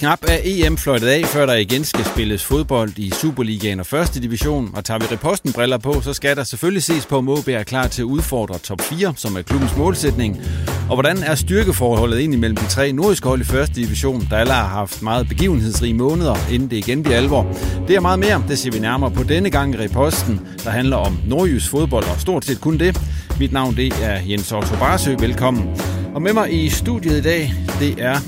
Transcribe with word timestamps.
Knap 0.00 0.24
er 0.28 0.38
EM 0.44 0.76
fløjtet 0.76 1.06
af, 1.06 1.24
før 1.24 1.46
der 1.46 1.54
igen 1.54 1.84
skal 1.84 2.04
spilles 2.04 2.44
fodbold 2.44 2.92
i 2.96 3.10
Superligaen 3.10 3.80
og 3.80 3.98
1. 4.00 4.22
division. 4.22 4.70
Og 4.74 4.84
tager 4.84 4.98
vi 4.98 5.06
repostenbriller 5.12 5.78
på, 5.78 6.00
så 6.00 6.12
skal 6.12 6.36
der 6.36 6.44
selvfølgelig 6.44 6.82
ses 6.82 7.06
på, 7.06 7.18
om 7.18 7.28
OB 7.28 7.48
er 7.48 7.62
klar 7.62 7.86
til 7.86 8.02
at 8.02 8.06
udfordre 8.06 8.58
top 8.58 8.80
4, 8.80 9.12
som 9.16 9.36
er 9.36 9.42
klubbens 9.42 9.76
målsætning. 9.76 10.40
Og 10.88 10.96
hvordan 10.96 11.18
er 11.18 11.34
styrkeforholdet 11.34 12.18
egentlig 12.18 12.40
mellem 12.40 12.56
de 12.56 12.66
tre 12.66 12.92
nordiske 12.92 13.28
hold 13.28 13.40
i 13.40 13.56
1. 13.56 13.76
division, 13.76 14.26
der 14.30 14.36
alle 14.36 14.52
har 14.52 14.66
haft 14.66 15.02
meget 15.02 15.28
begivenhedsrige 15.28 15.94
måneder, 15.94 16.34
inden 16.52 16.70
det 16.70 16.76
igen 16.76 17.02
bliver 17.02 17.16
alvor. 17.16 17.56
Det 17.88 17.96
er 17.96 18.00
meget 18.00 18.18
mere, 18.18 18.44
det 18.48 18.58
ser 18.58 18.70
vi 18.70 18.78
nærmere 18.78 19.10
på 19.10 19.22
denne 19.22 19.50
gang 19.50 19.74
i 19.74 19.78
reposten, 19.78 20.40
der 20.64 20.70
handler 20.70 20.96
om 20.96 21.18
nordjysk 21.26 21.70
fodbold 21.70 22.04
og 22.04 22.20
stort 22.20 22.44
set 22.44 22.60
kun 22.60 22.78
det. 22.78 23.00
Mit 23.38 23.52
navn 23.52 23.76
det 23.76 23.92
er 24.02 24.20
Jens 24.26 24.52
Otto 24.52 24.76
Barsø. 24.76 25.16
Velkommen. 25.18 25.80
Og 26.14 26.22
med 26.22 26.32
mig 26.32 26.64
i 26.64 26.68
studiet 26.68 27.18
i 27.18 27.22
dag, 27.22 27.54
det 27.80 27.94
er 27.98 28.20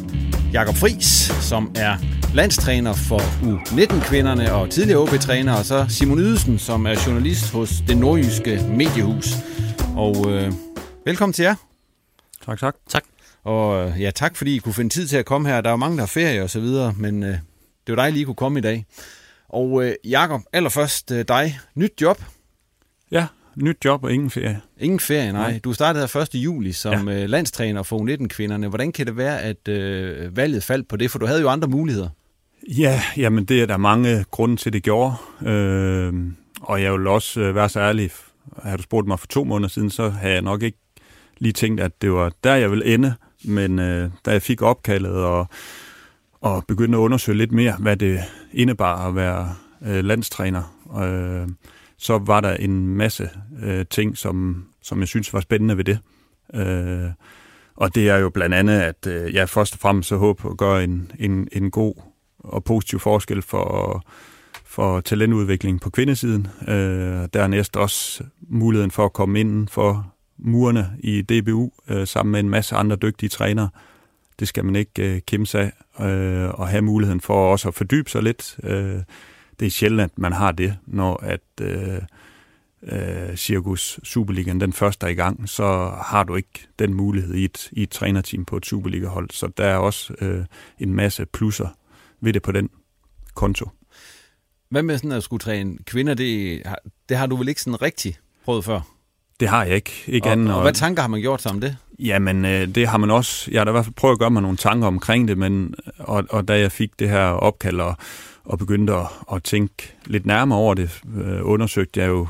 Jakob 0.53 0.75
Fris, 0.75 1.33
som 1.41 1.75
er 1.77 1.97
landstræner 2.35 2.93
for 2.93 3.19
U19-kvinderne 3.19 4.53
og 4.53 4.71
tidligere 4.71 5.01
OB-træner, 5.01 5.55
og 5.55 5.65
så 5.65 5.87
Simon 5.89 6.19
Ydelsen, 6.19 6.59
som 6.59 6.87
er 6.87 7.05
journalist 7.07 7.53
hos 7.53 7.71
det 7.89 7.97
nordjyske 7.97 8.65
mediehus. 8.69 9.35
Og 9.97 10.31
øh, 10.31 10.53
velkommen 11.05 11.33
til 11.33 11.43
jer. 11.43 11.55
Tak, 12.47 12.59
tak. 12.61 12.77
Tak. 12.89 13.05
Og 13.45 13.89
øh, 13.89 14.01
ja, 14.01 14.11
tak 14.11 14.37
fordi 14.37 14.57
I 14.57 14.59
kunne 14.59 14.75
finde 14.75 14.95
tid 14.95 15.09
til 15.09 15.17
at 15.17 15.25
komme 15.25 15.49
her. 15.49 15.61
Der 15.61 15.69
er 15.69 15.73
jo 15.73 15.77
mange, 15.77 15.97
der 15.97 16.03
har 16.03 16.07
ferie 16.07 16.43
og 16.43 16.51
så 16.51 16.61
videre, 16.61 16.95
men 16.97 17.23
øh, 17.23 17.39
det 17.87 17.97
var 17.97 18.05
dig, 18.05 18.13
lige 18.13 18.25
kunne 18.25 18.35
komme 18.35 18.59
i 18.59 18.63
dag. 18.63 18.87
Og 19.49 19.85
øh, 19.85 19.95
Jakob, 20.05 20.41
allerførst 20.53 21.11
øh, 21.11 21.25
dig. 21.29 21.59
Nyt 21.75 21.93
job. 22.01 22.23
Ja, 23.11 23.27
nyt 23.57 23.77
job 23.85 24.05
og 24.05 24.13
ingen 24.13 24.31
ferie. 24.31 24.61
Ingen 24.79 25.01
ferie, 25.01 25.33
nej. 25.33 25.61
Du 25.65 25.73
startede 25.73 26.09
her 26.15 26.21
1. 26.21 26.35
juli 26.35 26.73
som 26.73 27.09
ja. 27.09 27.27
landstræner 27.27 27.83
for 27.83 27.99
U19-kvinderne. 27.99 28.69
Hvordan 28.69 28.93
kan 28.93 29.07
det 29.07 29.17
være, 29.17 29.43
at 29.43 29.69
øh, 29.69 30.37
valget 30.37 30.65
faldt 30.65 30.89
på 30.89 30.97
det? 30.97 31.11
For 31.11 31.19
du 31.19 31.27
havde 31.27 31.41
jo 31.41 31.49
andre 31.49 31.69
muligheder. 31.69 32.09
Ja, 32.69 33.03
jamen 33.17 33.45
det 33.45 33.63
er 33.63 33.67
der 33.67 33.77
mange 33.77 34.25
grunde 34.31 34.57
til, 34.57 34.73
det 34.73 34.83
gjorde. 34.83 35.15
Øh, 35.47 36.15
og 36.61 36.83
jeg 36.83 36.93
vil 36.93 37.07
også 37.07 37.41
øh, 37.41 37.55
være 37.55 37.69
så 37.69 37.81
ærlig. 37.81 38.11
Har 38.63 38.77
du 38.77 38.83
spurgt 38.83 39.07
mig 39.07 39.19
for 39.19 39.27
to 39.27 39.45
måneder 39.45 39.69
siden, 39.69 39.91
så 39.91 40.09
havde 40.09 40.35
jeg 40.35 40.43
nok 40.43 40.63
ikke 40.63 40.79
lige 41.39 41.53
tænkt, 41.53 41.81
at 41.81 42.03
det 42.03 42.13
var 42.13 42.33
der, 42.45 42.55
jeg 42.55 42.71
ville 42.71 42.95
ende. 42.95 43.15
Men 43.45 43.79
øh, 43.79 44.11
da 44.25 44.31
jeg 44.31 44.43
fik 44.43 44.63
opkaldet 44.63 45.13
og, 45.13 45.47
og 46.41 46.65
begyndte 46.69 46.99
at 46.99 47.01
undersøge 47.01 47.39
lidt 47.39 47.53
mere, 47.53 47.77
hvad 47.79 47.97
det 47.97 48.21
indebar 48.53 49.09
at 49.09 49.17
være 49.17 49.55
øh, 49.87 50.05
landstræner, 50.05 50.63
øh, 51.03 51.49
så 52.03 52.19
var 52.19 52.41
der 52.41 52.55
en 52.55 52.89
masse 52.89 53.31
øh, 53.63 53.87
ting, 53.91 54.17
som, 54.17 54.67
som 54.83 55.01
jeg 55.01 55.09
synes 55.09 55.35
var 55.35 55.41
spændende 55.41 55.77
ved 55.77 55.85
det. 55.85 55.99
Øh, 56.55 57.11
og 57.77 57.95
det 57.95 58.09
er 58.09 58.17
jo 58.17 58.31
blandt 58.31 58.55
andet, 58.55 58.81
at 58.81 59.07
øh, 59.07 59.35
jeg 59.35 59.49
først 59.49 59.75
og 59.75 59.81
fremmest 59.81 60.09
så 60.09 60.17
håber 60.17 60.51
at 60.51 60.57
gøre 60.57 60.85
en, 60.85 61.11
en, 61.19 61.49
en 61.53 61.71
god 61.71 61.95
og 62.39 62.65
positiv 62.65 62.99
forskel 62.99 63.43
for, 63.43 64.03
for 64.65 65.01
talentudvikling 65.01 65.81
på 65.81 65.91
kvindesiden. 65.91 66.47
Øh, 66.69 67.29
dernæst 67.35 67.77
også 67.77 68.25
muligheden 68.41 68.91
for 68.91 69.05
at 69.05 69.13
komme 69.13 69.41
ind 69.41 69.69
for 69.69 70.15
murene 70.39 70.91
i 70.99 71.23
DBU 71.23 71.71
øh, 71.89 72.07
sammen 72.07 72.33
med 72.33 72.41
en 72.41 72.51
masse 72.51 72.77
andre 72.77 72.97
dygtige 72.97 73.31
trænere. 73.31 73.69
Det 74.41 74.49
skal 74.49 74.65
man 74.65 74.77
ikke 74.77 75.15
øh, 75.15 75.21
kæmpe 75.21 75.47
sig 75.47 75.73
af, 75.99 76.07
øh, 76.09 76.51
og 76.51 76.69
have 76.69 76.83
muligheden 76.83 77.21
for 77.21 77.53
også 77.53 77.69
at 77.69 77.75
fordybe 77.75 78.11
sig 78.11 78.23
lidt. 78.23 78.57
Øh, 78.63 79.01
det 79.61 79.67
er 79.67 79.71
sjældent, 79.71 80.13
at 80.13 80.19
man 80.19 80.33
har 80.33 80.53
det, 80.53 80.79
når 80.87 81.17
at 81.17 81.41
øh, 81.61 81.99
øh, 82.83 83.37
Cirkus 83.37 84.01
Superligaen 84.03 84.61
den 84.61 84.73
første 84.73 85.07
er 85.07 85.11
i 85.11 85.15
gang, 85.15 85.49
så 85.49 85.93
har 86.05 86.25
du 86.25 86.37
ikke 86.37 86.69
den 86.79 86.95
mulighed 86.95 87.35
i 87.35 87.45
et, 87.45 87.69
i 87.73 87.83
et 87.83 87.91
trænerteam 87.91 88.45
på 88.45 88.57
et 88.57 88.67
Superliga-hold. 88.67 89.31
Så 89.31 89.47
der 89.57 89.65
er 89.65 89.77
også 89.77 90.15
øh, 90.21 90.45
en 90.79 90.95
masse 90.95 91.27
plusser 91.27 91.69
ved 92.21 92.33
det 92.33 92.43
på 92.43 92.53
den 92.53 92.71
konto. 93.35 93.69
Hvad 94.69 94.83
med 94.83 94.99
sådan 94.99 95.13
at 95.13 95.23
skulle 95.23 95.41
træne 95.41 95.79
kvinder, 95.85 96.15
det, 96.15 96.63
det 97.09 97.17
har 97.17 97.27
du 97.27 97.37
vel 97.37 97.49
ikke 97.49 97.63
sådan 97.63 97.83
rigtig 97.83 98.17
prøvet 98.45 98.65
før? 98.65 98.81
Det 99.41 99.49
har 99.49 99.65
jeg 99.65 99.75
ikke. 99.75 100.05
ikke 100.07 100.27
og, 100.27 100.33
anden, 100.33 100.49
og, 100.49 100.57
og 100.57 100.63
hvad 100.63 100.73
tanker 100.73 101.03
har 101.03 101.09
man 101.09 101.21
gjort 101.21 101.43
sig 101.43 101.51
om 101.51 101.61
det? 101.61 101.77
Jamen, 101.99 102.45
øh, 102.45 102.75
det 102.75 102.89
har 102.89 102.99
man 102.99 103.11
også. 103.11 103.51
Jeg 103.51 103.61
har 103.61 103.65
da 103.65 103.71
i 103.71 103.73
hvert 103.73 103.85
fald 103.85 103.95
prøvet 103.95 104.13
at 104.13 104.19
gøre 104.19 104.31
mig 104.31 104.43
nogle 104.43 104.57
tanker 104.57 104.87
omkring 104.87 105.29
det, 105.29 105.39
men, 105.39 105.75
og, 105.99 106.25
og 106.31 106.49
da 106.49 106.59
jeg 106.59 106.73
fik 106.73 106.99
det 106.99 107.09
her 107.09 107.25
opkald 107.25 107.81
og, 107.81 107.97
og 108.45 108.59
begyndte 108.59 108.95
at, 108.95 109.07
at 109.33 109.43
tænke 109.43 109.95
lidt 110.07 110.27
nærmere 110.27 110.59
over 110.59 110.75
det, 110.75 111.03
øh, 111.17 111.41
undersøgte 111.43 112.01
jeg 112.01 112.09
jo 112.09 112.27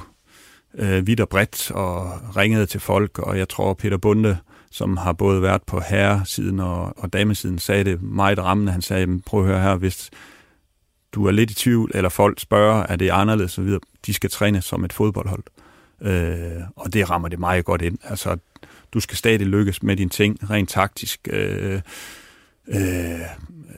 øh, 0.75 1.07
vidt 1.07 1.21
og 1.21 1.29
bredt 1.29 1.71
og 1.71 2.21
ringede 2.37 2.67
til 2.67 2.81
folk, 2.81 3.19
og 3.19 3.39
jeg 3.39 3.49
tror 3.49 3.75
Peter 3.75 3.97
Bunde, 3.97 4.39
som 4.71 4.97
har 4.97 5.13
både 5.13 5.43
været 5.43 5.63
på 5.63 5.81
herresiden 5.81 6.61
og, 6.61 6.99
og 6.99 7.13
damesiden, 7.13 7.59
sagde 7.59 7.85
det 7.85 8.03
meget 8.03 8.39
rammende. 8.39 8.73
Han 8.73 8.83
sagde, 8.83 9.21
prøv 9.27 9.41
at 9.41 9.47
høre 9.47 9.61
her, 9.61 9.77
hvis 9.77 10.11
du 11.13 11.27
er 11.27 11.31
lidt 11.31 11.51
i 11.51 11.55
tvivl, 11.55 11.91
eller 11.95 12.09
folk 12.09 12.41
spørger, 12.41 12.87
er 12.89 12.97
det 12.97 13.11
anderledes, 13.11 13.59
og 13.59 13.65
videre, 13.65 13.81
de 14.07 14.15
skal 14.15 14.31
træne 14.31 14.63
som 14.63 14.85
et 14.85 14.93
fodboldhold. 14.93 15.43
Øh, 16.03 16.63
og 16.77 16.93
det 16.93 17.11
rammer 17.11 17.29
det 17.29 17.39
meget 17.39 17.65
godt 17.65 17.83
ind. 17.83 17.99
Altså, 18.05 18.37
du 18.93 19.01
skal 19.01 19.17
stadig 19.17 19.47
lykkes 19.47 19.83
med 19.83 19.97
dine 19.97 20.11
ting, 20.11 20.51
rent 20.51 20.69
taktisk. 20.69 21.29
Øh, 21.31 21.81
øh, 22.69 23.21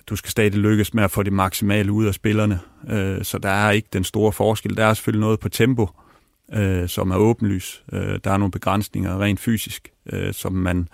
du 0.06 0.16
skal 0.16 0.30
stadig 0.30 0.54
lykkes 0.54 0.94
med 0.94 1.04
at 1.04 1.10
få 1.10 1.22
det 1.22 1.32
maksimale 1.32 1.92
ud 1.92 2.06
af 2.06 2.14
spillerne. 2.14 2.60
Øh, 2.90 3.24
så 3.24 3.38
der 3.38 3.48
er 3.48 3.70
ikke 3.70 3.88
den 3.92 4.04
store 4.04 4.32
forskel. 4.32 4.76
Der 4.76 4.84
er 4.84 4.94
selvfølgelig 4.94 5.20
noget 5.20 5.40
på 5.40 5.48
tempo, 5.48 5.88
øh, 6.52 6.88
som 6.88 7.10
er 7.10 7.16
åbenlys. 7.16 7.84
Øh, 7.92 8.18
der 8.24 8.30
er 8.30 8.36
nogle 8.36 8.52
begrænsninger 8.52 9.20
rent 9.20 9.40
fysisk, 9.40 9.88
øh, 10.12 10.34
som 10.34 10.52
man, 10.52 10.88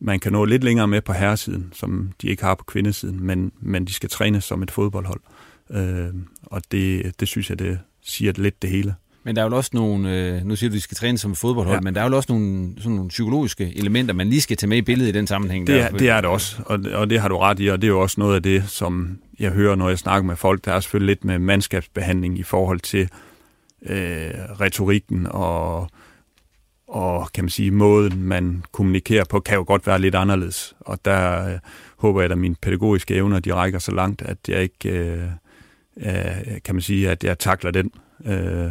man 0.00 0.20
kan 0.20 0.32
nå 0.32 0.44
lidt 0.44 0.64
længere 0.64 0.88
med 0.88 1.00
på 1.00 1.12
herresiden, 1.12 1.72
som 1.72 2.12
de 2.22 2.28
ikke 2.28 2.42
har 2.42 2.54
på 2.54 2.64
kvindesiden, 2.64 3.22
men, 3.22 3.52
men 3.60 3.84
de 3.84 3.92
skal 3.92 4.10
trænes 4.10 4.44
som 4.44 4.62
et 4.62 4.70
fodboldhold. 4.70 5.20
Øh, 5.70 6.14
og 6.42 6.62
det, 6.72 7.20
det 7.20 7.28
synes 7.28 7.50
jeg, 7.50 7.58
det 7.58 7.78
siger 8.02 8.32
lidt 8.36 8.62
det 8.62 8.70
hele. 8.70 8.94
Men 9.26 9.36
der 9.36 9.42
er 9.42 9.46
jo 9.46 9.56
også 9.56 9.70
nogle, 9.72 10.16
øh, 10.16 10.44
nu 10.44 10.56
siger 10.56 10.70
du, 10.70 10.72
at 10.72 10.76
de 10.76 10.80
skal 10.80 10.96
træne 10.96 11.18
som 11.18 11.30
et 11.30 11.38
fodboldhold, 11.38 11.76
ja. 11.76 11.80
men 11.80 11.94
der 11.94 12.02
er 12.02 12.08
jo 12.08 12.16
også 12.16 12.32
nogle, 12.32 12.74
sådan 12.78 12.92
nogle 12.92 13.08
psykologiske 13.08 13.72
elementer, 13.76 14.14
man 14.14 14.28
lige 14.28 14.40
skal 14.40 14.56
tage 14.56 14.68
med 14.68 14.76
i 14.76 14.82
billedet 14.82 15.08
i 15.08 15.18
den 15.18 15.26
sammenhæng. 15.26 15.66
Det 15.66 15.80
er, 15.80 15.88
der. 15.88 15.98
det, 15.98 16.08
er 16.08 16.20
det 16.20 16.30
også, 16.30 16.56
og, 16.66 16.80
og 16.92 17.10
det 17.10 17.20
har 17.20 17.28
du 17.28 17.38
ret 17.38 17.60
i, 17.60 17.66
og 17.66 17.82
det 17.82 17.86
er 17.86 17.92
jo 17.92 18.00
også 18.00 18.20
noget 18.20 18.34
af 18.34 18.42
det, 18.42 18.68
som 18.68 19.18
jeg 19.38 19.50
hører, 19.50 19.74
når 19.74 19.88
jeg 19.88 19.98
snakker 19.98 20.26
med 20.26 20.36
folk. 20.36 20.64
Der 20.64 20.72
er 20.72 20.80
selvfølgelig 20.80 21.06
lidt 21.06 21.24
med 21.24 21.38
mandskabsbehandling 21.38 22.38
i 22.38 22.42
forhold 22.42 22.80
til 22.80 23.08
øh, 23.86 24.30
retorikken 24.60 25.26
og, 25.30 25.90
og 26.88 27.32
kan 27.32 27.44
man 27.44 27.50
sige, 27.50 27.70
måden, 27.70 28.22
man 28.22 28.64
kommunikerer 28.72 29.24
på, 29.24 29.40
kan 29.40 29.56
jo 29.56 29.64
godt 29.66 29.86
være 29.86 29.98
lidt 29.98 30.14
anderledes. 30.14 30.74
Og 30.80 30.98
der 31.04 31.48
øh, 31.48 31.58
håber 31.96 32.20
jeg, 32.20 32.30
at 32.30 32.38
mine 32.38 32.56
pædagogiske 32.62 33.14
evner, 33.14 33.40
de 33.40 33.54
rækker 33.54 33.78
så 33.78 33.92
langt, 33.92 34.22
at 34.22 34.38
jeg 34.48 34.62
ikke, 34.62 34.88
øh, 34.88 35.22
øh, 35.96 36.60
kan 36.64 36.74
man 36.74 36.82
sige, 36.82 37.10
at 37.10 37.24
jeg 37.24 37.38
takler 37.38 37.70
den 37.70 37.90
øh, 38.24 38.70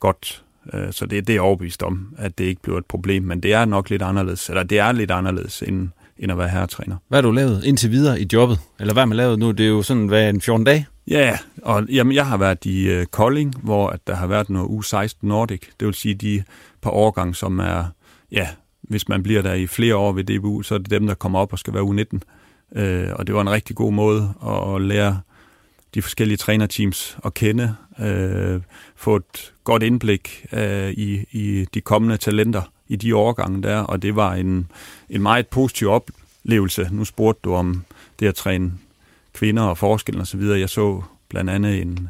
godt. 0.00 0.44
Øh, 0.72 0.92
så 0.92 1.06
det, 1.06 1.26
det 1.26 1.36
er 1.36 1.40
overbevist 1.40 1.82
om, 1.82 2.14
at 2.18 2.38
det 2.38 2.44
ikke 2.44 2.62
bliver 2.62 2.78
et 2.78 2.86
problem, 2.86 3.22
men 3.22 3.40
det 3.40 3.52
er 3.52 3.64
nok 3.64 3.90
lidt 3.90 4.02
anderledes, 4.02 4.48
eller 4.48 4.62
det 4.62 4.78
er 4.78 4.92
lidt 4.92 5.10
anderledes 5.10 5.62
end, 5.62 5.88
end 6.18 6.32
at 6.32 6.38
være 6.38 6.48
herretræner. 6.48 6.96
Hvad 7.08 7.16
har 7.16 7.22
du 7.22 7.30
lavet 7.30 7.64
indtil 7.64 7.90
videre 7.90 8.20
i 8.20 8.26
jobbet? 8.32 8.58
Eller 8.80 8.92
hvad 8.92 9.00
har 9.00 9.06
man 9.06 9.16
lavet 9.16 9.38
nu? 9.38 9.50
Det 9.50 9.66
er 9.66 9.70
jo 9.70 9.82
sådan, 9.82 10.06
hvad 10.06 10.30
en 10.30 10.40
14 10.40 10.64
dage? 10.64 10.86
Ja, 11.08 11.38
og 11.62 11.84
jamen, 11.88 12.14
jeg 12.14 12.26
har 12.26 12.36
været 12.36 12.64
i 12.64 12.98
uh, 12.98 13.04
Kolding, 13.04 13.54
hvor 13.62 13.88
at 13.88 14.00
der 14.06 14.14
har 14.14 14.26
været 14.26 14.50
noget 14.50 14.68
U16 14.68 15.16
Nordic. 15.22 15.60
Det 15.80 15.86
vil 15.86 15.94
sige 15.94 16.14
de 16.14 16.42
par 16.82 16.90
årgange, 16.90 17.34
som 17.34 17.58
er, 17.58 17.84
ja, 18.32 18.48
hvis 18.82 19.08
man 19.08 19.22
bliver 19.22 19.42
der 19.42 19.54
i 19.54 19.66
flere 19.66 19.96
år 19.96 20.12
ved 20.12 20.24
DBU, 20.24 20.62
så 20.62 20.74
er 20.74 20.78
det 20.78 20.90
dem, 20.90 21.06
der 21.06 21.14
kommer 21.14 21.38
op 21.38 21.52
og 21.52 21.58
skal 21.58 21.74
være 21.74 21.82
U19. 21.82 22.18
Uh, 22.70 23.18
og 23.18 23.26
det 23.26 23.34
var 23.34 23.40
en 23.40 23.50
rigtig 23.50 23.76
god 23.76 23.92
måde 23.92 24.34
at 24.42 24.82
lære 24.82 25.20
de 25.98 26.02
forskellige 26.02 26.36
trænerteams 26.36 27.18
at 27.24 27.34
kende, 27.34 27.76
øh, 28.00 28.60
få 28.96 29.16
et 29.16 29.52
godt 29.64 29.82
indblik 29.82 30.46
øh, 30.52 30.90
i, 30.90 31.24
i 31.30 31.66
de 31.74 31.80
kommende 31.80 32.16
talenter 32.16 32.62
i 32.88 32.96
de 32.96 33.16
årgange 33.16 33.62
der, 33.62 33.80
og 33.80 34.02
det 34.02 34.16
var 34.16 34.34
en, 34.34 34.70
en 35.10 35.22
meget 35.22 35.46
positiv 35.48 35.88
oplevelse. 35.88 36.88
Nu 36.92 37.04
spurgte 37.04 37.40
du 37.44 37.54
om 37.54 37.84
det 38.20 38.26
at 38.26 38.34
træne 38.34 38.72
kvinder 39.32 39.62
og 39.62 39.78
forskellen 39.78 40.20
osv. 40.20 40.40
Jeg 40.40 40.68
så 40.68 41.02
blandt 41.28 41.50
andet 41.50 41.82
en, 41.82 42.08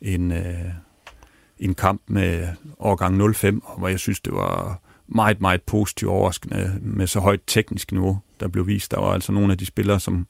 en, 0.00 0.32
øh, 0.32 0.70
en 1.58 1.74
kamp 1.74 2.02
med 2.06 2.48
årgang 2.78 3.34
05, 3.34 3.62
hvor 3.78 3.88
jeg 3.88 3.98
synes, 3.98 4.20
det 4.20 4.32
var 4.32 4.80
meget, 5.06 5.40
meget 5.40 5.62
positivt 5.62 6.10
overraskende 6.10 6.78
med 6.82 7.06
så 7.06 7.20
højt 7.20 7.40
teknisk 7.46 7.92
niveau, 7.92 8.18
der 8.40 8.48
blev 8.48 8.66
vist. 8.66 8.90
Der 8.90 9.00
var 9.00 9.12
altså 9.12 9.32
nogle 9.32 9.52
af 9.52 9.58
de 9.58 9.66
spillere, 9.66 10.00
som, 10.00 10.26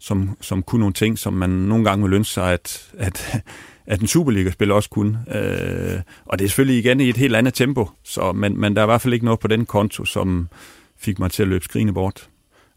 som, 0.00 0.36
som 0.40 0.62
kunne 0.62 0.80
nogle 0.80 0.92
ting, 0.92 1.18
som 1.18 1.32
man 1.32 1.50
nogle 1.50 1.84
gange 1.84 2.04
vil 2.04 2.12
ønske 2.12 2.34
sig, 2.34 2.52
at, 2.52 2.90
at, 2.98 3.42
at 3.86 4.00
en 4.00 4.06
Superliga-spiller 4.06 4.74
også 4.74 4.90
kunne. 4.90 5.18
Øh, 5.34 6.00
og 6.24 6.38
det 6.38 6.44
er 6.44 6.48
selvfølgelig 6.48 6.78
igen 6.78 7.00
i 7.00 7.08
et 7.08 7.16
helt 7.16 7.36
andet 7.36 7.54
tempo, 7.54 7.88
så, 8.04 8.32
men, 8.32 8.60
men 8.60 8.76
der 8.76 8.82
er 8.82 8.86
i 8.86 8.92
hvert 8.92 9.00
fald 9.00 9.14
ikke 9.14 9.24
noget 9.24 9.40
på 9.40 9.48
den 9.48 9.66
konto, 9.66 10.04
som 10.04 10.48
fik 10.98 11.18
mig 11.18 11.30
til 11.30 11.42
at 11.42 11.48
løbe 11.48 11.64
skrigende 11.64 11.92
bort. 11.92 12.28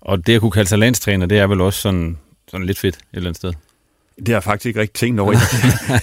Og 0.02 0.28
det 0.28 0.36
at 0.36 0.42
kunne 0.42 0.52
kalde 0.52 0.70
sig 0.70 0.80
landstræner, 0.80 1.26
det 1.26 1.38
er 1.38 1.48
vel 1.48 1.62
også 1.62 1.82
sådan 1.82 2.18
sådan 2.48 2.68
lidt 2.68 2.80
fedt 2.80 2.96
et 2.96 3.02
eller 3.14 3.30
andet 3.30 3.38
sted. 3.38 3.54
Det 4.18 4.28
har 4.28 4.36
jeg 4.36 4.44
faktisk 4.44 4.66
ikke 4.66 4.80
rigtig 4.80 4.94
tænkt 4.94 5.20
over. 5.20 5.32
Jeg, 5.32 5.42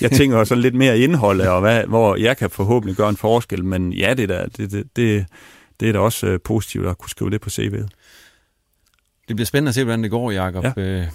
jeg 0.00 0.11
tænker 0.11 0.37
også 0.37 0.49
sådan 0.49 0.62
lidt 0.62 0.75
mere 0.75 0.99
indhold, 0.99 1.40
og 1.40 1.61
hvad, 1.61 1.84
hvor 1.84 2.16
jeg 2.16 2.37
kan 2.37 2.50
forhåbentlig 2.50 2.96
gøre 2.96 3.08
en 3.08 3.16
forskel, 3.16 3.64
men 3.64 3.93
ja, 3.93 4.14
det, 4.14 4.28
der, 4.28 4.46
det, 4.46 4.73
det, 4.73 4.96
det, 4.96 5.26
det 5.81 5.88
er 5.88 5.93
da 5.93 5.99
også 5.99 6.26
øh, 6.26 6.40
positivt 6.44 6.87
at 6.87 6.99
kunne 6.99 7.11
skrive 7.11 7.31
det 7.31 7.40
på 7.40 7.50
CV'et. 7.52 7.87
Det 9.31 9.37
bliver 9.37 9.47
spændende 9.47 9.69
at 9.69 9.75
se, 9.75 9.85
hvordan 9.85 10.03
det 10.03 10.11
går, 10.11 10.31
Jacob. 10.31 10.65
Ja. 10.65 10.82
Øh, 10.82 11.06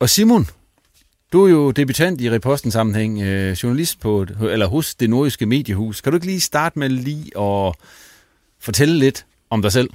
og 0.00 0.10
Simon, 0.10 0.46
du 1.32 1.44
er 1.44 1.50
jo 1.50 1.70
debutant 1.70 2.20
i 2.20 2.30
reposten 2.30 2.70
sammenhæng, 2.70 3.22
øh, 3.22 3.52
journalist 3.52 4.00
på, 4.00 4.26
eller 4.40 4.66
hos 4.66 4.94
det 4.94 5.10
nordiske 5.10 5.46
mediehus. 5.46 6.00
Kan 6.00 6.12
du 6.12 6.16
ikke 6.16 6.26
lige 6.26 6.40
starte 6.40 6.78
med 6.78 6.88
lige 6.88 7.38
at 7.40 7.74
fortælle 8.60 8.98
lidt 8.98 9.26
om 9.50 9.62
dig 9.62 9.72
selv? 9.72 9.90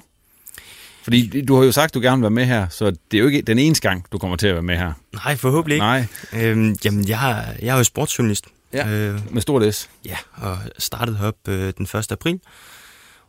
Fordi 1.03 1.41
du 1.45 1.55
har 1.55 1.63
jo 1.63 1.71
sagt, 1.71 1.89
at 1.89 1.93
du 1.93 1.99
gerne 2.01 2.17
vil 2.17 2.21
være 2.21 2.29
med 2.31 2.45
her, 2.45 2.67
så 2.69 2.91
det 2.91 3.17
er 3.17 3.21
jo 3.21 3.27
ikke 3.27 3.41
den 3.41 3.59
eneste 3.59 3.89
gang, 3.89 4.05
du 4.11 4.17
kommer 4.17 4.37
til 4.37 4.47
at 4.47 4.53
være 4.53 4.63
med 4.63 4.77
her. 4.77 4.93
Nej, 5.13 5.35
forhåbentlig 5.35 5.75
ikke. 5.75 5.85
Nej. 5.85 6.05
Øhm, 6.33 6.75
jamen, 6.85 7.07
jeg, 7.07 7.55
jeg 7.61 7.73
er 7.73 7.77
jo 7.77 7.83
sportsjournalist. 7.83 8.45
Ja, 8.73 8.89
øh, 8.89 9.33
med 9.33 9.41
stort 9.41 9.75
S. 9.75 9.89
Ja, 10.05 10.17
og 10.33 10.57
startede 10.77 11.17
herop 11.17 11.47
øh, 11.47 11.73
den 11.77 11.87
1. 11.97 12.11
april. 12.11 12.39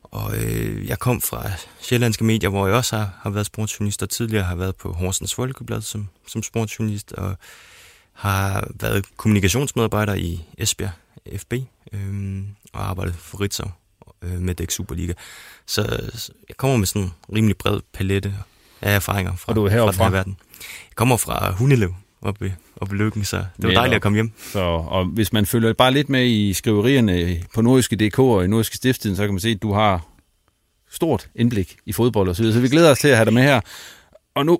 Og 0.02 0.36
øh, 0.36 0.88
jeg 0.88 0.98
kom 0.98 1.20
fra 1.20 1.50
Sjællandske 1.80 2.24
Medier, 2.24 2.50
hvor 2.50 2.66
jeg 2.66 2.76
også 2.76 2.96
har, 2.96 3.10
har 3.22 3.30
været 3.30 3.46
sportsjournalist, 3.46 4.02
og 4.02 4.10
tidligere 4.10 4.44
har 4.44 4.54
været 4.54 4.76
på 4.76 4.92
Horsens 4.92 5.34
Folkeblad 5.34 5.80
som, 5.80 6.08
som 6.26 6.42
sportsjournalist, 6.42 7.12
og 7.12 7.36
har 8.12 8.68
været 8.80 9.16
kommunikationsmedarbejder 9.16 10.14
i 10.14 10.44
Esbjerg 10.58 10.92
FB, 11.36 11.52
øh, 11.92 12.42
og 12.72 12.88
arbejdet 12.88 13.14
for 13.14 13.40
Ritzau 13.40 13.68
øh, 14.22 14.40
med 14.40 14.54
Dæk 14.54 14.70
Superliga. 14.70 15.12
Så, 15.66 16.10
så 16.14 16.32
jeg 16.48 16.56
kommer 16.56 16.76
med 16.76 16.86
sådan 16.86 17.02
en 17.02 17.12
rimelig 17.34 17.56
bred 17.56 17.80
palette 17.92 18.34
af 18.80 18.94
erfaringer 18.94 19.36
fra, 19.36 19.52
og 19.52 19.56
du 19.56 19.64
er 19.64 19.70
fra 19.70 19.92
den 19.92 20.00
her 20.00 20.10
verden. 20.10 20.36
Jeg 20.88 20.96
kommer 20.96 21.16
fra 21.16 21.50
Hundelev 21.50 21.94
oppe 22.22 22.46
i, 22.46 22.50
oppe 22.76 22.96
i 22.96 22.98
Lykken, 22.98 23.24
så 23.24 23.36
det 23.36 23.68
var 23.68 23.74
dejligt 23.74 23.96
at 23.96 24.02
komme 24.02 24.16
hjem. 24.16 24.32
Så, 24.52 24.60
og 24.88 25.04
hvis 25.04 25.32
man 25.32 25.46
følger 25.46 25.72
bare 25.72 25.92
lidt 25.92 26.08
med 26.08 26.26
i 26.26 26.52
skriverierne 26.52 27.36
på 27.54 27.62
nordiske 27.62 27.96
DK 27.96 28.18
og 28.18 28.44
i 28.44 28.48
nordiske 28.48 28.76
stiftstiden, 28.76 29.16
så 29.16 29.22
kan 29.24 29.34
man 29.34 29.40
se, 29.40 29.48
at 29.48 29.62
du 29.62 29.72
har 29.72 30.06
stort 30.90 31.28
indblik 31.34 31.76
i 31.86 31.92
fodbold 31.92 32.28
og 32.28 32.36
så 32.36 32.42
videre. 32.42 32.54
Så 32.54 32.60
vi 32.60 32.68
glæder 32.68 32.90
os 32.90 32.98
til 32.98 33.08
at 33.08 33.16
have 33.16 33.24
dig 33.24 33.34
med 33.34 33.42
her. 33.42 33.60
Og 34.34 34.46
nu, 34.46 34.58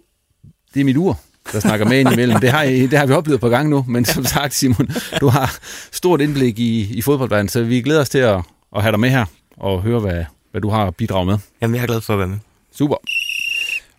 det 0.75 0.81
er 0.81 0.85
mit 0.85 0.97
ur, 0.97 1.21
der 1.53 1.61
snakker 1.61 1.87
med 1.87 2.01
ind 2.01 2.12
imellem. 2.12 2.41
Det 2.41 2.51
har, 2.51 2.65
det 2.65 2.93
har 2.99 3.07
vi 3.07 3.12
oplevet 3.12 3.41
på 3.41 3.49
gang 3.49 3.69
nu, 3.69 3.85
men 3.89 4.05
som 4.05 4.25
sagt, 4.25 4.55
Simon, 4.55 4.89
du 5.21 5.29
har 5.29 5.59
stort 5.93 6.21
indblik 6.21 6.59
i, 6.59 6.95
i 6.95 7.03
fodboldverdenen, 7.03 7.49
så 7.49 7.63
vi 7.63 7.81
glæder 7.83 8.01
os 8.01 8.09
til 8.09 8.19
at, 8.19 8.43
at 8.77 8.83
have 8.83 8.93
dig 8.93 9.01
med 9.01 9.11
her 9.11 9.25
og 9.56 9.83
høre, 9.83 10.01
hvad, 10.01 10.25
hvad 10.51 10.61
du 10.61 10.69
har 10.69 10.91
bidraget 10.91 11.27
med. 11.27 11.39
Jamen, 11.63 11.75
jeg 11.75 11.83
er 11.83 11.87
glad 11.87 12.01
for 12.01 12.13
at 12.13 12.19
være 12.19 12.29
med. 12.29 12.39
Super. 12.73 12.97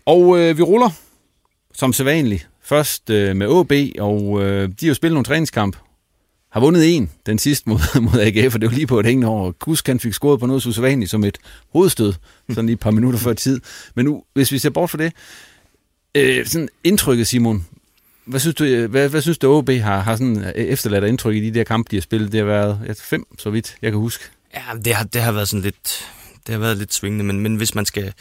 Og 0.06 0.40
øh, 0.40 0.58
vi 0.58 0.62
ruller, 0.62 0.90
som 1.74 1.94
sædvanligt, 1.94 2.50
først 2.72 3.10
øh, 3.10 3.36
med 3.36 3.48
AB, 3.60 3.72
og 4.00 4.44
øh, 4.44 4.70
de 4.70 4.86
har 4.86 4.88
jo 4.88 4.94
spillet 4.94 5.14
nogle 5.14 5.26
træningskamp. 5.26 5.78
Har 6.52 6.60
vundet 6.60 6.96
en, 6.96 7.12
den 7.26 7.40
sidste 7.40 7.70
mod, 7.70 8.00
mod 8.12 8.20
AGF, 8.20 8.56
og 8.56 8.62
det 8.62 8.70
var 8.70 8.76
lige 8.76 8.88
på 8.88 9.00
et 9.00 9.06
hængende 9.06 9.28
år. 9.28 9.52
Kusk 9.52 9.88
han 9.88 10.00
fik 10.00 10.14
scoret 10.14 10.40
på 10.40 10.46
noget 10.46 10.64
så 10.64 10.70
usædvanligt 10.70 11.12
som 11.12 11.24
et 11.24 11.38
hovedstød, 11.74 12.14
sådan 12.50 12.66
lige 12.66 12.74
et 12.74 12.80
par 12.80 12.92
minutter 12.92 13.20
før 13.20 13.34
tid. 13.34 13.60
Men 13.96 14.06
nu, 14.06 14.24
hvis 14.34 14.52
vi 14.52 14.58
ser 14.58 14.70
bort 14.70 14.90
fra 14.90 14.98
det, 14.98 15.14
øh, 16.16 16.46
sådan 16.46 16.70
indtrykket, 16.84 17.28
Simon, 17.28 17.66
hvad 18.26 18.40
synes 18.40 18.56
du, 18.56 18.64
øh, 18.64 18.92
hvad, 18.92 19.10
hvad 19.10 19.22
synes 19.22 19.38
du, 19.38 19.54
OB 19.54 19.70
har, 19.70 20.00
har 20.00 20.16
sådan 20.16 20.44
øh, 20.44 20.52
efterladt 20.52 21.06
indtryk 21.06 21.36
i 21.36 21.50
de 21.50 21.60
der 21.60 21.64
kampe, 21.64 21.92
de 21.92 21.96
har 21.96 22.02
spillet? 22.02 22.32
Det 22.32 22.40
har 22.40 22.48
været 22.48 22.80
ja, 22.88 22.94
fem, 22.98 23.26
så 23.38 23.50
vidt 23.50 23.76
jeg 23.82 23.92
kan 23.92 24.00
huske. 24.00 24.24
Ja, 24.54 24.62
det 24.86 24.96
har, 24.96 25.04
det 25.04 25.22
har 25.22 25.32
været 25.32 25.48
sådan 25.48 25.64
lidt, 25.64 26.06
det 26.48 26.54
har 26.54 26.60
været 26.60 26.78
lidt 26.78 26.94
svingende, 26.94 27.26
men, 27.26 27.40
men 27.40 27.56
hvis 27.56 27.76
man 27.76 27.86
skal, 27.86 28.14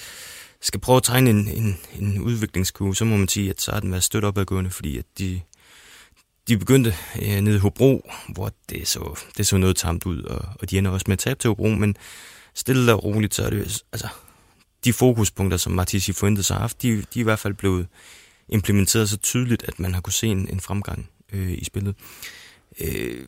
skal 0.63 0.81
prøve 0.81 0.97
at 0.97 1.03
tegne 1.03 1.31
en, 1.31 1.49
en, 1.49 1.79
en 1.99 2.21
udviklingskurve, 2.21 2.97
så 2.97 3.05
må 3.05 3.17
man 3.17 3.29
sige, 3.29 3.51
at 3.51 3.61
så 3.61 3.73
har 3.73 3.81
den 3.81 3.91
været 3.91 4.05
stødt 4.05 4.25
opadgående, 4.25 4.71
fordi 4.71 4.99
at 4.99 5.05
de, 5.19 5.41
de 6.49 6.59
begyndte 6.59 6.95
øh, 7.23 7.41
nede 7.41 7.57
i 7.57 7.59
Hobro, 7.59 8.11
hvor 8.29 8.53
det 8.71 8.89
så, 8.89 9.21
det 9.37 9.47
så 9.47 9.57
noget 9.57 9.77
tamt 9.77 10.07
ud, 10.07 10.23
og, 10.23 10.49
og 10.61 10.71
de 10.71 10.79
ender 10.79 10.91
også 10.91 11.05
med 11.09 11.13
at 11.13 11.19
tabe 11.19 11.41
til 11.41 11.49
Hobro, 11.49 11.69
men 11.69 11.97
stille 12.55 12.95
og 12.95 13.05
roligt, 13.05 13.35
så 13.35 13.43
er 13.43 13.51
det 13.51 13.83
altså, 13.93 14.09
de 14.85 14.93
fokuspunkter, 14.93 15.59
som 15.59 15.73
Martisi 15.73 16.13
Fuentes 16.13 16.49
har 16.49 16.59
haft, 16.59 16.83
de, 16.83 16.89
de 16.97 17.03
er 17.15 17.21
i 17.21 17.23
hvert 17.23 17.39
fald 17.39 17.55
blevet 17.55 17.87
implementeret 18.49 19.09
så 19.09 19.17
tydeligt, 19.17 19.63
at 19.63 19.81
man 19.81 19.95
har 19.95 20.01
kunne 20.01 20.13
se 20.13 20.27
en, 20.27 20.49
en 20.49 20.61
fremgang 20.61 21.11
øh, 21.33 21.53
i 21.53 21.65
spillet. 21.65 21.95
Øh, 22.81 23.27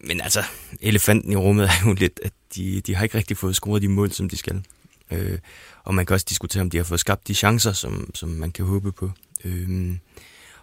men 0.00 0.20
altså, 0.20 0.42
elefanten 0.80 1.32
i 1.32 1.36
rummet 1.36 1.64
er 1.64 1.86
jo 1.86 1.92
lidt, 1.92 2.20
at 2.22 2.32
de, 2.54 2.80
de 2.80 2.94
har 2.94 3.04
ikke 3.04 3.18
rigtig 3.18 3.36
fået 3.36 3.56
scoret 3.56 3.82
de 3.82 3.88
mål, 3.88 4.12
som 4.12 4.28
de 4.28 4.36
skal. 4.36 4.64
Øh, 5.10 5.38
og 5.84 5.94
man 5.94 6.06
kan 6.06 6.14
også 6.14 6.26
diskutere, 6.28 6.60
om 6.60 6.70
de 6.70 6.76
har 6.76 6.84
fået 6.84 7.00
skabt 7.00 7.28
de 7.28 7.34
chancer, 7.34 7.72
som, 7.72 8.10
som 8.14 8.28
man 8.28 8.50
kan 8.50 8.64
håbe 8.64 8.92
på. 8.92 9.10
Øh, 9.44 9.96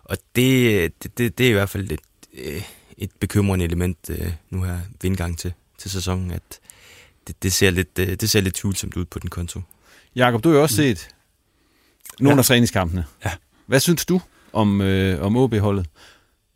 og 0.04 0.18
det, 0.36 0.92
det, 1.18 1.38
det 1.38 1.46
er 1.46 1.50
i 1.50 1.54
hvert 1.54 1.70
fald 1.70 1.92
et, 1.92 2.00
øh, 2.34 2.64
et 2.98 3.12
bekymrende 3.20 3.66
element 3.66 3.98
øh, 4.10 4.34
nu 4.50 4.64
her 4.64 4.74
ved 4.74 5.10
indgang 5.10 5.38
til, 5.38 5.54
til 5.78 5.92
sæsonen, 5.92 6.32
at 6.32 6.60
det, 7.28 7.44
det, 7.44 7.54
ser 7.54 7.70
lidt, 7.70 7.98
det 7.98 8.30
ser 8.30 8.42
lidt 8.42 8.56
tvivlsomt 8.56 8.98
ud 8.98 9.06
på 9.06 9.20
den 9.20 9.30
konto. 9.30 9.62
Jakob, 10.16 10.44
du 10.44 10.50
har 10.50 10.56
jo 10.56 10.62
også 10.62 10.76
set 10.76 11.10
nogle 12.20 12.36
ja. 12.36 12.40
af 12.40 12.46
træningskampene. 12.46 13.06
Ja. 13.26 13.32
Hvad 13.66 13.80
synes 13.80 14.06
du 14.06 14.22
om, 14.54 14.82
øh, 14.82 15.22
om 15.22 15.38
OB-holdet? 15.38 15.86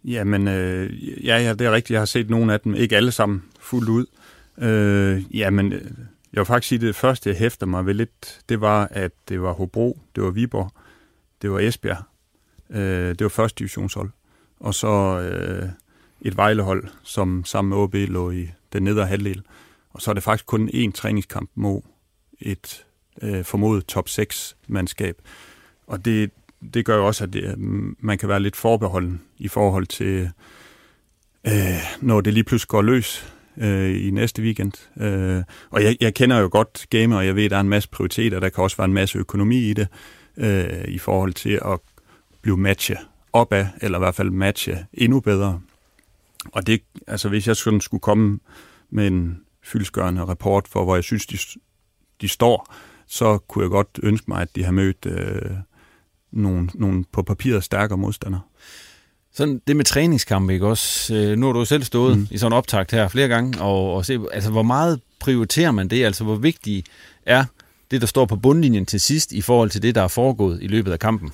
Jamen, 0.04 0.48
øh, 0.48 1.26
ja, 1.26 1.38
ja, 1.38 1.54
det 1.54 1.68
er 1.68 1.72
rigtigt. 1.72 1.92
Jeg 1.92 2.02
har 2.02 2.06
set 2.06 2.30
nogle 2.30 2.54
af 2.54 2.60
dem. 2.60 2.76
Ikke 2.76 2.98
alle 2.98 3.12
sammen 3.12 3.44
fuldt 3.60 3.90
ud. 3.90 4.06
Øh, 4.58 5.38
jamen, 5.38 5.74
øh, 5.74 5.92
jeg 6.36 6.42
vil 6.42 6.46
faktisk 6.46 6.70
sige, 6.70 6.78
at 6.78 6.82
det 6.82 6.96
første, 6.96 7.30
jeg 7.30 7.38
hæfter 7.38 7.66
mig 7.66 7.86
ved 7.86 7.94
lidt, 7.94 8.42
det 8.50 8.62
var, 8.62 8.88
at 8.92 9.12
det 9.30 9.42
var 9.42 9.52
Hobro, 9.54 10.00
det 10.16 10.24
var 10.24 10.30
Viborg, 10.30 10.72
det 11.42 11.52
var 11.52 11.60
Esbjerg, 11.60 12.04
øh, 12.70 13.10
det 13.10 13.22
var 13.22 13.30
første 13.30 13.60
divisionshold, 13.60 14.10
og 14.60 14.76
så 14.76 15.20
øh, 15.20 15.70
et 16.22 16.38
Vejlehold, 16.38 16.88
som 17.04 17.46
sammen 17.46 17.70
med 17.70 17.78
OB 17.78 17.94
lå 17.94 18.32
i 18.32 18.50
den 18.74 18.84
nedre 18.84 19.06
halvdel. 19.06 19.44
Og 19.90 20.02
så 20.02 20.12
er 20.12 20.14
det 20.14 20.24
faktisk 20.24 20.46
kun 20.46 20.70
én 20.70 20.92
træningskamp 20.92 21.50
mod 21.56 21.82
et 22.40 22.86
øh, 23.22 23.44
formodet 23.44 23.86
top 23.86 24.08
6-mandskab. 24.08 25.14
Og 25.88 26.06
det, 26.06 26.32
det 26.74 26.86
gør 26.86 26.98
jo 26.98 27.08
også, 27.08 27.24
at 27.24 27.34
det, 27.34 27.44
øh, 27.44 27.58
man 28.00 28.18
kan 28.18 28.30
være 28.30 28.40
lidt 28.40 28.56
forbeholden 28.56 29.22
i 29.38 29.48
forhold 29.48 29.88
til, 29.88 30.30
øh, 31.48 31.54
når 32.02 32.22
det 32.22 32.34
lige 32.34 32.44
pludselig 32.44 32.70
går 32.70 32.82
løs 32.82 33.35
øh, 33.58 34.08
i 34.08 34.12
næste 34.12 34.42
weekend. 34.42 35.04
Øh, 35.04 35.44
og 35.70 35.84
jeg, 35.84 35.98
jeg 36.02 36.14
kender 36.14 36.40
jo 36.40 36.50
godt 36.52 36.86
gamer, 36.90 37.18
og 37.18 37.26
jeg 37.26 37.36
ved, 37.36 37.46
at 37.46 37.52
der 37.52 37.58
er 37.58 37.62
en 37.62 37.70
masse 37.70 37.90
prioriteter, 37.90 38.40
der 38.40 38.50
kan 38.50 38.64
også 38.64 38.78
være 38.78 38.86
en 38.86 38.94
masse 38.94 39.18
økonomi 39.18 39.58
i 39.58 39.74
det, 39.74 39.88
øh, 40.38 40.86
i 40.88 40.98
forhold 40.98 41.34
til 41.34 41.60
at 41.66 41.80
blive 42.42 42.58
matche 42.58 42.98
opad, 43.34 43.66
eller 43.82 43.98
i 43.98 44.02
hvert 44.02 44.16
fald 44.16 44.30
matche 44.30 44.86
endnu 44.94 45.20
bedre. 45.20 45.62
Og 46.52 46.68
det, 46.68 46.82
altså 47.08 47.30
hvis 47.30 47.48
jeg 47.48 47.56
sådan 47.56 47.82
skulle 47.82 48.02
komme 48.02 48.40
med 48.90 49.08
en 49.08 49.40
fyldsgørende 49.64 50.26
rapport 50.26 50.68
for, 50.68 50.84
hvor 50.84 50.96
jeg 50.96 51.04
synes, 51.04 51.26
de, 51.26 51.38
de 52.22 52.28
står, 52.28 52.74
så 53.08 53.38
kunne 53.38 53.64
jeg 53.64 53.70
godt 53.70 54.00
ønske 54.04 54.26
mig, 54.28 54.42
at 54.42 54.56
de 54.56 54.64
har 54.64 54.72
mødt 54.72 55.06
øh, 55.06 55.52
nogle, 56.32 56.70
nogle 56.74 57.06
på 57.12 57.24
papiret 57.24 57.64
stærkere 57.64 57.98
modstandere. 57.98 58.42
Sådan 59.36 59.62
det 59.68 59.76
med 59.76 59.86
træningskampe, 59.86 60.54
ikke 60.54 60.68
også? 60.68 61.16
Øh, 61.16 61.38
nu 61.38 61.46
har 61.46 61.54
du 61.54 61.60
jo 61.60 61.66
selv 61.66 61.84
stået 61.84 62.18
mm. 62.18 62.28
i 62.32 62.38
sådan 62.38 62.54
en 62.54 62.58
optakt 62.58 62.92
her 62.92 63.08
flere 63.08 63.28
gange, 63.28 63.62
og, 63.62 63.94
og 63.94 64.06
se, 64.06 64.20
altså, 64.32 64.52
hvor 64.52 64.64
meget 64.64 65.02
prioriterer 65.20 65.72
man 65.72 65.88
det? 65.88 66.06
Altså, 66.06 66.24
hvor 66.24 66.36
vigtigt 66.36 66.88
er 67.26 67.46
det, 67.92 68.02
der 68.02 68.08
står 68.08 68.26
på 68.26 68.36
bundlinjen 68.36 68.86
til 68.86 69.02
sidst, 69.02 69.32
i 69.32 69.42
forhold 69.42 69.70
til 69.70 69.82
det, 69.82 69.96
der 69.96 70.02
er 70.02 70.08
foregået 70.08 70.60
i 70.62 70.68
løbet 70.68 70.92
af 70.92 71.00
kampen? 71.00 71.32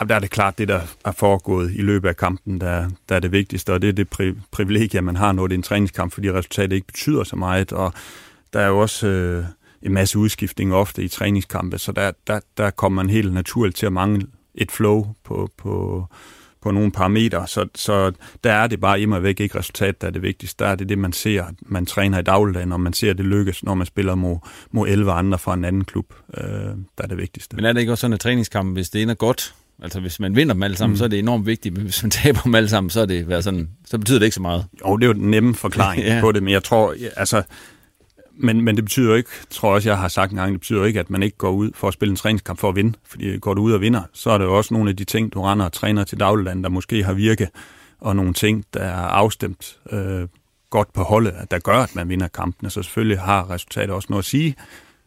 Ja, 0.00 0.04
der 0.04 0.14
er 0.14 0.18
det 0.18 0.30
klart, 0.30 0.58
det 0.58 0.68
der 0.68 0.80
er 1.04 1.12
foregået 1.12 1.72
i 1.74 1.82
løbet 1.82 2.08
af 2.08 2.16
kampen, 2.16 2.60
der, 2.60 2.90
der 3.08 3.16
er 3.16 3.20
det 3.20 3.32
vigtigste, 3.32 3.72
og 3.72 3.82
det 3.82 3.88
er 3.88 3.92
det 3.92 4.08
pri- 4.14 4.40
privilegie, 4.50 5.00
man 5.00 5.16
har, 5.16 5.32
når 5.32 5.46
det 5.46 5.54
er 5.54 5.58
en 5.58 5.62
træningskamp, 5.62 6.12
fordi 6.12 6.32
resultatet 6.32 6.72
ikke 6.72 6.86
betyder 6.86 7.24
så 7.24 7.36
meget, 7.36 7.72
og 7.72 7.92
der 8.52 8.60
er 8.60 8.66
jo 8.66 8.78
også 8.78 9.06
øh, 9.06 9.44
en 9.82 9.92
masse 9.92 10.18
udskiftning 10.18 10.74
ofte 10.74 11.02
i 11.02 11.08
træningskampe, 11.08 11.78
så 11.78 11.92
der, 11.92 12.12
der, 12.26 12.40
der 12.56 12.70
kommer 12.70 13.02
man 13.02 13.10
helt 13.10 13.32
naturligt 13.32 13.76
til 13.76 13.86
at 13.86 13.92
mangle 13.92 14.26
et 14.54 14.70
flow 14.70 15.06
på, 15.24 15.50
på, 15.56 16.04
på 16.62 16.70
nogle 16.70 16.90
parametre, 16.90 17.46
så, 17.46 17.66
så 17.74 18.12
der 18.44 18.52
er 18.52 18.66
det 18.66 18.80
bare 18.80 19.00
immer 19.00 19.18
væk 19.18 19.40
ikke 19.40 19.58
resultat, 19.58 20.00
der 20.00 20.06
er 20.06 20.10
det 20.10 20.22
vigtigste. 20.22 20.64
Der 20.64 20.70
er 20.70 20.74
det 20.74 20.88
det, 20.88 20.98
man 20.98 21.12
ser, 21.12 21.44
man 21.62 21.86
træner 21.86 22.18
i 22.18 22.22
dagligdagen, 22.22 22.72
og 22.72 22.80
man 22.80 22.92
ser 22.92 23.12
det 23.12 23.24
lykkes, 23.24 23.64
når 23.64 23.74
man 23.74 23.86
spiller 23.86 24.14
mod, 24.14 24.36
mod 24.70 24.88
11 24.88 25.12
andre 25.12 25.38
fra 25.38 25.54
en 25.54 25.64
anden 25.64 25.84
klub. 25.84 26.14
Øh, 26.36 26.44
der 26.44 26.74
er 26.98 27.06
det 27.06 27.18
vigtigste. 27.18 27.56
Men 27.56 27.64
er 27.64 27.72
det 27.72 27.80
ikke 27.80 27.92
også 27.92 28.00
sådan, 28.00 28.14
at 28.14 28.20
træningskampen, 28.20 28.72
hvis 28.72 28.90
det 28.90 29.02
ender 29.02 29.14
godt, 29.14 29.54
altså 29.82 30.00
hvis 30.00 30.20
man 30.20 30.36
vinder 30.36 30.54
dem 30.54 30.62
alle 30.62 30.76
sammen, 30.76 30.94
mm. 30.94 30.98
så 30.98 31.04
er 31.04 31.08
det 31.08 31.18
enormt 31.18 31.46
vigtigt, 31.46 31.74
men 31.74 31.84
hvis 31.84 32.02
man 32.02 32.10
taber 32.20 32.40
dem 32.40 32.54
alle 32.54 32.68
sammen, 32.68 32.90
så, 32.90 33.00
er 33.00 33.06
det 33.06 33.28
været 33.28 33.44
sådan, 33.44 33.68
så 33.86 33.98
betyder 33.98 34.18
det 34.18 34.26
ikke 34.26 34.34
så 34.34 34.42
meget. 34.42 34.64
Jo, 34.86 34.96
det 34.96 35.04
er 35.04 35.08
jo 35.08 35.12
den 35.12 35.30
nemme 35.30 35.54
forklaring 35.54 36.02
ja. 36.06 36.20
på 36.20 36.32
det, 36.32 36.42
men 36.42 36.52
jeg 36.52 36.64
tror, 36.64 36.94
altså, 37.16 37.42
men, 38.36 38.60
men 38.60 38.76
det 38.76 38.84
betyder 38.84 39.08
jo 39.08 39.14
ikke, 39.14 39.30
tror 39.50 39.68
jeg 39.68 39.74
også, 39.74 39.88
jeg 39.88 39.98
har 39.98 40.08
sagt 40.08 40.30
en 40.30 40.36
gang, 40.36 40.52
det 40.52 40.60
betyder 40.60 40.78
jo 40.78 40.84
ikke, 40.84 41.00
at 41.00 41.10
man 41.10 41.22
ikke 41.22 41.36
går 41.36 41.50
ud 41.50 41.70
for 41.74 41.88
at 41.88 41.94
spille 41.94 42.10
en 42.10 42.16
træningskamp 42.16 42.58
for 42.58 42.68
at 42.68 42.76
vinde. 42.76 42.98
Fordi 43.04 43.38
går 43.38 43.54
du 43.54 43.62
ud 43.62 43.72
og 43.72 43.80
vinder, 43.80 44.02
så 44.12 44.30
er 44.30 44.38
det 44.38 44.44
jo 44.44 44.56
også 44.56 44.74
nogle 44.74 44.90
af 44.90 44.96
de 44.96 45.04
ting, 45.04 45.32
du 45.32 45.42
render 45.42 45.64
og 45.64 45.72
træner 45.72 46.04
til 46.04 46.20
dagligdagen, 46.20 46.64
der 46.64 46.70
måske 46.70 47.04
har 47.04 47.12
virke, 47.12 47.48
og 48.00 48.16
nogle 48.16 48.32
ting, 48.32 48.64
der 48.74 48.80
er 48.80 48.92
afstemt 48.92 49.78
øh, 49.92 50.28
godt 50.70 50.92
på 50.92 51.02
holdet, 51.02 51.34
der 51.50 51.58
gør, 51.58 51.78
at 51.78 51.94
man 51.96 52.08
vinder 52.08 52.28
kampene. 52.28 52.70
Så 52.70 52.82
selvfølgelig 52.82 53.20
har 53.20 53.50
resultatet 53.50 53.90
også 53.90 54.06
noget 54.10 54.22
at 54.22 54.26
sige, 54.26 54.54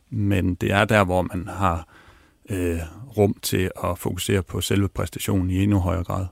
men 0.09 0.55
det 0.55 0.71
er 0.71 0.85
der, 0.85 1.03
hvor 1.03 1.21
man 1.21 1.47
har 1.47 1.87
øh, 2.49 2.79
rum 3.17 3.35
til 3.41 3.71
at 3.83 3.97
fokusere 3.97 4.43
på 4.43 4.61
selve 4.61 4.87
præstationen 4.87 5.49
i 5.49 5.63
endnu 5.63 5.79
højere 5.79 6.03
grad. 6.03 6.25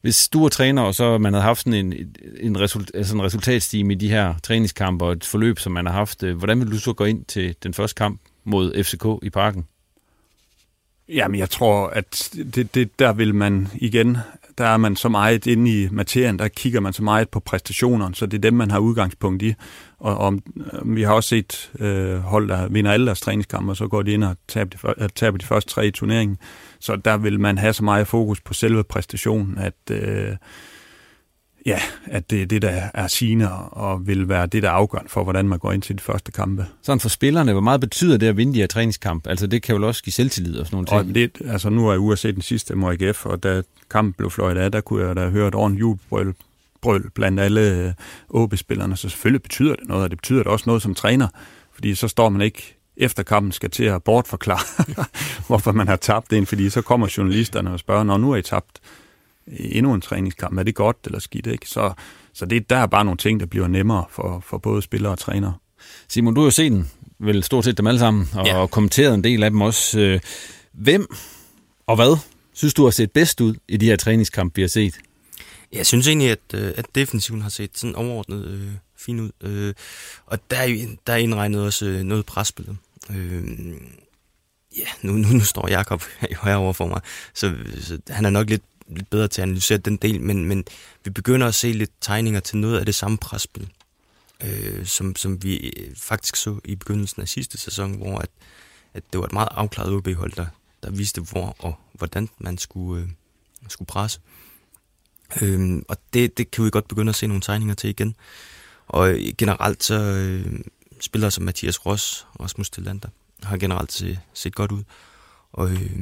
Hvis 0.00 0.28
du 0.28 0.44
er 0.44 0.48
træner, 0.48 0.82
og 0.82 0.94
så 0.94 1.18
man 1.18 1.34
har 1.34 1.40
haft 1.40 1.58
sådan 1.58 1.72
en, 1.72 2.14
en, 2.40 2.60
result, 2.60 2.90
altså 2.94 3.14
en 3.14 3.22
resultatstime 3.22 3.92
i 3.92 3.96
de 3.96 4.08
her 4.08 4.34
træningskampe 4.42 5.04
og 5.04 5.12
et 5.12 5.24
forløb, 5.24 5.58
som 5.58 5.72
man 5.72 5.86
har 5.86 5.92
haft, 5.92 6.22
øh, 6.22 6.36
hvordan 6.36 6.60
vil 6.60 6.70
du 6.70 6.78
så 6.78 6.92
gå 6.92 7.04
ind 7.04 7.24
til 7.24 7.54
den 7.62 7.74
første 7.74 7.94
kamp 7.94 8.20
mod 8.44 8.84
FCK 8.84 9.26
i 9.26 9.30
parken? 9.30 9.66
Jamen, 11.08 11.40
jeg 11.40 11.50
tror, 11.50 11.86
at 11.86 12.30
det, 12.54 12.74
det, 12.74 12.98
der 12.98 13.12
vil 13.12 13.34
man 13.34 13.68
igen, 13.74 14.16
der 14.58 14.66
er 14.66 14.76
man 14.76 14.96
så 14.96 15.08
meget 15.08 15.46
inde 15.46 15.82
i 15.82 15.88
materien, 15.90 16.38
der 16.38 16.48
kigger 16.48 16.80
man 16.80 16.92
så 16.92 17.02
meget 17.02 17.28
på 17.28 17.40
præstationerne, 17.40 18.14
så 18.14 18.26
det 18.26 18.36
er 18.36 18.40
dem, 18.40 18.54
man 18.54 18.70
har 18.70 18.78
udgangspunkt 18.78 19.42
i. 19.42 19.54
Og, 19.98 20.18
og 20.18 20.40
vi 20.84 21.02
har 21.02 21.12
også 21.12 21.28
set 21.28 21.70
øh, 21.78 22.18
hold, 22.18 22.48
der 22.48 22.68
vinder 22.68 22.92
alle 22.92 23.06
deres 23.06 23.20
træningskampe, 23.20 23.72
og 23.72 23.76
så 23.76 23.88
går 23.88 24.02
de 24.02 24.12
ind 24.12 24.24
og 24.24 24.36
taber 24.48 24.94
de, 24.94 25.08
taber 25.08 25.38
de 25.38 25.46
første 25.46 25.70
tre 25.70 25.86
i 25.86 25.90
turneringen. 25.90 26.38
Så 26.80 26.96
der 26.96 27.16
vil 27.16 27.40
man 27.40 27.58
have 27.58 27.72
så 27.72 27.84
meget 27.84 28.06
fokus 28.06 28.40
på 28.40 28.54
selve 28.54 28.84
præstationen, 28.84 29.58
at, 29.58 29.74
øh, 29.90 30.36
ja, 31.66 31.78
at 32.06 32.30
det 32.30 32.42
er 32.42 32.46
det, 32.46 32.62
der 32.62 32.90
er 32.94 33.06
sigende, 33.06 33.52
og 33.58 34.06
vil 34.06 34.28
være 34.28 34.46
det, 34.46 34.62
der 34.62 34.68
er 34.68 34.72
afgørende 34.72 35.10
for, 35.10 35.24
hvordan 35.24 35.48
man 35.48 35.58
går 35.58 35.72
ind 35.72 35.82
til 35.82 35.98
de 35.98 36.02
første 36.02 36.32
kampe. 36.32 36.66
Sådan 36.82 37.00
for 37.00 37.08
spillerne, 37.08 37.52
hvor 37.52 37.60
meget 37.60 37.80
betyder 37.80 38.16
det 38.16 38.26
at 38.26 38.36
vinde 38.36 38.54
de 38.54 38.58
her 38.58 38.66
træningskamp? 38.66 39.26
Altså 39.26 39.46
det 39.46 39.62
kan 39.62 39.76
jo 39.76 39.86
også 39.86 40.02
give 40.02 40.12
selvtillid 40.12 40.58
og 40.58 40.66
sådan 40.66 40.76
nogle 40.76 40.86
ting. 40.86 41.08
Og 41.08 41.14
det, 41.14 41.52
altså 41.52 41.70
nu 41.70 41.88
er 41.88 42.10
jeg 42.10 42.18
se 42.18 42.32
den 42.32 42.42
sidste 42.42 42.74
MOGF, 42.74 43.26
og 43.26 43.42
da 43.42 43.62
kampen 43.90 44.12
blev 44.12 44.30
fløjt 44.30 44.56
af, 44.56 44.72
der 44.72 44.80
kunne 44.80 45.06
jeg 45.06 45.16
da 45.16 45.28
høre 45.28 45.48
et 45.48 45.54
ordentligt 45.54 45.80
jubelbrøl 45.80 46.34
brøl 46.80 47.10
blandt 47.10 47.40
alle 47.40 47.94
OB-spillerne, 48.30 48.96
så 48.96 49.08
selvfølgelig 49.08 49.42
betyder 49.42 49.76
det 49.76 49.88
noget, 49.88 50.04
og 50.04 50.10
det 50.10 50.18
betyder 50.18 50.38
det 50.38 50.46
også 50.46 50.64
noget 50.66 50.82
som 50.82 50.94
træner, 50.94 51.28
fordi 51.72 51.94
så 51.94 52.08
står 52.08 52.28
man 52.28 52.40
ikke 52.40 52.77
efter 52.98 53.22
kampen 53.22 53.52
skal 53.52 53.70
til 53.70 53.84
at 53.84 54.02
bortforklare, 54.02 55.04
hvorfor 55.46 55.72
man 55.72 55.88
har 55.88 55.96
tabt 55.96 56.30
det, 56.30 56.48
fordi 56.48 56.70
så 56.70 56.82
kommer 56.82 57.14
journalisterne 57.16 57.70
og 57.70 57.78
spørger, 57.78 58.04
når 58.04 58.18
nu 58.18 58.32
er 58.32 58.36
I 58.36 58.42
tabt 58.42 58.80
endnu 59.46 59.94
en 59.94 60.00
træningskamp, 60.00 60.58
er 60.58 60.62
det 60.62 60.74
godt 60.74 60.96
eller 61.04 61.18
skidt, 61.18 61.46
ikke? 61.46 61.68
Så, 61.68 61.92
så 62.32 62.46
det, 62.46 62.70
der 62.70 62.76
er 62.76 62.86
bare 62.86 63.04
nogle 63.04 63.18
ting, 63.18 63.40
der 63.40 63.46
bliver 63.46 63.68
nemmere 63.68 64.04
for, 64.10 64.42
for 64.46 64.58
både 64.58 64.82
spillere 64.82 65.12
og 65.12 65.18
trænere. 65.18 65.54
Simon, 66.08 66.34
du 66.34 66.40
har 66.40 66.46
jo 66.46 66.50
set 66.50 66.72
den, 66.72 66.90
vel 67.18 67.42
stort 67.42 67.64
set 67.64 67.78
dem 67.78 67.86
alle 67.86 68.00
sammen, 68.00 68.28
og 68.34 68.46
ja. 68.46 68.66
kommenteret 68.66 69.14
en 69.14 69.24
del 69.24 69.42
af 69.42 69.50
dem 69.50 69.60
også. 69.60 70.00
Øh, 70.00 70.20
hvem 70.72 71.06
og 71.86 71.96
hvad 71.96 72.18
synes 72.52 72.74
du 72.74 72.84
har 72.84 72.90
set 72.90 73.10
bedst 73.12 73.40
ud 73.40 73.54
i 73.68 73.76
de 73.76 73.86
her 73.86 73.96
træningskampe, 73.96 74.56
vi 74.56 74.62
har 74.62 74.68
set? 74.68 74.94
Jeg 75.72 75.86
synes 75.86 76.08
egentlig, 76.08 76.30
at, 76.30 76.38
øh, 76.54 76.72
at 76.76 76.86
defensiven 76.94 77.42
har 77.42 77.48
set 77.48 77.78
sådan 77.78 77.96
overordnet 77.96 78.44
øh, 78.44 78.68
fint 78.96 79.20
ud. 79.20 79.30
Øh, 79.40 79.74
og 80.26 80.38
der 80.50 80.56
er, 80.56 80.86
der 81.06 81.12
er 81.12 81.16
indregnet 81.16 81.62
også 81.62 81.86
øh, 81.86 82.02
noget 82.02 82.26
presspillet. 82.26 82.76
Øh, 83.10 83.44
ja, 84.76 84.86
nu, 85.02 85.12
nu, 85.12 85.28
nu 85.28 85.40
står 85.44 85.68
Jakob 85.68 86.02
herovre 86.44 86.74
for 86.74 86.86
mig, 86.86 87.00
så, 87.34 87.54
så 87.80 87.98
han 88.08 88.24
er 88.24 88.30
nok 88.30 88.50
lidt, 88.50 88.62
lidt 88.88 89.10
bedre 89.10 89.28
til 89.28 89.40
at 89.40 89.48
analysere 89.48 89.78
den 89.78 89.96
del, 89.96 90.20
men, 90.20 90.44
men 90.44 90.64
vi 91.04 91.10
begynder 91.10 91.46
at 91.46 91.54
se 91.54 91.72
lidt 91.72 91.90
tegninger 92.00 92.40
til 92.40 92.58
noget 92.58 92.78
af 92.78 92.86
det 92.86 92.94
samme 92.94 93.18
presspil, 93.18 93.68
øh, 94.44 94.86
som, 94.86 95.16
som 95.16 95.42
vi 95.42 95.56
øh, 95.56 95.96
faktisk 95.96 96.36
så 96.36 96.60
i 96.64 96.74
begyndelsen 96.74 97.22
af 97.22 97.28
sidste 97.28 97.58
sæson, 97.58 97.96
hvor 97.96 98.18
at, 98.18 98.30
at 98.94 99.02
det 99.12 99.20
var 99.20 99.26
et 99.26 99.32
meget 99.32 99.48
afklaret 99.50 99.92
OB-hold, 99.92 100.32
der, 100.32 100.46
der 100.82 100.90
viste, 100.90 101.20
hvor 101.20 101.56
og 101.58 101.74
hvordan 101.92 102.28
man 102.38 102.58
skulle, 102.58 103.02
øh, 103.02 103.08
skulle 103.68 103.86
presse. 103.86 104.20
Øhm, 105.42 105.84
og 105.88 105.96
det, 106.12 106.38
det 106.38 106.50
kan 106.50 106.64
vi 106.64 106.70
godt 106.70 106.88
begynde 106.88 107.10
at 107.10 107.16
se 107.16 107.26
nogle 107.26 107.40
tegninger 107.40 107.74
til 107.74 107.90
igen. 107.90 108.16
Og 108.88 109.10
øh, 109.10 109.32
generelt 109.38 109.84
så 109.84 109.94
øh, 109.94 110.60
spillere 111.04 111.30
som 111.30 111.44
Mathias 111.44 111.86
Ross 111.86 112.26
og 112.34 112.40
Rasmus 112.40 112.70
Tillander 112.70 113.08
har 113.42 113.56
generelt 113.56 113.92
set, 113.92 114.18
set 114.34 114.54
godt 114.54 114.72
ud. 114.72 114.82
Og, 115.52 115.70
øh, 115.70 116.00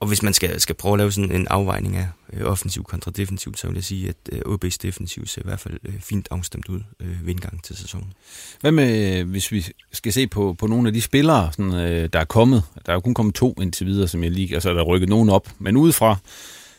og 0.00 0.08
hvis 0.08 0.22
man 0.22 0.34
skal, 0.34 0.60
skal 0.60 0.74
prøve 0.74 0.92
at 0.92 0.98
lave 0.98 1.12
sådan 1.12 1.32
en 1.32 1.46
afvejning 1.50 1.96
af 1.96 2.08
øh, 2.32 2.46
offensiv 2.50 2.84
kontra 2.84 3.10
defensiv, 3.10 3.54
så 3.54 3.66
vil 3.66 3.74
jeg 3.74 3.84
sige, 3.84 4.08
at 4.08 4.16
øh, 4.32 4.40
OB's 4.40 4.76
defensiv 4.82 5.26
ser 5.26 5.42
i 5.42 5.44
hvert 5.44 5.60
fald 5.60 5.78
øh, 5.84 6.00
fint 6.00 6.28
afstemt 6.30 6.68
ud 6.68 6.80
øh, 7.00 7.26
ved 7.26 7.30
indgangen 7.30 7.60
til 7.60 7.76
sæsonen. 7.76 8.12
Hvad 8.60 8.72
med, 8.72 9.24
hvis 9.24 9.52
vi 9.52 9.66
skal 9.92 10.12
se 10.12 10.26
på, 10.26 10.54
på 10.58 10.66
nogle 10.66 10.88
af 10.88 10.92
de 10.92 11.00
spillere, 11.00 11.52
sådan, 11.52 11.74
øh, 11.74 12.08
der 12.12 12.20
er 12.20 12.24
kommet? 12.24 12.62
Der 12.86 12.92
er 12.92 12.94
jo 12.94 13.00
kun 13.00 13.14
kommet 13.14 13.34
to 13.34 13.54
indtil 13.60 13.86
videre, 13.86 14.08
som 14.08 14.22
jeg 14.22 14.30
lige, 14.30 14.54
altså 14.54 14.70
der 14.74 14.80
er 14.80 14.84
rykket 14.84 15.08
nogen 15.08 15.30
op. 15.30 15.48
Men 15.58 15.76
udefra 15.76 16.16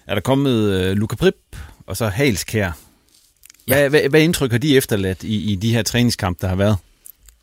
er 0.08 0.14
der 0.14 0.22
kommet 0.22 0.72
øh, 0.72 0.98
Luca 0.98 1.16
Prip 1.16 1.36
og 1.88 1.98
så 1.98 2.08
Halskær. 2.08 2.72
Hvad, 3.68 3.82
ja. 3.82 3.90
hvad, 3.90 4.10
hvad 4.10 4.22
indtryk 4.22 4.52
har 4.52 4.58
de 4.58 4.78
efterladt 4.78 5.24
i, 5.24 5.52
i 5.52 5.56
de 5.56 5.74
her 5.74 5.84
træningskampe, 5.84 6.42
der 6.42 6.48
har 6.48 6.56
været? 6.56 6.78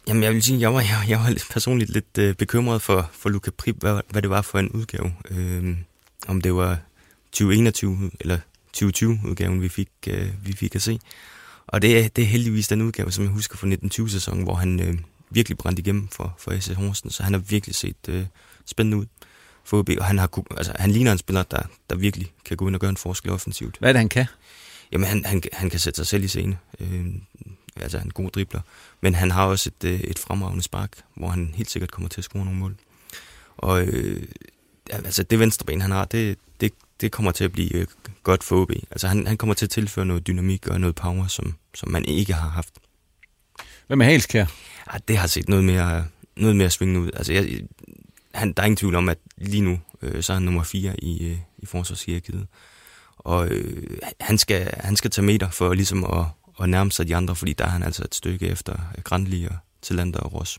Jamen, 0.08 0.22
jeg 0.22 0.34
vil 0.34 0.42
sige, 0.42 0.60
jeg 0.60 0.74
var, 0.74 0.80
jeg, 0.80 1.04
jeg 1.08 1.18
var 1.18 1.42
personligt 1.50 1.90
lidt 1.90 2.18
øh, 2.18 2.34
bekymret 2.34 2.82
for, 2.82 3.10
for 3.12 3.28
Luca 3.28 3.50
Prip, 3.50 3.76
hvad, 3.78 4.00
hvad 4.10 4.22
det 4.22 4.30
var 4.30 4.42
for 4.42 4.58
en 4.58 4.68
udgave. 4.68 5.12
Øh, 5.30 5.76
om 6.28 6.40
det 6.40 6.54
var 6.54 6.78
2021 7.32 8.10
eller 8.20 8.38
2020-udgaven, 8.76 9.62
vi 9.62 9.68
fik, 9.68 9.88
øh, 10.06 10.28
vi 10.44 10.52
fik 10.52 10.74
at 10.74 10.82
se. 10.82 10.98
Og 11.66 11.82
det 11.82 11.98
er, 11.98 12.08
det 12.08 12.22
er 12.22 12.26
heldigvis 12.26 12.68
den 12.68 12.82
udgave, 12.82 13.12
som 13.12 13.24
jeg 13.24 13.32
husker 13.32 13.56
fra 13.56 13.66
1920-sæsonen, 13.66 14.42
hvor 14.42 14.54
han 14.54 14.80
øh, 14.80 14.94
virkelig 15.30 15.58
brændte 15.58 15.80
igennem 15.80 16.08
for, 16.08 16.34
for 16.38 16.60
S.S. 16.60 16.68
Horsten, 16.68 17.10
så 17.10 17.22
han 17.22 17.32
har 17.32 17.40
virkelig 17.40 17.74
set 17.74 17.96
øh, 18.08 18.24
spændende 18.66 18.96
ud 18.96 19.06
for 19.64 19.78
OB, 19.78 19.90
og 19.98 20.04
han, 20.04 20.18
har, 20.18 20.44
altså, 20.56 20.72
han 20.78 20.90
ligner 20.90 21.12
en 21.12 21.18
spiller, 21.18 21.42
der, 21.42 21.62
der 21.90 21.96
virkelig 21.96 22.32
kan 22.44 22.56
gå 22.56 22.66
ind 22.66 22.74
og 22.74 22.80
gøre 22.80 22.90
en 22.90 22.96
forskel 22.96 23.30
offensivt. 23.30 23.76
Hvad 23.78 23.88
er 23.88 23.92
det, 23.92 24.00
han 24.00 24.08
kan? 24.08 24.26
Jamen, 24.92 25.06
han, 25.08 25.24
han, 25.24 25.42
han 25.52 25.70
kan 25.70 25.80
sætte 25.80 25.96
sig 25.96 26.06
selv 26.06 26.24
i 26.24 26.28
scene. 26.28 26.58
Øh, 26.80 27.06
altså, 27.76 27.98
en 27.98 28.10
god 28.10 28.30
dribler. 28.30 28.60
Men 29.00 29.14
han 29.14 29.30
har 29.30 29.46
også 29.46 29.70
et, 29.80 29.88
øh, 29.88 30.00
et 30.00 30.18
fremragende 30.18 30.62
spark, 30.62 30.90
hvor 31.16 31.28
han 31.28 31.52
helt 31.54 31.70
sikkert 31.70 31.90
kommer 31.90 32.08
til 32.08 32.20
at 32.20 32.24
score 32.24 32.44
nogle 32.44 32.58
mål. 32.58 32.76
Og 33.56 33.82
øh, 33.82 34.22
altså, 34.90 35.22
det 35.22 35.38
venstreben, 35.38 35.80
han 35.80 35.90
har, 35.90 36.04
det, 36.04 36.38
det, 36.60 36.72
det 37.00 37.12
kommer 37.12 37.32
til 37.32 37.44
at 37.44 37.52
blive 37.52 37.74
øh, 37.74 37.86
godt 38.22 38.44
for 38.44 38.62
OB. 38.62 38.70
Altså, 38.90 39.08
han, 39.08 39.26
han 39.26 39.36
kommer 39.36 39.54
til 39.54 39.66
at 39.66 39.70
tilføre 39.70 40.06
noget 40.06 40.26
dynamik 40.26 40.68
og 40.68 40.80
noget 40.80 40.94
power, 40.94 41.26
som, 41.26 41.54
som 41.74 41.90
man 41.90 42.04
ikke 42.04 42.32
har 42.32 42.48
haft. 42.48 42.74
Hvad 43.86 43.96
med 43.96 44.06
Halskær? 44.06 44.46
Ja, 44.92 44.98
det 45.08 45.16
har 45.16 45.26
set 45.26 45.48
noget 45.48 45.64
mere, 45.64 46.06
noget 46.36 46.56
mere 46.56 46.70
svingende 46.70 47.00
ud. 47.00 47.10
Altså, 47.14 47.32
jeg, 47.32 47.62
han, 48.34 48.52
der 48.52 48.62
er 48.62 48.66
ingen 48.66 48.76
tvivl 48.76 48.94
om, 48.94 49.08
at 49.08 49.18
lige 49.36 49.60
nu, 49.60 49.80
øh, 50.02 50.22
så 50.22 50.32
er 50.32 50.34
han 50.34 50.42
nummer 50.42 50.62
4 50.62 51.04
i, 51.04 51.24
øh, 51.24 51.38
i 51.58 51.66
forsvarshierarkiet. 51.66 52.46
Og 53.24 53.48
øh, 53.48 53.96
han, 54.20 54.38
skal, 54.38 54.70
han 54.80 54.96
skal 54.96 55.10
tage 55.10 55.24
meter 55.24 55.50
for 55.50 55.74
ligesom 55.74 56.04
at, 56.04 56.24
at 56.62 56.68
nærme 56.68 56.92
sig 56.92 57.08
de 57.08 57.16
andre, 57.16 57.36
fordi 57.36 57.52
der 57.52 57.64
er 57.64 57.68
han 57.68 57.82
altså 57.82 58.04
et 58.04 58.14
stykke 58.14 58.46
efter 58.46 58.74
Grandli 59.04 59.44
og 59.44 59.56
Tillander 59.82 60.18
og 60.20 60.34
Ross. 60.34 60.58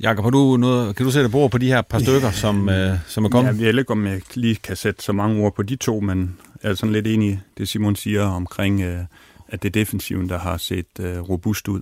Jakob, 0.00 0.24
har 0.24 0.30
du 0.30 0.56
noget, 0.56 0.96
kan 0.96 1.06
du 1.06 1.12
sætte 1.12 1.34
ord 1.34 1.50
på 1.50 1.58
de 1.58 1.66
her 1.66 1.82
par 1.82 1.98
stykker, 1.98 2.30
som, 2.30 2.68
øh, 2.68 2.98
som 3.06 3.24
er 3.24 3.28
kommet? 3.28 3.52
Ja, 3.52 3.64
jeg 3.64 3.72
ved 3.74 3.78
ikke, 3.78 3.90
om 3.90 4.06
jeg 4.06 4.20
lige 4.34 4.54
kan 4.54 4.76
sætte 4.76 5.02
så 5.02 5.12
mange 5.12 5.44
ord 5.44 5.54
på 5.54 5.62
de 5.62 5.76
to, 5.76 6.00
men 6.00 6.38
jeg 6.62 6.70
er 6.70 6.74
sådan 6.74 6.92
lidt 6.92 7.06
enig 7.06 7.30
i 7.30 7.38
det, 7.58 7.68
Simon 7.68 7.96
siger 7.96 8.22
omkring, 8.22 8.80
øh, 8.80 9.04
at 9.48 9.62
det 9.62 9.68
er 9.68 9.72
defensiven, 9.72 10.28
der 10.28 10.38
har 10.38 10.56
set 10.56 10.86
øh, 11.00 11.20
robust 11.20 11.68
ud. 11.68 11.80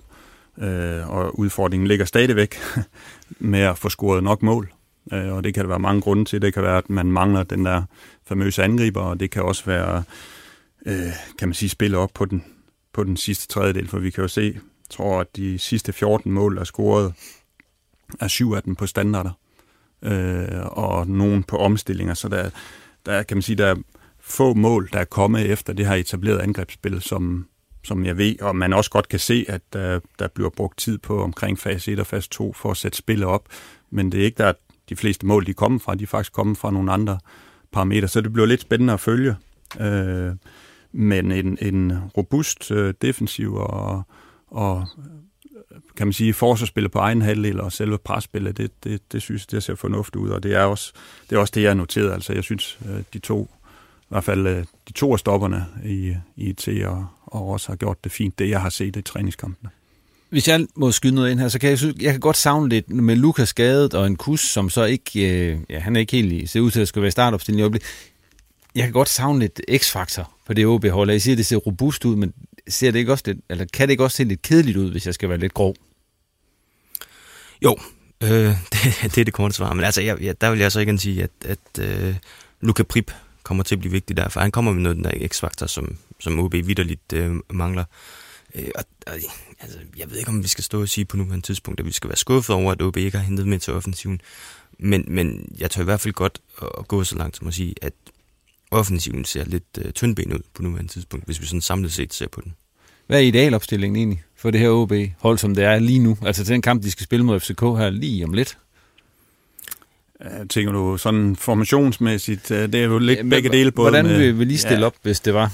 Øh, 0.57 1.09
og 1.09 1.39
udfordringen 1.39 1.87
ligger 1.87 2.05
stadigvæk 2.05 2.55
med 3.39 3.59
at 3.59 3.77
få 3.77 3.89
scoret 3.89 4.23
nok 4.23 4.43
mål. 4.43 4.73
Øh, 5.13 5.33
og 5.33 5.43
det 5.43 5.53
kan 5.53 5.63
der 5.63 5.69
være 5.69 5.79
mange 5.79 6.01
grunde 6.01 6.25
til. 6.25 6.41
Det 6.41 6.53
kan 6.53 6.63
være, 6.63 6.77
at 6.77 6.89
man 6.89 7.11
mangler 7.11 7.43
den 7.43 7.65
der 7.65 7.83
famøse 8.25 8.63
angriber, 8.63 9.01
og 9.01 9.19
det 9.19 9.31
kan 9.31 9.43
også 9.43 9.65
være, 9.65 10.03
øh, 10.85 11.13
kan 11.39 11.47
man 11.47 11.53
sige, 11.53 11.69
spille 11.69 11.97
op 11.97 12.11
på 12.13 12.25
den, 12.25 12.43
på 12.93 13.03
den 13.03 13.17
sidste 13.17 13.47
tredjedel, 13.47 13.87
for 13.87 13.99
vi 13.99 14.09
kan 14.09 14.21
jo 14.21 14.27
se, 14.27 14.51
jeg 14.55 14.61
tror, 14.89 15.19
at 15.19 15.35
de 15.35 15.59
sidste 15.59 15.93
14 15.93 16.31
mål 16.31 16.57
er 16.57 16.63
scoret, 16.63 17.13
er 18.19 18.27
syv 18.27 18.51
af 18.51 18.63
dem 18.63 18.75
på 18.75 18.87
standarder, 18.87 19.31
øh, 20.01 20.65
og 20.65 21.07
nogen 21.07 21.43
på 21.43 21.57
omstillinger, 21.57 22.13
så 22.13 22.29
der, 22.29 22.49
der 23.05 23.23
kan 23.23 23.37
man 23.37 23.41
sige, 23.41 23.55
der 23.55 23.65
er 23.65 23.75
få 24.19 24.53
mål, 24.53 24.89
der 24.93 24.99
er 24.99 25.05
kommet 25.05 25.51
efter 25.51 25.73
det 25.73 25.87
her 25.87 25.95
etablerede 25.95 26.41
angrebsspil, 26.41 27.01
som, 27.01 27.47
som 27.83 28.05
jeg 28.05 28.17
ved, 28.17 28.41
og 28.41 28.55
man 28.55 28.73
også 28.73 28.91
godt 28.91 29.09
kan 29.09 29.19
se, 29.19 29.45
at 29.47 29.61
der, 29.73 29.99
der 30.19 30.27
bliver 30.27 30.49
brugt 30.49 30.77
tid 30.77 30.97
på 30.97 31.23
omkring 31.23 31.59
fase 31.59 31.91
1 31.91 31.99
og 31.99 32.07
fase 32.07 32.29
2 32.29 32.53
for 32.53 32.71
at 32.71 32.77
sætte 32.77 32.97
spillet 32.97 33.27
op, 33.27 33.47
men 33.89 34.11
det 34.11 34.19
er 34.19 34.25
ikke 34.25 34.43
der, 34.43 34.53
de 34.89 34.95
fleste 34.95 35.25
mål, 35.25 35.45
de 35.45 35.53
kommer 35.53 35.79
fra, 35.79 35.95
de 35.95 36.03
er 36.03 36.07
faktisk 36.07 36.33
kommet 36.33 36.57
fra 36.57 36.71
nogle 36.71 36.91
andre 36.91 37.19
parametre, 37.71 38.07
så 38.07 38.21
det 38.21 38.33
bliver 38.33 38.45
lidt 38.45 38.61
spændende 38.61 38.93
at 38.93 38.99
følge. 38.99 39.35
Øh, 39.79 40.31
men 40.91 41.31
en, 41.31 41.57
en 41.61 41.99
robust 42.17 42.71
øh, 42.71 42.93
defensiv 43.01 43.55
og, 43.55 44.03
og 44.47 44.87
øh, 44.97 45.77
kan 45.97 46.07
man 46.07 46.13
sige, 46.13 46.33
forsvarsspillet 46.33 46.91
på 46.91 46.99
egen 46.99 47.21
halvdel 47.21 47.61
og 47.61 47.71
selve 47.71 47.97
presspillet, 47.97 48.57
det, 48.57 48.83
det, 48.83 49.11
det 49.11 49.21
synes 49.21 49.47
det 49.47 49.63
ser 49.63 49.75
fornuftigt 49.75 50.15
ud, 50.15 50.29
og 50.29 50.43
det 50.43 50.55
er 50.55 50.63
også 50.63 50.93
det, 51.29 51.35
er 51.35 51.39
også 51.39 51.51
det 51.55 51.61
jeg 51.61 51.69
har 51.69 51.75
noteret. 51.75 52.11
Altså, 52.13 52.33
jeg 52.33 52.43
synes, 52.43 52.79
øh, 52.89 53.03
de 53.13 53.19
to, 53.19 53.49
i 54.01 54.05
hvert 54.09 54.23
fald 54.23 54.47
øh, 54.47 54.65
de 54.87 54.93
to 54.93 55.13
af 55.13 55.19
stopperne 55.19 55.65
i, 55.85 56.15
i 56.35 56.49
IT 56.49 56.85
og, 56.85 57.07
og 57.25 57.47
også 57.47 57.67
har 57.67 57.75
gjort 57.75 58.03
det 58.03 58.11
fint, 58.11 58.39
det 58.39 58.49
jeg 58.49 58.61
har 58.61 58.69
set 58.69 58.95
i 58.95 59.01
træningskampene. 59.01 59.69
Hvis 60.29 60.47
jeg 60.47 60.67
må 60.75 60.91
skyde 60.91 61.15
noget 61.15 61.31
ind 61.31 61.39
her, 61.39 61.47
så 61.47 61.59
kan 61.59 61.69
jeg, 61.69 62.01
jeg 62.01 62.11
kan 62.11 62.19
godt 62.19 62.37
savne 62.37 62.69
lidt 62.69 62.89
med 62.89 63.15
Lukas 63.15 63.49
skadet 63.49 63.93
og 63.93 64.07
en 64.07 64.15
kus, 64.15 64.41
som 64.41 64.69
så 64.69 64.83
ikke, 64.83 65.29
øh, 65.29 65.59
ja, 65.69 65.79
han 65.79 65.95
er 65.95 65.99
ikke 65.99 66.11
helt 66.11 66.31
i, 66.31 66.45
ser 66.45 66.59
ud 66.59 66.71
til 66.71 66.81
at 66.81 66.87
skulle 66.87 67.01
være 67.01 67.11
startopstilling 67.11 67.59
i 67.59 67.61
øjeblik. 67.61 67.83
Jeg 68.75 68.83
kan 68.83 68.93
godt 68.93 69.09
savne 69.09 69.39
lidt 69.39 69.61
x-faktor 69.77 70.31
på 70.45 70.53
det 70.53 70.65
OB-hold. 70.65 71.09
Jeg 71.09 71.21
siger, 71.21 71.33
at 71.33 71.37
det 71.37 71.45
ser 71.45 71.57
robust 71.57 72.05
ud, 72.05 72.15
men 72.15 72.33
ser 72.67 72.91
det 72.91 72.99
ikke 72.99 73.11
også 73.11 73.23
lidt, 73.27 73.37
eller 73.49 73.65
kan 73.73 73.87
det 73.87 73.91
ikke 73.91 74.03
også 74.03 74.17
se 74.17 74.23
lidt 74.23 74.41
kedeligt 74.41 74.77
ud, 74.77 74.91
hvis 74.91 75.05
jeg 75.05 75.13
skal 75.13 75.29
være 75.29 75.37
lidt 75.37 75.53
grov? 75.53 75.75
Jo, 77.61 77.77
øh, 78.23 78.29
det, 78.73 79.15
det 79.15 79.17
er 79.17 79.25
det 79.25 79.33
korte 79.33 79.53
svar. 79.53 79.73
Men 79.73 79.85
altså, 79.85 80.01
jeg, 80.01 80.21
jeg, 80.21 80.41
der 80.41 80.49
vil 80.49 80.59
jeg 80.59 80.71
så 80.71 80.79
ikke 80.79 80.97
sige, 80.97 81.23
at, 81.23 81.31
at 81.45 81.79
øh, 81.79 82.15
Luka 82.61 82.83
Prip 82.83 83.11
kommer 83.43 83.63
til 83.63 83.75
at 83.75 83.79
blive 83.79 83.91
vigtig 83.91 84.17
der, 84.17 84.29
for 84.29 84.39
han 84.39 84.51
kommer 84.51 84.71
med 84.71 84.81
noget 84.81 84.95
den 84.95 85.03
der 85.03 85.27
x-faktor, 85.27 85.65
som, 85.65 85.97
som 86.19 86.39
OB 86.39 86.53
vidderligt 86.53 87.13
øh, 87.13 87.35
mangler. 87.49 87.83
Øh, 88.55 88.67
og, 88.75 88.83
og, 89.07 89.13
altså, 89.59 89.77
jeg 89.97 90.09
ved 90.09 90.17
ikke, 90.17 90.29
om 90.29 90.43
vi 90.43 90.47
skal 90.47 90.63
stå 90.63 90.81
og 90.81 90.89
sige 90.89 91.05
på 91.05 91.17
nuværende 91.17 91.45
tidspunkt, 91.45 91.79
at 91.79 91.85
vi 91.85 91.91
skal 91.91 92.09
være 92.09 92.17
skuffet 92.17 92.55
over, 92.55 92.71
at 92.71 92.81
OB 92.81 92.97
ikke 92.97 93.17
har 93.17 93.25
hentet 93.25 93.47
med 93.47 93.59
til 93.59 93.73
offensiven. 93.73 94.21
Men, 94.79 95.05
men 95.07 95.55
jeg 95.59 95.71
tør 95.71 95.81
i 95.81 95.85
hvert 95.85 96.01
fald 96.01 96.13
godt 96.13 96.41
at 96.77 96.87
gå 96.87 97.03
så 97.03 97.15
langt 97.15 97.37
som 97.37 97.47
at 97.47 97.53
sige, 97.53 97.75
at 97.81 97.93
offensiven 98.71 99.25
ser 99.25 99.45
lidt 99.45 99.63
øh, 99.77 99.91
tyndben 99.91 100.33
ud 100.33 100.39
på 100.53 100.61
nuværende 100.61 100.91
tidspunkt, 100.91 101.25
hvis 101.25 101.41
vi 101.41 101.45
sådan 101.45 101.61
samlet 101.61 101.93
set 101.93 102.13
ser 102.13 102.27
på 102.27 102.41
den. 102.41 102.55
Hvad 103.07 103.17
er 103.17 103.21
idealopstillingen 103.21 103.95
egentlig 103.95 104.23
for 104.35 104.51
det 104.51 104.59
her 104.59 104.69
OB-hold, 104.69 105.37
som 105.37 105.55
det 105.55 105.63
er 105.63 105.79
lige 105.79 105.99
nu? 105.99 106.17
Altså 106.25 106.45
til 106.45 106.53
den 106.53 106.61
kamp, 106.61 106.83
de 106.83 106.91
skal 106.91 107.03
spille 107.03 107.25
mod 107.25 107.39
FCK 107.39 107.61
her 107.61 107.89
lige 107.89 108.23
om 108.23 108.33
lidt. 108.33 108.57
Jeg 110.19 110.49
tænker 110.49 110.71
du 110.71 110.97
sådan 110.97 111.35
formationsmæssigt, 111.35 112.51
øh, 112.51 112.73
det 112.73 112.75
er 112.75 112.85
jo 112.85 112.99
lidt 112.99 113.17
ja, 113.17 113.23
begge 113.23 113.49
dele. 113.49 113.71
Både 113.71 113.91
hvordan 113.91 114.19
vil 114.19 114.39
vi 114.39 114.45
lige 114.45 114.57
stille 114.57 114.79
ja, 114.79 114.85
op, 114.85 114.95
hvis 115.01 115.19
det 115.19 115.33
var? 115.33 115.51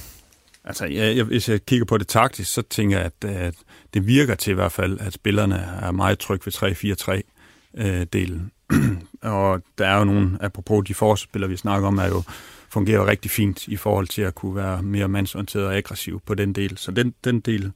Altså, 0.65 0.86
ja, 0.86 1.15
jeg, 1.15 1.24
hvis 1.24 1.50
jeg 1.50 1.65
kigger 1.65 1.86
på 1.86 1.98
det 1.98 2.07
taktisk, 2.07 2.53
så 2.53 2.62
tænker 2.62 2.98
jeg, 2.98 3.05
at, 3.05 3.29
at 3.29 3.55
det 3.93 4.07
virker 4.07 4.36
til 4.36 4.51
i 4.51 4.53
hvert 4.53 4.72
fald, 4.72 5.00
at 5.00 5.13
spillerne 5.13 5.55
er 5.81 5.91
meget 5.91 6.19
trygge 6.19 6.45
ved 6.45 6.53
3-4-3-delen. 6.53 8.51
Øh, 8.71 8.80
og 9.32 9.62
der 9.78 9.88
er 9.88 9.97
jo 9.97 10.04
nogle, 10.04 10.38
apropos 10.41 10.86
de 10.88 10.93
forsvarsspillere, 10.93 11.49
vi 11.49 11.58
snakker 11.58 11.88
om, 11.88 11.97
er 11.97 12.08
jo 12.08 12.23
fungerer 12.69 13.08
rigtig 13.08 13.32
fint 13.32 13.67
i 13.67 13.75
forhold 13.75 14.08
til 14.08 14.21
at 14.21 14.36
kunne 14.36 14.56
være 14.56 14.84
mere 14.84 15.08
mandsorienteret 15.08 15.65
og 15.65 15.75
aggressiv 15.75 16.21
på 16.25 16.34
den 16.34 16.54
del. 16.54 16.78
Så 16.78 16.91
den, 16.91 17.13
den 17.23 17.39
del 17.39 17.71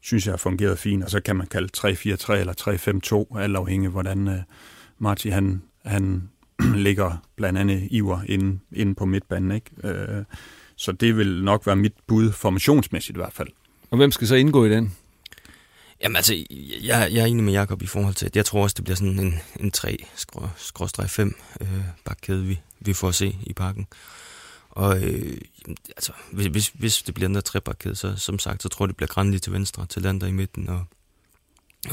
synes 0.00 0.26
jeg 0.26 0.32
har 0.32 0.36
fungeret 0.38 0.78
fint, 0.78 1.04
og 1.04 1.10
så 1.10 1.20
kan 1.20 1.36
man 1.36 1.46
kalde 1.46 1.68
3-4-3 1.76 2.32
eller 2.32 3.26
3-5-2, 3.32 3.38
alt 3.38 3.56
afhængig 3.56 3.90
hvordan 3.90 4.28
uh, 4.28 4.34
Marti 4.98 5.28
han, 5.28 5.62
han 5.84 6.30
ligger 6.86 7.22
blandt 7.36 7.58
andet 7.58 7.88
Iver 7.90 8.20
inde, 8.26 8.58
inde 8.72 8.94
på 8.94 9.04
midtbanen. 9.04 9.52
Ikke? 9.52 9.70
Uh, 9.84 10.24
så 10.78 10.92
det 10.92 11.16
vil 11.16 11.44
nok 11.44 11.66
være 11.66 11.76
mit 11.76 11.92
bud, 12.06 12.32
formationsmæssigt 12.32 13.16
i 13.16 13.20
hvert 13.20 13.32
fald. 13.32 13.48
Og 13.90 13.96
hvem 13.96 14.12
skal 14.12 14.28
så 14.28 14.34
indgå 14.34 14.64
i 14.64 14.70
den? 14.70 14.96
Jamen 16.02 16.16
altså, 16.16 16.34
jeg, 16.82 17.08
jeg 17.12 17.22
er 17.22 17.26
enig 17.26 17.44
med 17.44 17.52
Jakob 17.52 17.82
i 17.82 17.86
forhold 17.86 18.14
til, 18.14 18.26
at 18.26 18.36
jeg 18.36 18.44
tror 18.44 18.62
også, 18.62 18.74
det 18.74 18.84
bliver 18.84 18.96
sådan 18.96 19.18
en, 19.18 19.40
en 19.60 19.72
3-5 19.76 21.22
øh, 21.60 21.68
bakkæde, 22.04 22.44
vi, 22.44 22.60
vi 22.80 22.92
får 22.92 23.08
at 23.08 23.14
se 23.14 23.36
i 23.42 23.52
parken. 23.52 23.86
Og 24.70 25.02
øh, 25.02 25.36
altså, 25.88 26.12
hvis, 26.32 26.68
hvis 26.68 27.02
det 27.02 27.14
bliver 27.14 27.28
den 27.28 27.34
der 27.34 27.40
trebakkæde, 27.40 27.96
så 27.96 28.16
som 28.16 28.38
sagt, 28.38 28.62
så 28.62 28.68
tror 28.68 28.84
jeg, 28.84 28.88
det 28.88 28.96
bliver 28.96 29.08
Grandi 29.08 29.38
til 29.38 29.52
venstre, 29.52 29.86
til 29.86 30.02
Lander 30.02 30.26
i 30.26 30.32
midten 30.32 30.68
og, 30.68 30.84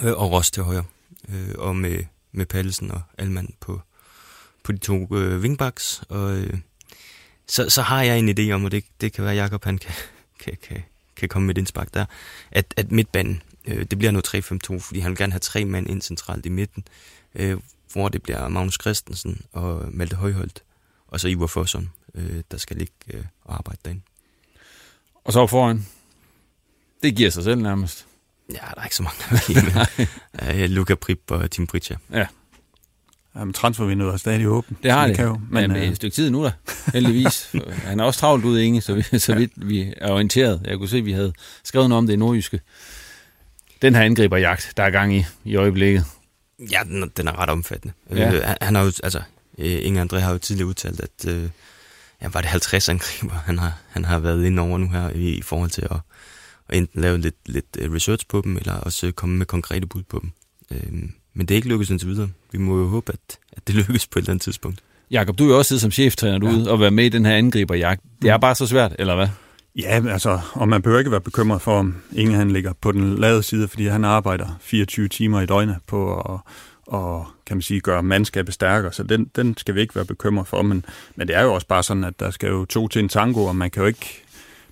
øh, 0.04 0.14
og 0.14 0.32
Ross 0.32 0.52
til 0.52 0.64
højre. 0.64 0.84
Øh, 1.30 1.56
og 1.58 1.76
med, 1.76 2.04
med 2.32 2.46
Pallesen 2.46 2.92
og 2.92 3.02
Alman 3.18 3.54
på, 3.60 3.82
på 4.64 4.72
de 4.72 4.78
to 4.78 5.16
øh, 5.16 5.42
wingbacks. 5.42 6.04
Og 6.10 6.38
øh, 6.38 6.60
så, 7.48 7.70
så 7.70 7.82
har 7.82 8.04
jeg 8.04 8.20
en 8.20 8.40
idé 8.40 8.52
om, 8.52 8.66
og 8.66 8.72
det, 8.72 8.86
det 9.02 9.14
kan 9.14 9.24
være, 9.24 9.34
at 9.34 9.40
Jacob 9.40 9.64
han 9.64 9.78
kan, 9.78 9.94
kan, 10.40 10.58
kan, 10.64 10.84
kan 11.16 11.30
komme 11.30 11.46
med 11.46 11.56
et 11.56 11.60
indspark 11.60 11.94
der, 11.94 12.06
at, 12.52 12.74
at 12.78 12.92
midtbanen, 12.92 13.42
øh, 13.66 13.86
det 13.86 13.98
bliver 13.98 14.12
nu 14.12 14.22
3-5-2, 14.28 14.80
fordi 14.80 15.00
han 15.00 15.12
vil 15.12 15.18
gerne 15.18 15.34
have 15.34 15.40
tre 15.40 15.66
mand 15.66 15.90
ind 15.90 16.02
centralt 16.02 16.46
i 16.46 16.50
midten, 16.50 16.88
øh, 17.36 17.58
hvor 17.94 18.10
det 18.10 18.24
bliver 18.24 18.48
Magnus 18.48 18.78
Christensen 18.82 19.42
og 19.52 19.86
Malte 19.92 20.16
Højholdt, 20.16 20.64
og 21.08 21.20
så 21.20 21.28
Ivar 21.28 21.48
Fossum, 21.48 21.90
øh, 22.16 22.44
der 22.52 22.58
skal 22.58 22.78
ligge 22.78 22.94
øh, 23.08 23.24
og 23.44 23.56
arbejde 23.56 23.80
derinde. 23.86 24.02
Og 25.24 25.34
så 25.34 25.48
foran? 25.48 25.86
Det 27.04 27.16
giver 27.16 27.30
sig 27.30 27.44
selv 27.44 27.62
nærmest. 27.62 28.06
Ja, 28.50 28.54
der 28.76 28.82
er 28.82 28.84
ikke 28.84 28.96
så 28.96 29.04
mange, 29.04 29.18
der 29.30 30.54
vil 30.54 30.66
uh, 30.66 30.70
Luka 30.76 30.96
Prip 30.96 31.32
og 31.32 31.52
Tim 31.52 31.68
Pritja. 31.68 31.98
Ja. 32.12 32.28
Jamen, 33.36 33.54
transfervinduet 33.54 34.14
er 34.14 34.18
stadig 34.18 34.48
åbent. 34.48 34.84
Det 34.84 34.92
har 34.92 35.08
det. 35.08 35.16
Kan 35.16 35.26
jo, 35.26 35.40
men, 35.50 35.72
men 35.72 35.82
øh, 35.82 35.88
et 35.88 35.96
stykke 35.96 36.16
tid 36.16 36.30
nu 36.30 36.44
da, 36.44 36.52
heldigvis. 36.94 37.56
Han 37.86 38.00
er 38.00 38.04
også 38.04 38.20
travlt 38.20 38.46
ude, 38.46 38.66
Inge, 38.66 38.82
så, 38.82 38.94
vi, 38.94 39.20
så 39.20 39.36
vidt 39.36 39.52
vi 39.56 39.94
er 39.98 40.12
orienteret. 40.12 40.62
Jeg 40.66 40.78
kunne 40.78 40.90
se, 40.90 40.98
at 40.98 41.06
vi 41.06 41.12
havde 41.12 41.34
skrevet 41.64 41.90
noget 41.90 41.98
om 41.98 42.08
det 42.08 42.14
i 42.14 42.18
nordjyske. 42.18 42.62
Den 43.82 43.96
her 43.96 44.02
angriberjagt, 44.02 44.74
der 44.78 44.84
er 44.84 44.90
gang 44.90 45.16
i 45.16 45.26
i 45.44 45.56
øjeblikket. 45.56 46.06
Ja, 46.72 46.80
den, 46.84 47.12
den 47.18 47.28
er 47.28 47.40
ret 47.40 47.50
omfattende. 47.50 47.94
Ja. 48.10 48.34
Øh, 48.34 48.56
han, 48.62 48.76
har 48.76 48.84
jo, 48.84 48.92
altså, 49.04 49.22
øh, 49.58 49.86
Inge 49.86 50.02
André 50.02 50.18
har 50.18 50.32
jo 50.32 50.38
tidligere 50.38 50.68
udtalt, 50.68 51.00
at 51.00 51.28
øh, 51.28 51.50
ja, 52.22 52.28
var 52.28 52.42
det 52.42 52.50
50 52.50 52.90
angriber, 52.90 53.34
han 53.46 53.60
har, 53.60 53.78
han 53.90 54.06
har 54.06 54.20
været 54.20 54.46
inde 54.46 54.62
over 54.62 54.78
nu 54.78 54.90
her 54.90 55.10
i, 55.10 55.30
i 55.30 55.42
forhold 55.42 55.70
til 55.70 55.82
at, 55.82 55.98
at 56.70 56.78
enten 56.78 57.02
lave 57.02 57.18
lidt, 57.18 57.36
lidt 57.46 57.78
øh, 57.80 57.94
research 57.94 58.28
på 58.28 58.42
dem, 58.42 58.58
eller 58.58 58.74
også 58.74 59.12
komme 59.12 59.38
med 59.38 59.46
konkrete 59.46 59.88
bud 59.88 60.04
på 60.04 60.20
dem. 60.22 60.32
Øh, 60.72 61.10
men 61.36 61.46
det 61.46 61.54
er 61.54 61.56
ikke 61.56 61.68
lykkedes 61.68 61.90
indtil 61.90 62.08
videre. 62.08 62.30
Vi 62.52 62.58
må 62.58 62.78
jo 62.78 62.88
håbe, 62.88 63.14
at, 63.14 63.38
at 63.52 63.68
det 63.68 63.76
lykkes 63.88 64.08
på 64.08 64.20
et 64.20 64.24
eller 64.24 64.32
andet 64.32 64.42
tidspunkt. 64.42 64.80
Jakob, 65.12 65.40
du 65.40 65.44
er 65.46 65.50
jo 65.50 65.58
også 65.58 65.68
siddet 65.68 65.82
som 65.82 65.92
cheftræner 65.92 66.64
ja. 66.64 66.72
og 66.72 66.80
være 66.80 66.92
med 66.92 67.06
i 67.06 67.10
den 67.10 67.26
her 67.26 67.36
angriberjagt. 67.36 68.02
Det 68.22 68.30
er 68.30 68.38
bare 68.38 68.56
så 68.56 68.68
svært, 68.68 68.96
eller 69.00 69.16
hvad? 69.16 69.28
Ja, 69.76 70.02
altså, 70.10 70.40
og 70.54 70.68
man 70.68 70.82
behøver 70.82 71.00
ikke 71.00 71.12
være 71.12 71.22
bekymret 71.22 71.62
for, 71.62 71.80
om 71.80 71.96
Inge 72.14 72.36
han 72.36 72.52
ligger 72.52 72.74
på 72.82 72.92
den 72.92 73.16
lade 73.16 73.44
side, 73.44 73.68
fordi 73.68 73.88
han 73.88 74.06
arbejder 74.06 74.58
24 74.62 75.08
timer 75.08 75.42
i 75.42 75.46
døgnet 75.46 75.78
på 75.88 76.20
at, 76.20 76.40
og 76.88 77.28
kan 77.46 77.58
man 77.58 77.62
sige, 77.62 77.80
gøre 77.80 78.04
mandskabet 78.04 78.54
stærkere, 78.54 78.94
så 78.94 79.04
den, 79.04 79.30
den 79.36 79.58
skal 79.58 79.76
vi 79.76 79.82
ikke 79.82 79.96
være 79.96 80.06
bekymret 80.06 80.48
for, 80.48 80.62
men, 80.62 80.86
men 81.16 81.28
det 81.28 81.36
er 81.36 81.42
jo 81.42 81.54
også 81.54 81.68
bare 81.68 81.84
sådan, 81.84 82.04
at 82.04 82.20
der 82.20 82.32
skal 82.32 82.50
jo 82.50 82.66
to 82.66 82.88
til 82.88 83.00
en 83.00 83.10
tango, 83.10 83.46
og 83.46 83.56
man 83.56 83.72
kan 83.72 83.82
jo 83.82 83.88
ikke 83.88 84.25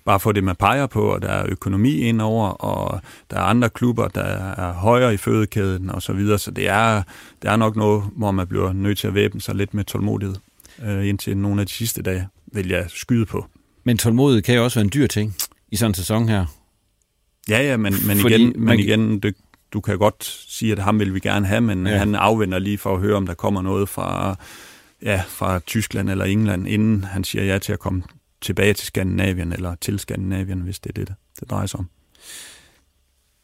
bare 0.04 0.20
få 0.20 0.32
det, 0.32 0.44
man 0.44 0.56
peger 0.56 0.86
på, 0.86 1.02
og 1.02 1.22
der 1.22 1.28
er 1.28 1.46
økonomi 1.48 1.98
indover, 1.98 2.48
og 2.48 3.00
der 3.30 3.36
er 3.36 3.42
andre 3.42 3.70
klubber, 3.70 4.08
der 4.08 4.22
er 4.22 4.72
højere 4.72 5.14
i 5.14 5.16
fødekæden 5.16 5.90
og 5.90 6.02
så 6.02 6.12
videre, 6.12 6.38
så 6.38 6.50
det 6.50 6.68
er, 6.68 7.02
det 7.42 7.50
er 7.50 7.56
nok 7.56 7.76
noget, 7.76 8.04
hvor 8.16 8.30
man 8.30 8.46
bliver 8.46 8.72
nødt 8.72 8.98
til 8.98 9.06
at 9.06 9.14
væbne 9.14 9.40
sig 9.40 9.54
lidt 9.54 9.74
med 9.74 9.84
tålmodighed 9.84 10.36
øh, 10.82 11.08
indtil 11.08 11.36
nogle 11.36 11.60
af 11.60 11.66
de 11.66 11.72
sidste 11.72 12.02
dage, 12.02 12.28
vil 12.46 12.68
jeg 12.68 12.84
skyde 12.88 13.26
på. 13.26 13.46
Men 13.84 13.98
tålmodighed 13.98 14.42
kan 14.42 14.54
jo 14.54 14.64
også 14.64 14.78
være 14.78 14.84
en 14.84 14.90
dyr 14.94 15.06
ting 15.06 15.36
i 15.72 15.76
sådan 15.76 15.90
en 15.90 15.94
sæson 15.94 16.28
her. 16.28 16.46
Ja, 17.48 17.62
ja, 17.62 17.76
men, 17.76 17.94
men 18.06 18.18
igen, 18.18 18.52
men 18.56 18.78
igen 18.78 19.20
det, 19.20 19.34
du 19.72 19.80
kan 19.80 19.98
godt 19.98 20.24
sige, 20.48 20.72
at 20.72 20.78
ham 20.78 20.98
vil 20.98 21.14
vi 21.14 21.20
gerne 21.20 21.46
have, 21.46 21.60
men 21.60 21.86
ja. 21.86 21.96
han 21.96 22.14
afvender 22.14 22.58
lige 22.58 22.78
for 22.78 22.94
at 22.94 23.00
høre, 23.00 23.16
om 23.16 23.26
der 23.26 23.34
kommer 23.34 23.62
noget 23.62 23.88
fra, 23.88 24.36
ja, 25.02 25.22
fra 25.28 25.58
Tyskland 25.58 26.10
eller 26.10 26.24
England, 26.24 26.68
inden 26.68 27.04
han 27.04 27.24
siger 27.24 27.44
ja 27.44 27.58
til 27.58 27.72
at 27.72 27.78
komme 27.78 28.02
tilbage 28.44 28.74
til 28.74 28.86
Skandinavien, 28.86 29.52
eller 29.52 29.74
til 29.80 29.98
Skandinavien, 29.98 30.60
hvis 30.60 30.80
det 30.80 30.90
er 30.90 31.04
det, 31.04 31.14
det 31.40 31.50
drejer 31.50 31.66
sig 31.66 31.80
om. 31.80 31.88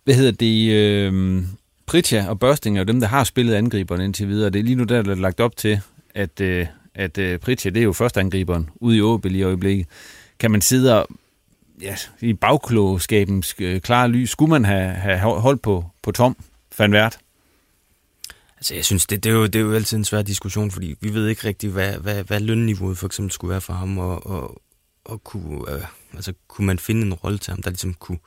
Hvad 0.05 0.15
hedder 0.15 0.33
det? 0.33 0.73
Øh, 0.73 1.43
Pritja 1.87 2.29
og 2.29 2.39
Børsting 2.39 2.77
er 2.77 2.81
jo 2.81 2.85
dem, 2.85 3.01
der 3.01 3.07
har 3.07 3.25
spillet 3.25 3.55
angriberen 3.55 4.01
indtil 4.01 4.29
videre. 4.29 4.51
Det 4.51 4.59
er 4.59 4.63
lige 4.63 4.75
nu, 4.75 4.85
der 4.85 4.99
er 4.99 5.03
lagt 5.03 5.41
op 5.41 5.57
til, 5.57 5.81
at, 6.15 6.41
øh, 6.41 6.67
at 6.95 7.19
øh, 7.19 7.39
Pritja, 7.39 7.71
det 7.71 7.81
er 7.81 7.85
jo 7.85 7.93
første 7.93 8.21
angriberen 8.21 8.71
ude 8.77 8.97
i 8.97 9.01
Åbel 9.01 9.35
i 9.37 9.43
øjeblikket. 9.43 9.87
Kan 10.39 10.51
man 10.51 10.61
sidde 10.61 11.01
og 11.01 11.09
ja, 11.81 11.97
i 12.21 12.33
bagklogskabens 12.33 13.55
øh, 13.59 13.81
klare 13.81 14.09
lys, 14.09 14.31
skulle 14.31 14.51
man 14.51 14.65
have, 14.65 14.91
have 14.91 15.41
holdt 15.41 15.63
på, 15.63 15.85
på 16.03 16.13
Tom 16.13 16.37
Van 16.79 16.93
Vært? 16.93 17.19
Altså, 18.57 18.75
jeg 18.75 18.85
synes, 18.85 19.07
det, 19.07 19.25
det, 19.25 19.31
er 19.31 19.35
jo, 19.35 19.47
det 19.47 19.57
er 19.57 19.61
jo 19.61 19.75
altid 19.75 19.97
en 19.97 20.05
svær 20.05 20.23
diskussion, 20.23 20.71
fordi 20.71 20.95
vi 21.01 21.15
ved 21.15 21.29
ikke 21.29 21.49
rigtigt, 21.49 21.73
hvad, 21.73 21.93
hvad, 21.93 22.25
hvad 22.25 22.41
lønniveauet 22.41 22.99
for 22.99 23.07
eksempel 23.07 23.33
skulle 23.33 23.51
være 23.51 23.61
for 23.61 23.73
ham, 23.73 23.99
og, 23.99 24.27
og, 24.27 24.63
og 25.05 25.25
kunne, 25.25 25.73
øh, 25.73 25.83
altså, 26.15 26.33
kunne 26.49 26.67
man 26.67 26.79
finde 26.79 27.03
en 27.03 27.15
rolle 27.15 27.39
til 27.39 27.51
ham, 27.51 27.63
der 27.63 27.71
ligesom 27.71 27.95
kunne, 27.95 28.19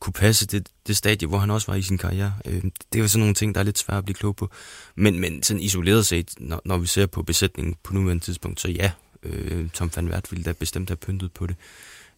kunne 0.00 0.12
passe 0.12 0.46
det, 0.46 0.68
det 0.86 0.96
stadie, 0.96 1.28
hvor 1.28 1.38
han 1.38 1.50
også 1.50 1.66
var 1.66 1.76
i 1.76 1.82
sin 1.82 1.98
karriere. 1.98 2.34
Øh, 2.44 2.62
det 2.62 2.98
er 2.98 2.98
jo 2.98 3.08
sådan 3.08 3.20
nogle 3.20 3.34
ting, 3.34 3.54
der 3.54 3.60
er 3.60 3.64
lidt 3.64 3.78
svært 3.78 3.98
at 3.98 4.04
blive 4.04 4.14
klog 4.14 4.36
på. 4.36 4.50
Men, 4.94 5.20
men 5.20 5.42
sådan 5.42 5.62
isoleret 5.62 6.06
set, 6.06 6.34
når, 6.38 6.62
når 6.64 6.76
vi 6.76 6.86
ser 6.86 7.06
på 7.06 7.22
besætningen 7.22 7.76
på 7.82 7.94
nuværende 7.94 8.24
tidspunkt, 8.24 8.60
så 8.60 8.68
ja, 8.68 8.92
øh, 9.22 9.68
Tom 9.70 9.90
van 9.96 10.08
Wert 10.08 10.30
ville 10.30 10.44
da 10.44 10.52
bestemt 10.52 10.90
have 10.90 10.96
pyntet 10.96 11.32
på 11.32 11.46
det. 11.46 11.56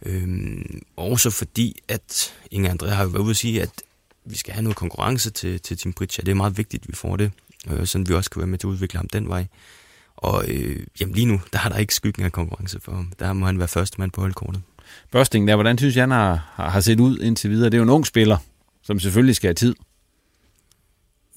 Øh, 0.06 0.64
også 0.96 1.30
fordi, 1.30 1.76
at 1.88 2.34
Inge 2.50 2.70
André 2.70 2.86
har 2.86 3.02
jo 3.02 3.08
været 3.08 3.22
ude 3.22 3.30
at 3.30 3.36
sige, 3.36 3.62
at 3.62 3.70
vi 4.24 4.36
skal 4.36 4.54
have 4.54 4.62
noget 4.62 4.76
konkurrence 4.76 5.30
til, 5.30 5.60
til 5.60 5.78
Team 5.78 5.92
Pritchard. 5.92 6.24
det 6.24 6.30
er 6.30 6.36
meget 6.36 6.58
vigtigt, 6.58 6.82
at 6.82 6.88
vi 6.88 6.94
får 6.94 7.16
det, 7.16 7.32
øh, 7.70 7.86
så 7.86 8.04
vi 8.08 8.14
også 8.14 8.30
kan 8.30 8.40
være 8.40 8.46
med 8.46 8.58
til 8.58 8.66
at 8.66 8.70
udvikle 8.70 8.96
ham 8.96 9.08
den 9.08 9.28
vej. 9.28 9.46
Og 10.16 10.44
øh, 10.48 10.86
jamen 11.00 11.14
lige 11.14 11.26
nu, 11.26 11.40
der 11.52 11.58
har 11.58 11.68
der 11.68 11.78
ikke 11.78 11.94
skyggen 11.94 12.24
af 12.24 12.32
konkurrence 12.32 12.80
for 12.80 12.92
ham. 12.92 13.12
Der 13.18 13.32
må 13.32 13.46
han 13.46 13.58
være 13.58 13.68
første 13.68 14.00
mand 14.00 14.10
på 14.10 14.20
holdkortet. 14.20 14.62
Børsting 15.10 15.48
der, 15.48 15.54
hvordan 15.54 15.78
synes 15.78 15.96
jeg, 15.96 16.02
han 16.02 16.10
har, 16.10 16.52
har 16.56 16.80
set 16.80 17.00
ud 17.00 17.18
indtil 17.18 17.50
videre? 17.50 17.70
Det 17.70 17.74
er 17.74 17.78
jo 17.78 17.82
en 17.82 17.90
ung 17.90 18.06
spiller, 18.06 18.38
som 18.82 19.00
selvfølgelig 19.00 19.36
skal 19.36 19.48
have 19.48 19.54
tid. 19.54 19.74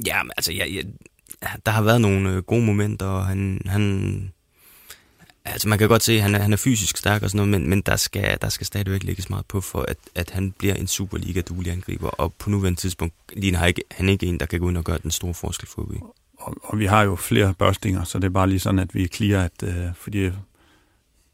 Ja, 0.05 0.23
men 0.23 0.31
altså, 0.37 0.53
jeg, 0.53 0.67
jeg, 0.73 0.83
der 1.65 1.71
har 1.71 1.81
været 1.81 2.01
nogle 2.01 2.29
øh, 2.29 2.37
gode 2.43 2.65
momenter, 2.65 3.05
og 3.05 3.25
han, 3.25 3.61
han 3.65 4.31
altså 5.45 5.69
man 5.69 5.79
kan 5.79 5.87
godt 5.87 6.03
se, 6.03 6.13
at 6.13 6.21
han 6.21 6.35
er, 6.35 6.39
han 6.39 6.53
er 6.53 6.57
fysisk 6.57 6.97
stærk 6.97 7.23
og 7.23 7.29
sådan 7.29 7.47
noget, 7.47 7.61
men, 7.61 7.69
men 7.69 7.81
der, 7.81 7.95
skal, 7.95 8.37
der 8.41 8.49
skal 8.49 8.67
stadigvæk 8.67 9.03
lægges 9.03 9.29
meget 9.29 9.45
på, 9.45 9.61
for 9.61 9.81
at, 9.81 9.97
at 10.15 10.29
han 10.29 10.51
bliver 10.51 10.73
en 10.73 10.87
Superliga-duelig 10.87 11.71
angriber, 11.71 12.09
og 12.09 12.33
på 12.33 12.49
nuværende 12.49 12.79
tidspunkt 12.79 13.15
ligner 13.33 13.59
han 13.59 13.67
ikke, 13.67 13.83
han 13.91 14.09
ikke 14.09 14.25
en, 14.25 14.39
der 14.39 14.45
kan 14.45 14.59
gå 14.59 14.69
ind 14.69 14.77
og 14.77 14.83
gøre 14.83 14.99
den 15.03 15.11
store 15.11 15.33
forskel 15.33 15.67
for 15.67 15.81
OB. 15.81 15.91
Og, 16.37 16.55
og 16.63 16.79
vi 16.79 16.85
har 16.85 17.03
jo 17.03 17.15
flere 17.15 17.53
børstinger, 17.53 18.03
så 18.03 18.19
det 18.19 18.25
er 18.25 18.29
bare 18.29 18.49
lige 18.49 18.59
sådan, 18.59 18.79
at 18.79 18.95
vi 18.95 19.03
er 19.03 19.07
clear, 19.07 19.43
at, 19.43 19.63
øh, 19.63 19.85
fordi 19.95 20.29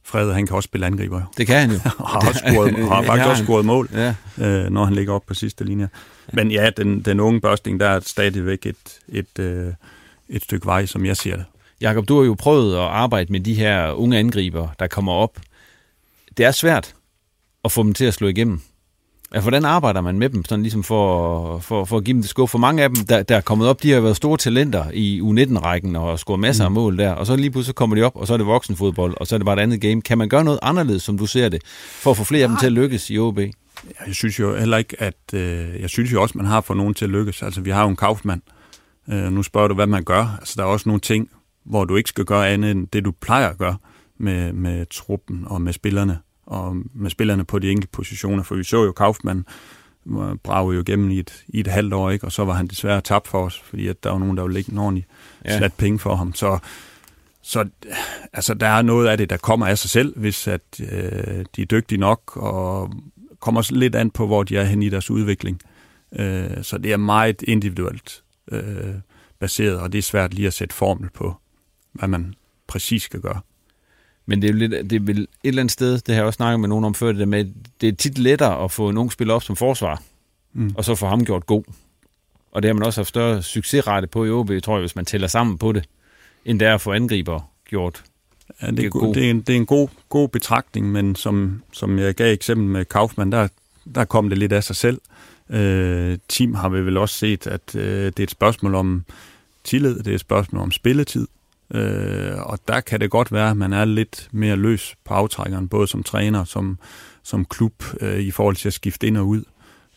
Frede, 0.05 0.33
han 0.33 0.47
kan 0.47 0.55
også 0.55 0.67
spille 0.67 0.85
angriber. 0.85 1.21
Det 1.37 1.47
kan 1.47 1.59
han 1.59 1.71
jo. 1.71 1.79
og 1.99 2.09
har, 2.09 2.27
også 2.27 2.43
scoret, 2.47 2.87
har 2.89 3.03
faktisk 3.03 3.27
også 3.27 3.43
scoret 3.43 3.65
mål, 3.65 3.89
ja. 3.93 4.15
øh, 4.37 4.69
når 4.69 4.85
han 4.85 4.93
ligger 4.93 5.13
op 5.13 5.25
på 5.25 5.33
sidste 5.33 5.63
linje. 5.63 5.89
Men 6.33 6.51
ja, 6.51 6.69
den, 6.77 7.01
den 7.01 7.19
unge 7.19 7.41
børsting, 7.41 7.79
der 7.79 7.87
er 7.87 7.99
stadigvæk 7.99 8.65
et, 8.65 8.99
et, 9.07 9.39
øh, 9.39 9.73
et 10.29 10.43
stykke 10.43 10.65
vej, 10.65 10.85
som 10.85 11.05
jeg 11.05 11.17
ser 11.17 11.35
det. 11.35 11.45
Jakob, 11.81 12.07
du 12.07 12.17
har 12.17 12.25
jo 12.25 12.35
prøvet 12.39 12.75
at 12.75 12.81
arbejde 12.81 13.31
med 13.31 13.39
de 13.39 13.53
her 13.53 13.91
unge 13.91 14.17
angriber, 14.17 14.67
der 14.79 14.87
kommer 14.87 15.11
op. 15.11 15.39
Det 16.37 16.45
er 16.45 16.51
svært 16.51 16.95
at 17.65 17.71
få 17.71 17.83
dem 17.83 17.93
til 17.93 18.05
at 18.05 18.13
slå 18.13 18.27
igennem. 18.27 18.61
Ja, 19.33 19.41
hvordan 19.41 19.65
arbejder 19.65 20.01
man 20.01 20.19
med 20.19 20.29
dem, 20.29 20.45
sådan 20.45 20.63
ligesom 20.63 20.83
for, 20.83 21.59
for, 21.59 21.85
for 21.85 21.97
at 21.97 22.03
give 22.03 22.13
dem 22.13 22.21
det 22.21 22.29
skub? 22.29 22.49
For 22.49 22.57
mange 22.57 22.83
af 22.83 22.89
dem, 22.89 23.05
der, 23.05 23.23
der 23.23 23.37
er 23.37 23.41
kommet 23.41 23.67
op, 23.67 23.83
de 23.83 23.91
har 23.91 23.99
været 23.99 24.15
store 24.15 24.37
talenter 24.37 24.85
i 24.93 25.21
U19-rækken 25.21 25.95
og 25.95 26.19
scoret 26.19 26.39
masser 26.39 26.63
mm. 26.63 26.65
af 26.65 26.71
mål 26.71 26.97
der, 26.97 27.11
og 27.11 27.25
så 27.25 27.35
lige 27.35 27.51
pludselig 27.51 27.75
kommer 27.75 27.95
de 27.95 28.01
op, 28.01 28.15
og 28.15 28.27
så 28.27 28.33
er 28.33 28.37
det 28.37 28.45
voksenfodbold, 28.45 29.13
og 29.17 29.27
så 29.27 29.35
er 29.35 29.37
det 29.37 29.45
bare 29.45 29.57
et 29.57 29.61
andet 29.61 29.81
game. 29.81 30.01
Kan 30.01 30.17
man 30.17 30.29
gøre 30.29 30.43
noget 30.43 30.59
anderledes, 30.61 31.03
som 31.03 31.17
du 31.17 31.25
ser 31.25 31.49
det, 31.49 31.61
for 31.65 32.11
at 32.11 32.17
få 32.17 32.23
flere 32.23 32.43
af 32.43 32.49
dem 32.49 32.57
til 32.57 32.65
at 32.65 32.71
lykkes 32.71 33.09
i 33.09 33.17
OB? 33.17 33.39
Jeg 34.07 34.15
synes 34.15 34.39
jo 34.39 34.55
heller 34.55 34.77
ikke, 34.77 35.01
at... 35.01 35.33
Øh, 35.33 35.81
jeg 35.81 35.89
synes 35.89 36.11
jo 36.11 36.21
også, 36.21 36.37
man 36.37 36.47
har 36.47 36.61
fået 36.61 36.77
nogen 36.77 36.93
til 36.93 37.05
at 37.05 37.11
lykkes. 37.11 37.43
Altså, 37.43 37.61
vi 37.61 37.69
har 37.69 37.83
jo 37.83 37.89
en 37.89 37.95
Kaufmann. 37.95 38.41
Øh, 39.09 39.31
nu 39.31 39.43
spørger 39.43 39.67
du, 39.67 39.73
hvad 39.73 39.87
man 39.87 40.03
gør. 40.03 40.37
Altså, 40.39 40.53
der 40.57 40.63
er 40.63 40.67
også 40.67 40.89
nogle 40.89 40.99
ting, 40.99 41.29
hvor 41.65 41.85
du 41.85 41.95
ikke 41.95 42.09
skal 42.09 42.25
gøre 42.25 42.49
andet 42.49 42.71
end 42.71 42.87
det, 42.87 43.05
du 43.05 43.11
plejer 43.11 43.49
at 43.49 43.57
gøre 43.57 43.77
med, 44.19 44.53
med 44.53 44.85
truppen 44.85 45.43
og 45.47 45.61
med 45.61 45.73
spillerne, 45.73 46.19
og 46.53 46.77
med 46.93 47.09
spillerne 47.09 47.45
på 47.45 47.59
de 47.59 47.71
enkelte 47.71 47.91
positioner. 47.91 48.43
For 48.43 48.55
vi 48.55 48.63
så 48.63 48.83
jo 48.83 48.91
Kaufmann 48.91 49.45
brage 50.43 50.73
jo 50.73 50.81
igennem 50.81 51.09
i 51.09 51.19
et, 51.19 51.43
i 51.47 51.59
et 51.59 51.67
halvt 51.67 51.93
år, 51.93 52.09
ikke? 52.09 52.25
og 52.25 52.31
så 52.31 52.45
var 52.45 52.53
han 52.53 52.67
desværre 52.67 53.01
tabt 53.01 53.27
for 53.27 53.45
os, 53.45 53.59
fordi 53.59 53.87
at 53.87 54.03
der 54.03 54.11
var 54.11 54.19
nogen, 54.19 54.37
der 54.37 54.43
ville 54.43 54.53
lægge 54.53 54.71
en 54.71 54.77
ordentlig 54.77 55.05
ja. 55.45 55.57
slat 55.57 55.73
penge 55.73 55.99
for 55.99 56.15
ham. 56.15 56.33
Så, 56.33 56.59
så 57.41 57.65
altså, 58.33 58.53
der 58.53 58.67
er 58.67 58.81
noget 58.81 59.07
af 59.07 59.17
det, 59.17 59.29
der 59.29 59.37
kommer 59.37 59.67
af 59.67 59.77
sig 59.77 59.89
selv, 59.89 60.19
hvis 60.19 60.47
at, 60.47 60.61
øh, 60.79 61.45
de 61.55 61.61
er 61.61 61.65
dygtige 61.65 61.99
nok, 61.99 62.37
og 62.37 62.93
kommer 63.39 63.67
lidt 63.71 63.95
an 63.95 64.11
på, 64.11 64.27
hvor 64.27 64.43
de 64.43 64.57
er 64.57 64.63
hen 64.63 64.83
i 64.83 64.89
deres 64.89 65.11
udvikling. 65.11 65.61
Øh, 66.15 66.63
så 66.63 66.77
det 66.77 66.93
er 66.93 66.97
meget 66.97 67.41
individuelt 67.41 68.23
øh, 68.51 68.95
baseret, 69.39 69.79
og 69.79 69.91
det 69.91 69.97
er 69.97 70.03
svært 70.03 70.33
lige 70.33 70.47
at 70.47 70.53
sætte 70.53 70.75
formel 70.75 71.09
på 71.09 71.35
hvad 71.93 72.07
man 72.07 72.33
præcis 72.67 73.03
skal 73.03 73.21
gøre. 73.21 73.39
Men 74.25 74.41
det 74.41 74.49
er 74.49 74.53
jo 74.53 74.59
lidt, 74.59 74.71
det 74.89 74.93
er 74.93 74.99
vel 74.99 75.19
et 75.19 75.27
eller 75.43 75.61
andet 75.61 75.71
sted, 75.71 75.91
det 75.93 76.07
har 76.07 76.15
jeg 76.15 76.25
også 76.25 76.37
snakket 76.37 76.59
med 76.59 76.69
nogen 76.69 76.85
om 76.85 76.93
før, 76.93 77.07
det 77.07 77.19
der 77.19 77.25
med, 77.25 77.45
det 77.81 77.89
er 77.89 77.93
tit 77.93 78.17
lettere 78.17 78.63
at 78.63 78.71
få 78.71 78.89
en 78.89 78.97
ung 78.97 79.11
spiller 79.11 79.33
op 79.33 79.43
som 79.43 79.55
forsvar, 79.55 80.01
mm. 80.53 80.73
og 80.77 80.85
så 80.85 80.95
få 80.95 81.07
ham 81.07 81.25
gjort 81.25 81.45
god. 81.45 81.63
Og 82.51 82.61
det 82.61 82.69
har 82.69 82.73
man 82.73 82.83
også 82.83 83.01
haft 83.01 83.09
større 83.09 83.43
succesrate 83.43 84.07
på 84.07 84.25
i 84.25 84.29
OB, 84.29 84.51
tror 84.63 84.75
jeg, 84.75 84.81
hvis 84.81 84.95
man 84.95 85.05
tæller 85.05 85.27
sammen 85.27 85.57
på 85.57 85.71
det, 85.71 85.83
end 86.45 86.59
det 86.59 86.67
er 86.67 86.73
at 86.73 86.81
få 86.81 86.91
angriber 86.91 87.49
gjort 87.69 88.03
Ja, 88.61 88.71
det 88.71 88.85
er, 88.85 88.89
god. 88.89 89.13
Det 89.13 89.25
er 89.25 89.29
en, 89.29 89.41
det 89.41 89.53
er 89.53 89.57
en 89.57 89.65
god, 89.65 89.87
god 90.09 90.29
betragtning, 90.29 90.91
men 90.91 91.15
som, 91.15 91.63
som 91.71 91.99
jeg 91.99 92.15
gav 92.15 92.33
eksempel 92.33 92.67
med 92.67 92.85
Kaufmann, 92.85 93.31
der, 93.31 93.47
der 93.95 94.05
kom 94.05 94.29
det 94.29 94.37
lidt 94.37 94.53
af 94.53 94.63
sig 94.63 94.75
selv. 94.75 95.01
Øh, 95.49 96.17
team 96.27 96.53
har 96.53 96.69
vi 96.69 96.85
vel 96.85 96.97
også 96.97 97.17
set, 97.17 97.47
at 97.47 97.75
øh, 97.75 98.05
det 98.05 98.19
er 98.19 98.23
et 98.23 98.31
spørgsmål 98.31 98.75
om 98.75 99.05
tillid, 99.63 99.97
det 99.97 100.07
er 100.07 100.15
et 100.15 100.19
spørgsmål 100.19 100.61
om 100.61 100.71
spilletid, 100.71 101.27
Øh, 101.73 102.37
og 102.37 102.59
der 102.67 102.81
kan 102.81 102.99
det 102.99 103.09
godt 103.09 103.31
være, 103.31 103.49
at 103.49 103.57
man 103.57 103.73
er 103.73 103.85
lidt 103.85 104.27
mere 104.31 104.55
løs 104.55 104.95
på 105.05 105.13
aftrækkeren, 105.13 105.67
både 105.67 105.87
som 105.87 106.03
træner 106.03 106.43
som 106.43 106.77
som 107.23 107.45
klub, 107.45 107.83
øh, 108.01 108.19
i 108.19 108.31
forhold 108.31 108.55
til 108.55 108.67
at 108.67 108.73
skifte 108.73 109.07
ind 109.07 109.17
og 109.17 109.27
ud. 109.27 109.43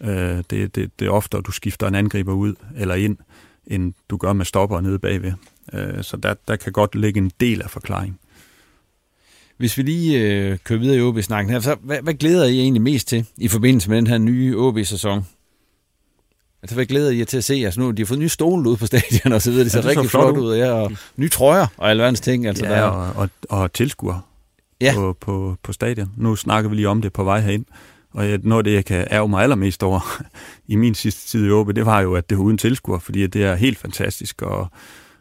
Øh, 0.01 0.43
det, 0.51 0.75
det, 0.75 0.91
det 0.99 1.07
er 1.07 1.11
oftere, 1.11 1.39
at 1.39 1.47
du 1.47 1.53
skifter 1.53 1.89
en 1.89 1.95
angriber 1.95 2.33
ud 2.33 2.55
eller 2.77 2.95
ind, 2.95 3.17
end 3.67 3.95
du 4.11 4.17
gør 4.17 4.33
med 4.33 4.45
stopper 4.45 4.81
nede 4.81 4.99
bagved. 4.99 5.33
Øh, 5.73 6.03
så 6.03 6.17
der, 6.17 6.35
der 6.49 6.57
kan 6.57 6.73
godt 6.73 6.95
ligge 6.95 7.19
en 7.19 7.31
del 7.41 7.62
af 7.62 7.71
forklaringen. 7.71 8.19
Hvis 9.57 9.79
vi 9.79 9.83
lige 9.83 10.21
øh, 10.21 10.59
kører 10.65 10.79
videre 10.79 10.97
i 10.97 11.03
OB-snakken 11.03 11.53
her, 11.53 11.61
så 11.61 11.77
hvad, 11.83 12.03
hvad 12.03 12.15
glæder 12.15 12.45
I 12.45 12.61
egentlig 12.61 12.83
mest 12.83 13.09
til 13.09 13.27
i 13.37 13.49
forbindelse 13.49 13.91
med 13.91 13.97
den 13.97 14.07
her 14.07 14.19
nye 14.19 14.59
OB-sæson? 14.59 15.27
Altså, 16.62 16.75
hvad 16.75 16.87
glæder 16.87 17.11
jer 17.11 17.25
til 17.25 17.37
at 17.37 17.45
se? 17.45 17.55
Altså, 17.55 17.81
nu, 17.81 17.90
de 17.90 18.03
har 18.03 18.07
fået 18.07 18.21
nye 18.21 18.29
stole 18.29 18.71
ud 18.71 18.77
på 18.77 18.87
stadion 18.87 19.33
og 19.33 19.42
så 19.42 19.51
videre. 19.51 19.64
Det 19.64 19.73
ser 19.73 19.79
ja, 19.79 19.88
det 19.88 19.97
rigtig 19.97 20.11
flot, 20.11 20.35
flot 20.35 20.45
ud. 20.45 20.57
Ja, 20.57 20.73
og 20.73 20.92
nye 21.16 21.29
trøjer 21.29 21.66
og 21.77 21.90
alverdens 21.90 22.21
ting. 22.21 22.47
Altså, 22.47 22.66
ja, 22.66 22.73
der... 22.73 22.83
og, 22.83 23.12
og, 23.16 23.31
og 23.49 23.73
tilskuere 23.73 24.21
ja. 24.81 24.92
på, 24.95 25.16
på, 25.21 25.57
på 25.62 25.73
stadion. 25.73 26.12
Nu 26.16 26.37
snakker 26.37 26.71
vi 26.71 26.77
lige 26.77 26.88
om 26.88 27.03
det 27.03 27.12
på 27.12 27.25
vej 27.25 27.40
herind. 27.40 27.64
Og 28.12 28.27
noget 28.42 28.61
af 28.61 28.64
det, 28.64 28.75
jeg 28.75 28.85
kan 28.85 29.07
ærge 29.11 29.29
mig 29.29 29.42
allermest 29.42 29.83
over 29.83 30.23
i 30.73 30.77
min 30.77 30.95
sidste 30.95 31.29
tid 31.29 31.47
i 31.47 31.51
OB, 31.51 31.77
det 31.77 31.87
var 31.87 32.01
jo, 32.01 32.14
at 32.14 32.31
det 32.31 32.38
var 32.38 32.45
uden 32.45 32.59
tilskuer, 32.59 32.99
fordi 32.99 33.27
det 33.27 33.45
er 33.45 33.55
helt 33.55 33.79
fantastisk, 33.79 34.42
og 34.42 34.71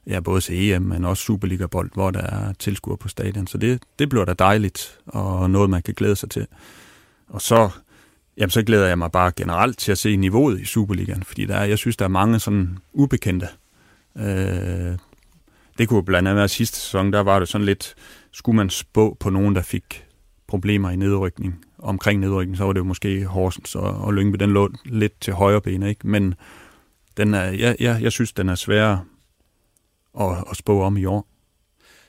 ja, 0.07 0.19
både 0.19 0.41
til 0.41 0.71
EM, 0.71 0.81
men 0.81 1.05
også 1.05 1.23
Superliga-bold, 1.23 1.89
hvor 1.93 2.11
der 2.11 2.21
er 2.21 2.53
tilskuer 2.59 2.95
på 2.95 3.07
stadion. 3.07 3.47
Så 3.47 3.57
det, 3.57 3.81
det 3.99 4.09
bliver 4.09 4.25
da 4.25 4.33
dejligt, 4.33 4.97
og 5.05 5.49
noget, 5.49 5.69
man 5.69 5.81
kan 5.81 5.93
glæde 5.93 6.15
sig 6.15 6.29
til. 6.29 6.47
Og 7.29 7.41
så 7.41 7.69
Jamen, 8.37 8.49
så 8.49 8.63
glæder 8.63 8.87
jeg 8.87 8.97
mig 8.97 9.11
bare 9.11 9.31
generelt 9.35 9.77
til 9.77 9.91
at 9.91 9.97
se 9.97 10.15
niveauet 10.15 10.61
i 10.61 10.65
Superligaen, 10.65 11.23
fordi 11.23 11.45
der 11.45 11.55
er, 11.55 11.65
jeg 11.65 11.77
synes, 11.77 11.97
der 11.97 12.05
er 12.05 12.09
mange 12.09 12.39
sådan 12.39 12.77
ubekendte. 12.93 13.47
Øh, 14.17 14.97
det 15.77 15.89
kunne 15.89 16.05
blandt 16.05 16.27
andet 16.27 16.39
være 16.39 16.47
sidste 16.47 16.77
sæson, 16.77 17.13
der 17.13 17.19
var 17.19 17.39
det 17.39 17.47
sådan 17.47 17.65
lidt, 17.65 17.95
skulle 18.31 18.55
man 18.55 18.69
spå 18.69 19.17
på 19.19 19.29
nogen, 19.29 19.55
der 19.55 19.61
fik 19.61 20.05
problemer 20.47 20.89
i 20.89 20.95
nedrykning, 20.95 21.65
omkring 21.77 22.19
nedrykning, 22.19 22.57
så 22.57 22.63
var 22.63 22.73
det 22.73 22.79
jo 22.79 22.83
måske 22.83 23.25
Horsens 23.25 23.75
og, 23.75 23.97
og 23.97 24.13
Lyngby, 24.13 24.37
den 24.37 24.51
lå 24.51 24.69
lidt 24.85 25.21
til 25.21 25.33
højre 25.33 25.61
ben, 25.61 25.83
ikke? 25.83 26.07
Men 26.07 26.33
den 27.17 27.33
er, 27.33 27.43
jeg, 27.43 27.75
jeg, 27.79 28.01
jeg 28.01 28.11
synes, 28.11 28.33
den 28.33 28.49
er 28.49 28.55
svær 28.55 29.05
at, 30.19 30.43
at 30.51 30.57
spå 30.57 30.81
om 30.81 30.97
i 30.97 31.05
år. 31.05 31.27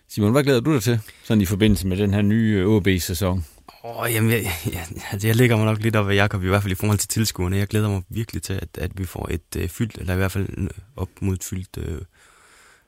Simon, 0.09 0.33
hvad 0.33 0.45
glæder 0.45 0.61
du 0.61 0.75
dig 0.75 0.83
til, 0.83 1.01
sådan 1.25 1.41
i 1.41 1.45
forbindelse 1.45 1.87
med 1.87 1.97
den 1.97 2.15
her 2.15 2.23
nye 2.23 2.67
OB-sæson? 2.67 3.45
Åh, 3.85 4.01
oh, 4.01 4.13
jamen, 4.13 4.31
jeg, 4.31 4.53
jeg, 4.73 4.87
altså, 5.13 5.27
jeg 5.29 5.37
ligger 5.37 5.57
mig 5.57 5.65
nok 5.65 5.79
lidt 5.79 5.97
op 5.97 6.09
af 6.09 6.15
Jacob, 6.15 6.45
i 6.45 6.49
hvert 6.49 6.63
fald 6.63 6.73
i 6.73 6.75
forhold 6.75 6.99
til 6.99 7.09
tilskuerne. 7.09 7.57
Jeg 7.57 7.67
glæder 7.67 7.89
mig 7.89 8.03
virkelig 8.09 8.43
til, 8.43 8.53
at, 8.53 8.69
at 8.79 8.99
vi 8.99 9.05
får 9.05 9.29
et 9.31 9.57
øh, 9.57 9.69
fyldt, 9.69 9.99
eller 9.99 10.15
i 10.15 10.17
hvert 10.17 10.33
fald 10.33 10.49
øh, 10.59 10.69
op 10.97 11.09
mod 11.21 11.35
et 11.35 11.45
fyldt 11.45 11.79
øh, 11.79 12.01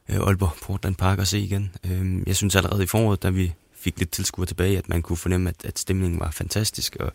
øh, 0.08 0.16
Aalborg 0.16 0.52
Portland 0.62 0.96
Park 0.96 1.18
at 1.18 1.28
se 1.28 1.38
igen. 1.40 1.70
Øh, 1.84 2.22
jeg 2.26 2.36
synes 2.36 2.56
allerede 2.56 2.82
i 2.82 2.86
foråret, 2.86 3.22
da 3.22 3.30
vi 3.30 3.52
fik 3.76 3.98
lidt 3.98 4.10
tilskuere 4.10 4.46
tilbage, 4.46 4.78
at 4.78 4.88
man 4.88 5.02
kunne 5.02 5.16
fornemme, 5.16 5.48
at, 5.48 5.64
at 5.64 5.78
stemningen 5.78 6.20
var 6.20 6.30
fantastisk, 6.30 6.96
og 7.00 7.12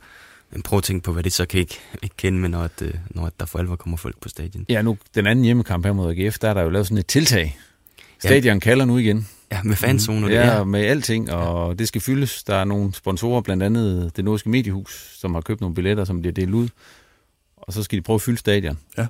men 0.52 0.62
prøv 0.62 0.78
at 0.78 0.84
tænke 0.84 1.04
på, 1.04 1.14
hvad 1.14 1.24
det 1.24 1.34
så 1.34 1.46
kan 1.46 1.60
ikke, 1.60 1.80
ikke 2.04 2.16
kende 2.18 2.40
med, 2.40 2.50
når, 2.50 2.64
at, 2.64 2.82
øh, 2.82 2.94
når 3.10 3.26
at 3.26 3.34
der 3.40 3.46
for 3.46 3.60
alvor 3.60 3.76
kommer 3.76 3.98
folk 3.98 4.20
på 4.20 4.30
stadion. 4.30 4.66
Ja, 4.70 4.82
nu 4.82 4.98
den 5.16 5.28
anden 5.28 5.46
hjemmekamp 5.46 5.86
her 5.86 5.94
mod 5.94 6.18
AGF, 6.18 6.40
der 6.40 6.50
er 6.50 6.54
der 6.54 6.62
jo 6.62 6.70
lavet 6.70 6.88
sådan 6.88 6.98
et 6.98 7.08
tiltag. 7.08 7.60
Stadion 8.30 8.56
ja. 8.56 8.60
kalder 8.60 8.86
nu 8.86 8.98
igen. 8.98 9.28
Ja, 9.52 9.64
med 9.64 9.76
fanzoner. 9.76 10.28
Mm, 10.28 10.34
ja, 10.34 10.64
med 10.64 10.80
alting, 10.80 11.32
og 11.32 11.70
ja. 11.70 11.76
det 11.76 11.88
skal 11.88 12.02
fyldes. 12.02 12.44
Der 12.44 12.56
er 12.56 12.64
nogle 12.64 12.94
sponsorer, 12.94 13.42
blandt 13.42 13.64
andet 13.64 14.12
det 14.16 14.26
nordiske 14.26 14.50
mediehus, 14.50 15.18
som 15.20 15.34
har 15.34 15.42
købt 15.42 15.62
nogle 15.62 15.76
billetter, 15.76 16.04
som 16.06 16.20
bliver 16.20 16.34
delt 16.34 16.54
ud. 16.54 16.68
Og 17.58 17.74
så 17.74 17.84
skal 17.84 17.98
de 17.98 18.02
prøve 18.02 18.16
at 18.16 18.22
fylde 18.22 18.38
stadion. 18.38 18.78
Ja. 18.98 19.08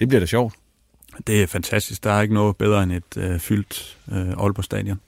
Det 0.00 0.08
bliver 0.08 0.20
da 0.20 0.26
sjovt. 0.26 0.54
Det 1.26 1.42
er 1.42 1.46
fantastisk. 1.46 2.04
Der 2.04 2.10
er 2.10 2.22
ikke 2.22 2.34
noget 2.34 2.56
bedre 2.56 2.82
end 2.82 2.92
et 2.92 3.16
øh, 3.16 3.40
fyldt 3.40 3.96
øh, 4.12 4.28
Aalborg 4.28 4.64
Stadion. 4.64 5.00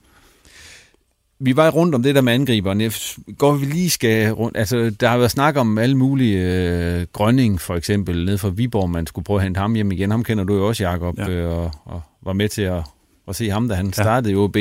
vi 1.38 1.56
var 1.56 1.70
rundt 1.70 1.94
om 1.94 2.02
det 2.02 2.14
der 2.14 2.20
med 2.20 2.32
angriberne. 2.32 2.84
Jeg 2.84 2.92
går 3.38 3.52
vi 3.52 3.66
lige 3.66 3.90
skal 3.90 4.32
rundt. 4.32 4.56
Altså, 4.56 4.90
der 5.00 5.08
har 5.08 5.18
været 5.18 5.30
snak 5.30 5.56
om 5.56 5.78
alle 5.78 5.96
mulige 5.96 6.38
øh, 6.38 7.06
Grønning, 7.12 7.60
for 7.60 7.76
eksempel, 7.76 8.24
ned 8.24 8.38
fra 8.38 8.48
Viborg, 8.48 8.90
man 8.90 9.06
skulle 9.06 9.24
prøve 9.24 9.38
at 9.38 9.44
hente 9.44 9.58
ham 9.58 9.74
hjem 9.74 9.92
igen. 9.92 10.10
Ham 10.10 10.24
kender 10.24 10.44
du 10.44 10.56
jo 10.56 10.68
også, 10.68 10.84
Jacob, 10.84 11.18
ja. 11.18 11.28
øh, 11.28 11.50
og, 11.50 11.72
og, 11.84 12.02
var 12.22 12.32
med 12.32 12.48
til 12.48 12.62
at, 12.62 12.82
at 13.30 13.36
se 13.36 13.50
ham, 13.50 13.68
da 13.68 13.74
han 13.74 13.92
startede 13.92 14.32
ja. 14.32 14.38
i 14.38 14.42
OB. 14.42 14.56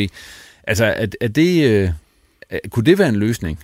Altså, 0.64 0.86
er, 0.86 1.08
er 1.22 1.28
det, 1.28 1.70
øh, 1.70 1.90
kunne 2.70 2.86
det 2.86 2.98
være 2.98 3.10
en 3.10 3.16
løsning? 3.16 3.60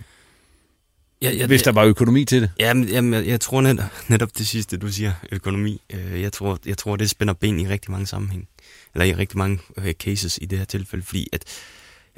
Ja, 1.21 1.31
ja, 1.31 1.47
hvis 1.47 1.63
der 1.63 1.71
var 1.71 1.83
økonomi 1.83 2.25
til 2.25 2.41
det? 2.41 2.51
Jamen, 2.59 2.87
jamen 2.87 3.13
jeg, 3.13 3.27
jeg 3.27 3.41
tror 3.41 3.61
netop, 3.61 3.85
netop 4.07 4.37
det 4.37 4.47
sidste, 4.47 4.77
du 4.77 4.87
siger, 4.87 5.13
økonomi. 5.31 5.81
Øh, 5.89 6.21
jeg, 6.21 6.33
tror, 6.33 6.59
jeg 6.65 6.77
tror, 6.77 6.95
det 6.95 7.09
spænder 7.09 7.33
ben 7.33 7.59
i 7.59 7.67
rigtig 7.67 7.91
mange 7.91 8.07
sammenhæng. 8.07 8.47
Eller 8.93 9.05
i 9.05 9.13
rigtig 9.13 9.37
mange 9.37 9.59
øh, 9.77 9.93
cases 9.93 10.39
i 10.41 10.45
det 10.45 10.57
her 10.57 10.65
tilfælde, 10.65 11.05
fordi 11.05 11.27
at 11.33 11.43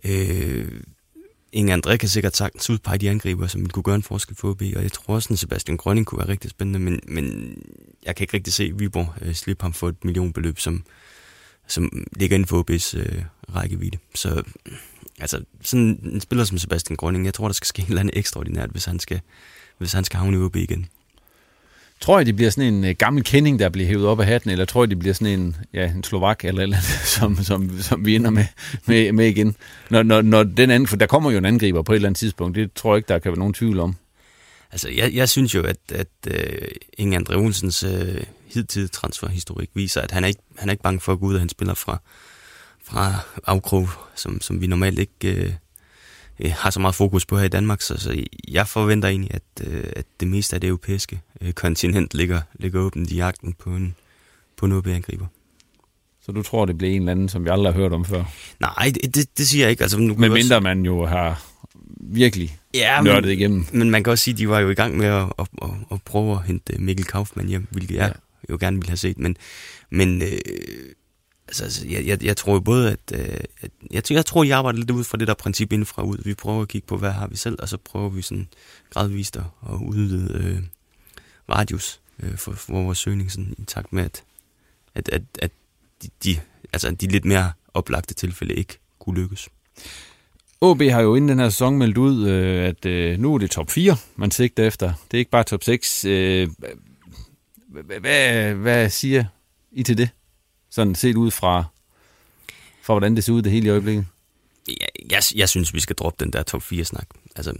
øh, 0.04 0.72
Inge 1.52 1.74
André 1.76 1.96
kan 1.96 2.10
sikkert 2.10 2.36
sagtens 2.36 2.70
udpege 2.70 2.98
de 2.98 3.10
angriber, 3.10 3.48
som 3.48 3.70
kunne 3.70 3.84
gøre 3.84 3.96
en 3.96 4.04
forskel 4.04 4.36
for 4.36 4.50
OB, 4.50 4.62
og 4.76 4.84
jeg 4.84 4.92
tror 4.92 5.16
også, 5.16 5.34
at 5.34 5.40
Sebastian 5.40 5.78
Grønning 5.78 6.08
kunne 6.08 6.20
være 6.20 6.28
rigtig 6.28 6.50
spændende, 6.50 6.80
men, 6.80 7.00
men 7.08 7.58
jeg 8.06 8.16
kan 8.16 8.24
ikke 8.24 8.34
rigtig 8.34 8.54
se 8.54 8.72
Viborg 8.76 9.14
øh, 9.22 9.34
slippe 9.34 9.64
ham 9.64 9.74
for 9.74 9.90
et 9.90 10.06
millionbeløb, 10.06 10.60
som, 10.60 10.84
som 11.68 12.08
ligger 12.16 12.36
inden 12.36 12.48
for 12.48 12.64
OB's 12.64 12.98
øh, 12.98 13.24
rækkevidde. 13.56 13.98
Så 14.16 14.44
altså, 15.20 15.44
sådan 15.62 16.00
en 16.04 16.22
spiller 16.22 16.46
som 16.46 16.58
Sebastian 16.58 16.98
Grønning, 16.98 17.26
jeg 17.26 17.34
tror, 17.34 17.48
der 17.48 17.54
skal 17.54 17.68
ske 17.68 17.80
en 17.80 17.88
eller 17.88 18.00
andet 18.00 18.18
ekstraordinært, 18.18 18.70
hvis 18.70 18.86
han 18.86 19.00
skal, 19.00 19.22
hvis 19.78 19.94
han 19.94 20.04
skal 20.04 20.20
havne 20.20 20.38
i 20.38 20.42
OB 20.42 20.56
igen. 20.56 20.88
Tror 22.00 22.20
I, 22.20 22.24
det 22.24 22.36
bliver 22.36 22.50
sådan 22.50 22.74
en 22.74 22.84
uh, 22.84 22.90
gammel 22.90 23.24
kending, 23.24 23.60
der 23.60 23.70
bliver 23.70 23.88
hævet 23.88 24.06
op 24.06 24.20
af 24.20 24.26
hatten, 24.26 24.50
eller 24.50 24.66
tror 24.66 24.84
I, 24.84 24.88
det 24.88 25.00
bliver 25.00 25.14
sådan 25.14 25.40
en, 25.40 25.56
ja, 25.74 25.92
en 25.92 26.04
slovak 26.04 26.46
eller 26.46 26.62
eller 26.62 26.78
andet, 26.78 26.90
som, 27.18 27.44
som, 27.44 27.82
som 27.82 28.06
vi 28.06 28.16
ender 28.16 28.30
med, 28.30 28.46
med, 28.86 29.12
med 29.12 29.28
igen? 29.28 29.56
Når, 29.90 30.04
når, 30.04 30.22
når 30.22 30.44
den 30.44 30.70
anden, 30.70 30.88
for 30.88 30.96
der 30.96 31.06
kommer 31.06 31.32
jo 31.32 31.38
en 31.38 31.46
angriber 31.46 31.82
på 31.82 31.92
et 31.92 31.96
eller 31.96 32.10
andet 32.10 32.20
tidspunkt, 32.20 32.56
det 32.56 32.74
tror 32.74 32.94
jeg 32.94 32.98
ikke, 32.98 33.08
der 33.08 33.20
kan 33.20 33.32
være 33.32 33.40
nogen 33.40 33.54
tvivl 33.54 33.80
om. 33.80 33.96
Altså, 34.72 34.90
jeg, 34.90 35.14
jeg 35.14 35.30
synes 35.30 35.56
jo, 35.56 35.64
at, 35.64 35.78
at 35.92 36.08
uh, 36.28 36.68
Inge 36.98 37.18
André 37.20 37.36
Olsens 37.36 37.84
uh, 37.84 37.92
hidtidige 38.54 38.88
transferhistorik 38.88 39.70
viser, 39.74 40.02
at 40.02 40.12
han 40.12 40.24
er, 40.24 40.28
ikke, 40.28 40.42
han 40.58 40.70
er 40.70 40.72
ikke 40.72 40.84
bange 40.84 41.00
for 41.00 41.14
at 41.14 41.20
gå 41.20 41.26
ud 41.26 41.34
af 41.34 41.40
hans 41.40 41.52
spiller 41.52 41.74
fra, 41.74 41.98
fra 42.84 43.14
afkrog, 43.46 43.90
som, 44.16 44.42
som 44.42 44.62
vi 44.62 44.68
normalt 44.68 45.00
ikke 45.00 45.46
uh, 45.46 45.54
øh, 46.40 46.52
har 46.58 46.70
så 46.70 46.80
meget 46.80 46.96
fokus 46.96 47.26
på 47.26 47.38
her 47.38 47.46
i 47.46 47.50
Danmark, 47.50 47.82
så, 47.82 47.98
så 47.98 48.24
jeg 48.48 48.68
forventer 48.68 49.10
egentlig, 49.10 49.34
at, 49.34 49.68
øh, 49.68 49.84
at 49.96 50.06
det 50.20 50.28
meste 50.28 50.56
af 50.56 50.62
det 50.62 50.68
europæiske 50.68 51.22
øh, 51.42 51.54
kontinent 51.54 52.14
ligger, 52.14 52.42
ligger 52.54 52.80
åbent 52.80 53.12
i 53.12 53.16
jagten 53.16 53.54
på 53.54 53.70
en, 53.70 53.96
på 54.58 54.66
en 54.66 54.72
OB-angriber. 54.72 55.26
Så 56.22 56.32
du 56.32 56.44
tror, 56.44 56.66
det 56.66 56.78
bliver 56.78 56.94
en 56.94 57.02
eller 57.02 57.12
anden, 57.12 57.30
som 57.30 57.46
vi 57.46 57.50
aldrig 57.50 57.74
har 57.74 57.82
hørt 57.82 57.94
om 57.94 58.06
før? 58.06 58.24
Nej, 58.60 58.92
det, 58.94 59.16
det, 59.16 59.38
det 59.38 59.48
siger 59.48 59.64
jeg 59.64 59.72
ikke. 59.72 59.84
Altså, 59.84 60.00
nu 60.00 60.16
Men 60.16 60.34
mindre 60.34 60.56
også... 60.56 60.60
man 60.60 60.86
jo 60.86 61.06
har 61.06 61.44
virkelig 62.00 62.58
ja, 62.74 63.02
nørdet 63.02 63.24
men, 63.24 63.32
igennem. 63.32 63.66
Men 63.72 63.92
man 63.92 64.04
kan 64.04 64.12
også 64.12 64.24
sige, 64.24 64.34
at 64.34 64.38
de 64.38 64.50
var 64.50 64.60
jo 64.60 64.70
i 64.70 64.74
gang 64.74 64.98
med 64.98 65.06
at, 65.06 65.34
at, 65.40 65.48
at, 65.62 65.70
at 65.92 66.02
prøve 66.02 66.32
at 66.32 66.44
hente 66.44 66.82
Mikkel 66.82 67.06
Kaufmann 67.06 67.50
hjem, 67.50 67.68
hvilket 67.72 67.96
ja 67.96 68.10
jo 68.50 68.58
gerne 68.60 68.78
ville 68.78 68.90
have 68.90 68.98
set. 68.98 69.18
Men, 69.18 69.38
men 69.90 70.22
øh, 70.22 70.40
Altså, 71.48 71.64
altså 71.64 71.88
jeg, 71.88 72.06
jeg, 72.06 72.24
jeg 72.24 72.38
tror 72.38 72.54
jo 72.54 72.60
både, 72.60 72.92
at, 72.92 73.00
øh, 73.14 73.40
at 73.62 73.72
jeg, 73.92 74.12
jeg 74.12 74.26
tror, 74.26 74.44
jeg 74.44 74.58
arbejder 74.58 74.80
lidt 74.80 74.92
ud 74.92 75.04
fra 75.04 75.18
det 75.18 75.28
der 75.28 75.34
princip 75.34 75.74
indfra 75.74 76.04
ud. 76.04 76.18
Vi 76.24 76.34
prøver 76.34 76.62
at 76.62 76.68
kigge 76.68 76.88
på, 76.88 76.98
hvad 76.98 77.12
har 77.12 77.28
vi 77.28 77.36
selv, 77.36 77.56
og 77.60 77.70
så 77.70 77.78
prøver 77.78 78.10
vi 78.10 78.22
sådan 78.22 78.48
gradvist 78.90 79.36
at, 79.36 79.44
at 79.70 79.76
udvide 79.76 80.32
øh, 80.34 80.60
radius 81.50 82.00
øh, 82.24 82.38
for, 82.38 82.52
for 82.52 82.84
vores 82.84 82.98
søgning, 82.98 83.32
sådan, 83.32 83.56
i 83.58 83.64
takt 83.64 83.94
med, 83.94 84.04
at, 84.04 84.24
at, 84.96 85.10
at, 85.10 85.22
at 85.40 85.52
de, 86.04 86.10
de, 86.24 86.40
altså, 86.74 86.92
de 86.92 87.08
lidt 87.08 87.26
mere 87.26 87.52
oplagte 87.74 88.14
tilfælde 88.14 88.54
ikke 88.54 88.80
kunne 89.00 89.22
lykkes. 89.22 89.50
OB 90.62 90.82
har 90.82 91.02
jo 91.02 91.16
inden 91.16 91.30
den 91.30 91.40
her 91.40 91.50
sæson 91.50 91.78
meldt 91.78 91.98
ud, 91.98 92.28
øh, 92.28 92.66
at 92.66 92.86
øh, 92.86 93.20
nu 93.20 93.34
er 93.34 93.38
det 93.38 93.52
top 93.52 93.72
4, 93.72 93.98
man 94.16 94.32
sigter 94.32 94.68
efter. 94.68 94.94
Det 95.12 95.18
er 95.18 95.20
ikke 95.20 95.32
bare 95.32 95.44
top 95.44 95.64
6. 95.64 96.06
Hvad, 97.68 98.54
hvad 98.54 98.90
siger 98.90 99.26
I 99.72 99.84
til 99.84 99.98
det? 99.98 100.10
Sådan 100.70 100.96
set 100.96 101.16
ud 101.16 101.32
fra, 101.32 101.64
fra 102.82 102.94
hvordan 102.94 103.16
det 103.16 103.24
ser 103.24 103.34
ud 103.34 103.42
det 103.42 103.52
hele 103.52 103.68
i 103.68 103.70
øjeblikket? 103.70 104.06
Jeg, 104.68 104.88
jeg, 105.10 105.22
jeg 105.36 105.50
synes, 105.50 105.74
vi 105.74 105.80
skal 105.80 105.96
droppe 105.96 106.24
den 106.26 106.34
der 106.34 106.44
top 106.44 106.62
4-snak. 106.62 107.08
Altså, 107.36 107.54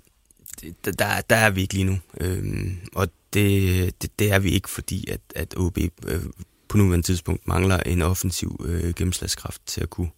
det, 0.62 1.00
der, 1.00 1.22
der 1.22 1.36
er 1.36 1.50
vi 1.50 1.62
ikke 1.62 1.74
lige 1.74 1.84
nu. 1.84 2.00
Øhm, 2.20 2.78
og 2.96 3.10
det, 3.34 4.02
det, 4.02 4.20
det 4.20 4.32
er 4.32 4.40
vi 4.40 4.50
ikke, 4.50 4.70
fordi 4.70 5.10
at, 5.10 5.22
at 5.36 5.58
OB 5.58 5.78
øh, 5.78 6.22
på 6.68 6.78
nuværende 6.78 7.06
tidspunkt 7.06 7.48
mangler 7.48 7.78
en 7.78 8.02
offensiv 8.02 8.66
øh, 8.66 8.94
gennemslagskraft 8.94 9.62
til 9.66 9.82
at 9.82 9.90
kunne, 9.90 10.10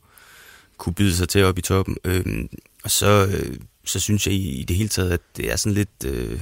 kunne 0.78 0.94
byde 0.94 1.16
sig 1.16 1.30
til 1.30 1.44
op 1.44 1.58
i 1.58 1.62
toppen. 1.62 1.98
Øhm, 2.04 2.50
og 2.84 2.92
så, 2.92 3.28
øh, 3.28 3.58
så 3.86 4.00
synes 4.00 4.28
jeg 4.28 4.36
i, 4.36 4.60
i 4.60 4.64
det 4.64 4.76
hele 4.76 4.90
taget, 4.90 5.12
at 5.12 5.22
det 5.38 5.52
er 5.52 5.56
sådan 5.56 5.74
lidt... 5.74 6.06
Øh, 6.06 6.40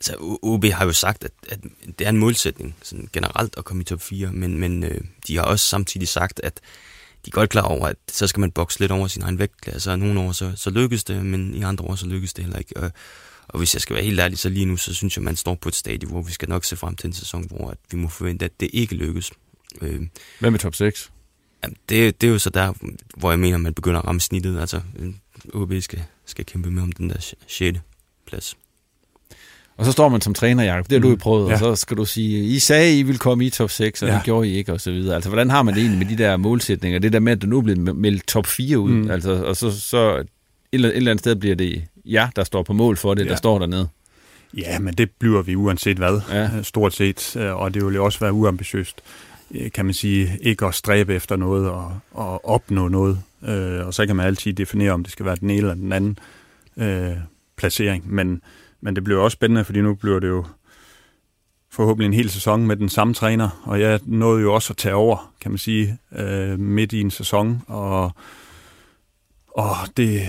Altså, 0.00 0.38
OB 0.42 0.64
har 0.64 0.84
jo 0.84 0.92
sagt, 0.92 1.24
at, 1.24 1.32
at 1.48 1.58
det 1.98 2.04
er 2.04 2.08
en 2.08 2.16
målsætning 2.16 2.76
sådan 2.82 3.08
generelt 3.12 3.54
at 3.58 3.64
komme 3.64 3.80
i 3.80 3.84
top 3.84 4.00
4, 4.00 4.32
men, 4.32 4.58
men 4.58 4.84
øh, 4.84 5.00
de 5.26 5.36
har 5.36 5.42
også 5.42 5.66
samtidig 5.66 6.08
sagt, 6.08 6.40
at 6.44 6.60
de 7.24 7.28
er 7.30 7.30
godt 7.30 7.50
klar 7.50 7.62
over, 7.62 7.86
at 7.86 7.96
så 8.08 8.26
skal 8.26 8.40
man 8.40 8.50
bokse 8.50 8.80
lidt 8.80 8.92
over 8.92 9.06
sin 9.06 9.22
egen 9.22 9.38
vægtklasse, 9.38 9.90
og 9.90 9.98
nogle 9.98 10.20
år 10.20 10.32
så, 10.32 10.52
så 10.56 10.70
lykkes 10.70 11.04
det, 11.04 11.24
men 11.26 11.54
i 11.54 11.62
andre 11.62 11.84
år 11.84 11.94
så 11.94 12.06
lykkes 12.06 12.32
det 12.32 12.44
heller 12.44 12.58
ikke. 12.58 12.76
Og, 12.76 12.90
og 13.48 13.58
hvis 13.58 13.74
jeg 13.74 13.80
skal 13.80 13.96
være 13.96 14.04
helt 14.04 14.20
ærlig, 14.20 14.38
så 14.38 14.48
lige 14.48 14.66
nu, 14.66 14.76
så 14.76 14.94
synes 14.94 15.16
jeg, 15.16 15.24
man 15.24 15.36
står 15.36 15.54
på 15.54 15.68
et 15.68 15.74
stadie, 15.74 16.08
hvor 16.08 16.22
vi 16.22 16.32
skal 16.32 16.48
nok 16.48 16.64
se 16.64 16.76
frem 16.76 16.96
til 16.96 17.06
en 17.06 17.12
sæson, 17.12 17.46
hvor 17.50 17.70
at 17.70 17.78
vi 17.90 17.96
må 17.96 18.08
forvente, 18.08 18.44
at 18.44 18.60
det 18.60 18.70
ikke 18.72 18.94
lykkes. 18.94 19.32
Øh, 19.80 20.02
Hvad 20.38 20.50
med 20.50 20.58
top 20.58 20.74
6? 20.74 21.10
Jamen, 21.62 21.76
det, 21.88 22.20
det 22.20 22.26
er 22.26 22.30
jo 22.32 22.38
så 22.38 22.50
der, 22.50 22.72
hvor 23.16 23.30
jeg 23.30 23.40
mener, 23.40 23.58
man 23.58 23.74
begynder 23.74 24.00
at 24.00 24.06
ramme 24.06 24.20
snittet. 24.20 24.60
Altså, 24.60 24.80
OB 25.54 25.72
skal, 25.80 26.02
skal 26.26 26.46
kæmpe 26.46 26.70
med 26.70 26.82
om 26.82 26.92
den 26.92 27.10
der 27.10 27.34
6. 27.48 27.80
plads. 28.26 28.56
Og 29.80 29.86
så 29.86 29.92
står 29.92 30.08
man 30.08 30.20
som 30.20 30.34
træner, 30.34 30.64
Jacob. 30.64 30.84
Det 30.84 30.92
har 30.92 30.98
mm. 30.98 31.02
du 31.02 31.08
jo 31.08 31.16
prøvet. 31.16 31.48
Ja. 31.48 31.52
Og 31.52 31.58
så 31.58 31.74
skal 31.76 31.96
du 31.96 32.04
sige, 32.04 32.44
I 32.44 32.58
sagde, 32.58 32.98
I 32.98 33.02
ville 33.02 33.18
komme 33.18 33.46
i 33.46 33.50
top 33.50 33.70
6, 33.70 34.02
og 34.02 34.08
ja. 34.08 34.14
det 34.14 34.22
gjorde 34.24 34.48
I 34.48 34.56
ikke, 34.56 34.72
og 34.72 34.80
så 34.80 34.90
videre. 34.90 35.14
Altså, 35.14 35.30
hvordan 35.30 35.50
har 35.50 35.62
man 35.62 35.74
det 35.74 35.80
egentlig 35.80 35.98
med 35.98 36.16
de 36.16 36.22
der 36.22 36.36
målsætninger? 36.36 36.98
Det 36.98 37.12
der 37.12 37.20
med, 37.20 37.32
at 37.32 37.40
der 37.40 37.46
nu 37.46 37.58
er 37.58 37.62
blevet 37.62 37.96
meldt 37.96 38.26
top 38.26 38.46
4 38.46 38.78
ud. 38.78 38.90
Mm. 38.90 39.10
Altså, 39.10 39.44
og 39.44 39.56
så, 39.56 39.80
så 39.80 40.16
et, 40.16 40.26
eller, 40.72 40.88
et 40.88 40.96
eller 40.96 41.10
andet 41.10 41.20
sted 41.20 41.36
bliver 41.36 41.56
det 41.56 41.84
ja, 42.04 42.28
der 42.36 42.44
står 42.44 42.62
på 42.62 42.72
mål 42.72 42.96
for 42.96 43.14
det, 43.14 43.24
ja. 43.24 43.30
der 43.30 43.36
står 43.36 43.58
dernede. 43.58 43.88
Ja, 44.56 44.78
men 44.78 44.94
det 44.94 45.10
bliver 45.10 45.42
vi 45.42 45.56
uanset 45.56 45.96
hvad, 45.96 46.20
ja. 46.30 46.62
stort 46.62 46.94
set. 46.94 47.36
Og 47.36 47.74
det 47.74 47.86
vil 47.86 47.94
jo 47.94 48.04
også 48.04 48.20
være 48.20 48.32
uambitiøst, 48.32 49.02
kan 49.74 49.84
man 49.84 49.94
sige, 49.94 50.38
ikke 50.42 50.66
at 50.66 50.74
stræbe 50.74 51.14
efter 51.14 51.36
noget 51.36 51.68
og, 51.68 51.98
og 52.10 52.48
opnå 52.48 52.88
noget. 52.88 53.18
Øh, 53.48 53.86
og 53.86 53.94
så 53.94 54.06
kan 54.06 54.16
man 54.16 54.26
altid 54.26 54.52
definere, 54.52 54.92
om 54.92 55.02
det 55.02 55.12
skal 55.12 55.26
være 55.26 55.36
den 55.36 55.50
ene 55.50 55.58
eller 55.58 55.74
den 55.74 55.92
anden 55.92 56.18
øh, 56.76 57.16
placering. 57.56 58.14
Men 58.14 58.42
men 58.80 58.96
det 58.96 59.04
bliver 59.04 59.20
også 59.20 59.34
spændende, 59.34 59.64
fordi 59.64 59.80
nu 59.80 59.94
bliver 59.94 60.20
det 60.20 60.28
jo 60.28 60.44
forhåbentlig 61.70 62.06
en 62.06 62.14
hel 62.14 62.30
sæson 62.30 62.66
med 62.66 62.76
den 62.76 62.88
samme 62.88 63.14
træner, 63.14 63.62
og 63.64 63.80
jeg 63.80 64.00
nåede 64.04 64.42
jo 64.42 64.54
også 64.54 64.72
at 64.72 64.76
tage 64.76 64.94
over, 64.94 65.32
kan 65.40 65.50
man 65.50 65.58
sige, 65.58 65.98
øh, 66.16 66.58
midt 66.58 66.92
i 66.92 67.00
en 67.00 67.10
sæson, 67.10 67.62
og, 67.66 68.12
og 69.48 69.74
det, 69.96 70.22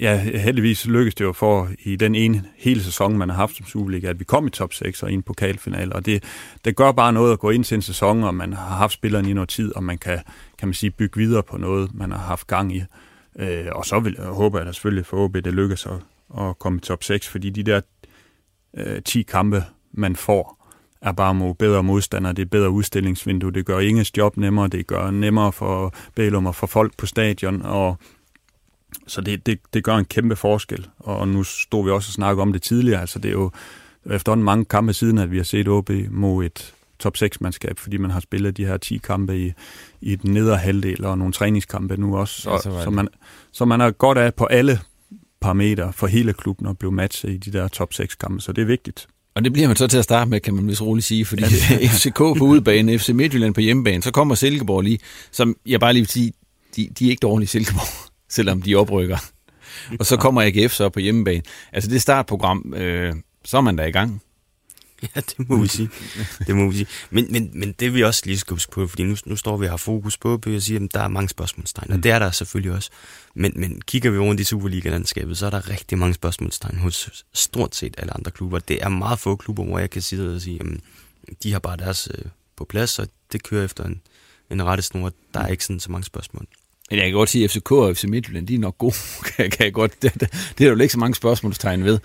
ja, 0.00 0.16
heldigvis 0.16 0.86
lykkedes 0.86 1.14
det 1.14 1.24
jo 1.24 1.32
for 1.32 1.68
i 1.84 1.96
den 1.96 2.14
ene 2.14 2.44
hele 2.56 2.82
sæson, 2.82 3.18
man 3.18 3.28
har 3.28 3.36
haft 3.36 3.56
som 3.56 3.66
Superliga, 3.66 4.08
at 4.08 4.18
vi 4.18 4.24
kom 4.24 4.46
i 4.46 4.50
top 4.50 4.72
6 4.72 5.02
og 5.02 5.10
i 5.10 5.14
en 5.14 5.22
pokalfinal, 5.22 5.92
og 5.92 6.06
det, 6.06 6.24
det 6.64 6.76
gør 6.76 6.92
bare 6.92 7.12
noget 7.12 7.32
at 7.32 7.38
gå 7.38 7.50
ind 7.50 7.64
til 7.64 7.74
en 7.74 7.82
sæson, 7.82 8.24
og 8.24 8.34
man 8.34 8.52
har 8.52 8.76
haft 8.76 8.92
spilleren 8.92 9.26
i 9.26 9.32
noget 9.32 9.48
tid, 9.48 9.76
og 9.76 9.84
man 9.84 9.98
kan, 9.98 10.18
kan 10.58 10.68
man 10.68 10.74
sige, 10.74 10.90
bygge 10.90 11.20
videre 11.20 11.42
på 11.42 11.56
noget, 11.56 11.94
man 11.94 12.12
har 12.12 12.18
haft 12.18 12.46
gang 12.46 12.76
i. 12.76 12.82
Øh, 13.38 13.66
og 13.72 13.86
så 13.86 14.00
vil, 14.00 14.16
jeg 14.18 14.26
håber 14.26 14.58
jeg 14.58 14.66
da 14.66 14.72
selvfølgelig 14.72 15.06
for 15.06 15.16
OB, 15.16 15.34
det 15.34 15.54
lykkes 15.54 15.86
at, 15.86 15.92
at 16.38 16.58
komme 16.58 16.78
i 16.78 16.80
top 16.80 17.04
6, 17.04 17.28
fordi 17.28 17.50
de 17.50 17.62
der 17.62 17.80
øh, 18.76 19.02
10 19.02 19.22
kampe, 19.22 19.64
man 19.92 20.16
får, 20.16 20.62
er 21.02 21.12
bare 21.12 21.34
mod 21.34 21.54
bedre 21.54 21.82
modstandere, 21.82 22.32
det 22.32 22.42
er 22.42 22.46
bedre 22.46 22.70
udstillingsvindue, 22.70 23.52
det 23.52 23.66
gør 23.66 23.78
Inges 23.78 24.16
job 24.16 24.36
nemmere, 24.36 24.68
det 24.68 24.86
gør 24.86 25.10
nemmere 25.10 25.52
for 25.52 25.94
Bælum 26.14 26.46
og 26.46 26.54
for 26.54 26.66
folk 26.66 26.96
på 26.96 27.06
stadion, 27.06 27.62
og 27.62 27.96
så 29.06 29.20
det, 29.20 29.46
det, 29.46 29.58
det 29.74 29.84
gør 29.84 29.96
en 29.96 30.04
kæmpe 30.04 30.36
forskel, 30.36 30.88
og 30.98 31.28
nu 31.28 31.42
stod 31.42 31.84
vi 31.84 31.90
også 31.90 32.08
og 32.08 32.12
snakkede 32.12 32.42
om 32.42 32.52
det 32.52 32.62
tidligere, 32.62 33.00
altså 33.00 33.18
det 33.18 33.28
er 33.28 33.32
jo 33.32 33.50
efterhånden 34.10 34.44
mange 34.44 34.64
kampe 34.64 34.92
siden, 34.92 35.18
at 35.18 35.30
vi 35.30 35.36
har 35.36 35.44
set 35.44 35.68
OB 35.68 35.90
mod 36.10 36.44
et 36.44 36.74
top 36.98 37.16
6-mandskab, 37.16 37.74
fordi 37.76 37.96
man 37.96 38.10
har 38.10 38.20
spillet 38.20 38.56
de 38.56 38.66
her 38.66 38.76
10 38.76 38.98
kampe 38.98 39.38
i, 39.38 39.52
i 40.00 40.16
den 40.16 40.32
nedre 40.32 40.56
halvdel, 40.56 41.04
og 41.04 41.18
nogle 41.18 41.32
træningskampe 41.32 41.96
nu 41.96 42.16
også, 42.16 42.42
så, 42.42 42.50
ja, 42.50 42.58
så, 42.58 42.80
så, 42.84 42.90
man, 42.90 43.08
så 43.52 43.64
man 43.64 43.80
er 43.80 43.90
godt 43.90 44.18
af 44.18 44.34
på 44.34 44.44
alle 44.44 44.80
parametre 45.42 45.92
for 45.92 46.06
hele 46.06 46.32
klubben 46.32 46.66
at 46.66 46.78
blive 46.78 46.92
matchet 46.92 47.30
i 47.30 47.36
de 47.36 47.52
der 47.52 47.68
top 47.68 47.92
6 47.92 48.14
kampe, 48.14 48.40
så 48.40 48.52
det 48.52 48.62
er 48.62 48.66
vigtigt. 48.66 49.06
Og 49.34 49.44
det 49.44 49.52
bliver 49.52 49.68
man 49.68 49.76
så 49.76 49.86
til 49.86 49.98
at 49.98 50.04
starte 50.04 50.30
med, 50.30 50.40
kan 50.40 50.54
man 50.54 50.68
vist 50.68 50.82
roligt 50.82 51.06
sige, 51.06 51.24
fordi 51.24 51.42
FCK 51.94 52.18
på 52.18 52.40
udebane, 52.40 52.98
FC 52.98 53.08
Midtjylland 53.08 53.54
på 53.54 53.60
hjemmebane, 53.60 54.02
så 54.02 54.10
kommer 54.10 54.34
Silkeborg 54.34 54.82
lige, 54.82 54.98
som 55.30 55.56
jeg 55.66 55.80
bare 55.80 55.92
lige 55.92 56.00
vil 56.00 56.08
sige, 56.08 56.32
de, 56.76 56.88
de 56.98 57.06
er 57.06 57.10
ikke 57.10 57.20
dårlige 57.20 57.48
Silkeborg, 57.48 58.10
selvom 58.36 58.62
de 58.62 58.74
oprykker. 58.74 59.18
Og 59.98 60.06
så 60.06 60.16
kommer 60.16 60.42
AGF 60.42 60.72
så 60.72 60.88
på 60.88 61.00
hjemmebane. 61.00 61.42
Altså 61.72 61.90
det 61.90 62.02
startprogram, 62.02 62.74
øh, 62.76 63.14
så 63.44 63.56
er 63.56 63.60
man 63.60 63.76
da 63.76 63.84
i 63.84 63.90
gang. 63.90 64.22
Ja, 65.16 65.20
det 65.20 65.48
må 65.48 65.56
vi 65.56 65.68
sige. 65.68 65.90
Det 66.46 66.56
må 66.56 66.70
vi 66.70 66.76
sige. 66.76 66.86
Men, 67.10 67.32
men, 67.32 67.50
men 67.54 67.72
det 67.72 67.94
vi 67.94 68.04
også 68.04 68.22
lige 68.24 68.38
skal 68.38 68.54
huske 68.54 68.72
på, 68.72 68.88
fordi 68.88 69.02
nu, 69.02 69.16
nu 69.24 69.36
står 69.36 69.56
vi 69.56 69.66
og 69.66 69.72
har 69.72 69.76
fokus 69.76 70.16
på, 70.16 70.40
og 70.46 70.52
jeg 70.52 70.62
siger, 70.62 70.84
at 70.84 70.94
der 70.94 71.00
er 71.00 71.08
mange 71.08 71.28
spørgsmålstegn, 71.28 71.92
og 71.92 72.02
det 72.02 72.10
er 72.10 72.18
der 72.18 72.30
selvfølgelig 72.30 72.72
også. 72.72 72.90
Men, 73.34 73.52
men 73.56 73.80
kigger 73.80 74.10
vi 74.10 74.18
rundt 74.18 74.40
i 74.40 74.44
Superliga-landskabet, 74.44 75.38
så 75.38 75.46
er 75.46 75.50
der 75.50 75.68
rigtig 75.68 75.98
mange 75.98 76.14
spørgsmålstegn 76.14 76.78
hos 76.78 77.24
stort 77.32 77.76
set 77.76 77.94
alle 77.98 78.14
andre 78.14 78.30
klubber. 78.30 78.58
Det 78.58 78.82
er 78.82 78.88
meget 78.88 79.18
få 79.18 79.36
klubber, 79.36 79.64
hvor 79.64 79.78
jeg 79.78 79.90
kan 79.90 80.02
sidde 80.02 80.34
og 80.34 80.40
sige, 80.40 80.60
at 81.28 81.34
de 81.42 81.52
har 81.52 81.58
bare 81.58 81.76
deres 81.76 82.08
øh, 82.18 82.24
på 82.56 82.64
plads, 82.64 82.98
og 82.98 83.08
det 83.32 83.42
kører 83.42 83.64
efter 83.64 83.84
en, 83.84 84.00
en 84.50 84.64
rette 84.64 84.82
snor. 84.82 85.12
Der 85.34 85.40
er 85.40 85.48
ikke 85.48 85.64
sådan 85.64 85.80
så 85.80 85.92
mange 85.92 86.04
spørgsmål. 86.04 86.46
Men 86.92 86.98
jeg 86.98 87.06
kan 87.06 87.14
godt 87.14 87.30
sige, 87.30 87.44
at 87.44 87.50
FCK 87.50 87.72
og 87.72 87.96
FC 87.96 88.04
Midtjylland, 88.04 88.46
de 88.46 88.54
er 88.54 88.58
nok 88.58 88.78
gode. 88.78 88.94
kan, 89.36 89.50
kan 89.50 89.64
jeg 89.64 89.72
godt. 89.72 90.02
Det, 90.02 90.14
det, 90.14 90.52
det 90.58 90.66
er 90.66 90.70
jo 90.70 90.78
ikke 90.78 90.92
så 90.92 90.98
mange 90.98 91.14
spørgsmålstegn 91.14 91.84
ved. 91.84 91.98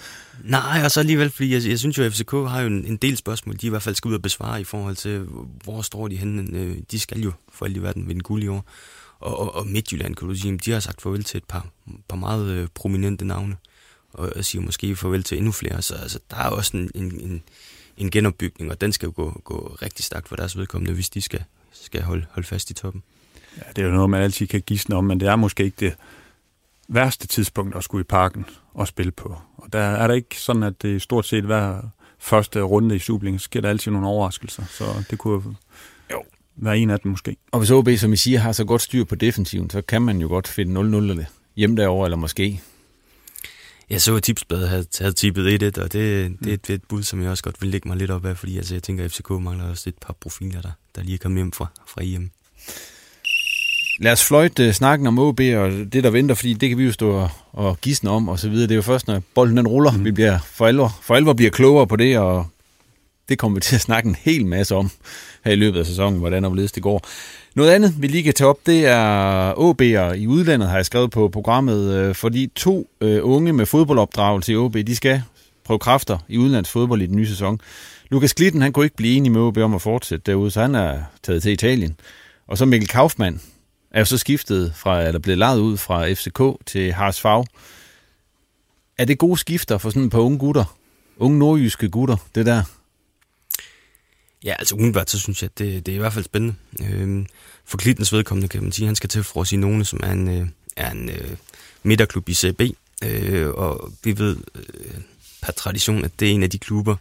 Nej, 0.44 0.82
og 0.84 0.92
så 0.92 1.00
alligevel, 1.00 1.30
fordi 1.30 1.54
jeg, 1.54 1.68
jeg 1.68 1.80
synes 1.80 1.98
jo, 1.98 2.04
at 2.04 2.14
FCK 2.14 2.32
har 2.32 2.62
jo 2.62 2.68
en, 2.68 2.86
en 2.86 2.98
del 2.98 3.18
spørgsmål, 3.18 3.56
de 3.62 3.68
i 3.68 3.70
hvert 3.70 3.82
fald 3.82 3.96
skal 3.96 4.10
ud 4.10 4.16
og 4.16 4.22
besvare 4.22 4.62
i 4.62 4.64
forhold 4.64 4.96
til, 4.96 5.20
hvor 5.64 5.82
står 5.82 6.08
de 6.08 6.16
henne. 6.16 6.58
Øh, 6.60 6.78
de 6.92 7.00
skal 7.00 7.22
jo 7.22 7.32
for 7.54 7.66
alt 7.66 7.78
i 7.78 7.82
verden 7.82 8.08
vinde 8.08 8.22
guld 8.22 8.44
i 8.44 8.48
år. 8.48 8.66
Og, 9.20 9.40
og, 9.40 9.56
og 9.56 9.68
Midtjylland, 9.68 10.16
kan 10.16 10.28
du 10.28 10.36
sige, 10.36 10.58
de 10.58 10.72
har 10.72 10.80
sagt 10.80 11.02
farvel 11.02 11.24
til 11.24 11.38
et 11.38 11.44
par, 11.44 11.68
par 12.10 12.18
meget 12.18 12.48
øh, 12.50 12.68
prominente 12.76 13.26
navne, 13.26 13.56
og 14.14 14.30
og 14.36 14.46
siger 14.46 14.62
måske 14.62 14.96
farvel 14.96 15.24
til 15.24 15.38
endnu 15.38 15.52
flere. 15.52 15.82
Så 15.82 15.96
altså, 15.96 16.20
der 16.32 16.38
er 16.38 16.50
også 16.50 16.78
en, 16.78 16.92
en, 16.96 17.20
en, 17.22 17.44
en 17.98 18.12
genopbygning, 18.12 18.72
og 18.72 18.82
den 18.82 18.94
skal 18.94 19.08
jo 19.08 19.14
gå, 19.16 19.42
gå 19.44 19.78
rigtig 19.82 20.06
stærkt 20.06 20.28
for 20.28 20.36
deres 20.36 20.58
vedkommende, 20.58 20.94
hvis 20.94 21.10
de 21.10 21.22
skal, 21.22 21.44
skal 21.72 22.02
holde, 22.02 22.26
holde 22.32 22.48
fast 22.48 22.70
i 22.70 22.74
toppen. 22.74 23.04
Ja, 23.58 23.72
det 23.76 23.82
er 23.82 23.86
jo 23.86 23.94
noget, 23.94 24.10
man 24.10 24.22
altid 24.22 24.48
kan 24.48 24.62
gisne 24.62 24.96
om, 24.96 25.04
men 25.04 25.20
det 25.20 25.28
er 25.28 25.36
måske 25.36 25.64
ikke 25.64 25.78
det 25.80 25.96
værste 26.88 27.28
tidspunkt 27.28 27.76
at 27.76 27.84
skulle 27.84 28.02
i 28.02 28.04
parken 28.04 28.46
og 28.74 28.88
spille 28.88 29.12
på. 29.12 29.38
Og 29.58 29.74
der 29.74 29.80
er 29.80 30.08
der 30.08 30.14
ikke 30.14 30.42
sådan, 30.42 30.64
at 30.64 30.82
det 30.82 31.02
stort 31.02 31.26
set 31.26 31.44
hver 31.44 31.82
første 32.20 32.62
runde 32.62 32.96
i 32.96 33.00
Superligaen, 33.00 33.40
sker 33.40 33.62
der 33.62 33.70
altid 33.70 33.92
nogle 33.92 34.08
overraskelser. 34.08 34.64
Så 34.66 34.84
det 35.10 35.20
kunne 35.20 35.34
jo 35.34 35.54
være 36.56 36.78
en 36.78 36.90
af 36.90 37.00
dem 37.00 37.12
måske. 37.12 37.38
Og 37.52 37.60
hvis 37.60 37.72
OB, 37.72 37.90
som 37.98 38.14
I 38.14 38.16
siger, 38.16 38.40
har 38.40 38.52
så 38.52 38.66
godt 38.66 38.82
styr 38.82 39.04
på 39.04 39.16
defensiven, 39.16 39.70
så 39.70 39.82
kan 39.82 40.02
man 40.02 40.22
jo 40.22 40.28
godt 40.28 40.48
finde 40.48 40.82
0-0 40.82 40.96
eller 40.96 41.26
hjemme 41.56 41.78
derovre, 41.78 42.06
eller 42.06 42.18
måske. 42.18 42.62
Jeg 43.90 44.02
så, 44.02 44.16
at 44.16 44.24
Tipsbladet 44.24 44.70
havde, 44.70 44.86
havde 45.00 45.14
tippet 45.14 45.64
1 45.64 45.78
og 45.78 45.94
det, 45.94 46.38
det 46.40 46.50
er 46.50 46.54
et, 46.54 46.70
et 46.70 46.84
bud, 46.84 47.04
som 47.04 47.22
jeg 47.22 47.32
også 47.32 47.44
godt 47.44 47.62
vil 47.62 47.70
lægge 47.70 47.88
mig 47.88 47.98
lidt 47.98 48.12
op 48.12 48.26
af, 48.26 48.38
fordi 48.38 48.58
altså, 48.58 48.76
jeg 48.76 48.84
tænker, 48.84 49.06
at 49.06 49.12
FCK 49.12 49.30
mangler 49.30 49.70
også 49.70 49.90
et 49.90 49.98
par 50.02 50.14
profiler, 50.14 50.62
der, 50.62 50.72
der 50.96 51.04
lige 51.04 51.14
er 51.14 51.18
kommet 51.18 51.38
hjem 51.38 51.52
fra, 51.52 51.68
fra 51.88 52.02
IM. 52.02 52.32
Lad 54.00 54.12
os 54.12 54.24
fløjte 54.24 54.74
snakken 54.74 55.08
om 55.08 55.20
OB 55.20 55.40
og 55.40 55.72
det, 55.94 56.04
der 56.04 56.10
venter, 56.10 56.36
fordi 56.36 56.54
det 56.54 56.70
kan 56.70 56.78
vi 56.78 56.86
jo 56.86 56.92
stå 56.92 57.12
og, 57.12 57.30
og 57.54 57.78
gisne 57.82 58.10
om 58.10 58.30
og 58.30 58.40
så 58.40 58.50
videre. 58.50 58.64
Det 58.64 58.72
er 58.72 58.76
jo 58.76 58.82
først, 58.82 59.08
når 59.08 59.22
bolden 59.36 59.58
den 59.58 59.68
ruller, 59.68 59.92
mm. 59.92 60.06
vi 60.06 60.12
bliver 60.12 60.40
for 60.52 60.68
alvor, 60.68 61.00
for 61.02 61.16
alvor 61.16 61.34
bliver 61.34 61.52
klogere 61.52 61.88
på 61.88 61.96
det, 61.96 62.18
og 62.18 62.48
det 63.30 63.38
kommer 63.38 63.56
vi 63.56 63.62
til 63.62 63.76
at 63.76 63.82
snakke 63.82 64.10
en 64.10 64.16
hel 64.20 64.46
masse 64.46 64.76
om 64.76 64.90
her 65.46 65.52
i 65.52 65.56
løbet 65.56 65.80
af 65.80 65.86
sæsonen, 65.86 66.20
hvordan 66.20 66.44
og 66.44 66.50
hvorledes 66.50 66.72
det 66.72 66.84
går. 66.84 67.02
Noget 67.56 67.72
andet, 67.72 67.96
vi 68.00 68.08
lige 68.08 68.24
kan 68.24 68.34
tage 68.34 68.48
op, 68.48 68.60
det 68.66 68.86
er 68.86 69.54
OB'er 69.54 70.14
i 70.14 70.28
udlandet, 70.28 70.70
har 70.70 70.76
jeg 70.76 70.86
skrevet 70.86 71.12
på 71.12 71.30
programmet, 71.30 71.94
øh, 71.94 72.16
fordi 72.16 72.52
to 72.56 72.90
øh, 73.02 73.20
unge 73.24 73.54
med 73.54 73.66
fodboldopdragelse 73.66 74.54
i 74.54 74.56
OB, 74.56 74.74
de 74.74 74.96
skal 74.96 75.22
prøve 75.66 75.80
kræfter 75.80 76.18
i 76.28 76.38
udlands 76.38 76.70
fodbold 76.70 77.02
i 77.02 77.06
den 77.06 77.16
nye 77.16 77.28
sæson. 77.28 77.62
Lukas 78.10 78.34
Glitten, 78.34 78.62
han 78.62 78.74
kunne 78.74 78.86
ikke 78.86 78.96
blive 78.96 79.18
enig 79.18 79.32
med 79.32 79.42
OB 79.42 79.58
om 79.58 79.76
at 79.76 79.82
fortsætte 79.82 80.32
derude, 80.32 80.52
så 80.52 80.62
han 80.62 80.76
er 80.76 81.00
taget 81.24 81.44
til 81.44 81.52
Italien. 81.52 81.96
Og 82.48 82.58
så 82.58 82.66
Mikkel 82.66 82.90
Kaufmann, 82.90 83.42
er 83.98 84.02
jo 84.02 84.06
så 84.06 84.18
skiftet 84.18 84.74
fra, 84.76 85.04
eller 85.04 85.20
blevet 85.20 85.38
lejet 85.38 85.60
ud 85.60 85.78
fra 85.78 86.14
FCK 86.14 86.66
til 86.66 86.94
Harsfag. 86.94 87.46
Er 88.98 89.06
det 89.06 89.18
gode 89.18 89.38
skifter 89.38 89.78
for 89.78 89.90
sådan 89.90 90.04
et 90.04 90.12
par 90.12 90.20
unge 90.20 90.40
gutter? 90.40 90.78
Unge 91.18 91.40
nordjyske 91.40 91.90
gutter, 91.90 92.18
det 92.36 92.46
der? 92.46 92.64
Ja, 94.44 94.56
altså 94.60 94.76
umiddelbart, 94.76 95.10
så 95.10 95.20
synes 95.20 95.42
jeg, 95.42 95.50
at 95.54 95.60
det, 95.60 95.86
det 95.86 95.92
er 95.92 95.96
i 95.96 96.00
hvert 96.00 96.14
fald 96.14 96.26
spændende. 96.26 96.56
Øhm, 96.80 97.26
for 97.66 97.78
Klittens 97.78 98.14
vedkommende 98.14 98.48
kan 98.48 98.64
man 98.64 98.72
sige, 98.72 98.86
at 98.86 98.88
han 98.88 98.96
skal 98.96 99.10
til 99.10 99.24
for 99.24 99.32
Frosinone, 99.34 99.86
som 99.86 100.00
er 100.04 100.12
en, 100.12 100.42
øh, 100.42 100.48
er 100.76 100.92
en 100.92 101.10
øh, 101.10 101.38
midterklub 101.84 102.30
i 102.30 102.34
CB. 102.34 102.62
Øh, 103.04 103.50
og 103.50 103.92
vi 104.04 104.18
ved 104.18 104.38
øh, 104.56 105.02
per 105.42 105.52
tradition, 105.52 106.06
at 106.06 106.12
det 106.20 106.28
er 106.28 106.34
en 106.34 106.44
af 106.44 106.50
de 106.50 106.60
klubber, 106.60 106.96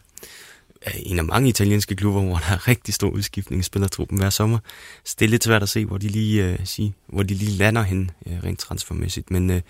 en 0.95 1.19
af 1.19 1.25
mange 1.25 1.49
italienske 1.49 1.95
klubber, 1.95 2.21
hvor 2.21 2.35
der 2.35 2.53
er 2.53 2.67
rigtig 2.67 2.93
stor 2.93 3.09
udskiftning 3.09 3.59
i 3.59 3.63
spillertruppen 3.63 4.17
hver 4.17 4.29
sommer. 4.29 4.57
Så 5.03 5.15
det 5.19 5.25
er 5.25 5.29
lidt 5.29 5.43
svært 5.43 5.63
at 5.63 5.69
se, 5.69 5.85
hvor 5.85 5.97
de 5.97 6.07
lige, 6.07 6.45
øh, 6.45 6.59
sige, 6.63 6.93
hvor 7.07 7.23
de 7.23 7.33
lige 7.33 7.51
lander 7.51 7.81
hen 7.81 8.11
øh, 8.27 8.33
rent 8.43 8.59
transfermæssigt. 8.59 9.31
Men 9.31 9.49
øh, 9.49 9.61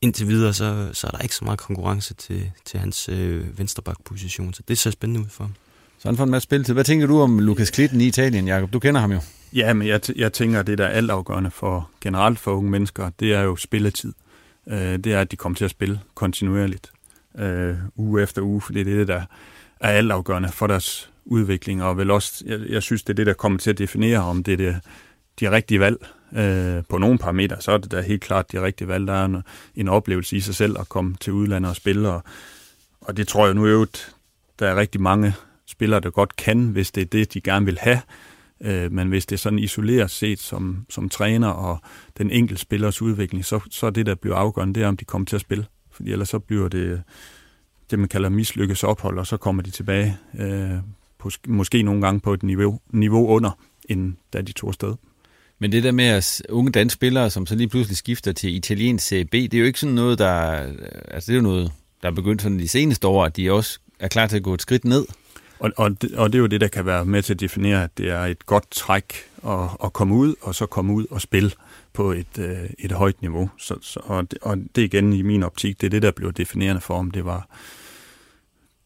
indtil 0.00 0.28
videre, 0.28 0.52
så, 0.54 0.88
så 0.92 1.06
er 1.06 1.10
der 1.10 1.18
ikke 1.18 1.34
så 1.34 1.44
meget 1.44 1.58
konkurrence 1.58 2.14
til, 2.14 2.50
til 2.64 2.80
hans 2.80 3.08
øh, 3.08 3.58
venstreback-position. 3.58 4.54
Så 4.54 4.62
det 4.68 4.78
ser 4.78 4.90
spændende 4.90 5.20
ud 5.20 5.28
for 5.30 5.44
ham. 5.44 5.54
Så 5.98 6.08
han 6.08 6.16
får 6.16 6.24
en 6.24 6.30
masse 6.30 6.44
spil 6.44 6.64
til. 6.64 6.74
Hvad 6.74 6.84
tænker 6.84 7.06
du 7.06 7.20
om 7.20 7.38
Lukas 7.38 7.70
Klitten 7.70 8.00
i 8.00 8.06
Italien, 8.06 8.46
Jakob? 8.46 8.72
Du 8.72 8.78
kender 8.78 9.00
ham 9.00 9.12
jo. 9.12 9.20
Ja, 9.52 9.72
men 9.72 9.88
jeg, 9.88 10.00
jeg 10.16 10.32
tænker, 10.32 10.60
at 10.60 10.66
det, 10.66 10.78
der 10.78 10.84
er 10.84 10.88
altafgørende 10.88 11.50
for 11.50 11.90
generelt 12.00 12.38
for 12.38 12.52
unge 12.52 12.70
mennesker, 12.70 13.10
det 13.20 13.34
er 13.34 13.42
jo 13.42 13.56
spilletid. 13.56 14.12
Øh, 14.68 14.78
det 14.78 15.06
er, 15.06 15.20
at 15.20 15.30
de 15.30 15.36
kommer 15.36 15.56
til 15.56 15.64
at 15.64 15.70
spille 15.70 16.00
kontinuerligt, 16.14 16.92
øh, 17.38 17.74
uge 17.96 18.22
efter 18.22 18.42
uge, 18.42 18.60
for 18.60 18.72
det 18.72 18.80
er 18.80 18.84
det, 18.84 19.08
der 19.08 19.22
er 19.80 19.88
altafgørende 19.88 20.48
for 20.48 20.66
deres 20.66 21.10
udvikling, 21.24 21.82
og 21.82 21.96
vel 21.96 22.10
også, 22.10 22.44
jeg, 22.46 22.60
jeg 22.68 22.82
synes, 22.82 23.02
det 23.02 23.12
er 23.12 23.14
det, 23.14 23.26
der 23.26 23.32
kommer 23.32 23.58
til 23.58 23.70
at 23.70 23.78
definere, 23.78 24.18
om 24.18 24.44
det 24.44 24.52
er 24.52 24.56
det, 24.56 24.80
de 25.40 25.50
rigtige 25.50 25.80
valg. 25.80 26.06
Øh, 26.36 26.82
på 26.88 26.98
nogle 26.98 27.18
parametre, 27.18 27.60
så 27.60 27.72
er 27.72 27.78
det 27.78 27.90
da 27.90 28.00
helt 28.00 28.22
klart 28.22 28.52
de 28.52 28.62
rigtige 28.62 28.88
valg. 28.88 29.06
Der 29.06 29.12
er 29.12 29.24
en, 29.24 29.42
en 29.74 29.88
oplevelse 29.88 30.36
i 30.36 30.40
sig 30.40 30.54
selv 30.54 30.80
at 30.80 30.88
komme 30.88 31.16
til 31.20 31.32
udlandet 31.32 31.70
og 31.70 31.76
spille, 31.76 32.08
og, 32.08 32.22
og 33.00 33.16
det 33.16 33.28
tror 33.28 33.46
jeg 33.46 33.54
nu 33.54 33.66
øvrigt, 33.66 34.14
der 34.58 34.68
er 34.68 34.76
rigtig 34.76 35.00
mange 35.00 35.34
spillere, 35.66 36.00
der 36.00 36.10
godt 36.10 36.36
kan, 36.36 36.68
hvis 36.68 36.90
det 36.90 37.00
er 37.00 37.06
det, 37.06 37.34
de 37.34 37.40
gerne 37.40 37.66
vil 37.66 37.78
have. 37.78 38.00
Øh, 38.60 38.92
men 38.92 39.08
hvis 39.08 39.26
det 39.26 39.36
er 39.36 39.38
sådan 39.38 39.58
isoleret 39.58 40.10
set 40.10 40.38
som, 40.38 40.86
som 40.90 41.08
træner 41.08 41.48
og 41.48 41.78
den 42.18 42.30
enkelte 42.30 42.62
spillers 42.62 43.02
udvikling, 43.02 43.44
så, 43.44 43.60
så 43.70 43.86
er 43.86 43.90
det, 43.90 44.06
der 44.06 44.14
bliver 44.14 44.36
afgørende, 44.36 44.74
det 44.74 44.82
er, 44.82 44.88
om 44.88 44.96
de 44.96 45.04
kommer 45.04 45.26
til 45.26 45.36
at 45.36 45.40
spille. 45.40 45.66
Fordi 45.90 46.12
ellers 46.12 46.28
så 46.28 46.38
bliver 46.38 46.68
det 46.68 47.02
det, 47.90 47.98
man 47.98 48.08
kalder 48.08 48.28
mislykkes 48.28 48.84
ophold, 48.84 49.18
og 49.18 49.26
så 49.26 49.36
kommer 49.36 49.62
de 49.62 49.70
tilbage 49.70 50.16
øh, 50.38 50.70
på, 51.18 51.30
måske 51.46 51.82
nogle 51.82 52.00
gange 52.00 52.20
på 52.20 52.32
et 52.32 52.42
niveau, 52.42 52.80
niveau 52.90 53.26
under, 53.28 53.50
end 53.88 54.14
da 54.32 54.42
de 54.42 54.52
tog 54.52 54.68
afsted. 54.68 54.94
Men 55.58 55.72
det 55.72 55.84
der 55.84 55.92
med 55.92 56.04
at 56.04 56.42
unge 56.48 56.72
danske 56.72 56.94
spillere, 56.94 57.30
som 57.30 57.46
så 57.46 57.54
lige 57.54 57.68
pludselig 57.68 57.96
skifter 57.96 58.32
til 58.32 58.54
italiensk 58.54 59.06
CB, 59.06 59.32
det 59.32 59.54
er 59.54 59.58
jo 59.58 59.64
ikke 59.64 59.80
sådan 59.80 59.94
noget, 59.94 60.18
der... 60.18 60.40
Altså, 61.10 61.26
det 61.26 61.30
er 61.32 61.36
jo 61.36 61.42
noget, 61.42 61.72
der 62.02 62.08
er 62.08 62.12
begyndt 62.12 62.42
sådan 62.42 62.58
de 62.58 62.68
seneste 62.68 63.06
år, 63.06 63.24
at 63.24 63.36
de 63.36 63.52
også 63.52 63.78
er 64.00 64.08
klar 64.08 64.26
til 64.26 64.36
at 64.36 64.42
gå 64.42 64.54
et 64.54 64.62
skridt 64.62 64.84
ned. 64.84 65.06
Og, 65.58 65.72
og, 65.76 66.02
det, 66.02 66.14
og 66.14 66.32
det 66.32 66.38
er 66.38 66.40
jo 66.40 66.46
det, 66.46 66.60
der 66.60 66.68
kan 66.68 66.86
være 66.86 67.04
med 67.04 67.22
til 67.22 67.34
at 67.34 67.40
definere, 67.40 67.84
at 67.84 67.98
det 67.98 68.10
er 68.10 68.20
et 68.20 68.46
godt 68.46 68.70
træk 68.70 69.14
at, 69.46 69.68
at 69.84 69.92
komme 69.92 70.14
ud, 70.14 70.34
og 70.42 70.54
så 70.54 70.66
komme 70.66 70.92
ud 70.92 71.06
og 71.10 71.20
spille 71.20 71.50
på 71.96 72.12
et, 72.12 72.38
øh, 72.38 72.70
et 72.78 72.92
højt 72.92 73.22
niveau. 73.22 73.50
Så, 73.58 73.74
så, 73.82 74.00
og, 74.02 74.30
det, 74.30 74.38
og 74.42 74.56
det 74.74 74.82
igen 74.82 75.12
i 75.12 75.22
min 75.22 75.42
optik, 75.42 75.80
det 75.80 75.86
er 75.86 75.90
det, 75.90 76.02
der 76.02 76.10
bliver 76.10 76.30
definerende 76.30 76.80
for, 76.80 76.98
om 76.98 77.10
det 77.10 77.24
var 77.24 77.48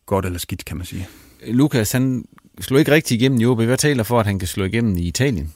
godt 0.06 0.26
eller 0.26 0.38
skidt, 0.38 0.64
kan 0.64 0.76
man 0.76 0.86
sige. 0.86 1.08
Lukas, 1.46 1.92
han 1.92 2.24
slog 2.60 2.78
ikke 2.80 2.92
rigtig 2.92 3.14
igennem 3.14 3.40
i 3.40 3.46
OB. 3.46 3.60
Hvad 3.62 3.78
taler 3.78 4.02
for, 4.02 4.20
at 4.20 4.26
han 4.26 4.38
kan 4.38 4.48
slå 4.48 4.64
igennem 4.64 4.96
i 4.96 5.02
Italien? 5.02 5.54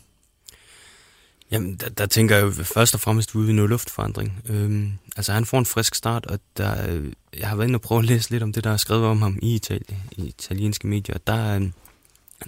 Jamen, 1.50 1.76
der, 1.76 1.88
der 1.88 2.06
tænker 2.06 2.36
jeg 2.36 2.44
jo 2.44 2.50
først 2.50 2.94
og 2.94 3.00
fremmest 3.00 3.34
ude 3.34 3.50
i 3.50 3.52
noget 3.52 3.70
luftforandring. 3.70 4.42
Øhm, 4.48 4.92
altså, 5.16 5.32
han 5.32 5.44
får 5.44 5.58
en 5.58 5.66
frisk 5.66 5.94
start, 5.94 6.26
og 6.26 6.38
der, 6.56 7.00
jeg 7.38 7.48
har 7.48 7.56
været 7.56 7.68
inde 7.68 7.76
og 7.76 7.80
prøve 7.80 7.98
at 7.98 8.04
læse 8.04 8.30
lidt 8.30 8.42
om 8.42 8.52
det, 8.52 8.64
der 8.64 8.70
er 8.70 8.76
skrevet 8.76 9.04
om 9.04 9.22
ham 9.22 9.38
i, 9.42 9.54
Italien, 9.54 10.02
i 10.16 10.26
italienske 10.26 10.86
medier. 10.86 11.18
Der 11.26 11.32
er, 11.32 11.58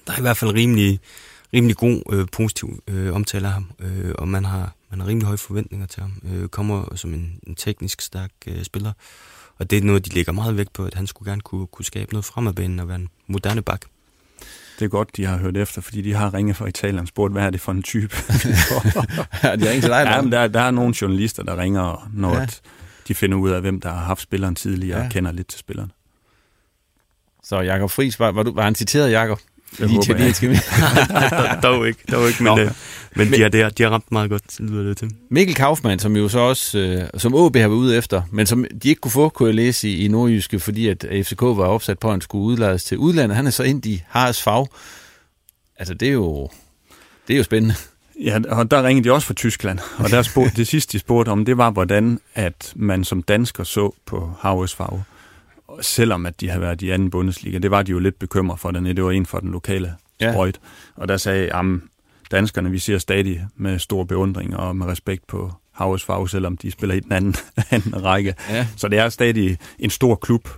der 0.06 0.12
er 0.12 0.18
i 0.18 0.20
hvert 0.20 0.36
fald 0.36 0.54
rimelig, 0.54 1.00
rimelig 1.54 1.76
god 1.76 2.02
øh, 2.12 2.26
positiv 2.32 2.82
øh, 2.88 3.14
omtale 3.14 3.46
af 3.46 3.52
ham, 3.52 3.70
øh, 3.78 4.14
og 4.18 4.28
man 4.28 4.44
har, 4.44 4.74
man 4.90 5.00
har 5.00 5.06
rimelig 5.06 5.26
høje 5.26 5.38
forventninger 5.38 5.86
til 5.86 6.02
ham. 6.02 6.22
Øh, 6.32 6.48
kommer 6.48 6.94
som 6.94 7.14
en, 7.14 7.40
en 7.46 7.54
teknisk 7.54 8.00
stærk 8.00 8.30
øh, 8.46 8.64
spiller, 8.64 8.92
og 9.58 9.70
det 9.70 9.78
er 9.78 9.82
noget, 9.82 10.04
de 10.06 10.14
lægger 10.14 10.32
meget 10.32 10.56
vægt 10.56 10.72
på, 10.72 10.84
at 10.84 10.94
han 10.94 11.06
skulle 11.06 11.30
gerne 11.30 11.40
kunne, 11.40 11.66
kunne 11.66 11.84
skabe 11.84 12.12
noget 12.12 12.24
fremadbanen 12.24 12.80
og 12.80 12.88
være 12.88 12.96
en 12.96 13.08
moderne 13.26 13.62
bak. 13.62 13.80
Det 14.78 14.84
er 14.84 14.88
godt, 14.88 15.16
de 15.16 15.24
har 15.24 15.36
hørt 15.36 15.56
efter, 15.56 15.80
fordi 15.80 16.02
de 16.02 16.14
har 16.14 16.34
ringet 16.34 16.56
fra 16.56 16.66
Italien 16.66 16.98
og 16.98 17.08
spurgt, 17.08 17.32
hvad 17.32 17.42
er 17.42 17.50
det 17.50 17.60
for 17.60 17.72
en 17.72 17.82
type? 17.82 18.16
ja, 19.42 19.56
de 19.56 19.66
har 19.66 19.72
til 19.72 19.82
dig, 19.82 20.06
ja, 20.06 20.22
men 20.22 20.32
der, 20.32 20.48
der 20.48 20.60
er 20.60 20.70
nogle 20.70 20.94
journalister, 21.00 21.42
der 21.42 21.56
ringer, 21.56 22.10
når 22.12 22.34
ja. 22.34 22.46
de 23.08 23.14
finder 23.14 23.38
ud 23.38 23.50
af, 23.50 23.60
hvem 23.60 23.80
der 23.80 23.88
har 23.88 24.04
haft 24.04 24.20
spilleren 24.20 24.54
tidligere 24.54 24.98
ja. 24.98 25.04
og 25.04 25.10
kender 25.10 25.32
lidt 25.32 25.48
til 25.48 25.58
spilleren. 25.58 25.92
Så 27.44 27.60
Jakob 27.60 27.90
Friis, 27.90 28.20
var, 28.20 28.32
var, 28.32 28.42
du, 28.42 28.54
var 28.54 28.62
han 28.62 28.74
citeret, 28.74 29.10
Jakob? 29.10 29.38
Det 29.78 29.90
håber 29.90 30.24
jeg. 30.24 31.62
dog 31.62 31.88
ikke, 31.88 32.00
dog 32.12 32.28
ikke, 32.28 32.42
men, 32.42 32.58
øh, 32.58 32.70
men 33.14 33.32
de, 33.32 33.42
har, 33.42 33.48
de, 33.48 33.60
har, 33.62 33.68
de 33.68 33.82
har 33.82 33.90
ramt 33.90 34.12
meget 34.12 34.30
godt, 34.30 34.60
lyder 34.60 34.82
det 34.82 34.96
til. 34.96 35.10
Mikkel 35.30 35.54
Kaufmann, 35.54 35.98
som 35.98 36.16
jo 36.16 36.28
så 36.28 36.38
også, 36.38 36.78
øh, 36.78 37.20
som 37.20 37.34
OB 37.34 37.56
har 37.56 37.68
været 37.68 37.78
ude 37.78 37.96
efter, 37.96 38.22
men 38.30 38.46
som 38.46 38.64
de 38.82 38.88
ikke 38.88 39.00
kunne 39.00 39.12
få, 39.12 39.28
kunne 39.28 39.46
jeg 39.46 39.54
læse 39.54 39.88
i, 39.88 40.04
i 40.04 40.08
Nordjyske, 40.08 40.60
fordi 40.60 40.88
at 40.88 41.06
FCK 41.24 41.42
var 41.42 41.64
opsat 41.64 41.98
på, 41.98 42.08
at 42.08 42.12
han 42.12 42.20
skulle 42.20 42.44
udlades 42.44 42.84
til 42.84 42.98
udlandet. 42.98 43.36
Han 43.36 43.46
er 43.46 43.50
så 43.50 43.62
ind 43.62 43.86
i 43.86 44.02
Hares 44.08 44.42
fag. 44.42 44.66
Altså, 45.78 45.94
det 45.94 46.08
er 46.08 46.12
jo, 46.12 46.48
det 47.28 47.34
er 47.34 47.38
jo 47.38 47.44
spændende. 47.44 47.74
Ja, 48.20 48.38
og 48.48 48.70
der 48.70 48.82
ringede 48.82 49.08
de 49.08 49.12
også 49.12 49.26
fra 49.26 49.34
Tyskland, 49.34 49.78
og 49.98 50.10
der 50.10 50.22
spurgte, 50.22 50.56
det 50.60 50.66
sidste, 50.66 50.92
de 50.92 50.98
spurgte 50.98 51.30
om, 51.30 51.44
det 51.44 51.58
var, 51.58 51.70
hvordan 51.70 52.20
at 52.34 52.72
man 52.76 53.04
som 53.04 53.22
dansker 53.22 53.64
så 53.64 53.94
på 54.06 54.30
Havres 54.40 54.74
fag. 54.74 55.02
Selvom 55.80 56.26
at 56.26 56.40
de 56.40 56.50
har 56.50 56.58
været 56.58 56.82
i 56.82 56.90
anden 56.90 57.10
Bundesliga. 57.10 57.58
Det 57.58 57.70
var 57.70 57.82
de 57.82 57.90
jo 57.92 57.98
lidt 57.98 58.18
bekymret 58.18 58.60
for 58.60 58.70
dernede. 58.70 58.94
Det 58.94 59.04
var 59.04 59.10
en 59.10 59.26
for 59.26 59.38
den 59.40 59.50
lokale 59.52 59.94
Ja. 60.20 60.32
sprøjt. 60.32 60.60
Og 60.96 61.08
der 61.08 61.16
sagde, 61.16 61.54
at 61.54 61.64
danskerne, 62.30 62.70
vi 62.70 62.78
ser 62.78 62.98
stadig 62.98 63.46
med 63.56 63.78
stor 63.78 64.04
beundring 64.04 64.56
og 64.56 64.76
med 64.76 64.86
respekt 64.86 65.26
på 65.26 65.52
Havs 65.72 66.04
Fag, 66.04 66.28
selvom 66.30 66.56
de 66.56 66.70
spiller 66.70 66.94
i 66.94 67.00
den 67.00 67.12
anden, 67.12 67.34
anden 67.70 68.04
række. 68.04 68.34
Ja. 68.50 68.66
Så 68.76 68.88
det 68.88 68.98
er 68.98 69.08
stadig 69.08 69.58
en 69.78 69.90
stor 69.90 70.14
klub 70.14 70.48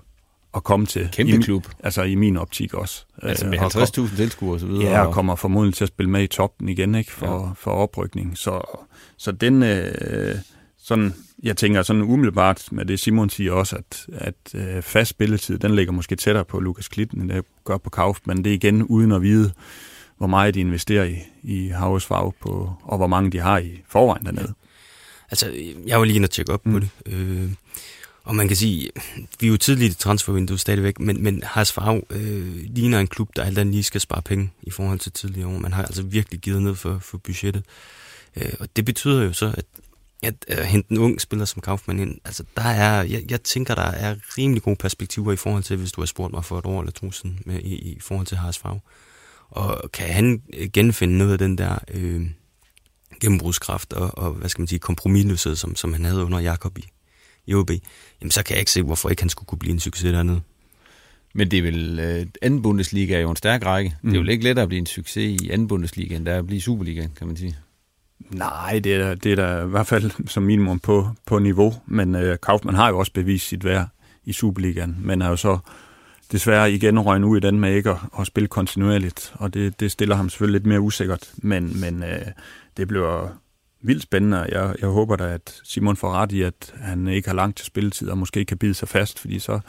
at 0.55 0.65
komme 0.65 0.87
til. 0.87 1.09
Kæmpe 1.13 1.33
I, 1.33 1.37
klub. 1.37 1.67
Altså 1.85 2.03
i 2.03 2.15
min 2.15 2.37
optik 2.37 2.75
også. 2.75 3.05
Altså 3.23 3.45
Øh, 3.45 3.51
med 3.51 3.59
og 3.59 3.73
kom- 3.73 3.83
50.000 3.83 4.17
tilskuere 4.17 4.55
og 4.55 4.61
så 4.61 4.67
videre. 4.67 4.85
Ja, 4.91 5.07
og 5.07 5.15
kommer 5.15 5.37
formodentlig 5.37 5.75
til 5.75 5.85
at 5.85 5.89
spille 5.89 6.11
med 6.11 6.23
i 6.23 6.27
toppen 6.27 6.69
igen, 6.69 6.95
ikke? 6.95 7.13
For, 7.13 7.47
ja. 7.47 7.53
for 7.57 7.71
oprykning. 7.71 8.39
Så, 8.39 8.81
så 9.17 9.33
den, 9.33 9.63
øh, 9.63 10.35
sådan, 10.89 11.15
jeg 11.43 11.57
tænker 11.57 11.83
sådan 11.83 12.03
umiddelbart 12.03 12.69
med 12.73 12.85
det, 12.85 13.01
Simon 13.01 13.31
siger 13.31 13.53
også, 13.53 13.77
at, 13.77 14.07
at 14.13 14.55
øh, 14.55 14.83
fast 14.83 15.11
spilletid, 15.11 15.59
den 15.59 15.77
ligger 15.77 15.93
måske 15.93 16.17
tættere 16.17 16.45
på 16.45 16.61
Lukas 16.61 16.89
Klitten, 16.89 17.21
end 17.21 17.29
det 17.31 17.45
gør 17.65 17.77
på 17.77 17.91
Kauf, 17.91 18.19
men 18.25 18.45
det 18.45 18.51
er 18.51 18.55
igen 18.55 18.83
uden 18.83 19.13
at 19.13 19.23
vide, 19.23 19.53
hvor 20.19 20.27
meget 20.27 20.55
de 20.55 20.61
investerer 20.61 21.05
i, 21.05 21.17
i 21.43 21.69
Havs 21.69 22.07
Fag 22.07 22.33
på, 22.41 22.73
og 22.83 22.97
hvor 22.97 23.07
mange 23.07 23.31
de 23.31 23.39
har 23.39 23.59
i 23.59 23.83
forvejen 23.89 24.25
dernede. 24.25 24.55
Altså, 25.31 25.53
jeg 25.87 25.99
var 25.99 26.05
lige 26.05 26.17
inde 26.17 26.27
og 26.27 26.31
tjekke 26.31 26.53
op 26.53 26.67
mm. 26.67 26.73
på 26.73 26.79
det. 26.79 26.91
Øh, 27.07 27.51
og 28.25 28.35
man 28.35 28.49
kan 28.49 28.57
sige, 28.57 28.91
vi 29.41 29.47
er 29.47 29.51
jo 29.51 29.57
tidligt 29.57 29.95
i 29.95 29.97
transfervinduet 29.97 30.61
stadigvæk, 30.61 31.01
men, 31.01 31.23
men 31.23 31.43
Farv 31.65 32.03
øh, 32.11 32.57
ligner 32.75 33.01
en 33.01 33.07
klub, 33.07 33.29
der 33.37 33.43
alt 33.43 33.59
andet 33.59 33.75
lige 33.75 33.85
skal 33.85 34.01
spare 34.01 34.23
penge 34.23 34.51
i 34.63 34.71
forhold 34.71 34.99
til 34.99 35.13
tidligere 35.13 35.49
år. 35.49 35.59
Man 35.59 35.73
har 35.73 35.83
altså 35.83 36.03
virkelig 36.03 36.41
givet 36.41 36.63
ned 36.63 36.75
for, 36.75 36.99
for 36.99 37.19
budgettet. 37.19 37.65
Øh, 38.37 38.53
og 38.61 38.69
det 38.77 38.85
betyder 38.85 39.25
jo 39.25 39.33
så, 39.33 39.55
at 39.57 39.65
at 40.23 40.35
at 40.49 40.67
hente 40.67 40.93
en 40.93 40.99
ung 40.99 41.21
spiller 41.21 41.45
som 41.45 41.63
Kaufmann 41.63 42.01
ind, 42.01 42.19
altså 42.25 42.45
der 42.57 42.63
er, 42.63 43.03
jeg, 43.03 43.25
jeg 43.31 43.43
tænker, 43.43 43.75
der 43.75 43.83
er 43.83 44.17
rimelig 44.39 44.63
gode 44.63 44.77
perspektiver 44.77 45.33
i 45.33 45.37
forhold 45.37 45.63
til, 45.63 45.77
hvis 45.77 45.93
du 45.93 46.01
har 46.01 46.07
spurgt 46.07 46.33
mig 46.33 46.45
for 46.45 46.59
et 46.59 46.67
år 46.67 46.81
eller 46.81 46.93
to 46.93 47.13
siden, 47.13 47.39
med, 47.47 47.61
i, 47.61 47.75
i 47.75 48.01
forhold 48.01 48.27
til 48.27 48.37
Haas 48.37 48.59
Farv. 48.59 48.81
Og 49.51 49.93
kan 49.93 50.09
han 50.09 50.43
øh, 50.55 50.69
genfinde 50.73 51.19
noget 51.19 51.33
af 51.33 51.39
den 51.39 51.59
der 51.59 51.79
øh, 51.95 52.27
gennembrudskraft 53.21 53.93
og, 53.93 54.19
og, 54.19 54.33
hvad 54.33 54.49
skal 54.49 54.61
man 54.63 54.69
sige, 54.69 54.79
kompromisløshed, 54.79 55.57
som, 55.57 55.77
som 55.77 55.93
han 55.93 56.05
havde 56.05 56.25
under 56.25 56.39
Jakob 56.39 56.79
i, 56.79 56.85
i 57.47 57.55
OB, 57.55 57.71
jamen 58.21 58.31
så 58.31 58.43
kan 58.43 58.55
jeg 58.55 58.61
ikke 58.61 58.71
se, 58.71 58.83
hvorfor 58.83 59.09
ikke 59.09 59.23
han 59.23 59.31
skulle 59.31 59.47
kunne 59.47 59.59
blive 59.59 59.73
en 59.73 59.81
succes 59.81 60.13
dernede. 60.13 60.41
Men 61.35 61.51
det 61.51 61.59
er 61.59 61.63
vel, 61.63 61.99
øh, 61.99 62.27
anden 62.43 62.63
Bundesliga 62.63 63.15
er 63.15 63.21
jo 63.21 63.31
en 63.31 63.37
stærk 63.37 63.65
række. 63.65 63.95
Mm. 64.03 64.11
Det 64.11 64.17
er 64.17 64.21
Mm. 64.21 64.27
jo 64.27 64.33
ikke 64.33 64.45
lettere 64.45 64.63
at 64.63 64.69
blive 64.69 64.79
en 64.79 64.87
succes 64.87 65.43
i 65.43 65.51
anden 65.51 65.69
Bundesliga, 65.69 66.17
end 66.17 66.27
der 66.27 66.33
er 66.33 66.39
at 66.39 66.47
blive 66.47 66.57
i 66.57 66.61
Superligaen, 66.61 67.11
kan 67.19 67.27
man 67.27 67.37
sige. 67.37 67.57
Nej, 68.21 68.81
det 68.85 68.95
er, 68.95 69.15
det 69.15 69.33
er 69.33 69.37
da 69.37 69.65
i 69.65 69.69
hvert 69.69 69.87
fald 69.87 70.29
som 70.29 70.43
minimum 70.43 70.79
på, 70.79 71.09
på 71.27 71.39
niveau, 71.39 71.75
men 71.87 72.15
øh, 72.15 72.39
Kaufmann 72.43 72.77
har 72.77 72.89
jo 72.89 72.99
også 72.99 73.13
bevist 73.13 73.49
sit 73.49 73.65
værd 73.65 73.89
i 74.25 74.33
Superligaen, 74.33 74.97
men 75.01 75.23
er 75.23 75.29
jo 75.29 75.37
så 75.37 75.59
desværre 76.33 76.73
igen 76.73 77.01
røgnet 77.01 77.29
ud 77.29 77.37
i 77.37 77.41
den 77.41 77.61
med 77.61 77.75
ikke 77.75 77.91
at, 77.91 77.97
at 78.21 78.27
spille 78.27 78.49
kontinuerligt, 78.49 79.33
og 79.35 79.55
det, 79.55 79.81
det 79.81 79.93
stiller 79.93 80.17
ham 80.17 80.29
selvfølgelig 80.29 80.61
lidt 80.61 80.67
mere 80.67 80.81
usikkert, 80.81 81.33
men, 81.37 81.81
men 81.81 82.03
øh, 82.03 82.27
det 82.77 82.89
bliver 82.89 83.29
vildt 83.83 84.03
spændende, 84.03 84.39
jeg, 84.39 84.75
jeg 84.81 84.89
håber 84.89 85.17
da, 85.17 85.25
at 85.25 85.61
Simon 85.65 85.97
får 85.97 86.13
ret 86.13 86.33
i, 86.33 86.43
at 86.43 86.75
han 86.81 87.09
ikke 87.09 87.29
har 87.29 87.35
langt 87.35 87.57
til 87.57 87.67
spilletid, 87.67 88.09
og 88.09 88.19
måske 88.19 88.45
kan 88.45 88.59
bide 88.59 88.75
sig 88.75 88.89
fast, 88.89 89.19
fordi 89.19 89.39
så 89.39 89.61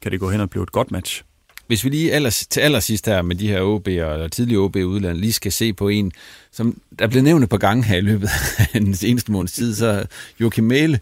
kan 0.00 0.12
det 0.12 0.20
gå 0.20 0.30
hen 0.30 0.40
og 0.40 0.50
blive 0.50 0.62
et 0.62 0.72
godt 0.72 0.90
match. 0.90 1.24
Hvis 1.66 1.84
vi 1.84 1.88
lige 1.88 2.12
aller, 2.12 2.44
til 2.50 2.60
allersidst 2.60 3.06
her 3.06 3.22
med 3.22 3.36
de 3.36 3.48
her 3.48 3.60
OB'er, 3.60 4.12
eller 4.12 4.28
tidligere 4.28 4.62
OB 4.62 4.76
udlandet, 4.76 5.20
lige 5.20 5.32
skal 5.32 5.52
se 5.52 5.72
på 5.72 5.88
en, 5.88 6.12
som 6.52 6.80
der 6.98 7.06
blev 7.06 7.22
nævnt 7.22 7.44
et 7.44 7.50
par 7.50 7.56
gange 7.56 7.84
her 7.84 7.96
i 7.96 8.00
løbet 8.00 8.30
af 8.58 8.68
den 8.80 8.94
seneste 8.94 9.32
måneds 9.32 9.52
tid, 9.52 9.74
så 9.74 10.06
Joachim 10.40 10.64
Mæle, 10.64 11.00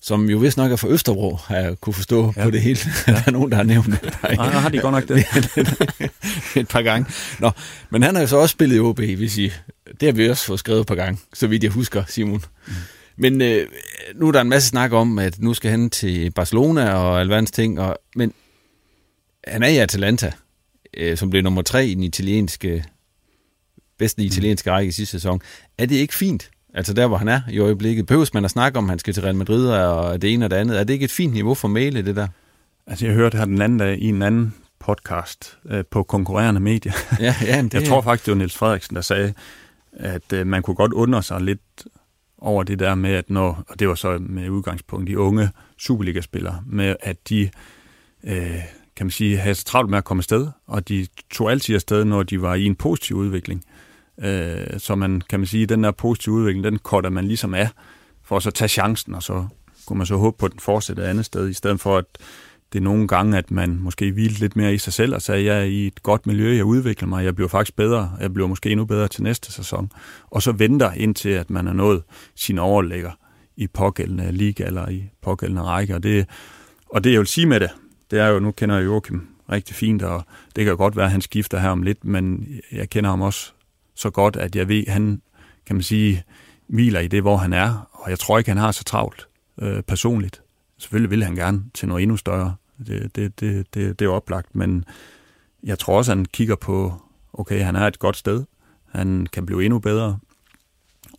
som 0.00 0.30
jo 0.30 0.38
vist 0.38 0.56
nok 0.56 0.72
er 0.72 0.76
fra 0.76 0.88
Østerbro, 0.88 1.38
har 1.46 1.56
jeg 1.56 1.80
kunne 1.80 1.94
forstå 1.94 2.32
ja. 2.36 2.44
på 2.44 2.50
det 2.50 2.60
hele. 2.60 2.78
Ja. 3.06 3.12
der 3.12 3.22
er 3.26 3.30
nogen, 3.30 3.50
der 3.50 3.56
har 3.56 3.64
nævnt 3.64 3.86
det. 3.86 4.18
Nej, 4.22 4.48
har 4.48 4.68
de 4.68 4.78
godt 4.78 4.92
nok 4.92 5.08
det. 5.08 5.24
et 6.56 6.68
par 6.68 6.82
gange. 6.82 7.12
Nå, 7.38 7.50
men 7.90 8.02
han 8.02 8.14
har 8.14 8.22
jo 8.22 8.28
så 8.28 8.36
også 8.36 8.52
spillet 8.52 8.76
i 8.76 8.80
OB, 8.80 8.98
hvis 8.98 9.38
I. 9.38 9.52
Det 10.00 10.06
har 10.06 10.12
vi 10.12 10.28
også 10.28 10.44
fået 10.44 10.58
skrevet 10.58 10.80
et 10.80 10.86
par 10.86 10.94
gange, 10.94 11.20
så 11.34 11.46
vidt 11.46 11.62
jeg 11.62 11.70
husker, 11.70 12.04
Simon. 12.08 12.42
Mm. 12.66 12.72
Men 13.16 13.42
øh, 13.42 13.66
nu 14.14 14.28
er 14.28 14.32
der 14.32 14.40
en 14.40 14.48
masse 14.48 14.68
snak 14.68 14.92
om, 14.92 15.18
at 15.18 15.42
nu 15.42 15.54
skal 15.54 15.70
han 15.70 15.90
til 15.90 16.30
Barcelona 16.30 16.92
og 16.92 17.20
alverdens 17.20 17.50
ting, 17.50 17.80
og, 17.80 17.98
men 18.16 18.32
han 19.46 19.62
er 19.62 19.68
i 19.68 19.76
Atalanta, 19.76 20.32
øh, 20.96 21.16
som 21.16 21.30
blev 21.30 21.42
nummer 21.42 21.62
tre 21.62 21.86
i 21.86 21.94
den 21.94 22.02
italienske, 22.02 22.84
bedste 23.98 24.22
italienske 24.22 24.70
række 24.70 24.88
i 24.88 24.92
sidste 24.92 25.10
sæson. 25.10 25.40
Er 25.78 25.86
det 25.86 25.96
ikke 25.96 26.14
fint? 26.14 26.50
Altså 26.74 26.92
der, 26.92 27.06
hvor 27.06 27.16
han 27.16 27.28
er 27.28 27.40
i 27.50 27.58
øjeblikket. 27.58 28.06
Behøves 28.06 28.34
man 28.34 28.44
at 28.44 28.50
snakke 28.50 28.78
om, 28.78 28.84
at 28.84 28.90
han 28.90 28.98
skal 28.98 29.14
til 29.14 29.22
Real 29.22 29.36
Madrid 29.36 29.68
og 29.68 30.22
det 30.22 30.32
ene 30.32 30.44
og 30.44 30.50
det 30.50 30.56
andet? 30.56 30.80
Er 30.80 30.84
det 30.84 30.94
ikke 30.94 31.04
et 31.04 31.10
fint 31.10 31.32
niveau 31.32 31.54
for 31.54 31.68
Mæle, 31.68 32.02
det 32.02 32.16
der? 32.16 32.28
Altså, 32.86 33.06
jeg 33.06 33.14
hørte 33.14 33.38
her 33.38 33.44
den 33.44 33.62
anden 33.62 33.78
dag 33.78 33.98
i 33.98 34.08
en 34.08 34.22
anden 34.22 34.54
podcast 34.78 35.58
øh, 35.70 35.84
på 35.90 36.02
konkurrerende 36.02 36.60
medier. 36.60 36.92
Ja, 37.20 37.34
ja, 37.42 37.62
det 37.62 37.74
jeg 37.74 37.84
tror 37.84 38.00
faktisk, 38.00 38.26
det 38.26 38.32
var 38.32 38.38
Niels 38.38 38.56
Frederiksen, 38.56 38.96
der 38.96 39.02
sagde, 39.02 39.34
at 39.92 40.32
øh, 40.32 40.46
man 40.46 40.62
kunne 40.62 40.74
godt 40.74 40.92
undre 40.92 41.22
sig 41.22 41.40
lidt 41.40 41.86
over 42.38 42.62
det 42.62 42.78
der 42.78 42.94
med, 42.94 43.10
at 43.10 43.30
når, 43.30 43.64
og 43.68 43.78
det 43.78 43.88
var 43.88 43.94
så 43.94 44.18
med 44.20 44.48
udgangspunkt 44.48 45.08
de 45.08 45.18
unge 45.18 45.50
Superliga-spillere, 45.78 46.62
med 46.66 46.96
at 47.00 47.28
de, 47.28 47.50
øh, 48.24 48.60
kan 48.96 49.06
man 49.06 49.10
sige, 49.10 49.36
havde 49.36 49.54
travlt 49.54 49.90
med 49.90 49.98
at 49.98 50.04
komme 50.04 50.20
afsted, 50.20 50.48
og 50.66 50.88
de 50.88 51.06
tog 51.30 51.50
altid 51.50 51.74
afsted, 51.74 52.04
når 52.04 52.22
de 52.22 52.42
var 52.42 52.54
i 52.54 52.64
en 52.64 52.74
positiv 52.74 53.16
udvikling. 53.16 53.64
Øh, 54.22 54.66
så 54.78 54.94
man 54.94 55.22
kan 55.28 55.40
man 55.40 55.46
sige, 55.46 55.66
den 55.66 55.84
der 55.84 55.90
positive 55.90 56.34
udvikling, 56.34 56.64
den 56.64 56.78
korter 56.78 57.10
man 57.10 57.26
ligesom 57.26 57.54
af, 57.54 57.68
for 58.24 58.36
at 58.36 58.42
så 58.42 58.50
tage 58.50 58.68
chancen, 58.68 59.14
og 59.14 59.22
så 59.22 59.46
kunne 59.86 59.98
man 59.98 60.06
så 60.06 60.16
håbe 60.16 60.38
på, 60.38 60.46
at 60.46 60.52
den 60.52 60.60
fortsætter 60.60 61.02
et 61.02 61.06
andet 61.06 61.24
sted, 61.24 61.48
i 61.48 61.52
stedet 61.52 61.80
for 61.80 61.98
at 61.98 62.04
det 62.72 62.78
er 62.78 62.82
nogle 62.82 63.08
gange, 63.08 63.38
at 63.38 63.50
man 63.50 63.78
måske 63.80 64.12
hvilede 64.12 64.40
lidt 64.40 64.56
mere 64.56 64.74
i 64.74 64.78
sig 64.78 64.92
selv 64.92 65.14
og 65.14 65.22
sagde, 65.22 65.44
jeg 65.44 65.58
er 65.58 65.64
i 65.64 65.86
et 65.86 66.02
godt 66.02 66.26
miljø, 66.26 66.56
jeg 66.56 66.64
udvikler 66.64 67.08
mig, 67.08 67.24
jeg 67.24 67.34
bliver 67.34 67.48
faktisk 67.48 67.76
bedre, 67.76 68.16
jeg 68.20 68.32
bliver 68.34 68.48
måske 68.48 68.70
endnu 68.70 68.84
bedre 68.84 69.08
til 69.08 69.22
næste 69.22 69.52
sæson. 69.52 69.92
Og 70.30 70.42
så 70.42 70.52
venter 70.52 70.92
indtil, 70.92 71.28
at 71.28 71.50
man 71.50 71.66
er 71.66 71.72
nået 71.72 72.02
sin 72.34 72.58
overlægger 72.58 73.10
i 73.56 73.66
pågældende 73.66 74.32
liga 74.32 74.64
eller 74.64 74.88
i 74.88 75.04
pågældende 75.22 75.62
række. 75.62 75.94
Og 75.94 76.02
det, 76.02 76.26
og 76.90 77.04
det 77.04 77.12
jeg 77.12 77.18
vil 77.18 77.26
sige 77.26 77.46
med 77.46 77.60
det, 77.60 77.70
det 78.10 78.18
er 78.18 78.26
jo, 78.26 78.38
nu 78.38 78.52
kender 78.52 78.76
jeg 78.76 78.84
Joachim 78.84 79.28
rigtig 79.52 79.76
fint, 79.76 80.02
og 80.02 80.24
det 80.56 80.64
kan 80.64 80.70
jo 80.70 80.76
godt 80.76 80.96
være, 80.96 81.04
at 81.04 81.12
han 81.12 81.20
skifter 81.20 81.58
her 81.58 81.68
om 81.68 81.82
lidt, 81.82 82.04
men 82.04 82.48
jeg 82.72 82.90
kender 82.90 83.10
ham 83.10 83.22
også 83.22 83.52
så 83.94 84.10
godt, 84.10 84.36
at 84.36 84.56
jeg 84.56 84.68
ved, 84.68 84.84
at 84.86 84.92
han, 84.92 85.22
kan 85.66 85.76
man 85.76 85.82
sige, 85.82 86.24
hviler 86.66 87.00
i 87.00 87.08
det, 87.08 87.22
hvor 87.22 87.36
han 87.36 87.52
er, 87.52 87.88
og 87.92 88.10
jeg 88.10 88.18
tror 88.18 88.38
ikke, 88.38 88.50
han 88.50 88.58
har 88.58 88.72
så 88.72 88.84
travlt 88.84 89.28
øh, 89.58 89.82
personligt. 89.82 90.42
Selvfølgelig 90.78 91.10
vil 91.10 91.24
han 91.24 91.34
gerne 91.34 91.64
til 91.74 91.88
noget 91.88 92.02
endnu 92.02 92.16
større. 92.16 92.54
Det, 92.86 93.16
det, 93.16 93.40
det, 93.40 93.74
det, 93.74 93.98
det 93.98 94.04
er 94.04 94.10
oplagt, 94.10 94.54
men 94.54 94.84
jeg 95.62 95.78
tror 95.78 95.96
også, 95.96 96.10
han 96.10 96.24
kigger 96.24 96.56
på, 96.56 96.94
okay, 97.32 97.62
han 97.62 97.76
er 97.76 97.86
et 97.86 97.98
godt 97.98 98.16
sted. 98.16 98.44
Han 98.90 99.26
kan 99.32 99.46
blive 99.46 99.64
endnu 99.64 99.78
bedre, 99.78 100.18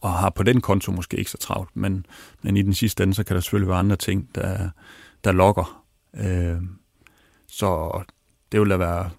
og 0.02 0.14
har 0.14 0.30
på 0.30 0.44
den 0.44 0.62
konto 0.62 0.92
måske 0.92 1.18
ikke 1.18 1.32
så 1.32 1.38
travlt, 1.38 1.76
men, 1.76 2.06
men 2.42 2.58
i 2.58 2.62
den 2.62 2.74
sidste 2.74 3.04
ende, 3.04 3.14
så 3.14 3.24
kan 3.24 3.36
der 3.36 3.42
selvfølgelig 3.42 3.70
være 3.70 3.80
andre 3.80 3.96
ting, 3.96 4.30
der, 4.36 4.70
der 5.24 5.32
lokker. 5.32 5.84
Øh, 6.18 6.58
så 7.50 8.02
det 8.52 8.60
vil 8.62 8.70
da 8.70 8.78
være 8.78 9.10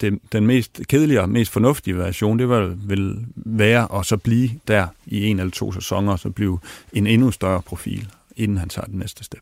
det, 0.00 0.18
den 0.32 0.46
mest 0.46 0.80
kedelige 0.88 1.20
og 1.20 1.28
mest 1.28 1.52
fornuftige 1.52 1.96
version, 1.98 2.38
det 2.38 2.48
vil, 2.48 2.76
vil 2.88 3.26
være 3.36 3.98
at 3.98 4.06
så 4.06 4.16
blive 4.16 4.50
der 4.68 4.88
i 5.06 5.24
en 5.26 5.38
eller 5.40 5.50
to 5.50 5.72
sæsoner, 5.72 6.12
og 6.12 6.18
så 6.18 6.30
blive 6.30 6.58
en 6.92 7.06
endnu 7.06 7.30
større 7.30 7.62
profil, 7.62 8.08
inden 8.36 8.58
han 8.58 8.68
tager 8.68 8.86
den 8.86 8.98
næste 8.98 9.24
step. 9.24 9.40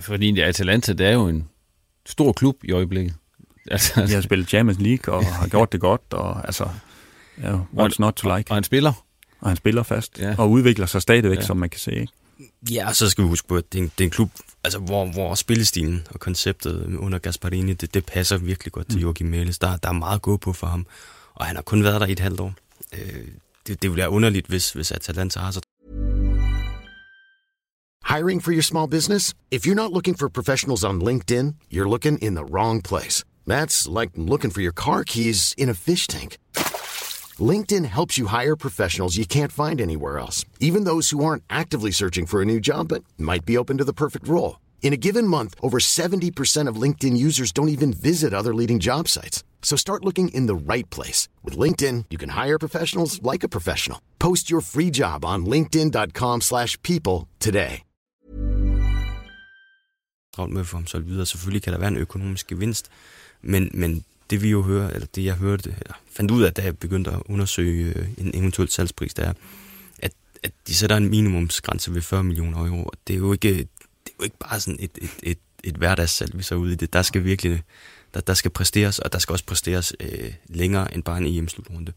Fordi 0.00 0.30
det 0.30 0.42
Atalanta, 0.42 0.92
det 0.92 1.06
er 1.06 1.12
jo 1.12 1.28
en 1.28 1.48
stor 2.06 2.32
klub 2.32 2.64
i 2.64 2.72
øjeblikket. 2.72 3.14
Altså, 3.70 4.00
De 4.06 4.12
har 4.12 4.20
spillet 4.20 4.48
Champions 4.48 4.80
League 4.80 5.14
og 5.14 5.26
har 5.26 5.48
gjort 5.54 5.72
det 5.72 5.80
godt, 5.80 6.02
og 6.10 6.46
altså, 6.46 6.68
ja, 7.42 7.58
what's 7.76 7.96
not 7.98 8.14
to 8.14 8.36
like. 8.36 8.50
Og 8.50 8.56
han 8.56 8.64
spiller. 8.64 9.04
Og 9.40 9.48
han 9.50 9.56
spiller 9.56 9.82
fast, 9.82 10.18
Ja. 10.18 10.34
og 10.38 10.50
udvikler 10.50 10.86
sig 10.86 11.02
stadigvæk, 11.02 11.36
ja. 11.38 11.42
som 11.42 11.56
man 11.56 11.70
kan 11.70 11.80
se. 11.80 11.92
Ikke? 11.92 12.12
Ja, 12.70 12.88
og 12.88 12.96
så 12.96 13.10
skal 13.10 13.24
vi 13.24 13.28
huske 13.28 13.48
på, 13.48 13.56
at 13.56 13.72
det 13.72 13.78
er 13.78 13.82
en, 13.82 13.92
det 13.98 14.04
er 14.04 14.06
en 14.06 14.10
klub, 14.10 14.30
altså, 14.64 14.78
hvor, 14.78 15.06
hvor 15.06 15.34
spillestilen 15.34 16.06
og 16.10 16.20
konceptet 16.20 16.96
under 16.96 17.18
Gasparini, 17.18 17.72
det, 17.72 17.94
det 17.94 18.06
passer 18.06 18.36
virkelig 18.36 18.72
godt 18.72 18.90
til 18.90 19.00
Joachim 19.00 19.26
Mæles. 19.26 19.58
Der, 19.58 19.76
der 19.76 19.88
er 19.88 19.92
meget 19.92 20.14
at 20.14 20.22
gå 20.22 20.36
på 20.36 20.52
for 20.52 20.66
ham, 20.66 20.86
og 21.34 21.46
han 21.46 21.56
har 21.56 21.62
kun 21.62 21.84
været 21.84 22.00
der 22.00 22.06
i 22.06 22.12
et 22.12 22.20
halvt 22.20 22.40
år. 22.40 22.54
Øh, 22.92 23.28
det, 23.66 23.82
det 23.82 23.90
ville 23.90 24.00
være 24.00 24.10
underligt, 24.10 24.46
hvis, 24.46 24.72
hvis 24.72 24.92
Atalanta 24.92 25.40
har 25.40 25.50
så 25.50 25.60
Hiring 28.04 28.40
for 28.40 28.52
your 28.52 28.62
small 28.62 28.88
business? 28.88 29.34
If 29.50 29.66
you're 29.66 29.74
not 29.74 29.92
looking 29.92 30.14
for 30.14 30.28
professionals 30.28 30.84
on 30.84 31.02
LinkedIn, 31.02 31.56
you're 31.70 31.88
looking 31.88 32.18
in 32.18 32.34
the 32.34 32.44
wrong 32.44 32.80
place. 32.80 33.22
That's 33.46 33.86
like 33.86 34.10
looking 34.16 34.50
for 34.50 34.62
your 34.62 34.72
car 34.72 35.04
keys 35.04 35.54
in 35.58 35.68
a 35.68 35.74
fish 35.74 36.06
tank. 36.06 36.38
LinkedIn 37.40 37.84
helps 37.84 38.16
you 38.16 38.26
hire 38.26 38.56
professionals 38.56 39.18
you 39.18 39.26
can't 39.26 39.52
find 39.52 39.80
anywhere 39.80 40.18
else, 40.18 40.46
even 40.58 40.84
those 40.84 41.10
who 41.10 41.22
aren't 41.22 41.44
actively 41.50 41.90
searching 41.90 42.24
for 42.24 42.40
a 42.40 42.46
new 42.46 42.60
job 42.60 42.88
but 42.88 43.04
might 43.18 43.44
be 43.44 43.58
open 43.58 43.76
to 43.76 43.84
the 43.84 43.92
perfect 43.92 44.26
role. 44.26 44.58
In 44.80 44.94
a 44.94 45.02
given 45.06 45.26
month, 45.26 45.54
over 45.60 45.78
70% 45.78 46.66
of 46.66 46.82
LinkedIn 46.82 47.16
users 47.16 47.52
don't 47.52 47.68
even 47.68 47.92
visit 47.92 48.32
other 48.32 48.54
leading 48.54 48.78
job 48.78 49.06
sites. 49.06 49.44
So 49.60 49.76
start 49.76 50.04
looking 50.06 50.30
in 50.30 50.46
the 50.46 50.72
right 50.72 50.88
place. 50.88 51.28
With 51.44 51.58
LinkedIn, 51.58 52.06
you 52.08 52.16
can 52.16 52.30
hire 52.30 52.58
professionals 52.58 53.20
like 53.22 53.44
a 53.44 53.48
professional. 53.50 54.00
Post 54.18 54.50
your 54.50 54.62
free 54.62 54.90
job 54.90 55.26
on 55.26 55.44
linkedin.com 55.44 56.40
slash 56.40 56.80
people 56.82 57.28
today. 57.38 57.82
travlt 60.38 60.52
med 60.52 60.64
få 60.64 60.76
ham 60.76 60.86
solgt 60.86 61.08
videre. 61.08 61.26
Selvfølgelig 61.26 61.62
kan 61.62 61.72
der 61.72 61.78
være 61.78 61.88
en 61.88 61.96
økonomisk 61.96 62.46
gevinst, 62.46 62.90
men, 63.42 63.70
men 63.74 64.04
det 64.30 64.42
vi 64.42 64.50
jo 64.50 64.62
hører, 64.62 64.90
eller 64.90 65.06
det 65.14 65.24
jeg 65.24 65.34
hørte, 65.34 65.74
eller 65.80 65.94
fandt 66.12 66.30
ud 66.30 66.42
af, 66.42 66.54
da 66.54 66.62
jeg 66.62 66.78
begyndte 66.78 67.10
at 67.10 67.22
undersøge 67.26 67.92
øh, 67.96 68.08
en 68.18 68.30
eventuel 68.34 68.68
salgspris, 68.68 69.14
der 69.14 69.22
er, 69.24 69.32
at, 69.98 70.12
at 70.42 70.52
de 70.66 70.74
sætter 70.74 70.96
en 70.96 71.08
minimumsgrænse 71.08 71.94
ved 71.94 72.02
40 72.02 72.24
millioner 72.24 72.66
euro. 72.66 72.84
Og 72.84 72.92
det 73.06 73.14
er 73.14 73.18
jo 73.18 73.32
ikke, 73.32 73.48
det 73.48 73.68
er 74.06 74.14
jo 74.20 74.24
ikke 74.24 74.38
bare 74.38 74.60
sådan 74.60 74.78
et, 74.80 74.98
et, 75.02 75.10
et, 75.22 75.38
et 75.64 75.74
hverdagssalg, 75.74 76.38
vi 76.38 76.42
så 76.42 76.54
ude 76.54 76.72
i 76.72 76.76
det. 76.76 76.92
Der 76.92 77.02
skal 77.02 77.24
virkelig 77.24 77.62
der, 78.14 78.20
der 78.20 78.34
skal 78.34 78.50
præsteres, 78.50 78.98
og 78.98 79.12
der 79.12 79.18
skal 79.18 79.32
også 79.32 79.44
præsteres 79.44 79.92
øh, 80.00 80.32
længere 80.48 80.94
end 80.94 81.02
bare 81.02 81.18
en 81.18 81.26
EM-slutrunde. 81.26 81.92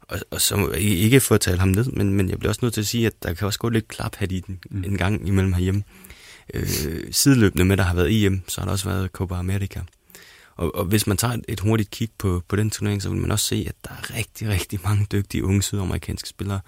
Og, 0.00 0.18
og 0.30 0.40
så 0.40 0.70
ikke 0.78 1.20
for 1.20 1.34
at 1.34 1.40
tale 1.40 1.58
ham 1.58 1.68
ned, 1.68 1.84
men, 1.84 2.14
men 2.14 2.28
jeg 2.28 2.38
bliver 2.38 2.50
også 2.50 2.60
nødt 2.62 2.74
til 2.74 2.80
at 2.80 2.86
sige, 2.86 3.06
at 3.06 3.22
der 3.22 3.34
kan 3.34 3.46
også 3.46 3.58
gå 3.58 3.68
lidt 3.68 3.88
klaphat 3.88 4.32
i 4.32 4.40
den 4.40 4.58
mm. 4.70 4.84
en 4.84 4.96
gang 4.96 5.28
imellem 5.28 5.52
herhjemme. 5.52 5.82
Øh, 6.54 6.68
sideløbende 7.10 7.64
med, 7.64 7.76
der 7.76 7.82
har 7.82 7.94
været 7.94 8.24
EM, 8.24 8.42
så 8.48 8.60
har 8.60 8.64
der 8.64 8.72
også 8.72 8.88
været 8.88 9.10
Copa 9.10 9.34
America. 9.34 9.80
Og, 10.60 10.74
og 10.74 10.84
hvis 10.84 11.06
man 11.06 11.16
tager 11.16 11.36
et, 11.48 11.60
hurtigt 11.60 11.90
kig 11.90 12.10
på, 12.18 12.42
på 12.48 12.56
den 12.56 12.70
turnering, 12.70 13.02
så 13.02 13.10
vil 13.10 13.20
man 13.20 13.30
også 13.30 13.46
se, 13.46 13.64
at 13.68 13.74
der 13.84 13.90
er 13.90 14.16
rigtig, 14.16 14.48
rigtig 14.48 14.80
mange 14.84 15.06
dygtige 15.12 15.44
unge 15.44 15.62
sydamerikanske 15.62 16.28
spillere, 16.28 16.60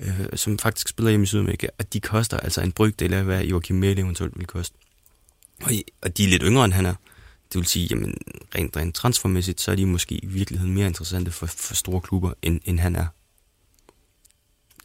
øh, 0.00 0.26
som 0.34 0.58
faktisk 0.58 0.88
spiller 0.88 1.10
hjemme 1.10 1.24
i 1.24 1.26
Sydamerika, 1.26 1.66
og 1.78 1.92
de 1.92 2.00
koster 2.00 2.36
altså 2.36 2.60
en 2.60 2.72
brygdel 2.72 3.12
af, 3.12 3.24
hvad 3.24 3.44
Joachim 3.44 3.76
Mæle 3.76 4.00
eventuelt 4.00 4.38
vil 4.38 4.46
koste. 4.46 4.76
Og, 5.62 5.72
og 6.02 6.16
de 6.16 6.24
er 6.24 6.28
lidt 6.28 6.42
yngre, 6.46 6.64
end 6.64 6.72
han 6.72 6.86
er. 6.86 6.94
Det 7.52 7.58
vil 7.58 7.66
sige, 7.66 7.86
jamen 7.90 8.14
rent, 8.54 8.76
rent 8.76 8.94
transfermæssigt, 8.94 9.60
så 9.60 9.70
er 9.70 9.76
de 9.76 9.86
måske 9.86 10.14
i 10.14 10.26
virkeligheden 10.26 10.74
mere 10.74 10.86
interessante 10.86 11.30
for, 11.30 11.46
for 11.46 11.74
store 11.74 12.00
klubber, 12.00 12.32
end, 12.42 12.60
end 12.64 12.80
han 12.80 12.96
er. 12.96 13.06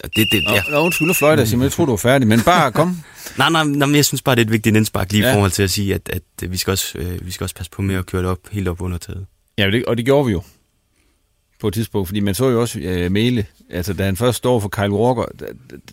Og 0.04 0.10
det, 0.16 0.28
det, 0.32 0.43
ja. 0.43 0.62
Nå, 0.72 0.78
undskyld, 0.78 1.14
fløjt 1.14 1.38
dig, 1.38 1.47
Simon. 1.47 1.64
Jeg 1.64 1.72
tror 1.72 1.86
du 1.86 1.91
var 1.91 1.97
færdig, 1.97 2.28
men 2.28 2.41
bare 2.41 2.72
kom. 2.72 2.88
nej, 3.38 3.49
nej, 3.49 3.64
nej, 3.64 3.88
men 3.88 3.95
jeg 3.95 4.06
synes 4.06 4.22
bare, 4.22 4.36
det 4.36 4.41
er 4.41 4.45
et 4.45 4.52
vigtigt 4.52 4.76
indspark 4.76 5.12
lige 5.12 5.26
ja. 5.26 5.32
i 5.32 5.34
forhold 5.34 5.52
til 5.52 5.64
at 5.64 5.70
sige, 5.70 5.95
at, 5.95 6.10
at 6.10 6.52
vi, 6.52 6.58
skal 6.58 6.72
også, 6.72 6.97
øh, 6.97 7.26
vi 7.26 7.32
skal 7.32 7.43
også 7.43 7.56
passe 7.56 7.72
på 7.72 7.82
med 7.82 7.95
at 7.95 8.06
køre 8.06 8.22
det 8.22 8.30
op, 8.30 8.38
helt 8.52 8.68
op 8.68 8.82
under 8.82 8.97
taget. 8.97 9.26
Ja, 9.58 9.72
det, 9.72 9.86
og 9.86 9.97
det 9.97 10.06
gjorde 10.06 10.26
vi 10.26 10.32
jo 10.32 10.41
på 11.62 11.68
et 11.68 11.74
tidspunkt, 11.74 12.08
fordi 12.08 12.20
man 12.20 12.36
så 12.36 12.49
jo 12.49 12.62
også 12.62 12.80
øh, 12.80 13.12
Mæle, 13.12 13.45
altså 13.70 13.93
da 13.93 14.06
han 14.06 14.18
først 14.18 14.38
står 14.38 14.60
for 14.60 14.70
Kyle 14.70 14.91
Walker, 14.91 15.26
der, 15.39 15.45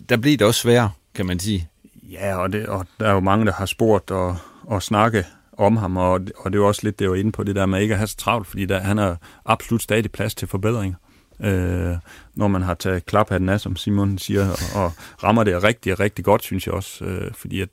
der 0.09 0.17
blev 0.17 0.37
det 0.37 0.47
også 0.47 0.61
sværere, 0.61 0.89
kan 1.15 1.25
man 1.25 1.39
sige. 1.39 1.69
Ja, 2.11 2.35
og, 2.35 2.53
det, 2.53 2.65
og 2.65 2.85
der 2.99 3.07
er 3.07 3.13
jo 3.13 3.19
mange, 3.19 3.45
der 3.45 3.53
har 3.53 3.65
spurgt 3.65 4.11
og, 4.11 4.37
og 4.63 4.83
snakke 4.83 5.25
om 5.57 5.77
ham, 5.77 5.97
og, 5.97 6.13
og 6.13 6.51
det 6.51 6.57
er 6.57 6.61
jo 6.61 6.67
også 6.67 6.81
lidt 6.83 6.99
det, 6.99 7.05
jeg 7.05 7.11
var 7.11 7.17
inde 7.17 7.31
på, 7.31 7.43
det 7.43 7.55
der 7.55 7.65
med 7.65 7.81
ikke 7.81 7.93
at 7.93 7.97
have 7.97 8.07
så 8.07 8.17
travlt, 8.17 8.47
fordi 8.47 8.65
der, 8.65 8.79
han 8.79 8.97
har 8.97 9.17
absolut 9.45 9.83
stadig 9.83 10.11
plads 10.11 10.35
til 10.35 10.47
forbedringer. 10.47 10.97
Øh, 11.43 11.95
når 12.35 12.47
man 12.47 12.61
har 12.61 12.73
taget 12.73 13.05
klap 13.05 13.31
af 13.31 13.61
som 13.61 13.75
Simon 13.75 14.17
siger, 14.17 14.49
og, 14.49 14.83
og 14.83 14.93
rammer 15.23 15.43
det 15.43 15.63
rigtig, 15.63 15.99
rigtig 15.99 16.25
godt, 16.25 16.43
synes 16.43 16.67
jeg 16.67 16.73
også, 16.73 17.05
øh, 17.05 17.31
fordi 17.33 17.61
at 17.61 17.69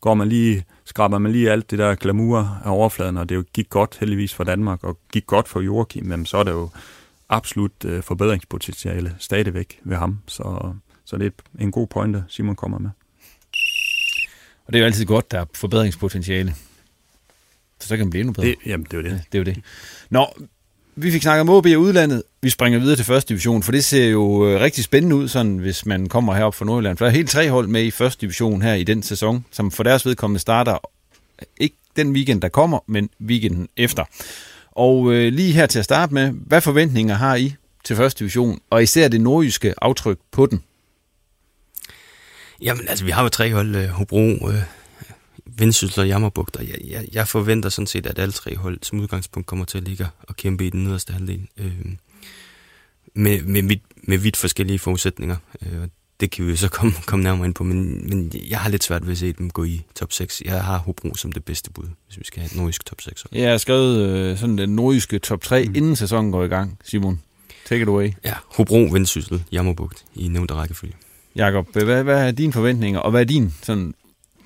går 0.00 0.14
man 0.14 0.28
lige, 0.28 0.64
skraber 0.84 1.18
man 1.18 1.32
lige 1.32 1.50
alt 1.50 1.70
det 1.70 1.78
der 1.78 1.94
glamour 1.94 2.60
af 2.64 2.70
overfladen, 2.70 3.16
og 3.16 3.28
det 3.28 3.34
jo 3.34 3.44
gik 3.52 3.70
godt 3.70 3.96
heldigvis 4.00 4.34
for 4.34 4.44
Danmark, 4.44 4.84
og 4.84 4.98
gik 5.12 5.26
godt 5.26 5.48
for 5.48 5.60
Joachim, 5.60 6.06
men 6.06 6.26
så 6.26 6.36
er 6.36 6.42
der 6.42 6.52
jo 6.52 6.70
absolut 7.28 7.84
øh, 7.84 8.02
forbedringspotentiale 8.02 9.16
stadigvæk 9.18 9.80
ved 9.84 9.96
ham, 9.96 10.18
så, 10.26 10.72
så 11.04 11.16
det 11.16 11.26
er 11.26 11.62
en 11.62 11.70
god 11.70 11.86
pointe, 11.86 12.24
Simon 12.28 12.56
kommer 12.56 12.78
med. 12.78 12.90
Og 14.66 14.72
det 14.72 14.78
er 14.78 14.80
jo 14.80 14.86
altid 14.86 15.04
godt, 15.04 15.30
der 15.30 15.40
er 15.40 15.44
forbedringspotentiale. 15.54 16.54
Så 17.80 17.88
så 17.88 17.96
kan 17.96 18.06
man 18.06 18.10
blive 18.10 18.20
endnu 18.20 18.32
bedre. 18.32 18.46
Det, 18.46 18.56
jamen, 18.66 18.84
det 18.84 18.92
er 18.92 18.96
jo 18.96 19.02
det. 19.02 19.10
Ja, 19.10 19.16
det 19.32 19.34
er 19.34 19.38
jo 19.38 19.44
det. 19.44 19.62
Nå, 20.10 20.26
vi 20.96 21.10
fik 21.10 21.22
snakket 21.22 21.40
om 21.40 21.48
OB 21.48 21.66
i 21.66 21.76
udlandet. 21.76 22.22
Vi 22.42 22.50
springer 22.50 22.78
videre 22.78 22.96
til 22.96 23.04
første 23.04 23.28
division, 23.28 23.62
for 23.62 23.72
det 23.72 23.84
ser 23.84 24.08
jo 24.08 24.48
øh, 24.48 24.60
rigtig 24.60 24.84
spændende 24.84 25.16
ud, 25.16 25.28
sådan, 25.28 25.58
hvis 25.58 25.86
man 25.86 26.08
kommer 26.08 26.34
herop 26.34 26.54
fra 26.54 26.64
Nordjylland. 26.64 26.98
For 26.98 27.04
der 27.04 27.10
er 27.10 27.16
helt 27.16 27.30
tre 27.30 27.50
hold 27.50 27.66
med 27.66 27.84
i 27.84 27.90
første 27.90 28.20
division 28.20 28.62
her 28.62 28.74
i 28.74 28.84
den 28.84 29.02
sæson, 29.02 29.44
som 29.50 29.70
for 29.70 29.82
deres 29.82 30.06
vedkommende 30.06 30.40
starter 30.40 30.72
øh, 30.72 31.46
ikke 31.60 31.76
den 31.96 32.12
weekend, 32.12 32.42
der 32.42 32.48
kommer, 32.48 32.78
men 32.86 33.10
weekenden 33.20 33.68
efter. 33.76 34.04
Og 34.72 35.12
øh, 35.12 35.32
lige 35.32 35.52
her 35.52 35.66
til 35.66 35.78
at 35.78 35.84
starte 35.84 36.14
med, 36.14 36.32
hvad 36.46 36.60
forventninger 36.60 37.14
har 37.14 37.36
I 37.36 37.54
til 37.84 37.96
første 37.96 38.18
division, 38.18 38.60
og 38.70 38.82
især 38.82 39.08
det 39.08 39.20
nordjyske 39.20 39.74
aftryk 39.82 40.18
på 40.30 40.46
den? 40.46 40.62
Jamen, 42.62 42.88
altså, 42.88 43.04
vi 43.04 43.10
har 43.10 43.22
jo 43.22 43.28
tre 43.28 43.52
hold, 43.52 43.76
øh, 43.76 43.88
Hobro, 43.88 44.18
øh, 44.18 44.62
Vendsyssel 45.58 46.00
og 46.00 46.08
Jammerbugt, 46.08 46.56
og 46.56 46.68
jeg, 46.68 46.78
jeg, 46.84 47.08
jeg 47.12 47.28
forventer 47.28 47.68
sådan 47.68 47.86
set, 47.86 48.06
at 48.06 48.18
alle 48.18 48.32
tre 48.32 48.56
hold 48.56 48.78
som 48.82 49.00
udgangspunkt 49.00 49.46
kommer 49.46 49.64
til 49.64 49.78
at 49.78 49.84
ligge 49.84 50.06
og 50.22 50.36
kæmpe 50.36 50.66
i 50.66 50.70
den 50.70 50.84
nederste 50.84 51.12
halvdel. 51.12 51.48
Øh, 51.56 51.72
med, 53.14 53.42
med, 53.42 53.62
vidt, 53.62 53.82
med 54.02 54.18
vidt 54.18 54.36
forskellige 54.36 54.78
forudsætninger. 54.78 55.36
Øh, 55.62 55.88
det 56.20 56.30
kan 56.30 56.46
vi 56.46 56.50
jo 56.50 56.56
så 56.56 56.68
komme, 56.68 56.92
komme 57.06 57.22
nærmere 57.22 57.46
ind 57.46 57.54
på, 57.54 57.64
men, 57.64 58.08
men 58.08 58.32
jeg 58.48 58.58
har 58.58 58.70
lidt 58.70 58.84
svært 58.84 59.06
ved 59.06 59.12
at 59.12 59.18
se 59.18 59.32
dem 59.32 59.50
gå 59.50 59.64
i 59.64 59.82
top 59.94 60.12
6. 60.12 60.42
Jeg 60.44 60.64
har 60.64 60.78
Hobro 60.78 61.14
som 61.14 61.32
det 61.32 61.44
bedste 61.44 61.70
bud, 61.70 61.84
hvis 62.06 62.18
vi 62.18 62.24
skal 62.24 62.40
have 62.40 62.50
et 62.50 62.56
nordisk 62.56 62.84
top 62.84 63.00
6. 63.00 63.26
Jeg 63.32 63.50
har 63.50 63.58
skrevet 63.58 64.08
øh, 64.08 64.38
sådan 64.38 64.58
den 64.58 64.68
nordiske 64.76 65.18
top 65.18 65.42
3, 65.42 65.64
mm. 65.64 65.74
inden 65.74 65.96
sæsonen 65.96 66.32
går 66.32 66.44
i 66.44 66.48
gang, 66.48 66.78
Simon. 66.84 67.20
Take 67.66 67.82
it 67.82 67.88
away. 67.88 68.12
Ja, 68.24 68.34
Hobro, 68.46 68.88
Vendsyssel, 68.92 69.42
Jammerbugt 69.52 70.04
i 70.14 70.28
nævnte 70.28 70.54
rækkefølge. 70.54 70.94
Jakob, 71.36 71.68
hvad, 71.72 72.02
hvad 72.04 72.26
er 72.26 72.30
dine 72.30 72.52
forventninger, 72.52 73.00
og 73.00 73.10
hvad 73.10 73.20
er 73.20 73.24
din 73.24 73.54
sådan, 73.62 73.94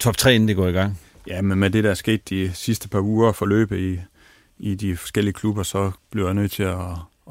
top 0.01 0.16
3, 0.16 0.34
inden 0.34 0.49
det 0.49 0.57
går 0.57 0.66
i 0.66 0.72
gang? 0.72 1.01
Ja, 1.26 1.42
men 1.42 1.59
med 1.59 1.70
det, 1.70 1.84
der 1.84 1.90
er 1.90 1.94
sket 1.94 2.28
de 2.30 2.51
sidste 2.55 2.88
par 2.88 3.01
uger 3.01 3.32
forløbe 3.32 3.92
i, 3.92 4.01
i 4.59 4.74
de 4.74 4.96
forskellige 4.96 5.34
klubber, 5.34 5.62
så 5.62 5.90
blev 6.11 6.24
jeg 6.24 6.34
nødt 6.34 6.53
til 6.53 6.62
at, 6.62 6.78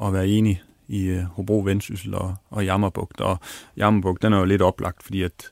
at 0.02 0.12
være 0.12 0.28
enig 0.28 0.62
i 0.88 1.12
uh, 1.12 1.22
Hobro, 1.22 1.58
Vendsyssel 1.58 2.14
og, 2.14 2.34
og 2.50 2.64
Jammerbugt. 2.64 3.20
Og 3.20 3.38
Jammerbugt, 3.76 4.22
den 4.22 4.32
er 4.32 4.38
jo 4.38 4.44
lidt 4.44 4.62
oplagt, 4.62 5.02
fordi 5.02 5.22
at 5.22 5.50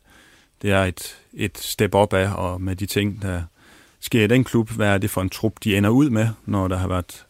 det 0.62 0.70
er 0.70 0.84
et, 0.84 1.16
et 1.34 1.58
step 1.58 1.94
op 1.94 2.12
af, 2.12 2.34
og 2.34 2.60
med 2.60 2.76
de 2.76 2.86
ting, 2.86 3.22
der 3.22 3.42
sker 4.00 4.24
i 4.24 4.26
den 4.26 4.44
klub, 4.44 4.70
hvad 4.70 4.88
er 4.88 4.98
det 4.98 5.10
for 5.10 5.20
en 5.20 5.28
trup, 5.28 5.52
de 5.64 5.76
ender 5.76 5.90
ud 5.90 6.10
med, 6.10 6.28
når 6.44 6.68
der 6.68 6.76
har 6.76 6.88
været 6.88 7.26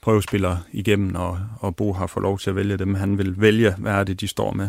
prøvespillere 0.00 0.60
igennem, 0.72 1.14
og, 1.14 1.40
og 1.60 1.76
Bo 1.76 1.92
har 1.92 2.06
fået 2.06 2.22
lov 2.22 2.38
til 2.38 2.50
at 2.50 2.56
vælge 2.56 2.76
dem. 2.76 2.94
Han 2.94 3.18
vil 3.18 3.40
vælge, 3.40 3.74
hvad 3.78 3.92
er 3.92 4.04
det, 4.04 4.20
de 4.20 4.28
står 4.28 4.52
med. 4.52 4.68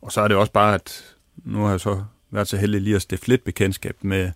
Og 0.00 0.12
så 0.12 0.20
er 0.20 0.28
det 0.28 0.36
også 0.36 0.52
bare, 0.52 0.74
at 0.74 1.14
nu 1.36 1.62
har 1.62 1.70
jeg 1.70 1.80
så 1.80 2.04
været 2.36 2.48
så 2.48 2.56
heldig 2.56 2.80
lige 2.80 2.96
at 2.96 3.02
stifte 3.02 3.28
lidt 3.28 3.44
bekendtskab 3.44 3.96
med, 4.02 4.30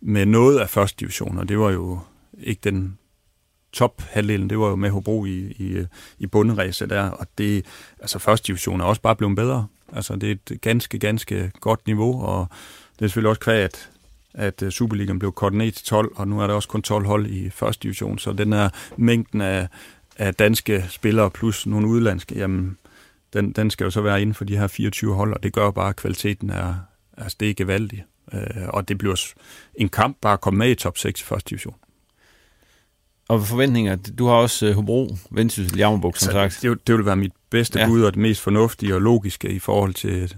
med 0.00 0.26
noget 0.26 0.58
af 0.58 0.70
første 0.70 0.96
division, 1.00 1.38
og 1.38 1.48
det 1.48 1.58
var 1.58 1.70
jo 1.70 2.00
ikke 2.38 2.60
den 2.64 2.98
top 3.72 4.02
halvdelen, 4.02 4.50
det 4.50 4.58
var 4.58 4.68
jo 4.68 4.76
med 4.76 4.90
Hobro 4.90 5.24
i, 5.24 5.38
i, 5.38 5.86
i 6.18 6.26
bunderæse 6.26 6.86
der, 6.86 7.10
og 7.10 7.26
det, 7.38 7.66
altså 8.00 8.18
første 8.18 8.46
division 8.46 8.80
er 8.80 8.84
også 8.84 9.02
bare 9.02 9.16
blevet 9.16 9.36
bedre. 9.36 9.66
Altså 9.92 10.16
det 10.16 10.30
er 10.30 10.34
et 10.50 10.60
ganske, 10.60 10.98
ganske 10.98 11.52
godt 11.60 11.86
niveau, 11.86 12.22
og 12.22 12.48
det 12.98 13.04
er 13.04 13.08
selvfølgelig 13.08 13.28
også 13.28 13.40
kvæg, 13.40 13.64
at, 13.64 13.90
at 14.34 14.62
øh, 14.62 14.70
Superligaen 14.70 15.18
blev 15.18 15.32
kortet 15.32 15.58
ned 15.58 15.72
til 15.72 15.86
12, 15.86 16.12
og 16.16 16.28
nu 16.28 16.40
er 16.40 16.46
der 16.46 16.54
også 16.54 16.68
kun 16.68 16.82
12 16.82 17.06
hold 17.06 17.26
i 17.26 17.50
første 17.50 17.82
division, 17.82 18.18
så 18.18 18.32
den 18.32 18.52
her 18.52 18.68
mængden 18.96 19.40
af, 19.40 19.68
af 20.16 20.34
danske 20.34 20.84
spillere 20.88 21.30
plus 21.30 21.66
nogle 21.66 21.86
udlandske, 21.86 22.38
jamen, 22.38 22.78
den, 23.32 23.52
den 23.52 23.70
skal 23.70 23.84
jo 23.84 23.90
så 23.90 24.00
være 24.00 24.22
inden 24.22 24.34
for 24.34 24.44
de 24.44 24.56
her 24.56 24.66
24 24.66 25.14
hold, 25.14 25.34
og 25.34 25.42
det 25.42 25.52
gør 25.52 25.70
bare, 25.70 25.88
at 25.88 25.96
kvaliteten 25.96 26.50
er, 26.50 26.74
altså 27.16 27.36
det 27.40 27.50
er 27.50 27.54
gevaldigt. 27.54 28.02
Øh, 28.32 28.68
og 28.68 28.88
det 28.88 28.98
bliver 28.98 29.32
en 29.74 29.88
kamp 29.88 30.16
bare 30.20 30.32
at 30.32 30.40
komme 30.40 30.58
med 30.58 30.70
i 30.70 30.74
top 30.74 30.98
6 30.98 31.20
i 31.20 31.24
første 31.24 31.50
division. 31.50 31.74
Og 33.28 33.46
forventninger, 33.46 33.96
du 33.96 34.26
har 34.26 34.34
også 34.34 34.68
uh, 34.68 34.74
Hobro, 34.74 35.16
Vendsyssel, 35.30 35.78
Jammerburg, 35.78 36.16
som 36.16 36.36
altså, 36.36 36.58
sagt. 36.58 36.62
Det, 36.62 36.86
det 36.86 36.96
vil 36.96 37.06
være 37.06 37.16
mit 37.16 37.32
bedste 37.50 37.78
ja. 37.78 37.86
bud 37.86 38.02
og 38.02 38.12
det 38.12 38.22
mest 38.22 38.40
fornuftige 38.40 38.94
og 38.94 39.00
logiske 39.00 39.48
i 39.48 39.58
forhold 39.58 39.94
til, 39.94 40.34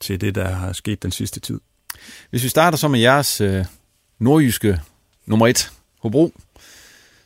til 0.00 0.20
det, 0.20 0.34
der 0.34 0.48
har 0.48 0.72
sket 0.72 1.02
den 1.02 1.10
sidste 1.10 1.40
tid. 1.40 1.60
Hvis 2.30 2.44
vi 2.44 2.48
starter 2.48 2.78
så 2.78 2.88
med 2.88 3.00
jeres 3.00 3.40
uh, 3.40 3.64
nordjyske 4.18 4.80
nummer 5.26 5.46
et, 5.46 5.70
Hobro, 5.98 6.32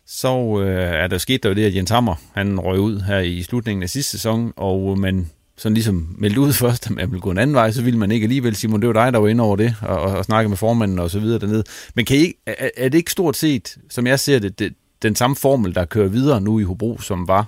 så 0.06 0.36
uh, 0.36 0.62
er 0.66 1.06
der 1.06 1.18
sket 1.18 1.42
der 1.42 1.48
jo 1.48 1.54
det, 1.54 1.64
at 1.64 1.74
Jens 1.74 1.90
Hammer, 1.90 2.14
han 2.34 2.60
røg 2.60 2.80
ud 2.80 3.00
her 3.00 3.18
i 3.18 3.42
slutningen 3.42 3.82
af 3.82 3.90
sidste 3.90 4.10
sæson, 4.10 4.52
og 4.56 4.98
man 4.98 5.30
sådan 5.56 5.74
ligesom 5.74 6.14
meldt 6.18 6.38
ud 6.38 6.52
først, 6.62 6.86
at 6.86 6.92
man 6.92 7.10
ville 7.10 7.20
gå 7.20 7.30
en 7.30 7.38
anden 7.38 7.54
vej, 7.54 7.70
så 7.70 7.82
ville 7.82 7.98
man 7.98 8.10
ikke 8.10 8.24
alligevel, 8.24 8.56
Simon, 8.56 8.80
det 8.80 8.86
var 8.88 9.04
dig, 9.04 9.12
der 9.12 9.18
var 9.18 9.28
inde 9.28 9.44
over 9.44 9.56
det, 9.56 9.76
og, 9.82 10.00
og, 10.00 10.16
og 10.16 10.24
snakke 10.24 10.48
med 10.48 10.56
formanden 10.56 10.98
og 10.98 11.10
så 11.10 11.20
videre 11.20 11.38
dernede. 11.38 11.64
Men 11.94 12.04
kan 12.04 12.16
I, 12.16 12.32
er, 12.46 12.70
er 12.76 12.88
det 12.88 12.98
ikke 12.98 13.10
stort 13.10 13.36
set, 13.36 13.78
som 13.90 14.06
jeg 14.06 14.20
ser 14.20 14.38
det, 14.38 14.58
det, 14.58 14.74
den 15.02 15.16
samme 15.16 15.36
formel, 15.36 15.74
der 15.74 15.84
kører 15.84 16.08
videre 16.08 16.40
nu 16.40 16.58
i 16.58 16.62
Hobro, 16.62 16.98
som 16.98 17.28
var 17.28 17.46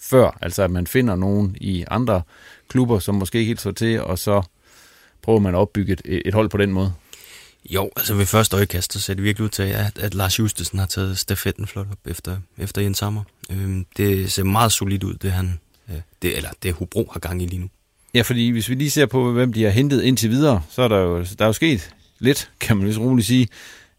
før? 0.00 0.38
Altså 0.42 0.62
at 0.62 0.70
man 0.70 0.86
finder 0.86 1.16
nogen 1.16 1.56
i 1.60 1.84
andre 1.90 2.22
klubber, 2.68 2.98
som 2.98 3.14
måske 3.14 3.38
ikke 3.38 3.48
helt 3.48 3.60
så 3.60 3.72
til, 3.72 4.00
og 4.00 4.18
så 4.18 4.42
prøver 5.22 5.38
man 5.38 5.54
at 5.54 5.58
opbygge 5.58 5.92
et, 5.92 6.02
et 6.04 6.34
hold 6.34 6.48
på 6.48 6.56
den 6.56 6.72
måde? 6.72 6.92
Jo, 7.70 7.90
altså 7.96 8.14
ved 8.14 8.26
første 8.26 8.56
øjekast, 8.56 8.92
så 8.92 9.00
ser 9.00 9.14
det 9.14 9.24
virkelig 9.24 9.44
ud 9.44 9.48
til, 9.48 9.62
at, 9.62 9.98
at 9.98 10.14
Lars 10.14 10.38
Justesen 10.38 10.78
har 10.78 10.86
taget 10.86 11.18
stafetten 11.18 11.66
flot 11.66 11.86
op 11.90 12.10
efter, 12.10 12.36
efter 12.58 12.82
Jens 12.82 12.98
Sommer. 12.98 13.22
Øhm, 13.50 13.86
det 13.96 14.32
ser 14.32 14.44
meget 14.44 14.72
solidt 14.72 15.04
ud, 15.04 15.14
det 15.14 15.32
han, 15.32 15.60
Øh, 15.90 15.96
det, 16.22 16.36
eller 16.36 16.50
det 16.62 16.72
Hobro 16.72 17.08
har 17.12 17.20
gang 17.20 17.42
i 17.42 17.46
lige 17.46 17.60
nu. 17.60 17.68
Ja, 18.14 18.22
fordi 18.22 18.50
hvis 18.50 18.68
vi 18.68 18.74
lige 18.74 18.90
ser 18.90 19.06
på, 19.06 19.32
hvem 19.32 19.52
de 19.52 19.62
har 19.62 19.70
hentet 19.70 20.02
indtil 20.02 20.30
videre, 20.30 20.62
så 20.70 20.82
er 20.82 20.88
der 20.88 20.98
jo, 20.98 21.18
der 21.18 21.44
er 21.44 21.46
jo 21.46 21.52
sket 21.52 21.94
lidt, 22.18 22.50
kan 22.60 22.76
man 22.76 22.86
lige 22.86 23.00
roligt 23.00 23.26
sige. 23.26 23.48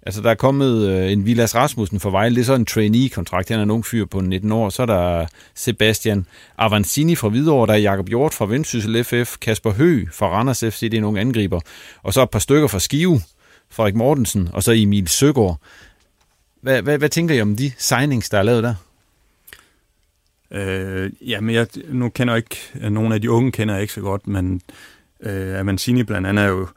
Altså, 0.05 0.21
der 0.21 0.29
er 0.29 0.35
kommet 0.35 0.89
øh, 0.89 1.11
en 1.11 1.25
Vilas 1.25 1.55
Rasmussen 1.55 1.99
for 1.99 2.09
Vejle, 2.09 2.35
det 2.35 2.41
er 2.41 2.45
så 2.45 2.53
en 2.53 2.65
trainee-kontrakt, 2.65 3.49
han 3.49 3.59
er 3.59 3.63
en 3.63 3.71
ung 3.71 3.85
fyr 3.85 4.05
på 4.05 4.21
19 4.21 4.51
år. 4.51 4.69
Så 4.69 4.81
er 4.81 4.85
der 4.85 5.25
Sebastian 5.55 6.25
Avancini 6.57 7.15
fra 7.15 7.29
Hvidovre, 7.29 7.67
der 7.67 7.73
er 7.73 7.77
Jakob 7.77 8.07
Hjort 8.07 8.33
fra 8.33 8.45
Vendsyssel 8.45 9.03
FF, 9.03 9.37
Kasper 9.37 9.71
Hø 9.71 10.05
fra 10.11 10.27
Randers 10.27 10.59
FC, 10.59 10.79
det 10.79 10.93
er 10.93 11.01
nogle 11.01 11.19
angriber. 11.19 11.59
Og 12.03 12.13
så 12.13 12.23
et 12.23 12.29
par 12.29 12.39
stykker 12.39 12.67
fra 12.67 12.79
Skive, 12.79 13.21
Frederik 13.69 13.95
Mortensen 13.95 14.49
og 14.53 14.63
så 14.63 14.71
Emil 14.71 15.07
Søgaard. 15.07 15.59
Hvad, 16.61 16.81
hvad, 16.81 16.97
hvad 16.97 17.09
tænker 17.09 17.35
I 17.35 17.41
om 17.41 17.55
de 17.55 17.71
signings, 17.77 18.29
der 18.29 18.37
er 18.37 18.43
lavet 18.43 18.63
der? 18.63 18.75
Øh, 20.53 21.11
jamen, 21.21 21.55
jeg, 21.55 21.67
nu 21.89 22.09
kender 22.09 22.33
jeg 22.33 22.37
ikke, 22.37 22.85
øh, 22.85 22.91
nogle 22.91 23.15
af 23.15 23.21
de 23.21 23.31
unge 23.31 23.51
kender 23.51 23.73
jeg 23.73 23.81
ikke 23.81 23.93
så 23.93 24.01
godt, 24.01 24.27
men 24.27 24.61
øh, 25.19 25.59
Amancini 25.59 26.03
blandt 26.03 26.27
andet 26.27 26.45
er 26.45 26.49
jo, 26.49 26.67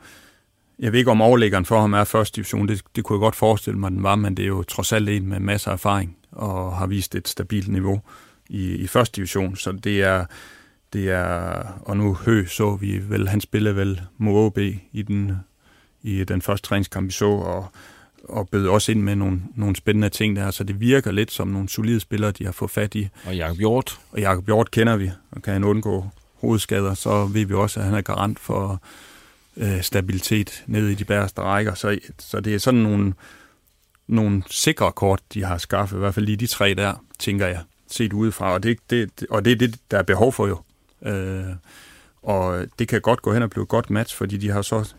jeg 0.78 0.92
ved 0.92 0.98
ikke 0.98 1.10
om 1.10 1.20
overlæggeren 1.20 1.64
for 1.64 1.80
ham 1.80 1.92
er 1.92 2.04
første 2.04 2.36
division, 2.36 2.68
det, 2.68 2.82
det 2.96 3.04
kunne 3.04 3.16
jeg 3.16 3.20
godt 3.20 3.36
forestille 3.36 3.78
mig, 3.78 3.90
den 3.90 4.02
var, 4.02 4.16
men 4.16 4.36
det 4.36 4.42
er 4.42 4.46
jo 4.46 4.62
trods 4.62 4.92
alt 4.92 5.08
en 5.08 5.28
med 5.28 5.40
masser 5.40 5.70
af 5.70 5.74
erfaring 5.74 6.16
og 6.32 6.76
har 6.76 6.86
vist 6.86 7.14
et 7.14 7.28
stabilt 7.28 7.68
niveau 7.68 8.00
i, 8.48 8.74
i 8.74 8.86
første 8.86 9.16
division, 9.16 9.56
så 9.56 9.72
det 9.72 10.02
er, 10.02 10.24
det 10.92 11.10
er, 11.10 11.62
og 11.82 11.96
nu 11.96 12.14
Hø 12.14 12.46
så 12.46 12.76
vi 12.76 13.00
vel, 13.08 13.28
han 13.28 13.40
spillede 13.40 13.76
vel 13.76 14.00
mod 14.18 14.46
OB 14.46 14.58
i 14.92 15.02
den, 15.02 15.32
i 16.02 16.24
den 16.24 16.42
første 16.42 16.68
træningskamp, 16.68 17.06
vi 17.06 17.12
så, 17.12 17.28
og 17.28 17.72
og 18.28 18.48
bød 18.48 18.68
også 18.68 18.92
ind 18.92 19.02
med 19.02 19.16
nogle, 19.16 19.42
nogle 19.54 19.76
spændende 19.76 20.08
ting 20.08 20.36
der, 20.36 20.50
så 20.50 20.64
det 20.64 20.80
virker 20.80 21.12
lidt 21.12 21.32
som 21.32 21.48
nogle 21.48 21.68
solide 21.68 22.00
spillere, 22.00 22.30
de 22.30 22.44
har 22.44 22.52
fået 22.52 22.70
fat 22.70 22.94
i. 22.94 23.08
Og 23.26 23.36
Jakob 23.36 23.58
Hjort. 23.58 24.00
Og 24.12 24.20
Jakob 24.20 24.46
Hjort 24.46 24.70
kender 24.70 24.96
vi, 24.96 25.10
og 25.30 25.42
kan 25.42 25.52
han 25.52 25.64
undgå 25.64 26.08
hovedskader, 26.40 26.94
så 26.94 27.26
ved 27.26 27.44
vi 27.46 27.54
også, 27.54 27.80
at 27.80 27.86
han 27.86 27.94
er 27.94 28.00
garant 28.00 28.38
for 28.38 28.82
øh, 29.56 29.82
stabilitet 29.82 30.64
nede 30.66 30.92
i 30.92 30.94
de 30.94 31.04
bæreste 31.04 31.40
rækker. 31.40 31.74
Så, 31.74 31.98
så 32.18 32.40
det 32.40 32.54
er 32.54 32.58
sådan 32.58 32.80
nogle, 32.80 33.14
nogle 34.06 34.42
sikre 34.50 34.92
kort, 34.92 35.20
de 35.34 35.44
har 35.44 35.58
skaffet, 35.58 35.96
i 35.96 35.98
hvert 35.98 36.14
fald 36.14 36.26
lige 36.26 36.36
de 36.36 36.46
tre 36.46 36.74
der, 36.74 36.94
tænker 37.18 37.46
jeg, 37.46 37.60
set 37.90 38.12
udefra. 38.12 38.52
Og 38.52 38.62
det, 38.62 38.78
det, 38.90 39.26
og 39.30 39.44
det 39.44 39.52
er 39.52 39.56
det, 39.56 39.76
der 39.90 39.98
er 39.98 40.02
behov 40.02 40.32
for 40.32 40.46
jo. 40.46 40.58
Øh, 41.02 41.54
og 42.22 42.66
det 42.78 42.88
kan 42.88 43.00
godt 43.00 43.22
gå 43.22 43.32
hen 43.32 43.42
og 43.42 43.50
blive 43.50 43.62
et 43.62 43.68
godt 43.68 43.90
match, 43.90 44.16
fordi 44.16 44.36
de 44.36 44.50
har 44.50 44.62
så 44.62 44.94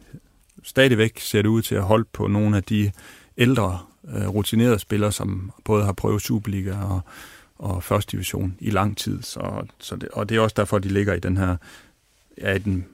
stadigvæk 0.63 1.19
ser 1.19 1.41
det 1.41 1.49
ud 1.49 1.61
til 1.61 1.75
at 1.75 1.83
holde 1.83 2.05
på 2.13 2.27
nogle 2.27 2.57
af 2.57 2.63
de 2.63 2.91
ældre, 3.37 3.79
øh, 4.15 4.27
rutinerede 4.27 4.79
spillere, 4.79 5.11
som 5.11 5.51
både 5.63 5.85
har 5.85 5.93
prøvet 5.93 6.21
Superliga 6.21 6.77
og, 6.77 7.01
og 7.55 7.83
første 7.83 8.11
division 8.11 8.55
i 8.59 8.69
lang 8.69 8.97
tid. 8.97 9.21
Så, 9.21 9.65
så 9.79 9.95
det, 9.95 10.09
og 10.09 10.29
det 10.29 10.37
er 10.37 10.41
også 10.41 10.53
derfor, 10.57 10.79
de 10.79 10.87
ligger 10.87 11.13
i 11.13 11.19
den 11.19 11.37
her, 11.37 11.57
ja, 12.41 12.53
i 12.53 12.59
den, 12.59 12.85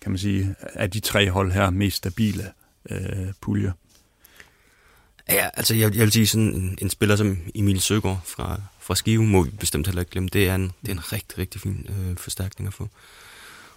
kan 0.00 0.10
man 0.10 0.18
sige, 0.18 0.54
af 0.60 0.90
de 0.90 1.00
tre 1.00 1.30
hold 1.30 1.52
her 1.52 1.70
mest 1.70 1.96
stabile 1.96 2.52
øh, 2.90 3.32
pulje. 3.40 3.72
Ja, 5.28 5.48
altså 5.54 5.74
jeg, 5.74 5.94
jeg 5.94 6.02
vil 6.02 6.12
sige 6.12 6.26
sådan 6.26 6.54
en, 6.54 6.78
en 6.82 6.90
spiller 6.90 7.16
som 7.16 7.38
Emil 7.54 7.80
Søgaard 7.80 8.20
fra, 8.24 8.60
fra 8.80 8.94
Skive, 8.94 9.22
må 9.22 9.42
vi 9.42 9.50
bestemt 9.50 9.86
heller 9.86 10.02
ikke 10.02 10.10
glemme. 10.10 10.28
Det 10.32 10.48
er 10.48 10.54
en, 10.54 10.72
det 10.82 10.88
er 10.88 10.92
en 10.92 11.12
rigtig, 11.12 11.38
rigtig 11.38 11.60
fin 11.60 11.86
øh, 11.88 12.16
forstærkning 12.16 12.66
at 12.68 12.74
få. 12.74 12.88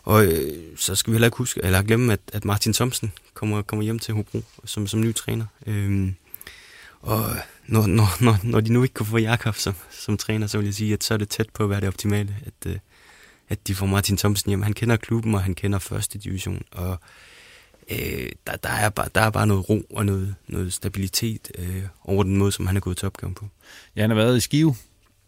Og 0.03 0.25
øh, 0.25 0.77
så 0.77 0.95
skal 0.95 1.11
vi 1.11 1.15
heller 1.15 1.27
ikke 1.27 1.37
huske, 1.37 1.61
eller 1.63 1.81
glemme, 1.81 2.13
at, 2.13 2.19
at 2.33 2.45
Martin 2.45 2.73
Thomsen 2.73 3.11
kommer, 3.33 3.61
kommer 3.61 3.83
hjem 3.83 3.99
til 3.99 4.13
Hobro 4.13 4.41
som, 4.65 4.87
som 4.87 5.01
ny 5.01 5.15
træner. 5.15 5.45
Øhm, 5.67 6.15
og 7.01 7.25
når, 7.67 7.87
når, 7.87 8.23
når, 8.23 8.39
når 8.43 8.59
de 8.59 8.73
nu 8.73 8.83
ikke 8.83 8.93
kunne 8.93 9.05
få 9.05 9.17
Jakob 9.17 9.55
som, 9.55 9.75
som 9.91 10.17
træner, 10.17 10.47
så 10.47 10.57
vil 10.57 10.65
jeg 10.65 10.73
sige, 10.73 10.93
at 10.93 11.03
så 11.03 11.13
er 11.13 11.17
det 11.17 11.29
tæt 11.29 11.49
på 11.49 11.63
at 11.63 11.69
være 11.69 11.79
det 11.79 11.87
optimale, 11.87 12.35
at, 12.45 12.71
øh, 12.71 12.77
at 13.49 13.67
de 13.67 13.75
får 13.75 13.85
Martin 13.85 14.17
Thomsen 14.17 14.49
hjem. 14.49 14.61
Han 14.61 14.73
kender 14.73 14.95
klubben, 14.95 15.35
og 15.35 15.43
han 15.43 15.55
kender 15.55 15.79
første 15.79 16.17
division, 16.17 16.63
og 16.71 16.99
øh, 17.91 18.29
der, 18.47 18.55
der, 18.55 18.69
er 18.69 18.89
bare, 18.89 19.09
der 19.15 19.21
er 19.21 19.29
bare 19.29 19.47
noget 19.47 19.69
ro 19.69 19.81
og 19.89 20.05
noget, 20.05 20.35
noget 20.47 20.73
stabilitet 20.73 21.51
øh, 21.57 21.83
over 22.03 22.23
den 22.23 22.37
måde, 22.37 22.51
som 22.51 22.67
han 22.67 22.75
er 22.75 22.81
gået 22.81 22.97
til 22.97 23.05
opgaven 23.05 23.33
på. 23.33 23.47
Ja, 23.95 24.01
han 24.01 24.09
har 24.09 24.17
været 24.17 24.37
i 24.37 24.39
Skive 24.39 24.75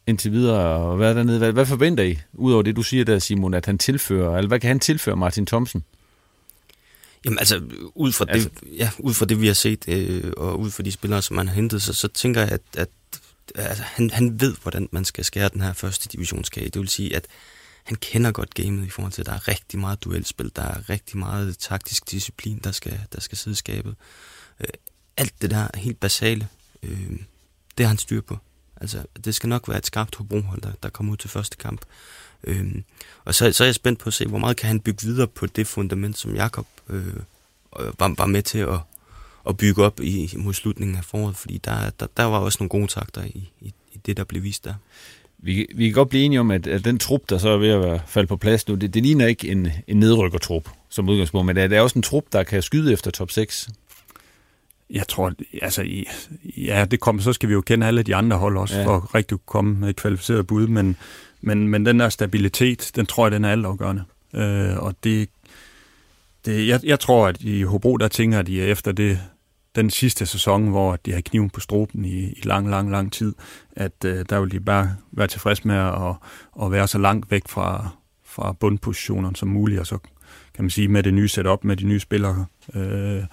indtil 0.08 0.32
videre 0.32 1.00
været 1.00 1.16
dernede. 1.16 1.38
Hvad, 1.38 1.52
hvad 1.52 1.66
forventer 1.66 2.04
I, 2.04 2.18
udover 2.34 2.64
det, 2.64 2.76
du 2.76 2.84
siger 2.84 3.06
der, 3.06 3.20
Simon, 3.20 3.54
at 3.54 3.66
han 3.66 3.78
tilfører, 3.78 4.38
eller 4.38 4.48
hvad 4.48 4.60
kan 4.60 4.68
han 4.68 4.80
tilføre 4.80 5.16
Martin 5.16 5.46
Thomsen? 5.46 5.84
Jamen 7.26 7.40
altså, 7.40 7.62
ud 7.96 8.12
fra, 8.12 8.26
altså, 8.30 8.50
det, 8.50 8.78
ja, 8.78 8.90
ud 9.00 9.14
fra 9.14 9.26
det, 9.26 9.42
vi 9.42 9.48
har 9.48 9.54
set, 9.54 9.88
øh, 9.88 10.34
og 10.38 10.60
ud 10.60 10.72
fra 10.72 10.84
de 10.84 10.92
spillere, 10.92 11.22
som 11.22 11.36
man 11.36 11.48
har 11.48 11.56
hentet, 11.56 11.82
så, 11.82 11.94
så 11.94 12.08
tænker 12.08 12.42
jeg, 12.42 12.52
at, 12.52 12.62
at 12.78 12.90
altså, 13.56 13.84
han, 13.84 14.10
han 14.10 14.42
ved, 14.42 14.56
hvordan 14.62 14.90
man 14.92 15.06
skal 15.06 15.26
skære 15.26 15.50
den 15.50 15.62
her 15.62 15.74
første 15.74 16.10
divisionskage. 16.10 16.70
Det 16.70 16.80
vil 16.80 16.90
sige, 16.90 17.16
at 17.16 17.28
han 17.84 17.98
kender 17.98 18.32
godt 18.32 18.54
gamet 18.54 18.88
i 18.88 18.90
forhold 18.90 19.14
til, 19.14 19.22
at 19.22 19.26
der 19.26 19.34
er 19.34 19.48
rigtig 19.48 19.80
meget 19.80 20.04
duelspil, 20.04 20.52
der 20.56 20.62
er 20.62 20.90
rigtig 20.90 21.18
meget 21.18 21.58
taktisk 21.58 22.12
disciplin, 22.12 22.60
der 22.64 22.72
skal, 22.72 23.00
der 23.14 23.22
skal 23.22 23.38
sidde 23.38 23.56
skabet. 23.56 23.96
Øh, 24.60 24.68
alt 25.18 25.42
det 25.42 25.52
der 25.52 25.68
helt 25.76 26.00
basale, 26.00 26.48
øh, 26.84 27.12
det 27.78 27.86
har 27.86 27.88
han 27.88 27.98
styr 27.98 28.22
på. 28.22 28.38
Altså, 28.82 29.04
det 29.26 29.36
skal 29.36 29.50
nok 29.50 29.68
være 29.68 29.78
et 29.78 29.86
skarpt 29.86 30.16
Hobro-hold, 30.16 30.62
der, 30.62 30.72
der 30.84 30.90
kommer 30.90 31.12
ud 31.12 31.18
til 31.18 31.30
første 31.30 31.58
kamp. 31.58 31.82
Øhm, 32.44 32.84
og 33.26 33.36
så, 33.36 33.52
så 33.52 33.64
er 33.64 33.68
jeg 33.68 33.76
spændt 33.76 34.00
på 34.00 34.10
at 34.10 34.14
se, 34.14 34.26
hvor 34.26 34.38
meget 34.38 34.58
kan 34.58 34.68
han 34.68 34.80
bygge 34.80 35.06
videre 35.06 35.28
på 35.28 35.46
det 35.46 35.68
fundament, 35.68 36.18
som 36.18 36.36
Jakob 36.36 36.68
øh, 36.90 37.08
øh, 37.80 37.94
var, 38.00 38.16
var 38.18 38.26
med 38.26 38.42
til 38.42 38.60
at, 38.60 38.80
at 39.50 39.58
bygge 39.58 39.84
op 39.84 40.00
i, 40.00 40.34
mod 40.38 40.54
slutningen 40.54 40.98
af 40.98 41.06
foråret, 41.06 41.36
fordi 41.38 41.58
der, 41.58 41.90
der, 42.00 42.08
der 42.18 42.24
var 42.24 42.40
også 42.40 42.58
nogle 42.60 42.70
gode 42.70 42.88
takter 42.88 43.24
i, 43.24 43.50
i, 43.62 43.74
i 43.94 44.00
det, 44.06 44.18
der 44.18 44.24
blev 44.24 44.44
vist 44.44 44.66
der. 44.66 44.74
Vi, 45.44 45.68
vi 45.76 45.86
kan 45.86 45.94
godt 45.94 46.10
blive 46.10 46.24
enige 46.24 46.40
om, 46.40 46.52
at, 46.52 46.68
at 46.68 46.86
den 46.86 47.00
trup, 47.00 47.22
der 47.30 47.38
så 47.38 47.50
er 47.50 47.58
ved 47.58 47.70
at 47.70 47.82
være 47.82 48.00
falde 48.08 48.28
på 48.28 48.38
plads 48.38 48.68
nu, 48.68 48.76
det, 48.76 48.94
det 48.94 49.04
ligner 49.04 49.28
ikke 49.28 49.48
en, 49.48 49.68
en 49.88 49.98
nedrykkertrup 50.00 50.70
som 50.90 51.10
udgangspunkt, 51.10 51.46
men 51.46 51.56
det 51.56 51.64
er, 51.64 51.68
det 51.68 51.78
er 51.78 51.82
også 51.82 52.00
en 52.00 52.04
trup, 52.04 52.24
der 52.32 52.44
kan 52.44 52.62
skyde 52.62 52.94
efter 52.94 53.12
top 53.12 53.32
6. 53.32 53.70
Jeg 54.92 55.08
tror, 55.08 55.34
altså, 55.62 56.06
ja, 56.58 56.86
det 56.92 57.00
kommer, 57.00 57.22
så 57.22 57.34
skal 57.34 57.50
vi 57.50 57.54
jo 57.54 57.62
kende 57.62 57.88
alle 57.88 58.04
de 58.04 58.16
andre 58.16 58.38
hold 58.38 58.58
også, 58.58 58.80
ja. 58.80 58.86
for 58.86 58.96
at 58.96 59.16
rigtig 59.16 59.38
komme 59.46 59.76
med 59.76 59.90
et 59.90 59.96
kvalificeret 59.96 60.48
bud, 60.48 60.68
men, 60.68 60.96
men, 61.42 61.68
men 61.68 61.86
den 61.86 62.00
der 62.00 62.10
stabilitet, 62.10 62.92
den 62.96 63.06
tror 63.06 63.26
jeg, 63.26 63.32
den 63.32 63.46
er 63.46 63.52
altafgørende. 63.52 64.04
Øh, 64.34 64.78
og 64.78 64.96
det, 65.04 65.30
det 66.46 66.68
jeg, 66.68 66.80
jeg 66.84 67.00
tror, 67.00 67.28
at 67.28 67.42
i 67.42 67.62
Hobro, 67.64 67.98
der 67.98 68.08
tænker 68.08 68.42
de 68.42 68.62
efter 68.62 68.92
det, 68.92 69.20
den 69.76 69.90
sidste 69.90 70.26
sæson, 70.26 70.68
hvor 70.68 70.96
de 70.96 71.14
har 71.14 71.22
kniven 71.22 71.50
på 71.50 71.60
struben 71.60 72.06
i, 72.06 72.32
i 72.32 72.42
lang, 72.44 72.70
lang, 72.70 72.92
lang 72.92 73.14
tid, 73.14 73.36
at 73.76 74.06
øh, 74.06 74.26
der 74.30 74.40
vil 74.40 74.52
de 74.52 74.60
bare 74.60 74.96
være 75.12 75.28
tilfreds 75.28 75.66
med 75.66 75.76
at, 75.76 76.16
at 76.64 76.72
være 76.72 76.88
så 76.88 76.98
langt 76.98 77.32
væk 77.32 77.48
fra, 77.48 77.90
fra 78.26 78.54
bundpositionerne 78.54 79.36
som 79.36 79.50
muligt, 79.50 79.80
og 79.80 79.88
så 79.88 79.98
kan 80.54 80.64
man 80.64 80.70
sige, 80.70 80.88
med 80.88 81.04
det 81.04 81.14
nye 81.14 81.28
setup, 81.28 81.64
med 81.64 81.78
de 81.78 81.84
nye 81.84 82.00
spillere, 82.00 82.46
øh, 82.76 83.24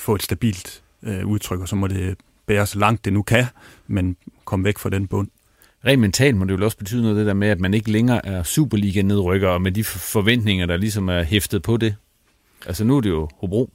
få 0.00 0.14
et 0.14 0.22
stabilt 0.22 0.82
øh, 1.02 1.26
udtryk, 1.26 1.60
og 1.60 1.68
så 1.68 1.76
må 1.76 1.86
det 1.86 2.16
bære 2.46 2.66
så 2.66 2.78
langt 2.78 3.04
det 3.04 3.12
nu 3.12 3.22
kan, 3.22 3.44
men 3.86 4.16
komme 4.44 4.64
væk 4.64 4.78
fra 4.78 4.90
den 4.90 5.08
bund. 5.08 5.28
Rent 5.86 6.00
mentalt 6.00 6.36
må 6.36 6.44
det 6.44 6.58
jo 6.58 6.64
også 6.64 6.76
betyde 6.76 7.02
noget 7.02 7.16
det 7.16 7.26
der 7.26 7.34
med, 7.34 7.48
at 7.48 7.60
man 7.60 7.74
ikke 7.74 7.90
længere 7.90 8.26
er 8.26 8.42
Superliga-nedrykker, 8.42 9.48
og 9.48 9.62
med 9.62 9.72
de 9.72 9.84
forventninger, 9.84 10.66
der 10.66 10.76
ligesom 10.76 11.08
er 11.08 11.22
hæftet 11.22 11.62
på 11.62 11.76
det. 11.76 11.96
Altså 12.66 12.84
nu 12.84 12.96
er 12.96 13.00
det 13.00 13.08
jo 13.10 13.28
Hobro, 13.36 13.70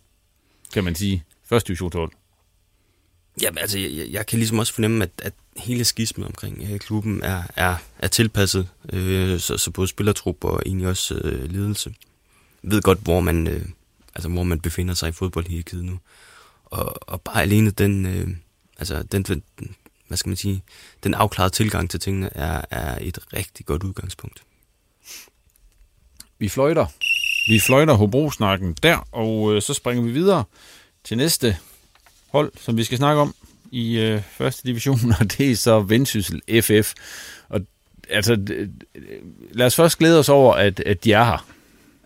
kan 0.73 0.83
man 0.83 0.95
sige, 0.95 1.23
første 1.49 1.67
divisionshold. 1.67 2.11
Ja, 3.41 3.49
altså 3.57 3.79
jeg, 3.79 4.07
jeg 4.11 4.25
kan 4.25 4.39
ligesom 4.39 4.59
også 4.59 4.73
fornemme, 4.73 5.03
at, 5.03 5.11
at 5.23 5.33
hele 5.57 5.85
skismet 5.85 6.27
omkring 6.27 6.67
øh, 6.71 6.79
klubben 6.79 7.21
er, 7.23 7.43
er, 7.55 7.75
er 7.99 8.07
tilpasset, 8.07 8.67
øh, 8.93 9.39
så, 9.39 9.57
så 9.57 9.71
både 9.71 9.87
spillertrup 9.87 10.43
og 10.43 10.61
egentlig 10.65 10.87
også 10.87 11.15
øh, 11.15 11.51
ledelse 11.51 11.93
ved 12.63 12.81
godt, 12.81 12.99
hvor 12.99 13.19
man, 13.19 13.47
øh, 13.47 13.65
altså 14.15 14.29
hvor 14.29 14.43
man 14.43 14.59
befinder 14.59 14.93
sig 14.93 15.09
i 15.09 15.11
fodboldhierarkiet 15.11 15.85
nu. 15.85 15.99
Og, 16.65 17.09
og 17.09 17.21
bare 17.21 17.41
alene 17.41 17.71
den, 17.71 18.05
øh, 18.05 18.27
altså 18.79 19.03
den, 19.03 19.23
den, 19.23 19.43
hvad 20.07 20.17
skal 20.17 20.29
man 20.29 20.37
sige, 20.37 20.63
den 21.03 21.13
afklarede 21.13 21.53
tilgang 21.53 21.89
til 21.89 21.99
tingene 21.99 22.37
er, 22.37 22.61
er 22.71 22.97
et 23.01 23.19
rigtig 23.33 23.65
godt 23.65 23.83
udgangspunkt. 23.83 24.43
Vi 26.39 26.49
fløjter. 26.49 26.85
Vi 27.47 27.59
fløjter 27.59 27.93
Hobro-snakken 27.93 28.77
der, 28.83 29.07
og 29.11 29.55
øh, 29.55 29.61
så 29.61 29.73
springer 29.73 30.03
vi 30.03 30.11
videre 30.11 30.43
til 31.03 31.17
næste 31.17 31.57
hold, 32.29 32.51
som 32.61 32.77
vi 32.77 32.83
skal 32.83 32.97
snakke 32.97 33.21
om 33.21 33.35
i 33.71 33.97
øh, 33.97 34.21
første 34.31 34.67
division, 34.67 34.99
og 35.19 35.37
det 35.37 35.51
er 35.51 35.55
så 35.55 35.79
Vendsyssel 35.79 36.41
FF. 36.61 36.93
Og 37.49 37.61
altså, 38.09 38.45
lad 39.51 39.65
os 39.65 39.75
først 39.75 39.97
glæde 39.97 40.19
os 40.19 40.29
over, 40.29 40.53
at, 40.53 40.79
at 40.79 41.03
de 41.03 41.13
er 41.13 41.23
her 41.23 41.54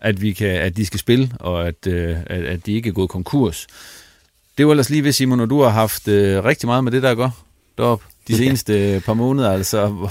at, 0.00 0.22
vi 0.22 0.32
kan, 0.32 0.48
at 0.48 0.76
de 0.76 0.86
skal 0.86 1.00
spille, 1.00 1.32
og 1.40 1.68
at, 1.68 1.86
øh, 1.86 2.16
at, 2.26 2.44
at 2.44 2.66
de 2.66 2.72
ikke 2.72 2.88
er 2.88 2.92
gået 2.92 3.10
konkurs. 3.10 3.66
Det 4.58 4.66
var 4.66 4.72
ellers 4.72 4.90
lige 4.90 5.04
ved, 5.04 5.12
Simon, 5.12 5.38
når 5.38 5.46
du 5.46 5.62
har 5.62 5.68
haft 5.68 6.08
øh, 6.08 6.44
rigtig 6.44 6.66
meget 6.66 6.84
med 6.84 6.92
det, 6.92 7.02
der 7.02 7.14
går 7.14 7.38
deroppe 7.78 8.04
de 8.28 8.36
seneste 8.36 9.02
par 9.06 9.14
måneder. 9.14 9.52
Altså, 9.52 10.08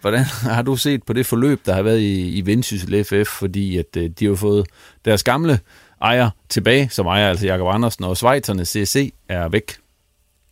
hvordan 0.00 0.24
har 0.24 0.62
du 0.62 0.76
set 0.76 1.02
på 1.02 1.12
det 1.12 1.26
forløb, 1.26 1.66
der 1.66 1.74
har 1.74 1.82
været 1.82 2.00
i, 2.00 2.28
i 2.28 2.46
Vendsyssel 2.46 3.04
FF? 3.04 3.28
Fordi 3.28 3.76
at 3.76 3.96
øh, 3.96 4.10
de 4.10 4.26
har 4.26 4.34
fået 4.34 4.66
deres 5.04 5.22
gamle 5.22 5.60
ejer 6.02 6.30
tilbage, 6.48 6.88
som 6.90 7.06
ejer 7.06 7.28
altså 7.28 7.46
Jakob 7.46 7.74
Andersen, 7.74 8.04
og 8.04 8.16
Schweizerne 8.16 8.64
CC 8.64 9.12
er 9.28 9.48
væk. 9.48 9.72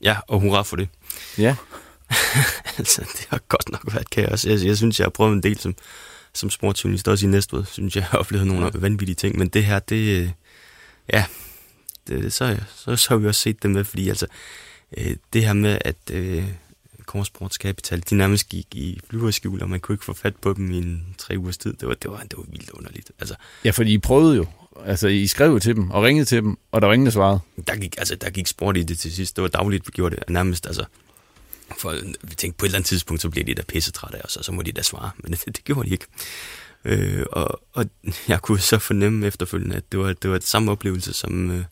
Ja, 0.02 0.16
og 0.28 0.40
hurra 0.40 0.62
for 0.62 0.76
det. 0.76 0.88
Ja. 1.38 1.56
altså, 2.78 3.00
det 3.00 3.26
har 3.30 3.40
godt 3.48 3.72
nok 3.72 3.94
været 3.94 4.10
kaos. 4.10 4.44
Jeg, 4.44 4.64
jeg 4.64 4.76
synes, 4.76 5.00
jeg 5.00 5.04
har 5.04 5.10
prøvet 5.10 5.32
en 5.32 5.42
del 5.42 5.58
som, 5.58 5.74
som 6.36 6.50
sportsjournalist, 6.50 7.08
også 7.08 7.26
i 7.26 7.28
Næstved, 7.28 7.64
synes 7.64 7.96
jeg, 7.96 8.04
har 8.10 8.18
oplevet 8.18 8.46
nogle 8.46 8.64
ja. 8.64 8.70
vanvittige 8.74 9.16
ting. 9.16 9.38
Men 9.38 9.48
det 9.48 9.64
her, 9.64 9.78
det, 9.78 10.32
ja, 11.12 11.24
det, 12.08 12.32
så, 12.32 12.56
så, 12.76 12.96
så 12.96 13.08
har 13.08 13.16
vi 13.16 13.26
også 13.26 13.40
set 13.40 13.62
det 13.62 13.70
med, 13.70 13.84
fordi 13.84 14.08
altså, 14.08 14.26
øh, 14.96 15.16
det 15.32 15.44
her 15.44 15.52
med, 15.52 15.78
at 15.80 15.96
øh, 16.12 16.44
Korsports 17.06 17.56
Capital, 17.56 18.02
de 18.10 18.14
nærmest 18.14 18.48
gik 18.48 18.66
i 18.74 19.00
flyverskjul, 19.10 19.62
og 19.62 19.70
man 19.70 19.80
kunne 19.80 19.94
ikke 19.94 20.04
få 20.04 20.12
fat 20.12 20.36
på 20.36 20.52
dem 20.52 20.70
i 20.70 20.78
en 20.78 21.14
tre 21.18 21.38
ugers 21.38 21.58
tid, 21.58 21.72
det 21.72 21.88
var, 21.88 21.94
det 21.94 22.10
var, 22.10 22.18
det 22.18 22.36
var 22.36 22.44
vildt 22.48 22.70
underligt. 22.70 23.10
Altså, 23.20 23.34
ja, 23.64 23.70
fordi 23.70 23.92
I 23.92 23.98
prøvede 23.98 24.36
jo 24.36 24.46
Altså, 24.84 25.08
I 25.08 25.26
skrev 25.26 25.60
til 25.60 25.76
dem 25.76 25.90
og 25.90 26.02
ringede 26.02 26.24
til 26.24 26.42
dem, 26.42 26.58
og 26.72 26.80
der 26.80 26.86
var 26.86 26.94
ingen, 26.94 27.06
der 27.06 27.12
svarede. 27.12 27.40
Der 27.66 27.76
gik, 27.76 27.94
altså, 27.98 28.16
der 28.16 28.30
gik 28.30 28.46
sport 28.46 28.76
i 28.76 28.82
det 28.82 28.98
til 28.98 29.12
sidst. 29.12 29.36
Det 29.36 29.42
var 29.42 29.48
dagligt, 29.48 29.86
vi 29.86 29.90
gjorde 29.94 30.16
det. 30.16 30.30
Nærmest, 30.30 30.66
altså, 30.66 30.84
for 31.78 31.94
vi 32.22 32.34
tænkte, 32.34 32.58
på 32.58 32.66
et 32.66 32.68
eller 32.68 32.78
andet 32.78 32.88
tidspunkt, 32.88 33.22
så 33.22 33.30
bliver 33.30 33.44
de 33.44 33.54
da 33.54 33.62
pissetrætte 33.62 34.18
af 34.18 34.22
os, 34.24 34.36
og 34.36 34.44
så 34.44 34.52
må 34.52 34.62
de 34.62 34.72
da 34.72 34.82
svare. 34.82 35.10
Men 35.18 35.32
det, 35.32 35.44
det 35.56 35.64
gjorde 35.64 35.88
de 35.88 35.92
ikke. 35.92 36.06
Øh, 36.84 37.26
og, 37.32 37.60
og 37.72 37.86
jeg 38.28 38.42
kunne 38.42 38.60
så 38.60 38.78
fornemme 38.78 39.26
efterfølgende, 39.26 39.76
at 39.76 39.92
det 39.92 40.00
var, 40.00 40.12
det 40.12 40.30
var 40.30 40.38
det 40.38 40.46
samme 40.46 40.70
oplevelse, 40.70 41.12
som, 41.12 41.50
øh, 41.50 41.64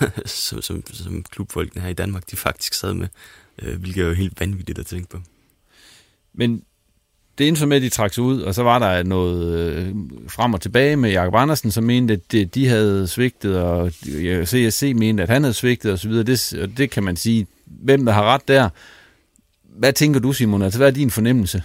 som, 0.26 0.62
som, 0.62 0.82
som 0.92 1.22
klubfolkene 1.22 1.82
her 1.82 1.90
i 1.90 1.94
Danmark, 1.94 2.30
de 2.30 2.36
faktisk 2.36 2.74
sad 2.74 2.94
med, 2.94 3.08
øh, 3.62 3.80
hvilket 3.80 4.02
er 4.02 4.08
jo 4.08 4.14
helt 4.14 4.40
vanvittigt 4.40 4.78
at 4.78 4.86
tænke 4.86 5.08
på. 5.08 5.18
Men 6.34 6.62
det 7.38 7.48
endte 7.48 7.58
så 7.58 7.66
med, 7.66 7.76
at 7.76 7.82
de 7.82 7.88
trak 7.88 8.12
sig 8.12 8.24
ud, 8.24 8.40
og 8.40 8.54
så 8.54 8.62
var 8.62 8.78
der 8.78 9.02
noget 9.02 9.58
øh, 9.58 9.94
frem 10.28 10.54
og 10.54 10.60
tilbage 10.60 10.96
med 10.96 11.10
Jakob 11.10 11.34
Andersen, 11.34 11.70
som 11.70 11.84
mente, 11.84 12.14
at 12.14 12.32
det, 12.32 12.54
de 12.54 12.68
havde 12.68 13.08
svigtet, 13.08 13.58
og 13.58 13.92
CSC 14.44 14.92
mente, 14.96 15.22
at 15.22 15.28
han 15.28 15.42
havde 15.42 15.54
svigtet 15.54 15.92
osv. 15.92 16.12
Det, 16.12 16.54
og 16.62 16.76
det 16.76 16.90
kan 16.90 17.02
man 17.02 17.16
sige, 17.16 17.46
hvem 17.64 18.04
der 18.04 18.12
har 18.12 18.24
ret 18.24 18.48
der. 18.48 18.68
Hvad 19.76 19.92
tænker 19.92 20.20
du, 20.20 20.32
Simon? 20.32 20.62
Altså, 20.62 20.78
hvad 20.78 20.88
er 20.88 20.92
din 20.92 21.10
fornemmelse? 21.10 21.62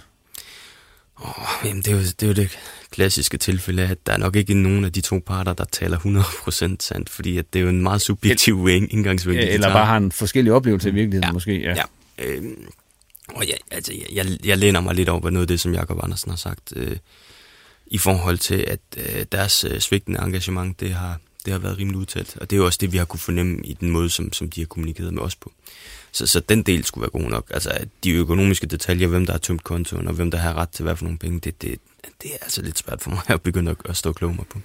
Oh, 1.16 1.44
jamen, 1.64 1.82
det, 1.82 1.88
er 1.88 1.96
jo, 1.96 2.00
det 2.00 2.22
er 2.22 2.26
jo 2.26 2.32
det 2.32 2.58
klassiske 2.90 3.36
tilfælde, 3.36 3.82
at 3.82 4.06
der 4.06 4.12
er 4.12 4.16
nok 4.16 4.36
ikke 4.36 4.54
nogen 4.54 4.84
af 4.84 4.92
de 4.92 5.00
to 5.00 5.22
parter, 5.26 5.52
der 5.52 5.64
taler 5.64 5.98
100% 5.98 6.76
sandt, 6.80 7.10
fordi 7.10 7.38
at 7.38 7.52
det 7.52 7.58
er 7.58 7.62
jo 7.62 7.68
en 7.68 7.82
meget 7.82 8.00
subjektiv 8.00 8.68
indgangsvinkel. 8.68 9.44
Ja, 9.44 9.54
eller 9.54 9.72
bare 9.72 9.86
har 9.86 9.96
en 9.96 10.12
forskellig 10.12 10.52
oplevelse 10.52 10.88
i 10.88 10.92
virkeligheden, 10.92 11.24
ja, 11.24 11.32
måske. 11.32 11.60
Ja, 11.60 11.74
ja. 11.74 11.82
Øh, 12.24 12.42
og 13.28 13.48
jeg, 13.48 13.56
altså, 13.70 13.92
jeg, 13.92 14.26
jeg, 14.26 14.38
jeg 14.44 14.58
læner 14.58 14.80
mig 14.80 14.94
lidt 14.94 15.08
over 15.08 15.30
noget 15.30 15.44
af 15.44 15.48
det, 15.48 15.60
som 15.60 15.74
Jakob 15.74 15.98
Andersen 16.02 16.30
har 16.30 16.36
sagt, 16.36 16.72
øh, 16.76 16.96
i 17.86 17.98
forhold 17.98 18.38
til, 18.38 18.64
at 18.68 18.80
øh, 18.96 19.26
deres 19.32 19.64
øh, 19.64 19.80
svigtende 19.80 20.20
engagement, 20.22 20.80
det 20.80 20.90
har, 20.90 21.20
det 21.44 21.52
har 21.52 21.58
været 21.58 21.78
rimelig 21.78 21.98
udtalt. 21.98 22.36
Og 22.40 22.50
det 22.50 22.56
er 22.56 22.60
jo 22.60 22.66
også 22.66 22.78
det, 22.80 22.92
vi 22.92 22.98
har 22.98 23.04
kunne 23.04 23.20
fornemme 23.20 23.60
i 23.64 23.72
den 23.72 23.90
måde, 23.90 24.10
som, 24.10 24.32
som 24.32 24.50
de 24.50 24.60
har 24.60 24.66
kommunikeret 24.66 25.14
med 25.14 25.22
os 25.22 25.36
på. 25.36 25.52
Så, 26.12 26.26
så 26.26 26.40
den 26.40 26.62
del 26.62 26.84
skulle 26.84 27.02
være 27.02 27.22
god 27.22 27.30
nok. 27.30 27.46
Altså, 27.50 27.70
de 28.04 28.10
økonomiske 28.10 28.66
detaljer, 28.66 29.06
hvem 29.06 29.26
der 29.26 29.32
har 29.32 29.38
tømt 29.38 29.64
kontoen, 29.64 30.08
og 30.08 30.14
hvem 30.14 30.30
der 30.30 30.38
har 30.38 30.54
ret 30.54 30.68
til 30.68 30.82
hvad 30.82 30.96
for 30.96 31.04
nogle 31.04 31.18
penge, 31.18 31.40
det, 31.40 31.62
det, 31.62 31.78
det 32.22 32.30
er 32.32 32.38
altså 32.42 32.62
lidt 32.62 32.78
svært 32.78 33.00
for 33.00 33.10
mig 33.10 33.20
at 33.34 33.42
begynde 33.42 33.76
at, 33.84 33.96
stå 33.96 34.12
klog 34.12 34.34
mig 34.36 34.44
på. 34.50 34.58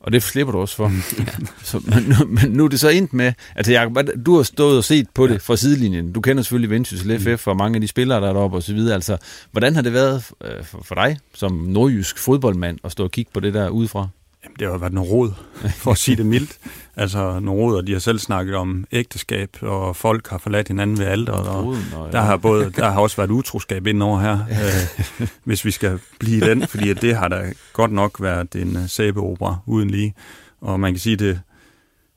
Og 0.00 0.12
det 0.12 0.22
slipper 0.22 0.52
du 0.52 0.58
også 0.58 0.76
for. 0.76 0.92
ja. 1.18 1.24
så, 1.62 1.82
men, 1.86 2.02
nu, 2.02 2.26
men 2.26 2.52
nu 2.52 2.64
er 2.64 2.68
det 2.68 2.80
så 2.80 2.88
ind 2.88 3.08
med, 3.12 3.32
altså 3.54 3.72
Jacob, 3.72 3.98
du 4.26 4.36
har 4.36 4.42
stået 4.42 4.76
og 4.76 4.84
set 4.84 5.06
på 5.14 5.26
det 5.26 5.42
fra 5.42 5.56
sidelinjen. 5.56 6.12
Du 6.12 6.20
kender 6.20 6.42
selvfølgelig 6.42 6.70
Vendsyssel 6.70 7.20
FF 7.20 7.46
og 7.46 7.56
mange 7.56 7.76
af 7.76 7.80
de 7.80 7.88
spillere, 7.88 8.20
der 8.20 8.28
er 8.28 8.32
deroppe 8.32 8.56
osv. 8.56 8.78
Altså, 8.78 9.16
hvordan 9.52 9.74
har 9.74 9.82
det 9.82 9.92
været 9.92 10.24
øh, 10.44 10.64
for, 10.64 10.82
for 10.84 10.94
dig 10.94 11.18
som 11.34 11.52
nordjysk 11.52 12.18
fodboldmand 12.18 12.78
at 12.84 12.92
stå 12.92 13.04
og 13.04 13.10
kigge 13.10 13.30
på 13.34 13.40
det 13.40 13.54
der 13.54 13.68
udefra? 13.68 14.08
Jamen, 14.44 14.56
det 14.58 14.70
har 14.70 14.78
været 14.78 14.92
noget 14.92 15.10
råd, 15.10 15.32
for 15.76 15.90
at 15.90 15.98
sige 15.98 16.16
det 16.16 16.26
mildt. 16.26 16.58
Altså, 16.96 17.40
nogle 17.40 17.76
og 17.76 17.86
de 17.86 17.92
har 17.92 17.98
selv 17.98 18.18
snakket 18.18 18.54
om 18.54 18.84
ægteskab, 18.92 19.56
og 19.60 19.96
folk 19.96 20.28
har 20.28 20.38
forladt 20.38 20.68
hinanden 20.68 20.98
ved 20.98 21.06
alderet, 21.06 21.48
og 21.48 21.64
Roden, 21.64 21.84
og 21.96 22.12
der 22.12 22.20
har, 22.20 22.36
både, 22.36 22.70
der 22.70 22.90
har 22.90 23.00
også 23.00 23.16
været 23.16 23.30
utroskab 23.30 23.86
indover 23.86 24.20
her, 24.20 24.38
øh, 24.50 25.28
hvis 25.44 25.64
vi 25.64 25.70
skal 25.70 25.98
blive 26.18 26.40
den, 26.40 26.66
fordi 26.66 26.92
det 26.92 27.16
har 27.16 27.28
da 27.28 27.52
godt 27.72 27.92
nok 27.92 28.22
været 28.22 28.54
en 28.54 28.76
uh, 28.76 28.86
sæbeopera 28.86 29.56
uden 29.66 29.90
lige. 29.90 30.14
Og 30.60 30.80
man 30.80 30.92
kan 30.92 31.00
sige, 31.00 31.16
det, 31.16 31.40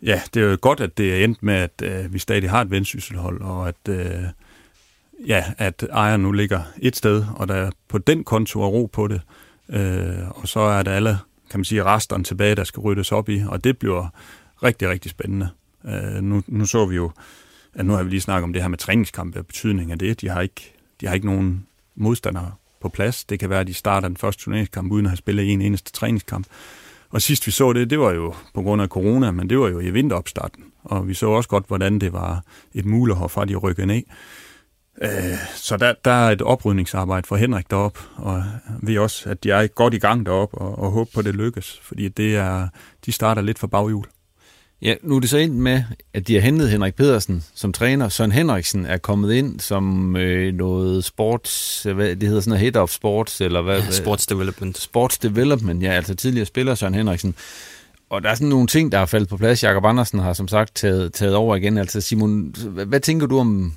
ja, 0.03 0.21
det 0.33 0.43
er 0.43 0.45
jo 0.45 0.57
godt, 0.61 0.79
at 0.79 0.97
det 0.97 1.13
er 1.13 1.23
endt 1.23 1.43
med, 1.43 1.53
at 1.53 2.05
uh, 2.05 2.13
vi 2.13 2.19
stadig 2.19 2.49
har 2.49 2.61
et 2.61 2.71
vendsysselhold, 2.71 3.41
og 3.41 3.67
at, 3.67 3.89
uh, 3.89 4.23
ja, 5.27 5.43
at 5.57 5.85
ejeren 5.91 6.21
nu 6.21 6.31
ligger 6.31 6.61
et 6.79 6.95
sted, 6.95 7.25
og 7.35 7.47
der 7.47 7.71
på 7.89 7.97
den 7.97 8.23
konto 8.23 8.61
er 8.61 8.67
ro 8.67 8.89
på 8.93 9.07
det. 9.07 9.21
Uh, 9.69 10.41
og 10.41 10.47
så 10.47 10.59
er 10.59 10.83
der 10.83 10.91
alle 10.91 11.17
kan 11.49 11.59
man 11.59 11.65
sige, 11.65 11.83
resterne 11.83 12.23
tilbage, 12.23 12.55
der 12.55 12.63
skal 12.63 12.81
ryddes 12.81 13.11
op 13.11 13.29
i, 13.29 13.43
og 13.47 13.63
det 13.63 13.77
bliver 13.77 14.07
rigtig, 14.63 14.89
rigtig 14.89 15.11
spændende. 15.11 15.49
Øh, 15.85 16.23
nu, 16.23 16.43
nu 16.47 16.65
så 16.65 16.85
vi 16.85 16.95
jo, 16.95 17.11
at 17.73 17.85
nu 17.85 17.93
har 17.93 18.03
vi 18.03 18.09
lige 18.09 18.21
snakket 18.21 18.43
om 18.43 18.53
det 18.53 18.61
her 18.61 18.69
med 18.69 18.77
træningskampe 18.77 19.39
og 19.39 19.45
betydning 19.45 19.91
af 19.91 19.99
det. 19.99 20.21
De 20.21 20.29
har 20.29 20.41
ikke, 20.41 20.73
de 21.01 21.07
har 21.07 21.13
ikke 21.13 21.25
nogen 21.25 21.67
modstandere 21.95 22.51
på 22.81 22.89
plads. 22.89 23.25
Det 23.25 23.39
kan 23.39 23.49
være, 23.49 23.59
at 23.59 23.67
de 23.67 23.73
starter 23.73 24.07
den 24.07 24.17
første 24.17 24.43
turneringskamp 24.43 24.91
uden 24.91 25.05
at 25.05 25.09
have 25.09 25.17
spillet 25.17 25.53
en 25.53 25.61
eneste 25.61 25.91
træningskamp. 25.91 26.47
Og 27.09 27.21
sidst 27.21 27.47
vi 27.47 27.51
så 27.51 27.73
det, 27.73 27.89
det 27.89 27.99
var 27.99 28.11
jo 28.11 28.33
på 28.53 28.61
grund 28.61 28.81
af 28.81 28.87
corona, 28.87 29.31
men 29.31 29.49
det 29.49 29.59
var 29.59 29.67
jo 29.67 29.79
i 29.79 29.89
vinteropstarten. 29.89 30.63
Og 30.83 31.07
vi 31.07 31.13
så 31.13 31.27
også 31.27 31.49
godt, 31.49 31.67
hvordan 31.67 31.99
det 31.99 32.13
var 32.13 32.43
et 32.73 32.85
mulighed 32.85 33.29
for, 33.29 33.41
at 33.41 33.47
de 33.47 33.55
rykkede 33.55 33.87
ned. 33.87 34.03
Øh, 35.01 35.37
så 35.55 35.77
der, 35.77 35.93
der 36.05 36.11
er 36.11 36.31
et 36.31 36.41
oprydningsarbejde 36.41 37.27
for 37.27 37.35
Henrik 37.35 37.69
derop, 37.69 37.99
og 38.15 38.43
vi 38.81 38.97
også, 38.97 39.29
at 39.29 39.43
de 39.43 39.51
er 39.51 39.67
godt 39.67 39.93
i 39.93 39.99
gang 39.99 40.25
derop 40.25 40.49
og, 40.53 40.79
og 40.79 40.91
håber 40.91 41.11
på, 41.13 41.19
at 41.19 41.25
det 41.25 41.35
lykkes, 41.35 41.79
fordi 41.83 42.07
det 42.07 42.35
er, 42.35 42.67
de 43.05 43.11
starter 43.11 43.41
lidt 43.41 43.59
for 43.59 43.67
baghjul. 43.67 44.05
Ja, 44.81 44.95
nu 45.03 45.15
er 45.15 45.19
det 45.19 45.29
så 45.29 45.37
ind 45.37 45.53
med, 45.53 45.83
at 46.13 46.27
de 46.27 46.33
har 46.33 46.41
hentet 46.41 46.69
Henrik 46.69 46.95
Pedersen 46.95 47.43
som 47.55 47.73
træner. 47.73 48.09
Søren 48.09 48.31
Henriksen 48.31 48.85
er 48.85 48.97
kommet 48.97 49.33
ind 49.33 49.59
som 49.59 50.15
øh, 50.15 50.53
noget 50.53 51.03
sports, 51.03 51.83
hvad, 51.83 52.15
det 52.15 52.23
hedder 52.27 52.41
sådan 52.41 52.49
noget 52.49 52.61
head 52.61 52.75
of 52.75 52.89
sports, 52.89 53.41
eller 53.41 53.61
hvad? 53.61 53.79
Ja, 53.79 53.91
sports 53.91 54.27
development. 54.27 54.77
Sports 54.77 55.17
development, 55.17 55.83
ja, 55.83 55.91
altså 55.91 56.15
tidligere 56.15 56.45
spiller 56.45 56.75
Søren 56.75 56.95
Henriksen. 56.95 57.35
Og 58.09 58.23
der 58.23 58.29
er 58.29 58.35
sådan 58.35 58.47
nogle 58.47 58.67
ting, 58.67 58.91
der 58.91 58.99
er 58.99 59.05
faldet 59.05 59.29
på 59.29 59.37
plads. 59.37 59.63
Jakob 59.63 59.85
Andersen 59.85 60.19
har 60.19 60.33
som 60.33 60.47
sagt 60.47 60.75
taget, 60.75 61.13
taget 61.13 61.35
over 61.35 61.55
igen. 61.55 61.77
Altså 61.77 62.01
Simon, 62.01 62.55
hvad, 62.65 62.85
hvad 62.85 62.99
tænker 62.99 63.27
du 63.27 63.39
om 63.39 63.73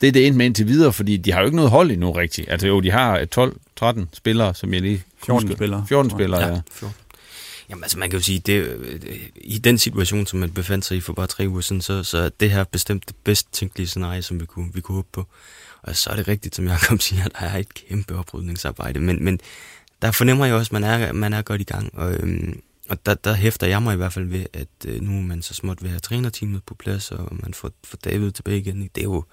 det 0.00 0.06
er 0.06 0.12
det 0.12 0.26
endte 0.26 0.38
med 0.38 0.46
indtil 0.46 0.68
videre, 0.68 0.92
fordi 0.92 1.16
de 1.16 1.32
har 1.32 1.40
jo 1.40 1.44
ikke 1.44 1.56
noget 1.56 1.70
hold 1.70 1.90
endnu 1.90 2.12
rigtigt. 2.12 2.50
Altså 2.50 2.66
jo, 2.66 2.80
de 2.80 2.90
har 2.90 3.26
12-13 3.82 4.00
spillere, 4.12 4.54
som 4.54 4.74
jeg 4.74 4.82
lige 4.82 5.04
14 5.26 5.52
spillere. 5.52 5.84
14 5.88 6.10
spillere, 6.10 6.40
ja. 6.40 6.54
ja. 6.54 6.60
14. 6.72 6.96
Jamen 7.70 7.84
altså, 7.84 7.98
man 7.98 8.10
kan 8.10 8.18
jo 8.18 8.24
sige, 8.24 8.38
det, 8.38 9.30
i 9.36 9.58
den 9.58 9.78
situation, 9.78 10.26
som 10.26 10.38
man 10.38 10.50
befandt 10.50 10.84
sig 10.84 10.96
i 10.96 11.00
for 11.00 11.12
bare 11.12 11.26
tre 11.26 11.48
uger 11.48 11.60
siden, 11.60 11.82
så, 11.82 12.04
så 12.04 12.18
er 12.18 12.28
det 12.28 12.50
her 12.50 12.64
bestemt 12.64 13.08
det 13.08 13.16
bedst 13.24 13.52
tænkelige 13.52 13.86
scenarie, 13.86 14.22
som 14.22 14.40
vi 14.40 14.46
kunne, 14.46 14.74
vi 14.74 14.80
kunne 14.80 14.94
håbe 14.94 15.08
på. 15.12 15.26
Og 15.82 15.96
så 15.96 16.10
er 16.10 16.16
det 16.16 16.28
rigtigt, 16.28 16.54
som 16.54 16.66
Jacob 16.66 17.00
siger, 17.06 17.24
at 17.24 17.32
der 17.40 17.46
er 17.46 17.58
et 17.58 17.74
kæmpe 17.74 18.16
oprydningsarbejde. 18.16 19.00
Men, 19.00 19.24
men 19.24 19.40
der 20.02 20.10
fornemmer 20.10 20.46
jeg 20.46 20.54
også, 20.54 20.68
at 20.68 20.72
man 20.72 20.84
er, 20.84 21.12
man 21.12 21.32
er 21.32 21.42
godt 21.42 21.60
i 21.60 21.64
gang. 21.64 21.98
Og, 21.98 22.14
øhm, 22.14 22.60
og 22.88 23.06
der, 23.06 23.14
der 23.14 23.32
hæfter 23.32 23.66
jeg 23.66 23.82
mig 23.82 23.94
i 23.94 23.96
hvert 23.96 24.12
fald 24.12 24.24
ved, 24.24 24.46
at 24.52 24.68
øh, 24.86 25.00
nu 25.00 25.18
er 25.18 25.22
man 25.22 25.42
så 25.42 25.54
småt 25.54 25.82
ved 25.82 25.88
at 25.88 25.92
have 25.92 26.00
trænerteamet 26.00 26.62
på 26.62 26.74
plads, 26.74 27.10
og 27.10 27.28
man 27.30 27.54
får, 27.54 27.70
får 27.84 27.98
David 28.04 28.30
tilbage 28.30 28.58
igen. 28.58 28.82
Det 28.94 29.00
er 29.00 29.04
jo 29.04 29.24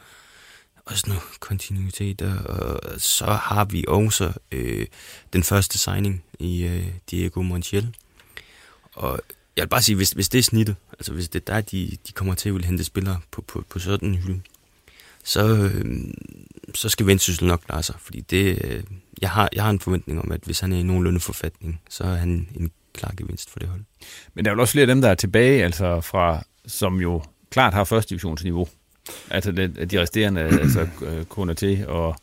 også 0.86 1.04
noget 1.08 1.22
kontinuitet, 1.40 2.22
og 2.22 2.82
så 2.98 3.26
har 3.26 3.66
vi 3.66 3.86
også 3.88 4.34
øh, 4.52 4.88
den 5.34 5.44
første 5.44 5.78
signing 5.78 6.24
i 6.40 6.64
øh, 6.64 6.88
Diego 7.12 7.42
Montiel. 7.42 7.96
Og 8.94 9.20
jeg 9.56 9.62
vil 9.62 9.70
bare 9.70 9.82
sige, 9.82 9.96
hvis, 9.96 10.12
hvis 10.12 10.30
det 10.30 10.40
er 10.40 10.44
snittet, 10.44 10.76
altså 10.92 11.14
hvis 11.14 11.30
det 11.30 11.42
er 11.42 11.54
der, 11.54 11.62
de, 11.62 11.98
de 12.08 12.12
kommer 12.12 12.34
til 12.34 12.50
at 12.50 12.56
vil 12.56 12.66
hente 12.66 12.84
spillere 12.84 13.20
på, 13.32 13.42
på, 13.42 13.64
på 13.70 13.80
sådan 13.80 14.10
en 14.10 14.16
hylde, 14.16 14.42
så, 15.24 15.56
øh, 15.56 16.14
så 16.74 16.90
skal 16.90 17.08
Vendsyssel 17.08 17.48
nok 17.48 17.62
klare 17.66 17.84
sig, 17.84 17.96
fordi 18.00 18.22
det, 18.22 18.66
øh, 18.66 18.84
jeg, 19.22 19.30
har, 19.30 19.50
jeg 19.54 19.64
har 19.64 19.70
en 19.70 19.80
forventning 19.80 20.22
om, 20.22 20.32
at 20.32 20.42
hvis 20.44 20.60
han 20.60 20.74
er 20.74 20.78
i 20.78 20.84
nogenlunde 20.84 21.20
forfatning, 21.20 21.82
så 21.90 22.04
er 22.04 22.16
han 22.16 22.50
en 22.56 22.72
klar 22.94 23.14
gevinst 23.18 23.50
for 23.50 23.60
det 23.60 23.70
hold. 23.70 23.82
Men 24.34 24.46
der 24.46 24.52
er 24.52 24.56
jo 24.56 24.62
også 24.62 24.72
flere 24.72 24.84
af 24.84 24.88
dem, 24.88 25.02
der 25.02 25.10
er 25.10 25.16
tilbage, 25.16 25.64
altså 25.64 26.02
fra, 26.02 26.44
som 26.68 27.02
jo 27.02 27.24
klart 27.50 27.74
har 27.74 27.84
første 27.84 28.10
divisionsniveau. 28.10 28.68
Altså 29.30 29.52
det, 29.52 29.92
de 29.92 30.02
resterende, 30.02 30.42
altså 30.42 30.88
KNT 31.30 31.86
og, 31.88 32.16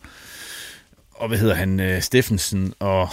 og 1.11 1.29
hvad 1.29 1.39
hedder 1.39 1.55
han, 1.55 1.81
øh, 1.81 2.03
Steffensen 2.03 2.75
og 2.79 3.09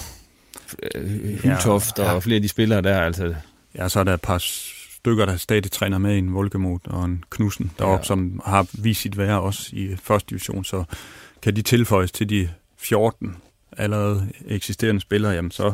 øh, 0.96 1.10
Hyltoft 1.44 2.00
ja, 2.00 2.04
ja. 2.04 2.14
og 2.14 2.24
flere 2.24 2.36
af 2.36 2.42
de 2.42 2.50
spillere 2.50 2.82
der. 2.82 3.02
Altså. 3.02 3.36
Ja, 3.76 3.90
så 3.90 4.00
er 4.00 4.04
der 4.04 4.14
et 4.14 4.22
par 4.22 4.38
stykker, 5.00 5.26
der 5.26 5.38
stadig 5.38 5.72
træner 5.72 5.98
med 5.98 6.18
en 6.18 6.34
Volkemot 6.34 6.88
og 6.88 7.06
en 7.06 7.24
Knudsen 7.30 7.72
deroppe, 7.80 8.04
ja. 8.04 8.08
som 8.08 8.42
har 8.46 8.68
vist 8.74 9.02
sit 9.02 9.18
værre 9.18 9.42
også 9.42 9.70
i 9.74 9.96
første 10.04 10.30
division, 10.30 10.66
så 10.66 10.84
kan 11.42 11.56
de 11.56 11.62
tilføjes 11.62 12.12
til 12.12 12.30
de 12.30 12.50
14 12.78 13.36
allerede 13.78 14.30
eksisterende 14.48 15.02
spillere, 15.02 15.32
jamen 15.32 15.52
så, 15.52 15.74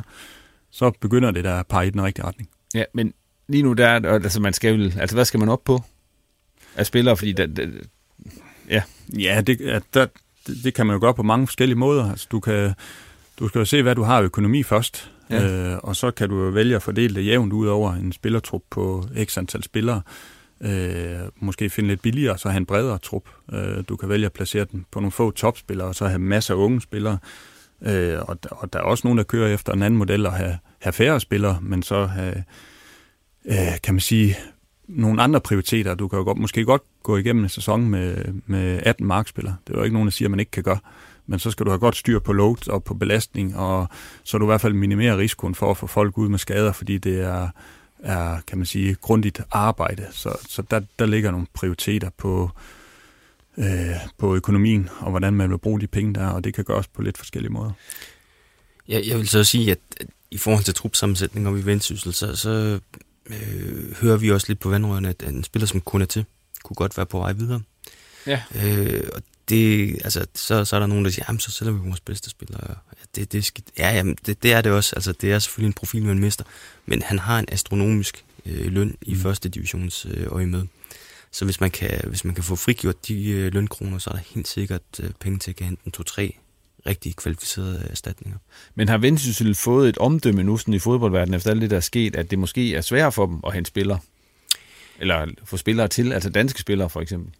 så 0.71 0.91
begynder 1.01 1.31
det 1.31 1.43
der 1.43 1.59
at 1.59 1.67
pege 1.67 1.87
i 1.87 1.89
den 1.89 2.03
rigtige 2.03 2.25
retning. 2.25 2.49
Ja, 2.73 2.83
men 2.93 3.13
lige 3.47 3.63
nu 3.63 3.73
der, 3.73 3.89
altså 3.89 4.41
man 4.41 4.53
skal 4.53 4.73
vel, 4.73 4.95
altså 4.99 5.15
hvad 5.15 5.25
skal 5.25 5.39
man 5.39 5.49
op 5.49 5.63
på? 5.63 5.83
Af 6.75 6.85
spillere, 6.85 7.17
fordi 7.17 7.31
det, 7.31 7.57
det, 7.57 7.87
ja. 8.69 8.81
Ja, 9.19 9.41
det, 9.41 9.61
ja 9.61 9.79
der, 9.93 10.07
det, 10.47 10.63
det 10.63 10.73
kan 10.73 10.85
man 10.85 10.93
jo 10.93 10.99
gøre 10.99 11.13
på 11.13 11.23
mange 11.23 11.47
forskellige 11.47 11.77
måder. 11.77 12.11
Altså, 12.11 12.27
du, 12.31 12.39
kan, 12.39 12.73
du 13.39 13.47
skal 13.47 13.59
jo 13.59 13.65
se, 13.65 13.81
hvad 13.81 13.95
du 13.95 14.03
har 14.03 14.21
økonomi 14.21 14.63
først, 14.63 15.11
ja. 15.29 15.71
øh, 15.71 15.79
og 15.83 15.95
så 15.95 16.11
kan 16.11 16.29
du 16.29 16.43
jo 16.43 16.49
vælge 16.49 16.75
at 16.75 16.83
fordele 16.83 17.15
det 17.15 17.25
jævnt 17.25 17.53
ud 17.53 17.67
over 17.67 17.93
en 17.93 18.11
spillertrup 18.11 18.61
på 18.69 19.07
x 19.23 19.37
antal 19.37 19.63
spillere. 19.63 20.01
Øh, 20.61 21.19
måske 21.39 21.69
finde 21.69 21.89
lidt 21.89 22.01
billigere, 22.01 22.37
så 22.37 22.49
have 22.49 22.57
en 22.57 22.65
bredere 22.65 22.97
trup. 22.97 23.29
Øh, 23.53 23.83
du 23.89 23.95
kan 23.95 24.09
vælge 24.09 24.25
at 24.25 24.33
placere 24.33 24.65
den 24.71 24.85
på 24.91 24.99
nogle 24.99 25.11
få 25.11 25.31
topspillere, 25.31 25.87
og 25.87 25.95
så 25.95 26.07
have 26.07 26.19
masser 26.19 26.53
af 26.53 26.57
unge 26.57 26.81
spillere. 26.81 27.17
Øh, 27.81 28.19
og, 28.21 28.37
og 28.51 28.73
der 28.73 28.79
er 28.79 28.83
også 28.83 29.07
nogen, 29.07 29.17
der 29.17 29.23
kører 29.23 29.53
efter 29.53 29.73
en 29.73 29.81
anden 29.81 29.97
model, 29.97 30.25
at 30.25 30.33
have, 30.33 30.57
have 30.81 30.93
færre 30.93 31.19
spillere, 31.19 31.59
men 31.61 31.83
så 31.83 32.05
have, 32.05 32.43
øh, 33.45 33.81
kan 33.83 33.93
man 33.93 34.01
sige, 34.01 34.37
nogle 34.87 35.21
andre 35.21 35.41
prioriteter. 35.41 35.95
Du 35.95 36.07
kan 36.07 36.19
jo 36.19 36.25
godt, 36.25 36.37
måske 36.37 36.65
godt 36.65 36.81
gå 37.03 37.17
igennem 37.17 37.43
en 37.43 37.49
sæson 37.49 37.89
med, 37.89 38.25
med 38.45 38.79
18 38.83 39.07
markspillere. 39.07 39.55
Det 39.67 39.73
er 39.73 39.77
jo 39.77 39.83
ikke 39.83 39.93
nogen, 39.93 40.07
der 40.07 40.11
siger, 40.11 40.27
at 40.27 40.31
man 40.31 40.39
ikke 40.39 40.51
kan 40.51 40.63
gøre. 40.63 40.79
Men 41.27 41.39
så 41.39 41.51
skal 41.51 41.65
du 41.65 41.71
have 41.71 41.79
godt 41.79 41.95
styr 41.95 42.19
på 42.19 42.33
load 42.33 42.69
og 42.69 42.83
på 42.83 42.93
belastning, 42.93 43.57
og 43.57 43.87
så 44.23 44.37
du 44.37 44.45
i 44.45 44.47
hvert 44.47 44.61
fald 44.61 44.73
minimerer 44.73 45.17
risikoen 45.17 45.55
for 45.55 45.71
at 45.71 45.77
få 45.77 45.87
folk 45.87 46.17
ud 46.17 46.29
med 46.29 46.39
skader, 46.39 46.71
fordi 46.71 46.97
det 46.97 47.21
er 47.21 47.49
er 48.05 48.39
kan 48.47 48.57
man 48.57 48.65
sige, 48.65 48.95
grundigt 48.95 49.41
arbejde. 49.51 50.07
Så, 50.11 50.37
så 50.49 50.61
der, 50.61 50.81
der 50.99 51.05
ligger 51.05 51.31
nogle 51.31 51.47
prioriteter 51.53 52.09
på, 52.17 52.49
øh, 53.57 53.65
på 54.17 54.35
økonomien, 54.35 54.89
og 54.99 55.09
hvordan 55.09 55.33
man 55.33 55.49
vil 55.49 55.57
bruge 55.57 55.81
de 55.81 55.87
penge 55.87 56.13
der, 56.13 56.27
og 56.27 56.43
det 56.43 56.53
kan 56.53 56.63
gøres 56.63 56.87
på 56.87 57.01
lidt 57.01 57.17
forskellige 57.17 57.51
måder. 57.51 57.71
Ja, 58.87 59.01
jeg 59.07 59.17
vil 59.17 59.27
så 59.27 59.43
sige, 59.43 59.71
at 59.71 59.79
i 60.31 60.37
forhold 60.37 60.63
til 60.63 60.73
trupsammensætning 60.73 61.47
og 61.47 61.55
vi 61.55 61.65
vendsyssel, 61.65 62.13
så, 62.13 62.35
så 62.35 62.79
øh, 63.29 63.95
hører 63.95 64.17
vi 64.17 64.31
også 64.31 64.47
lidt 64.49 64.59
på 64.59 64.69
vandrørene, 64.69 65.09
at 65.09 65.23
en 65.23 65.43
spiller 65.43 65.67
som 65.67 65.81
er 66.01 66.05
til, 66.05 66.25
kunne 66.63 66.75
godt 66.75 66.97
være 66.97 67.05
på 67.05 67.19
vej 67.19 67.33
videre. 67.33 67.61
Ja. 68.27 68.41
Øh, 68.63 69.09
og 69.13 69.21
det, 69.49 69.93
altså, 70.03 70.25
så, 70.35 70.65
så 70.65 70.75
er 70.75 70.79
der 70.79 70.87
nogen, 70.87 71.05
der 71.05 71.11
siger, 71.11 71.25
jamen, 71.27 71.39
så 71.39 71.51
sælger 71.51 71.73
vi 71.73 71.79
vores 71.87 71.99
bedste 71.99 72.29
spillere. 72.29 72.61
Ja, 72.69 72.75
det, 73.15 73.31
det, 73.31 73.45
skidt. 73.45 73.65
Ja, 73.77 73.95
jamen, 73.95 74.17
det, 74.25 74.43
det 74.43 74.53
er 74.53 74.61
det 74.61 74.71
også. 74.71 74.95
Altså, 74.95 75.11
det 75.11 75.31
er 75.31 75.39
selvfølgelig 75.39 75.67
en 75.67 75.73
profil, 75.73 76.05
man 76.05 76.19
mister. 76.19 76.43
Men 76.85 77.01
han 77.01 77.19
har 77.19 77.39
en 77.39 77.45
astronomisk 77.51 78.25
øh, 78.45 78.65
løn 78.65 78.97
i 79.01 79.13
mm. 79.13 79.19
første 79.19 79.49
divisions 79.49 80.07
øh, 80.09 80.27
øje 80.31 80.45
med. 80.45 80.63
Så 81.31 81.45
hvis 81.45 81.61
man, 81.61 81.71
kan, 81.71 82.01
hvis 82.07 82.25
man 82.25 82.35
kan 82.35 82.43
få 82.43 82.55
frigjort 82.55 83.07
de 83.07 83.29
øh, 83.29 83.53
lønkroner, 83.53 83.97
så 83.97 84.09
er 84.09 84.13
der 84.13 84.21
helt 84.35 84.47
sikkert 84.47 84.81
øh, 84.99 85.09
penge 85.19 85.39
til 85.39 85.55
at 85.59 85.65
hente 85.65 85.81
en 85.85 85.91
to-tre 85.91 86.37
rigtig 86.85 87.15
kvalificerede 87.15 87.87
erstatninger. 87.89 88.37
Men 88.75 88.89
har 88.89 88.97
Vendsyssel 88.97 89.55
fået 89.55 89.89
et 89.89 89.97
omdømme 89.97 90.43
nu 90.43 90.57
sådan 90.57 90.73
i 90.73 90.79
fodboldverdenen 90.79 91.33
efter 91.33 91.51
alt 91.51 91.61
det, 91.61 91.69
der 91.69 91.77
er 91.77 91.81
sket, 91.81 92.15
at 92.15 92.31
det 92.31 92.39
måske 92.39 92.75
er 92.75 92.81
sværere 92.81 93.11
for 93.11 93.25
dem 93.25 93.39
at 93.47 93.53
hente 93.53 93.67
spillere? 93.67 93.99
Eller 94.99 95.27
få 95.45 95.57
spillere 95.57 95.87
til, 95.87 96.13
altså 96.13 96.29
danske 96.29 96.59
spillere 96.59 96.89
for 96.89 97.01
eksempel? 97.01 97.33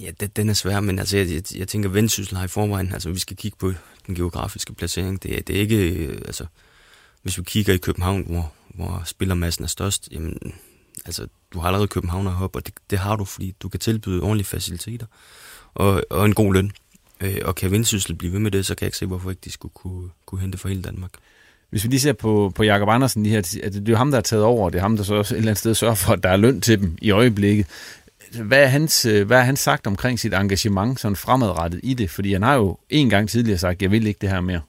Ja, 0.00 0.10
det, 0.20 0.36
den 0.36 0.48
er 0.48 0.54
svær, 0.54 0.80
men 0.80 0.98
altså, 0.98 1.16
jeg, 1.16 1.30
jeg, 1.30 1.42
jeg 1.56 1.68
tænker, 1.68 1.88
Vendsyssel 1.88 2.36
har 2.36 2.44
i 2.44 2.48
forvejen, 2.48 2.92
altså 2.92 3.10
vi 3.10 3.18
skal 3.18 3.36
kigge 3.36 3.56
på 3.58 3.72
den 4.06 4.14
geografiske 4.14 4.74
placering. 4.74 5.22
Det 5.22 5.36
er, 5.38 5.42
det 5.42 5.56
er 5.56 5.60
ikke, 5.60 5.90
øh, 5.90 6.18
altså, 6.26 6.46
hvis 7.22 7.38
vi 7.38 7.42
kigger 7.42 7.74
i 7.74 7.78
København, 7.78 8.24
hvor, 8.26 8.52
hvor 8.68 9.02
spillermassen 9.06 9.64
er 9.64 9.68
størst, 9.68 10.08
jamen, 10.12 10.54
altså, 11.06 11.26
du 11.52 11.58
har 11.58 11.66
allerede 11.66 11.88
København 11.88 12.26
og 12.26 12.50
og 12.54 12.66
det, 12.66 12.74
det 12.90 12.98
har 12.98 13.16
du, 13.16 13.24
fordi 13.24 13.54
du 13.60 13.68
kan 13.68 13.80
tilbyde 13.80 14.22
ordentlige 14.22 14.46
faciliteter 14.46 15.06
og, 15.74 16.02
og 16.10 16.26
en 16.26 16.34
god 16.34 16.54
løn. 16.54 16.72
Øh, 17.24 17.36
og 17.44 17.54
kan 17.54 17.70
Vendsyssel 17.70 18.14
blive 18.14 18.32
ved 18.32 18.40
med 18.40 18.50
det, 18.50 18.66
så 18.66 18.74
kan 18.74 18.84
jeg 18.84 18.88
ikke 18.88 18.96
se, 18.96 19.06
hvorfor 19.06 19.30
ikke 19.30 19.42
de 19.44 19.50
skulle 19.50 19.72
kunne, 19.74 20.08
kunne 20.26 20.40
hente 20.40 20.58
for 20.58 20.68
hele 20.68 20.82
Danmark. 20.82 21.10
Hvis 21.70 21.84
vi 21.84 21.88
lige 21.88 22.00
ser 22.00 22.12
på, 22.12 22.52
på 22.54 22.62
Jakob 22.62 22.88
Andersen, 22.88 23.24
de 23.24 23.30
her, 23.30 23.38
at 23.38 23.72
det 23.72 23.88
er 23.88 23.92
jo 23.92 23.96
ham, 23.96 24.10
der 24.10 24.18
er 24.18 24.22
taget 24.22 24.44
over, 24.44 24.70
det 24.70 24.78
er 24.78 24.82
ham, 24.82 24.96
der 24.96 25.04
så 25.04 25.14
også 25.14 25.34
et 25.34 25.38
eller 25.38 25.50
andet 25.50 25.58
sted 25.58 25.74
sørger 25.74 25.94
for, 25.94 26.12
at 26.12 26.22
der 26.22 26.28
er 26.28 26.36
løn 26.36 26.60
til 26.60 26.80
dem 26.80 26.98
i 27.02 27.10
øjeblikket. 27.10 27.66
Hvad 28.42 28.62
er 28.62 28.66
hans, 28.66 29.06
øh, 29.06 29.26
hvad 29.26 29.38
er 29.38 29.42
hans 29.42 29.60
sagt 29.60 29.86
omkring 29.86 30.20
sit 30.20 30.34
engagement 30.34 31.00
sådan 31.00 31.16
fremadrettet 31.16 31.80
i 31.82 31.94
det? 31.94 32.10
Fordi 32.10 32.32
han 32.32 32.42
har 32.42 32.54
jo 32.54 32.78
en 32.90 33.10
gang 33.10 33.28
tidligere 33.28 33.58
sagt, 33.58 33.82
jeg 33.82 33.90
vil 33.90 34.06
ikke 34.06 34.18
det 34.20 34.30
her 34.30 34.40
mere. 34.40 34.60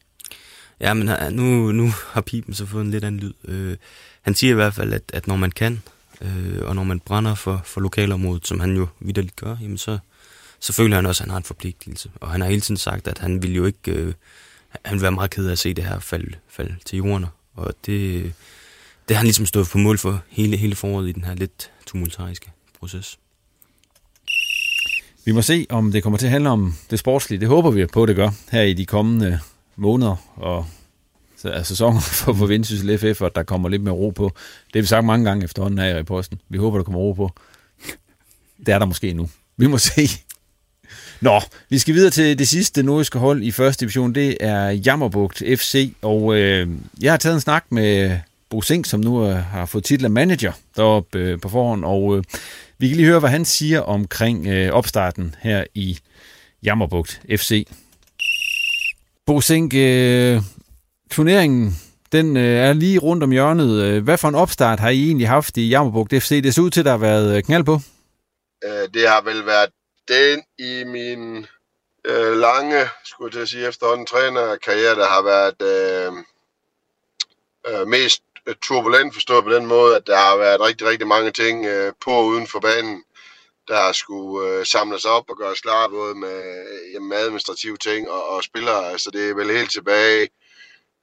Ja, 0.80 0.94
men 0.94 1.10
nu, 1.32 1.72
nu 1.72 1.92
har 2.12 2.22
Pipen 2.22 2.54
så 2.54 2.66
fået 2.66 2.86
en 2.86 2.92
lidt 2.92 3.04
anden 3.04 3.22
lyd. 3.22 3.34
Øh, 3.48 3.78
han 4.22 4.36
siger 4.36 4.52
i 4.52 4.56
hvert 4.56 4.74
fald, 4.74 4.94
at, 4.94 5.02
at 5.14 5.28
når 5.28 5.36
man 5.36 5.52
kan, 5.52 5.82
øh, 6.22 6.60
og 6.62 6.76
når 6.76 6.84
man 6.84 7.00
brænder 7.00 7.36
for, 7.36 7.62
for 7.66 7.82
lokalområdet, 7.82 8.48
som 8.48 8.60
han 8.60 8.76
jo 8.76 8.88
vidderligt 9.00 9.36
gør, 9.36 9.56
jamen 9.62 9.78
så, 9.78 9.98
så 10.60 10.74
føler 10.74 10.96
han 10.96 11.06
også, 11.06 11.24
at 11.24 11.26
han 11.26 11.30
har 11.32 11.38
en 11.38 11.44
forpligtelse. 11.44 12.12
Og 12.16 12.32
han 12.32 12.42
har 12.42 12.48
hele 12.48 12.62
tiden 12.62 12.78
sagt, 12.78 13.08
at 13.08 13.18
han 13.18 13.42
ville 13.42 13.56
jo 13.56 13.66
ikke... 13.66 13.92
Øh, 13.92 14.14
han 14.86 14.94
ville 14.94 15.02
være 15.02 15.12
meget 15.12 15.32
ked 15.32 15.48
af 15.48 15.52
at 15.52 15.60
se 15.60 15.74
det 15.74 15.84
her 15.84 16.00
fald, 16.00 16.28
fald 16.48 16.72
til 16.86 16.98
jorden. 16.98 17.26
Og 17.54 17.74
det, 17.86 18.24
det 19.08 19.16
har 19.16 19.16
han 19.16 19.26
ligesom 19.26 19.46
stået 19.46 19.68
på 19.68 19.78
mål 19.78 19.98
for 19.98 20.24
hele, 20.30 20.58
hele 20.58 20.76
foråret 20.76 21.10
i 21.10 21.12
den 21.12 21.24
her 21.24 21.36
lidt 21.36 21.72
tumultariske 21.86 22.52
proces. 22.80 23.20
Vi 25.26 25.32
må 25.32 25.42
se, 25.42 25.66
om 25.70 25.92
det 25.92 26.04
kommer 26.04 26.20
til 26.20 26.26
at 26.26 26.32
handle 26.32 26.50
om 26.50 26.76
det 26.90 27.00
sportslige. 27.00 27.40
Det 27.40 27.48
håber 27.48 27.72
vi 27.72 27.86
på, 27.86 28.04
at 28.04 28.08
det 28.08 28.16
gør 28.16 28.30
her 28.52 28.62
i 28.62 28.74
de 28.74 28.86
kommende 28.86 29.40
måneder 29.76 30.16
og 30.36 30.66
så 31.38 31.50
altså 31.50 31.70
sæsonen 31.70 32.02
for, 32.22 32.34
for 32.34 32.46
Vendsyssel 32.46 32.98
FF, 32.98 33.22
og 33.22 33.36
der 33.36 33.44
kommer 33.44 33.70
lidt 33.70 33.82
mere 33.82 33.94
ro 33.94 34.10
på. 34.10 34.32
Det 34.68 34.76
har 34.76 34.82
vi 34.82 34.88
sagt 34.88 35.06
mange 35.06 35.26
gange 35.26 35.44
efterhånden 35.44 35.80
her 35.80 35.98
i 35.98 36.04
posten. 36.04 36.42
Vi 36.50 36.58
håber, 36.58 36.78
der 36.78 36.84
kommer 36.84 37.00
ro 37.00 37.14
på. 37.14 37.32
Det 38.66 38.74
er 38.74 38.80
der 38.80 38.86
måske 38.86 39.14
nu. 39.14 39.30
Vi 39.58 39.68
må 39.68 39.78
se. 39.78 40.02
Nå, 41.22 41.42
vi 41.70 41.78
skal 41.78 41.94
videre 41.94 42.12
til 42.12 42.40
det 42.40 42.48
sidste 42.48 42.84
nordiske 42.84 43.20
hold 43.20 43.44
i 43.44 43.52
første 43.52 43.80
division. 43.80 44.16
Det 44.16 44.38
er 44.40 44.70
Jammerbugt 44.70 45.38
FC, 45.38 45.94
og 46.02 46.36
øh, 46.36 46.68
jeg 47.02 47.12
har 47.12 47.18
taget 47.18 47.34
en 47.34 47.42
snak 47.42 47.66
med 47.70 48.20
Bo 48.50 48.62
Sink, 48.62 48.86
som 48.86 49.00
nu 49.00 49.28
øh, 49.28 49.36
har 49.36 49.66
fået 49.66 49.84
titlen 49.84 50.12
manager 50.12 50.52
deroppe 50.76 51.20
øh, 51.20 51.40
på 51.42 51.50
forhånd, 51.50 51.86
og 51.86 52.18
øh, 52.18 52.24
vi 52.78 52.88
kan 52.88 52.98
lige 52.98 53.08
høre, 53.08 53.20
hvad 53.20 53.30
han 53.30 53.46
siger 53.46 53.82
omkring 53.82 54.48
øh, 54.48 54.72
opstarten 54.72 55.36
her 55.42 55.64
i 55.74 56.00
Jammerbugt 56.64 57.22
FC. 57.38 57.68
Bo 59.26 59.42
Sink, 59.42 59.74
øh, 59.74 60.42
turneringen 61.12 61.76
den 62.12 62.38
øh, 62.38 62.58
er 62.68 62.74
lige 62.74 63.00
rundt 63.00 63.24
om 63.24 63.32
hjørnet. 63.32 63.84
Øh, 63.84 64.04
hvad 64.04 64.18
for 64.18 64.28
en 64.28 64.36
opstart 64.36 64.80
har 64.80 64.90
I 64.90 65.06
egentlig 65.06 65.28
haft 65.28 65.58
i 65.58 65.70
Jammerbugt 65.70 66.14
FC? 66.14 66.44
Det 66.44 66.54
ser 66.54 66.62
ud 66.62 66.70
til, 66.70 66.82
at 66.82 66.86
der 66.86 66.92
har 66.92 66.98
været 66.98 67.38
øh, 67.38 67.44
knald 67.44 67.64
på. 67.64 67.80
Øh, 68.66 68.86
det 68.94 69.08
har 69.08 69.22
vel 69.22 69.46
været 69.46 69.70
den 70.08 70.44
i 70.58 70.84
min 70.84 71.48
øh, 72.06 72.38
lange, 72.38 72.90
skulle 73.04 73.28
jeg 73.28 73.34
til 73.34 73.40
at 73.40 73.50
sige, 73.50 73.68
efterhånden 73.68 74.06
trænerkarriere, 74.06 74.96
der 74.96 75.08
har 75.08 75.22
været 75.22 75.62
øh, 75.62 76.14
øh, 77.68 77.88
mest 77.88 78.24
øh, 78.46 78.56
turbulent 78.62 79.14
forstået 79.14 79.44
på 79.44 79.54
den 79.54 79.66
måde, 79.66 79.96
at 79.96 80.08
der 80.08 80.18
har 80.18 80.38
været 80.38 80.62
rigtig, 80.62 80.88
rigtig 80.88 81.08
mange 81.08 81.32
ting 81.32 81.66
øh, 81.66 81.94
på 82.06 82.12
og 82.12 82.26
uden 82.26 82.48
for 82.48 82.60
banen, 82.60 83.04
der 83.68 83.92
skulle 83.92 84.50
øh, 84.50 84.66
samles 84.66 85.06
op 85.06 85.30
og 85.30 85.38
gøres 85.38 85.62
klar, 85.62 85.88
både 85.88 86.16
med, 86.16 86.38
øh, 86.38 86.94
jamen, 86.94 87.10
med 87.10 87.18
administrative 87.18 87.78
ting 87.78 88.10
og, 88.10 88.30
og 88.30 88.44
spillere. 88.44 88.92
Altså 88.92 89.12
det 89.12 89.30
er 89.30 89.34
vel 89.34 89.52
helt 89.52 89.72
tilbage 89.72 90.30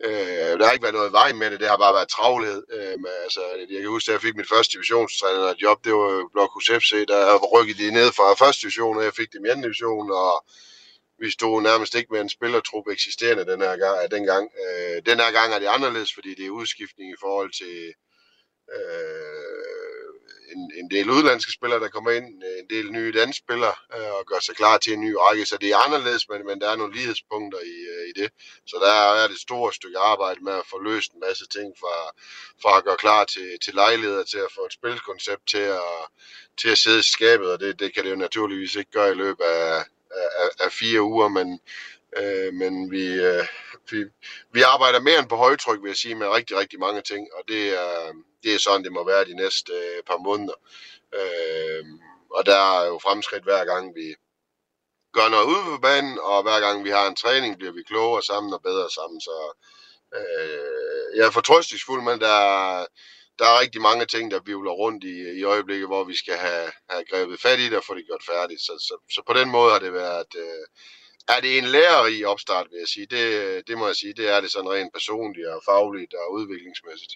Øh, 0.05 0.59
der 0.59 0.65
har 0.65 0.73
ikke 0.73 0.83
været 0.83 0.95
noget 0.95 1.13
vej 1.13 1.33
med 1.33 1.51
det, 1.51 1.61
det 1.61 1.69
har 1.69 1.77
bare 1.77 1.95
været 1.95 2.09
travlhed. 2.09 2.63
Øh, 2.73 2.95
men, 3.03 3.13
altså, 3.25 3.41
jeg 3.71 3.81
kan 3.81 3.89
huske, 3.89 4.09
at 4.09 4.13
jeg 4.13 4.21
fik 4.21 4.37
mit 4.37 4.49
første 4.49 4.73
divisionstræner 4.73 5.55
job, 5.63 5.85
det 5.85 5.93
var 5.95 6.29
Blok 6.33 6.51
FC, 6.81 7.07
der 7.13 7.39
rykkede 7.55 7.79
de 7.83 7.91
ned 7.91 8.13
fra 8.13 8.35
første 8.45 8.63
division, 8.63 8.97
og 8.97 9.05
jeg 9.05 9.15
fik 9.15 9.33
dem 9.33 9.45
i 9.45 9.49
anden 9.49 9.63
division, 9.63 10.11
og 10.11 10.45
vi 11.19 11.31
stod 11.31 11.63
nærmest 11.63 11.95
ikke 11.95 12.13
med 12.13 12.21
en 12.21 12.29
spillertrup 12.37 12.87
eksisterende 12.89 13.51
den 13.53 13.61
her 13.61 13.77
gang. 13.77 14.11
Dengang. 14.11 14.45
Øh, 14.63 15.03
den 15.07 15.19
her 15.23 15.31
gang 15.33 15.55
er 15.55 15.59
det 15.59 15.67
anderledes, 15.77 16.15
fordi 16.15 16.35
det 16.35 16.47
er 16.47 16.59
udskiftning 16.61 17.11
i 17.11 17.21
forhold 17.25 17.51
til 17.61 17.95
øh, 18.77 19.63
en, 20.55 20.71
en 20.81 20.91
del 20.91 21.11
udlandske 21.11 21.53
spillere, 21.53 21.81
der 21.81 21.89
kommer 21.89 22.11
ind, 22.11 22.27
en 22.63 22.69
del 22.71 22.93
nye 22.93 23.13
danske 23.13 23.43
spillere, 23.45 23.75
øh, 23.97 24.13
og 24.19 24.27
gør 24.27 24.41
sig 24.41 24.57
klar 24.57 24.79
til 24.79 24.93
en 24.93 25.01
ny 25.01 25.13
række. 25.15 25.47
Så 25.47 25.57
det 25.61 25.69
er 25.71 25.85
anderledes, 25.87 26.29
men, 26.29 26.47
men 26.47 26.61
der 26.61 26.69
er 26.71 26.77
nogle 26.77 26.95
lighedspunkter 26.95 27.61
i, 27.61 27.77
øh, 27.95 28.02
i 28.13 28.21
det. 28.21 28.31
Så 28.67 28.77
der 28.83 28.93
har 28.93 29.15
været 29.15 29.31
et 29.31 29.39
stort 29.39 29.75
stykke 29.75 29.99
arbejde 29.99 30.45
med 30.45 30.53
at 30.53 30.67
få 30.71 30.83
løst 30.83 31.13
en 31.13 31.21
masse 31.21 31.47
ting 31.49 31.75
fra, 31.81 31.97
fra 32.63 32.79
at 32.79 32.85
gøre 32.85 32.97
klar 32.97 33.25
til, 33.25 33.59
til 33.65 33.75
lejligheder, 33.75 34.25
til 34.25 34.39
at 34.39 34.53
få 34.55 34.65
et 34.67 34.73
spilkoncept 34.73 35.47
til 35.49 35.67
at, 35.83 35.83
til 36.61 36.69
at 36.69 36.79
sidde 36.79 36.99
i 36.99 37.03
skabet, 37.03 37.53
og 37.53 37.61
det, 37.61 37.81
det 37.81 37.95
kan 37.95 38.05
det 38.05 38.11
jo 38.11 38.17
naturligvis 38.17 38.75
ikke 38.77 38.91
gøre 38.91 39.11
i 39.11 39.15
løbet 39.15 39.45
af, 39.45 39.85
af, 40.43 40.49
af 40.65 40.73
fire 40.73 41.03
uger, 41.03 41.29
men, 41.29 41.61
øh, 42.17 42.55
men 42.55 42.91
vi, 42.91 43.07
øh, 43.13 43.47
vi, 43.91 44.05
vi 44.53 44.63
arbejder 44.63 45.01
mere 45.01 45.19
end 45.19 45.29
på 45.29 45.37
højtryk, 45.37 45.83
vil 45.83 45.89
jeg 45.89 45.97
sige, 45.97 46.15
med 46.15 46.29
rigtig, 46.29 46.57
rigtig 46.57 46.79
mange 46.79 47.03
ting, 47.03 47.29
og 47.33 47.43
det 47.49 47.69
er, 47.69 48.13
det 48.43 48.55
er 48.55 48.59
sådan, 48.59 48.85
det 48.85 48.93
må 48.93 49.05
være 49.07 49.25
de 49.25 49.35
næste 49.35 49.73
øh, 49.73 50.03
par 50.07 50.17
måneder. 50.17 50.55
Øh, 51.15 51.85
og 52.31 52.47
der 52.47 52.81
er 52.81 52.87
jo 52.87 52.99
fremskridt 52.99 53.45
hver 53.45 53.65
gang, 53.65 53.95
vi 53.95 54.15
gør 55.13 55.29
noget 55.29 55.47
ude 55.53 55.65
på 55.65 55.79
banen, 55.79 56.19
og 56.19 56.43
hver 56.43 56.61
gang 56.61 56.85
vi 56.85 56.91
har 56.91 57.07
en 57.09 57.17
træning, 57.17 57.59
bliver 57.59 57.73
vi 57.73 57.83
klogere 57.83 58.23
sammen 58.23 58.55
og 58.55 58.63
bedre 58.63 58.91
sammen. 58.91 59.21
Så 59.21 59.37
øh, 60.19 61.17
jeg 61.17 61.27
er 61.27 61.31
fortrøstningsfuld, 61.31 62.03
men 62.03 62.21
der, 62.21 62.37
der 63.39 63.47
er 63.49 63.61
rigtig 63.61 63.83
mange 63.83 64.07
ting, 64.07 64.31
der 64.31 64.41
vivler 64.41 64.71
rundt 64.71 65.05
i, 65.05 65.17
i 65.41 65.43
øjeblikket, 65.45 65.89
hvor 65.89 66.05
vi 66.05 66.17
skal 66.17 66.35
have, 66.35 66.73
have 66.91 67.05
grebet 67.11 67.41
fat 67.41 67.59
i 67.59 67.69
det 67.69 67.77
og 67.79 67.85
få 67.85 67.95
det 67.95 68.07
gjort 68.07 68.25
færdigt. 68.33 68.61
Så, 68.61 68.73
så, 68.89 68.95
så 69.15 69.23
på 69.27 69.33
den 69.33 69.49
måde 69.51 69.73
har 69.73 69.79
det 69.79 69.93
været... 69.93 70.33
Øh, 70.37 70.67
er 71.29 71.41
det 71.41 71.59
en 71.59 71.65
lærerig 71.65 72.27
opstart, 72.27 72.67
vil 72.71 72.79
jeg 72.79 72.89
sige. 72.89 73.07
Det, 73.07 73.63
det 73.69 73.79
må 73.79 73.87
jeg 73.87 73.97
sige. 73.97 74.15
Det 74.15 74.29
er 74.29 74.41
det 74.41 74.51
sådan 74.53 74.71
rent 74.71 74.93
personligt 74.93 75.49
og 75.49 75.63
fagligt 75.65 76.15
og 76.15 76.33
udviklingsmæssigt. 76.33 77.15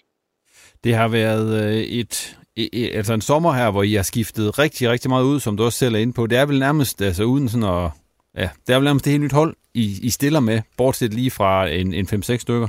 Det 0.83 0.95
har 0.95 1.07
været 1.07 1.63
øh, 1.63 1.77
et, 1.77 2.37
et, 2.55 2.95
altså 2.95 3.13
en 3.13 3.21
sommer 3.21 3.53
her, 3.53 3.71
hvor 3.71 3.83
I 3.83 3.93
har 3.93 4.03
skiftet 4.03 4.59
rigtig, 4.59 4.89
rigtig 4.89 5.09
meget 5.09 5.23
ud, 5.23 5.39
som 5.39 5.57
du 5.57 5.63
også 5.63 5.79
selv 5.79 5.95
er 5.95 5.99
inde 5.99 6.13
på. 6.13 6.27
Det 6.27 6.37
er 6.37 6.45
vel 6.45 6.59
nærmest, 6.59 7.01
altså 7.01 7.23
uden 7.23 7.49
sådan 7.49 7.63
at, 7.63 7.91
ja, 8.37 8.49
det 8.67 8.73
er 8.73 8.77
vel 8.77 8.85
nærmest 8.85 9.05
det 9.05 9.11
helt 9.11 9.23
nyt 9.23 9.31
hold, 9.31 9.55
I, 9.73 9.99
I 10.03 10.09
stiller 10.09 10.39
med, 10.39 10.61
bortset 10.77 11.13
lige 11.13 11.31
fra 11.31 11.67
en, 11.67 11.93
en 11.93 12.07
5-6 12.13 12.37
stykker. 12.37 12.67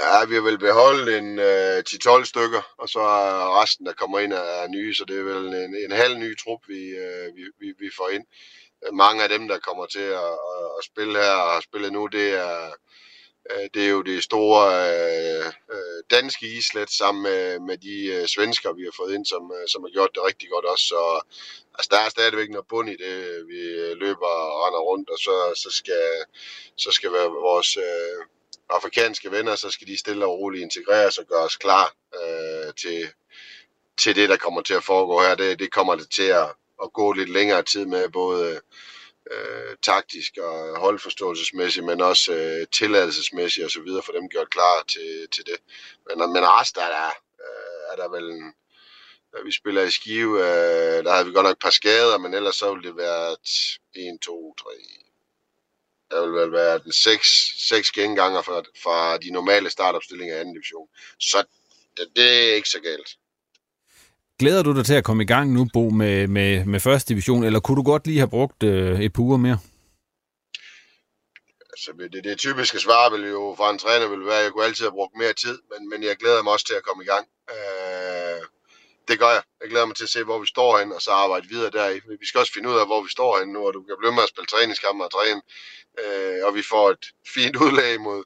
Ja, 0.00 0.24
vi 0.28 0.34
har 0.34 0.42
vel 0.42 0.58
beholdt 0.58 1.08
en 1.08 1.38
øh, 1.38 1.78
10-12 1.78 2.24
stykker, 2.24 2.62
og 2.78 2.88
så 2.88 3.00
er 3.00 3.62
resten, 3.62 3.86
der 3.86 3.92
kommer 3.92 4.18
ind, 4.18 4.32
er 4.32 4.68
nye, 4.68 4.94
så 4.94 5.04
det 5.08 5.18
er 5.18 5.22
vel 5.22 5.46
en, 5.46 5.74
en 5.86 5.92
halv 5.92 6.18
ny 6.18 6.38
trup, 6.38 6.60
vi, 6.68 6.80
øh, 7.04 7.36
vi, 7.36 7.42
vi, 7.60 7.68
vi 7.78 7.90
får 7.96 8.08
ind. 8.14 8.24
Mange 8.92 9.22
af 9.22 9.28
dem, 9.28 9.48
der 9.48 9.58
kommer 9.58 9.86
til 9.86 10.08
at, 10.22 10.32
at, 10.52 10.64
at 10.78 10.84
spille 10.90 11.18
her 11.18 11.36
og 11.52 11.62
spille 11.62 11.90
nu, 11.90 12.06
det 12.06 12.28
er, 12.46 12.56
Øh, 13.50 13.68
det 13.74 13.84
er 13.86 13.90
jo 13.90 14.02
det 14.02 14.22
store 14.22 14.64
øh, 14.92 15.46
øh, 15.74 15.98
danske 16.10 16.46
islet 16.46 16.90
sammen 16.90 17.22
med, 17.22 17.58
med 17.58 17.78
de 17.78 17.96
øh, 18.14 18.26
svensker, 18.26 18.72
vi 18.72 18.84
har 18.84 18.94
fået 18.96 19.14
ind, 19.14 19.26
som, 19.26 19.52
øh, 19.56 19.68
som 19.68 19.82
har 19.82 19.90
gjort 19.90 20.14
det 20.14 20.22
rigtig 20.28 20.48
godt 20.50 20.64
også. 20.64 20.84
Så 20.84 21.20
altså, 21.74 21.88
der 21.92 22.00
er 22.00 22.08
stadigvæk 22.08 22.50
noget 22.50 22.68
bund 22.68 22.88
i 22.90 22.96
det. 23.04 23.46
Vi 23.48 23.60
løber 24.04 24.26
og 24.26 24.66
render 24.66 24.80
rundt, 24.90 25.10
og 25.10 25.18
så, 25.18 25.36
så, 25.62 25.70
skal, 25.70 26.08
så 26.76 26.90
skal 26.90 27.12
være 27.12 27.28
vores, 27.48 27.76
øh, 27.76 28.20
afrikanske 28.70 29.30
venner, 29.30 29.54
så 29.54 29.70
skal 29.70 29.86
de 29.86 29.98
stille 29.98 30.26
og 30.26 30.38
roligt 30.38 30.62
integreres 30.62 31.18
og 31.18 31.26
gøres 31.26 31.56
klar 31.56 31.94
øh, 32.14 32.74
til, 32.74 33.08
til 33.98 34.16
det, 34.16 34.28
der 34.28 34.36
kommer 34.36 34.62
til 34.62 34.74
at 34.74 34.84
foregå 34.84 35.20
her. 35.20 35.34
Det, 35.34 35.58
det 35.58 35.72
kommer 35.72 35.94
det 35.94 36.10
til 36.10 36.22
at, 36.22 36.48
at 36.82 36.92
gå 36.92 37.12
lidt 37.12 37.28
længere 37.28 37.62
tid 37.62 37.86
med, 37.86 38.08
både 38.08 38.60
øh, 39.30 39.76
taktisk 39.82 40.36
og 40.36 40.78
holdforståelsesmæssigt, 40.78 41.86
men 41.86 42.00
også 42.00 42.32
øh, 42.32 42.66
tilladelsesmæssigt 42.72 43.64
og 43.64 43.70
så 43.70 43.80
videre, 43.80 44.02
for 44.02 44.12
dem 44.12 44.28
gjort 44.28 44.50
klar 44.50 44.84
til, 44.88 45.28
til 45.32 45.46
det. 45.46 45.58
Men, 46.06 46.32
men 46.32 46.42
resten 46.44 46.82
er 46.82 46.88
der, 46.88 47.10
øh, 47.44 47.92
er 47.92 47.96
der 47.96 48.08
vel 48.08 48.24
en, 48.30 48.54
da 49.32 49.38
vi 49.44 49.52
spiller 49.52 49.82
i 49.82 49.90
Skive, 49.90 50.40
øh, 50.40 51.04
der 51.04 51.12
havde 51.12 51.26
vi 51.26 51.32
godt 51.32 51.44
nok 51.44 51.52
et 51.52 51.62
par 51.62 51.70
skader, 51.70 52.18
men 52.18 52.34
ellers 52.34 52.56
så 52.56 52.74
ville 52.74 52.88
det 52.88 52.96
være 52.96 53.36
1, 53.94 54.18
2, 54.22 54.54
3, 54.54 54.70
der 56.10 56.26
vil 56.26 56.34
vel 56.40 56.52
være 56.52 56.78
den 56.78 56.92
seks, 56.92 57.28
seks 57.68 57.92
genganger 57.92 58.42
fra, 58.42 58.62
fra 58.82 59.16
de 59.18 59.30
normale 59.30 59.70
startopstillinger 59.70 60.36
i 60.36 60.40
anden 60.40 60.54
division. 60.54 60.88
Så 61.20 61.44
det, 61.96 62.06
det 62.16 62.50
er 62.50 62.54
ikke 62.54 62.68
så 62.68 62.80
galt. 62.80 63.16
Glæder 64.38 64.62
du 64.62 64.76
dig 64.76 64.86
til 64.86 64.94
at 64.94 65.04
komme 65.04 65.22
i 65.22 65.26
gang 65.26 65.52
nu, 65.52 65.66
Bo, 65.72 65.90
med, 65.90 66.26
med, 66.26 66.64
med 66.64 66.80
første 66.80 67.08
division, 67.08 67.44
eller 67.44 67.60
kunne 67.60 67.76
du 67.76 67.82
godt 67.82 68.06
lige 68.06 68.18
have 68.18 68.34
brugt 68.36 68.62
øh, 68.62 69.00
et 69.00 69.12
par 69.12 69.22
uger 69.22 69.36
mere? 69.36 69.58
Altså, 71.72 71.90
det, 72.12 72.24
det 72.24 72.38
typiske 72.38 72.78
svar 72.78 73.10
vil 73.10 73.24
jo 73.30 73.54
fra 73.58 73.70
en 73.70 73.78
træner 73.78 74.06
vil 74.08 74.26
være, 74.26 74.38
at 74.38 74.44
jeg 74.44 74.52
kunne 74.52 74.64
altid 74.64 74.84
have 74.84 74.98
brugt 74.98 75.16
mere 75.18 75.32
tid, 75.32 75.58
men, 75.70 75.88
men 75.90 76.02
jeg 76.02 76.16
glæder 76.16 76.42
mig 76.42 76.52
også 76.52 76.66
til 76.66 76.74
at 76.74 76.82
komme 76.82 77.04
i 77.04 77.06
gang. 77.06 77.26
Øh, 77.54 78.40
det 79.08 79.18
gør 79.18 79.32
jeg. 79.36 79.42
Jeg 79.60 79.68
glæder 79.70 79.86
mig 79.86 79.96
til 79.96 80.08
at 80.08 80.14
se, 80.16 80.24
hvor 80.24 80.38
vi 80.38 80.46
står 80.46 80.78
hen, 80.78 80.92
og 80.92 81.02
så 81.02 81.10
arbejde 81.10 81.48
videre 81.48 81.70
deri. 81.70 81.94
Vi 82.22 82.26
skal 82.26 82.40
også 82.40 82.52
finde 82.52 82.68
ud 82.70 82.76
af, 82.80 82.86
hvor 82.86 83.02
vi 83.02 83.10
står 83.16 83.38
hen 83.40 83.48
nu, 83.52 83.66
og 83.66 83.74
du 83.74 83.82
kan 83.82 83.96
blive 83.98 84.14
med 84.14 84.22
at 84.22 84.28
spille 84.28 84.46
træningskampe 84.46 85.04
og 85.04 85.12
træne, 85.16 85.40
øh, 86.02 86.40
og 86.46 86.54
vi 86.54 86.62
får 86.72 86.90
et 86.90 87.04
fint 87.34 87.56
udlag 87.64 88.00
mod, 88.00 88.22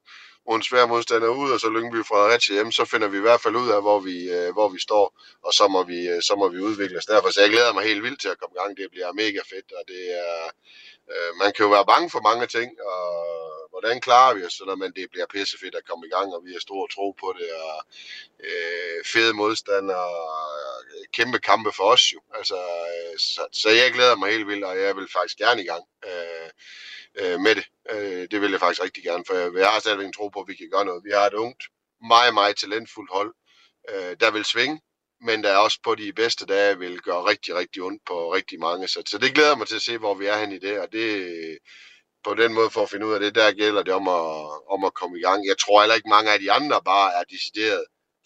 mod 0.50 0.56
en 0.56 0.62
svær 0.70 0.86
modstander 0.86 1.28
ud, 1.28 1.50
og 1.54 1.60
så 1.60 1.68
Lyngby 1.68 2.00
Fredericia 2.10 2.54
hjem, 2.54 2.72
så 2.72 2.84
finder 2.84 3.08
vi 3.08 3.16
i 3.18 3.26
hvert 3.26 3.40
fald 3.40 3.56
ud 3.56 3.68
af, 3.76 3.80
hvor 3.86 4.00
vi, 4.08 4.16
øh, 4.36 4.52
hvor 4.56 4.68
vi 4.74 4.80
står, 4.88 5.06
og 5.46 5.52
så 5.58 5.64
må 5.74 5.80
vi, 5.92 5.98
øh, 6.12 6.22
så 6.28 6.34
må 6.40 6.48
vi 6.48 6.58
udvikle 6.68 6.98
os 6.98 7.10
derfor. 7.12 7.30
Så 7.30 7.40
jeg 7.40 7.50
glæder 7.50 7.72
mig 7.72 7.84
helt 7.84 8.02
vildt 8.02 8.20
til 8.20 8.28
at 8.34 8.38
komme 8.38 8.54
i 8.56 8.60
gang. 8.60 8.76
Det 8.76 8.88
bliver 8.90 9.12
mega 9.12 9.40
fedt, 9.52 9.68
og 9.78 9.82
det 9.92 10.02
er, 10.24 10.42
øh, 11.12 11.30
man 11.42 11.50
kan 11.52 11.64
jo 11.66 11.70
være 11.76 11.90
bange 11.92 12.10
for 12.14 12.22
mange 12.28 12.46
ting, 12.56 12.68
og 12.92 13.06
hvordan 13.72 14.00
klarer 14.06 14.34
vi 14.34 14.44
os, 14.44 14.52
sådan, 14.52 14.78
men 14.82 14.92
det 14.96 15.06
bliver 15.12 15.26
pissefedt 15.34 15.74
at 15.80 15.88
komme 15.88 16.06
i 16.06 16.12
gang, 16.16 16.28
og 16.34 16.40
vi 16.46 16.52
har 16.52 16.62
stor 16.68 16.82
tro 16.94 17.06
på 17.22 17.28
det, 17.38 17.50
og 17.68 17.78
øh, 18.48 18.98
fede 19.12 19.34
modstandere, 19.42 20.10
kæmpe 21.12 21.38
kampe 21.38 21.72
for 21.72 21.84
os 21.84 22.12
jo. 22.12 22.20
Altså, 22.34 22.56
øh, 22.56 23.18
så, 23.18 23.46
så 23.52 23.68
jeg 23.70 23.92
glæder 23.92 24.16
mig 24.16 24.30
helt 24.30 24.46
vildt, 24.46 24.64
og 24.64 24.80
jeg 24.80 24.96
vil 24.96 25.08
faktisk 25.12 25.38
gerne 25.38 25.62
i 25.62 25.66
gang. 25.66 25.84
Øh, 26.06 26.50
øh, 27.14 27.40
med 27.40 27.54
det. 27.54 27.66
Øh, 27.90 28.28
det 28.30 28.40
vil 28.40 28.50
jeg 28.50 28.60
faktisk 28.60 28.84
rigtig 28.84 29.04
gerne, 29.04 29.24
for 29.26 29.34
jeg, 29.34 29.54
jeg 29.54 29.70
har 29.70 29.80
stadigvæk 29.80 30.06
en 30.06 30.12
tro 30.12 30.28
på, 30.28 30.40
at 30.40 30.48
vi 30.48 30.54
kan 30.54 30.70
gøre 30.72 30.84
noget. 30.84 31.04
Vi 31.04 31.10
har 31.10 31.26
et 31.26 31.34
ungt, 31.34 31.62
meget, 32.08 32.34
meget 32.34 32.56
talentfuldt 32.56 33.10
hold, 33.12 33.34
øh, 33.90 34.16
der 34.20 34.30
vil 34.30 34.44
svinge, 34.44 34.80
men 35.20 35.44
der 35.44 35.50
er 35.50 35.56
også 35.56 35.78
på 35.84 35.94
de 35.94 36.12
bedste 36.12 36.46
dage 36.46 36.78
vil 36.78 37.00
gøre 37.00 37.24
rigtig, 37.30 37.54
rigtig 37.54 37.82
ondt 37.82 38.02
på 38.06 38.34
rigtig 38.34 38.60
mange. 38.60 38.88
Så, 38.88 39.02
så 39.06 39.18
det 39.18 39.34
glæder 39.34 39.56
mig 39.56 39.66
til 39.68 39.76
at 39.76 39.82
se, 39.82 39.98
hvor 39.98 40.14
vi 40.14 40.26
er 40.26 40.38
hen 40.38 40.52
i 40.52 40.58
det, 40.58 40.80
og 40.80 40.92
det 40.92 41.58
på 42.24 42.34
den 42.34 42.54
måde 42.54 42.70
for 42.70 42.82
at 42.82 42.90
finde 42.90 43.06
ud 43.06 43.14
af 43.14 43.20
det, 43.20 43.34
der 43.34 43.52
gælder 43.52 43.82
det 43.82 43.94
om 43.94 44.08
at, 44.08 44.24
om 44.70 44.84
at 44.84 44.94
komme 44.94 45.18
i 45.18 45.22
gang. 45.22 45.46
Jeg 45.46 45.58
tror 45.58 45.80
heller 45.80 45.94
ikke 45.94 46.08
mange 46.08 46.32
af 46.32 46.38
de 46.40 46.52
andre 46.52 46.82
bare 46.84 47.12
er 47.20 47.24
decideret 47.24 47.84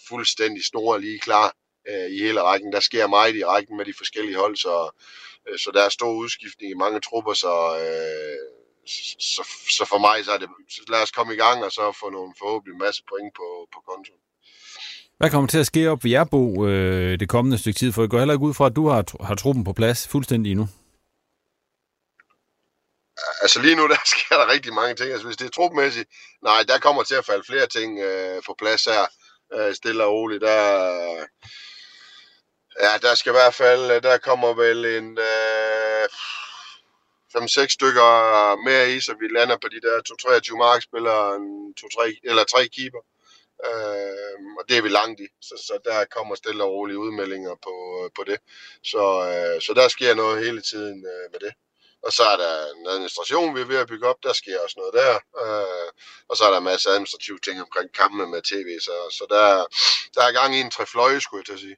fuldstændig 0.08 0.64
store 0.64 1.00
lige 1.00 1.18
klar 1.18 1.54
øh, 1.90 2.10
i 2.16 2.18
hele 2.18 2.42
rækken. 2.42 2.72
Der 2.72 2.80
sker 2.80 3.06
meget 3.06 3.36
i 3.36 3.44
rækken 3.44 3.76
med 3.76 3.84
de 3.84 3.94
forskellige 3.96 4.36
hold, 4.36 4.56
så, 4.56 4.90
øh, 5.48 5.58
så 5.58 5.70
der 5.74 5.82
er 5.84 5.88
stor 5.88 6.12
udskiftning 6.12 6.70
i 6.70 6.82
mange 6.84 7.00
trupper, 7.00 7.34
så 7.34 7.54
øh, 7.82 8.64
så, 9.36 9.42
så 9.70 9.84
for 9.88 9.98
mig 9.98 10.24
så 10.24 10.32
er 10.32 10.38
det, 10.38 10.48
så 10.68 10.80
lad 10.88 11.02
os 11.02 11.10
komme 11.10 11.34
i 11.34 11.36
gang 11.36 11.64
og 11.64 11.72
så 11.72 11.96
få 12.00 12.10
nogle 12.10 12.34
forhåbentlig 12.38 12.78
masse 12.78 13.02
point 13.08 13.34
på, 13.34 13.68
på 13.74 13.80
kontoen. 13.88 14.20
Hvad 15.18 15.30
kommer 15.30 15.48
til 15.48 15.58
at 15.58 15.66
ske 15.66 15.90
op 15.90 16.04
ved 16.04 16.10
Jerbo 16.10 16.66
øh, 16.66 17.20
det 17.20 17.28
kommende 17.28 17.58
stykke 17.58 17.78
tid? 17.78 17.92
For 17.92 18.02
jeg 18.02 18.10
går 18.10 18.18
heller 18.18 18.34
ikke 18.34 18.44
ud 18.44 18.54
fra, 18.54 18.66
at 18.66 18.76
du 18.76 18.88
har, 18.88 19.24
har 19.24 19.34
truppen 19.34 19.64
på 19.64 19.72
plads 19.72 20.08
fuldstændig 20.08 20.54
nu. 20.54 20.68
Altså 23.42 23.60
lige 23.62 23.76
nu, 23.76 23.88
der 23.94 23.96
sker 24.04 24.36
der 24.36 24.52
rigtig 24.52 24.72
mange 24.74 24.94
ting. 24.94 25.10
Altså 25.10 25.26
hvis 25.26 25.36
det 25.36 25.46
er 25.46 25.50
trupmæssigt, 25.50 26.08
nej, 26.42 26.62
der 26.68 26.78
kommer 26.78 27.02
til 27.02 27.14
at 27.14 27.26
falde 27.26 27.44
flere 27.46 27.66
ting 27.66 27.98
øh, 27.98 28.42
på 28.46 28.54
plads 28.58 28.84
her. 28.84 29.04
Øh, 29.54 29.74
stille 29.74 30.04
og 30.04 30.12
roligt. 30.12 30.42
Der, 30.42 30.60
ja, 32.80 32.98
der 33.02 33.14
skal 33.14 33.30
i 33.30 33.38
hvert 33.38 33.54
fald, 33.54 33.90
øh, 33.90 34.02
der 34.02 34.18
kommer 34.18 34.54
vel 34.54 34.84
en... 34.84 35.18
Øh, 35.18 36.08
5-6 37.36 37.68
stykker 37.68 38.10
mere 38.64 38.90
i, 38.92 39.00
så 39.00 39.14
vi 39.20 39.26
lander 39.28 39.56
på 39.56 39.68
de 39.68 39.80
der 39.80 39.96
2-23 40.52 40.56
markspillere, 40.56 41.26
to, 41.80 41.86
tre, 41.96 42.06
eller 42.24 42.44
tre 42.44 42.68
keeper. 42.68 43.02
Øh, 43.68 44.38
og 44.58 44.62
det 44.68 44.76
er 44.76 44.82
vi 44.82 44.88
langt 44.88 45.20
i, 45.20 45.26
så, 45.42 45.54
så 45.66 45.74
der 45.84 46.04
kommer 46.04 46.34
stille 46.34 46.64
og 46.64 46.70
rolige 46.70 46.98
udmeldinger 46.98 47.54
på, 47.66 47.74
øh, 48.00 48.10
på 48.16 48.22
det. 48.30 48.38
Så, 48.82 49.04
øh, 49.30 49.62
så 49.62 49.72
der 49.74 49.88
sker 49.88 50.14
noget 50.14 50.44
hele 50.44 50.60
tiden 50.60 50.98
øh, 51.12 51.26
med 51.32 51.40
det. 51.40 51.52
Og 52.06 52.12
så 52.12 52.22
er 52.22 52.36
der 52.36 52.54
en 52.76 52.86
administration, 52.86 53.54
vi 53.54 53.60
er 53.60 53.64
ved 53.72 53.78
at 53.78 53.88
bygge 53.88 54.06
op, 54.06 54.22
der 54.22 54.32
sker 54.32 54.60
også 54.64 54.76
noget 54.78 54.94
der. 55.00 55.14
Øh, 55.42 55.88
og 56.28 56.36
så 56.36 56.44
er 56.44 56.50
der 56.50 56.58
en 56.58 56.70
masse 56.72 56.90
administrative 56.90 57.38
ting 57.38 57.60
omkring 57.60 57.92
kampen 57.92 58.30
med 58.30 58.42
tv, 58.42 58.68
så, 58.80 58.96
så 59.18 59.24
der, 59.30 59.46
der 60.14 60.22
er 60.28 60.32
gang 60.32 60.56
i 60.56 60.60
en 60.60 60.70
trefløje, 60.70 61.20
skulle 61.20 61.40
jeg 61.40 61.46
til 61.46 61.52
at 61.52 61.64
sige. 61.66 61.76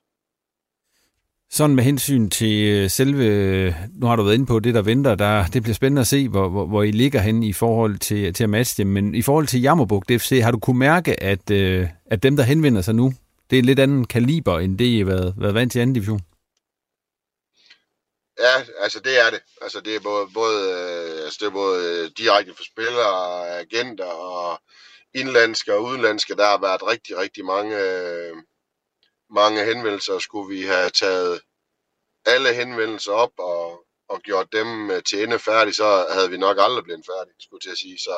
Sådan 1.51 1.77
med 1.77 1.85
hensyn 1.85 2.31
til 2.31 2.65
øh, 2.65 2.91
selve, 2.91 3.75
nu 4.01 4.07
har 4.07 4.17
du 4.17 4.23
været 4.23 4.35
inde 4.35 4.47
på 4.47 4.61
det, 4.61 4.75
der 4.75 4.83
venter, 4.83 5.15
der, 5.15 5.47
det 5.47 5.63
bliver 5.63 5.75
spændende 5.75 6.01
at 6.01 6.07
se, 6.07 6.29
hvor, 6.29 6.49
hvor, 6.49 6.67
hvor 6.67 6.83
I 6.83 6.91
ligger 6.91 7.21
hen 7.21 7.43
i 7.43 7.53
forhold 7.53 7.99
til, 7.99 8.35
til 8.35 8.45
at 8.45 8.51
matche 8.51 8.85
dem. 8.85 8.93
Men 8.93 9.15
i 9.15 9.23
forhold 9.23 9.47
til 9.47 9.61
Jammerbugt 9.61 10.13
FC, 10.21 10.41
har 10.43 10.51
du 10.51 10.59
kunne 10.59 10.79
mærke, 10.79 11.23
at, 11.23 11.51
øh, 11.51 11.89
at 12.07 12.23
dem, 12.23 12.37
der 12.37 12.43
henvender 12.43 12.83
sig 12.83 12.95
nu, 12.95 13.13
det 13.51 13.59
er 13.59 13.63
lidt 13.63 13.81
anden 13.81 14.07
kaliber, 14.07 14.59
end 14.59 14.79
det 14.79 14.85
I 14.85 14.99
har 14.99 15.05
været, 15.05 15.35
været 15.39 15.55
vant 15.55 15.73
til 15.73 15.81
anden 15.81 15.95
division? 15.95 16.21
Ja, 18.41 18.65
altså 18.83 19.01
det 19.01 19.27
er 19.27 19.31
det. 19.31 19.41
Altså 19.63 19.81
det 19.81 19.97
er 19.97 20.01
både, 20.01 20.27
både, 20.35 20.61
øh, 20.73 21.25
altså 21.25 21.39
det 21.41 21.47
er 21.47 21.51
både 21.51 22.11
direkte 22.19 22.53
for 22.57 22.65
spillere, 22.65 23.49
agenter 23.61 24.05
og 24.05 24.61
indlandske 25.15 25.75
og 25.75 25.83
udenlandske. 25.83 26.35
Der 26.35 26.47
har 26.47 26.61
været 26.61 26.83
rigtig, 26.93 27.19
rigtig 27.19 27.45
mange 27.45 27.77
mange 29.31 29.65
henvendelser. 29.65 30.19
Skulle 30.19 30.57
vi 30.57 30.63
have 30.63 30.91
taget 30.91 31.41
alle 32.27 32.55
henvendelser 32.55 33.13
op 33.13 33.33
og, 33.39 33.85
og 34.09 34.21
gjort 34.21 34.53
dem 34.53 34.91
øh, 34.91 35.03
til 35.03 35.23
ende 35.23 35.39
færdige, 35.39 35.75
så 35.75 36.07
havde 36.11 36.31
vi 36.31 36.37
nok 36.37 36.57
aldrig 36.61 36.85
blevet 36.85 37.07
færdige, 37.07 37.35
skulle 37.41 37.61
til 37.61 37.71
at 37.71 37.79
sige. 37.79 37.99
Så 37.99 38.15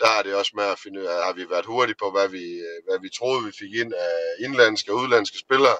der 0.00 0.08
er 0.08 0.22
det 0.22 0.34
også 0.34 0.52
med 0.54 0.64
at 0.64 0.78
finde 0.78 1.00
ud 1.00 1.04
af, 1.04 1.24
har 1.24 1.32
vi 1.32 1.50
været 1.50 1.66
hurtige 1.66 1.96
på, 2.02 2.10
hvad 2.10 2.28
vi, 2.28 2.44
øh, 2.68 2.78
hvad 2.88 2.98
vi 3.02 3.08
troede, 3.08 3.44
vi 3.44 3.52
fik 3.58 3.74
ind 3.74 3.92
af 3.94 4.44
indlandske 4.44 4.92
og 4.92 4.98
udlandske 4.98 5.38
spillere. 5.38 5.76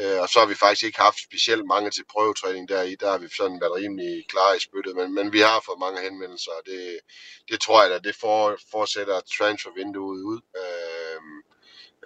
Øh, 0.00 0.20
og 0.22 0.28
så 0.28 0.38
har 0.38 0.46
vi 0.46 0.54
faktisk 0.54 0.84
ikke 0.84 1.00
haft 1.00 1.22
specielt 1.28 1.66
mange 1.66 1.90
til 1.90 2.04
prøvetræning 2.12 2.68
deri. 2.68 2.94
Der 3.00 3.10
har 3.10 3.18
vi 3.18 3.28
sådan 3.36 3.60
været 3.60 3.76
rimelig 3.76 4.24
klar 4.28 4.54
i 4.54 4.58
spyttet, 4.58 4.96
men, 4.96 5.14
men 5.14 5.32
vi 5.32 5.40
har 5.40 5.62
fået 5.66 5.78
mange 5.78 6.00
henvendelser, 6.00 6.50
og 6.58 6.62
det, 6.66 7.00
det 7.50 7.60
tror 7.60 7.82
jeg, 7.82 7.90
da, 7.90 7.98
det 7.98 8.16
for, 8.16 8.58
fortsætter 8.70 9.20
transfervinduet 9.38 10.22
ud. 10.32 10.40
Øh, 10.56 10.97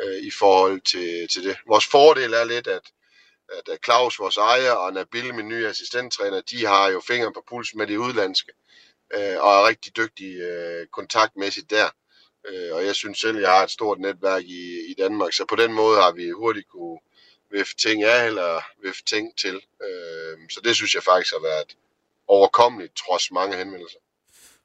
øh, 0.00 0.16
i 0.22 0.30
forhold 0.30 0.80
til, 0.80 1.28
til 1.28 1.44
det. 1.44 1.56
Vores 1.66 1.86
fordel 1.86 2.32
er 2.32 2.44
lidt, 2.44 2.66
at, 2.66 2.82
at 3.48 3.78
Claus, 3.84 4.18
vores 4.18 4.36
ejer, 4.36 4.72
og 4.72 4.92
Nabil, 4.92 5.34
min 5.34 5.48
nye 5.48 5.66
assistenttræner, 5.66 6.40
de 6.40 6.66
har 6.66 6.88
jo 6.88 7.00
fingre 7.00 7.32
på 7.32 7.44
puls 7.48 7.74
med 7.74 7.86
det 7.86 7.96
udlandske, 7.96 8.52
øh, 9.14 9.40
og 9.40 9.52
er 9.52 9.68
rigtig 9.68 9.96
dygtige 9.96 10.36
øh, 10.36 10.86
kontaktmæssigt 10.86 11.70
der. 11.70 11.88
Øh, 12.48 12.74
og 12.74 12.86
jeg 12.86 12.94
synes 12.94 13.18
selv, 13.18 13.38
jeg 13.38 13.50
har 13.50 13.64
et 13.64 13.70
stort 13.70 14.00
netværk 14.00 14.44
i, 14.44 14.90
i 14.90 14.94
Danmark, 14.98 15.32
så 15.32 15.44
på 15.44 15.56
den 15.56 15.72
måde 15.72 16.00
har 16.00 16.12
vi 16.12 16.30
hurtigt 16.30 16.68
kunne 16.68 16.98
vifte 17.50 17.76
ting 17.76 18.02
af, 18.02 18.26
eller 18.26 18.62
vifte 18.82 19.04
ting 19.04 19.38
til. 19.38 19.54
Øh, 19.54 20.38
så 20.50 20.60
det 20.64 20.76
synes 20.76 20.94
jeg 20.94 21.02
faktisk 21.02 21.32
har 21.32 21.42
været 21.42 21.76
overkommeligt, 22.28 22.96
trods 22.96 23.30
mange 23.30 23.56
henvendelser. 23.56 23.98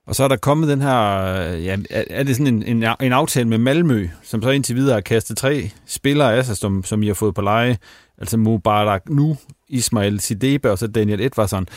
Og 0.08 0.16
så 0.16 0.24
er 0.24 0.28
der 0.28 0.38
kommet 0.38 0.70
den 0.70 0.82
her, 0.82 1.24
øh, 1.26 1.66
ja, 1.66 1.78
er 1.90 2.24
det 2.24 2.36
sådan 2.36 2.54
en, 2.54 2.64
en, 2.64 2.96
en 3.02 3.14
aftale 3.14 3.48
med 3.48 3.58
Malmø, 3.58 4.08
som 4.24 4.42
så 4.42 4.50
indtil 4.50 4.76
videre 4.76 4.94
har 4.94 5.02
kastet 5.02 5.38
tre 5.38 5.72
spillere 5.86 6.36
af 6.36 6.46
sig, 6.46 6.58
som, 6.58 6.84
som 6.84 7.04
I 7.04 7.08
har 7.08 7.14
fået 7.14 7.36
på 7.36 7.42
leje. 7.42 7.78
Altså 8.18 8.38
Mubarak 8.38 9.10
Nu, 9.10 9.38
Ismail 9.70 10.20
Sidebe 10.20 10.72
og 10.72 10.78
så 10.78 10.88
Daniel 10.88 11.22
Edvardsson. 11.22 11.68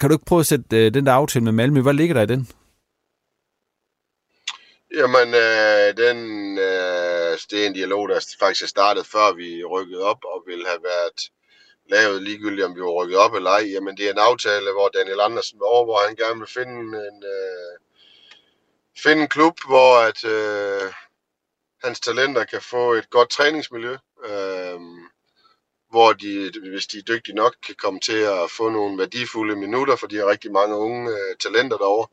Kan 0.00 0.10
du 0.10 0.14
ikke 0.14 0.24
prøve 0.24 0.40
at 0.40 0.46
sætte 0.46 0.86
øh, 0.86 0.94
den 0.94 1.06
der 1.06 1.12
aftale 1.12 1.44
med 1.44 1.52
Malmø? 1.52 1.80
Hvad 1.80 1.94
ligger 1.94 2.14
der 2.14 2.22
i 2.22 2.26
den? 2.26 2.48
Jamen, 4.94 5.28
øh, 5.44 5.88
den, 6.04 6.18
øh, 6.58 7.38
det 7.50 7.62
er 7.62 7.66
en 7.66 7.74
dialog, 7.74 8.08
der 8.08 8.20
faktisk 8.40 8.64
er 8.64 8.68
startet, 8.68 9.06
før 9.06 9.34
vi 9.36 9.64
rykkede 9.64 10.02
op, 10.02 10.20
og 10.34 10.42
ville 10.46 10.66
have 10.66 10.82
været 10.82 11.18
lavet 11.86 12.22
ligegyldigt, 12.22 12.66
om 12.66 12.74
vi 12.74 12.80
var 12.80 13.02
rykket 13.02 13.18
op 13.18 13.34
eller 13.34 13.50
ej. 13.50 13.64
Jamen, 13.72 13.96
det 13.96 14.06
er 14.06 14.12
en 14.12 14.18
aftale, 14.18 14.72
hvor 14.72 14.88
Daniel 14.88 15.20
Andersen 15.20 15.60
var 15.60 15.66
over, 15.66 15.84
hvor 15.84 16.06
han 16.06 16.16
gerne 16.16 16.38
vil 16.38 16.48
finde 16.48 16.80
en, 16.80 17.24
øh, 17.24 17.78
finde 19.02 19.22
en 19.22 19.28
klub, 19.28 19.58
hvor 19.66 19.98
at, 19.98 20.24
øh, 20.24 20.92
hans 21.84 22.00
talenter 22.00 22.44
kan 22.44 22.62
få 22.62 22.92
et 22.92 23.10
godt 23.10 23.30
træningsmiljø. 23.30 23.96
Øh, 24.24 24.80
hvor 25.90 26.12
de, 26.12 26.52
hvis 26.70 26.86
de 26.86 26.98
er 26.98 27.02
dygtige 27.02 27.34
nok, 27.34 27.54
kan 27.66 27.74
komme 27.74 28.00
til 28.00 28.18
at 28.18 28.50
få 28.50 28.68
nogle 28.68 28.98
værdifulde 28.98 29.56
minutter, 29.56 29.96
for 29.96 30.06
de 30.06 30.16
har 30.16 30.26
rigtig 30.26 30.52
mange 30.52 30.76
unge 30.76 31.10
øh, 31.10 31.36
talenter 31.40 31.76
derovre. 31.76 32.08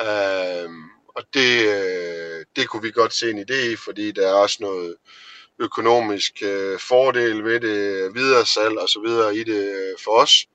Øh, 0.00 0.70
og 1.16 1.22
det, 1.34 1.52
øh, 1.76 2.44
det 2.56 2.68
kunne 2.68 2.82
vi 2.82 2.90
godt 2.90 3.14
se 3.14 3.30
en 3.30 3.38
idé 3.38 3.72
i, 3.72 3.76
fordi 3.76 4.12
der 4.12 4.28
er 4.28 4.34
også 4.34 4.56
noget 4.60 4.96
økonomisk 5.62 6.42
øh, 6.42 6.78
fordel 6.78 7.44
ved 7.44 7.60
det, 7.60 8.14
videre 8.14 8.46
salg 8.46 8.78
og 8.78 8.88
så 8.88 9.00
videre 9.00 9.36
i 9.36 9.44
det 9.44 9.64
øh, 9.64 9.98
for 10.04 10.10
os. 10.10 10.46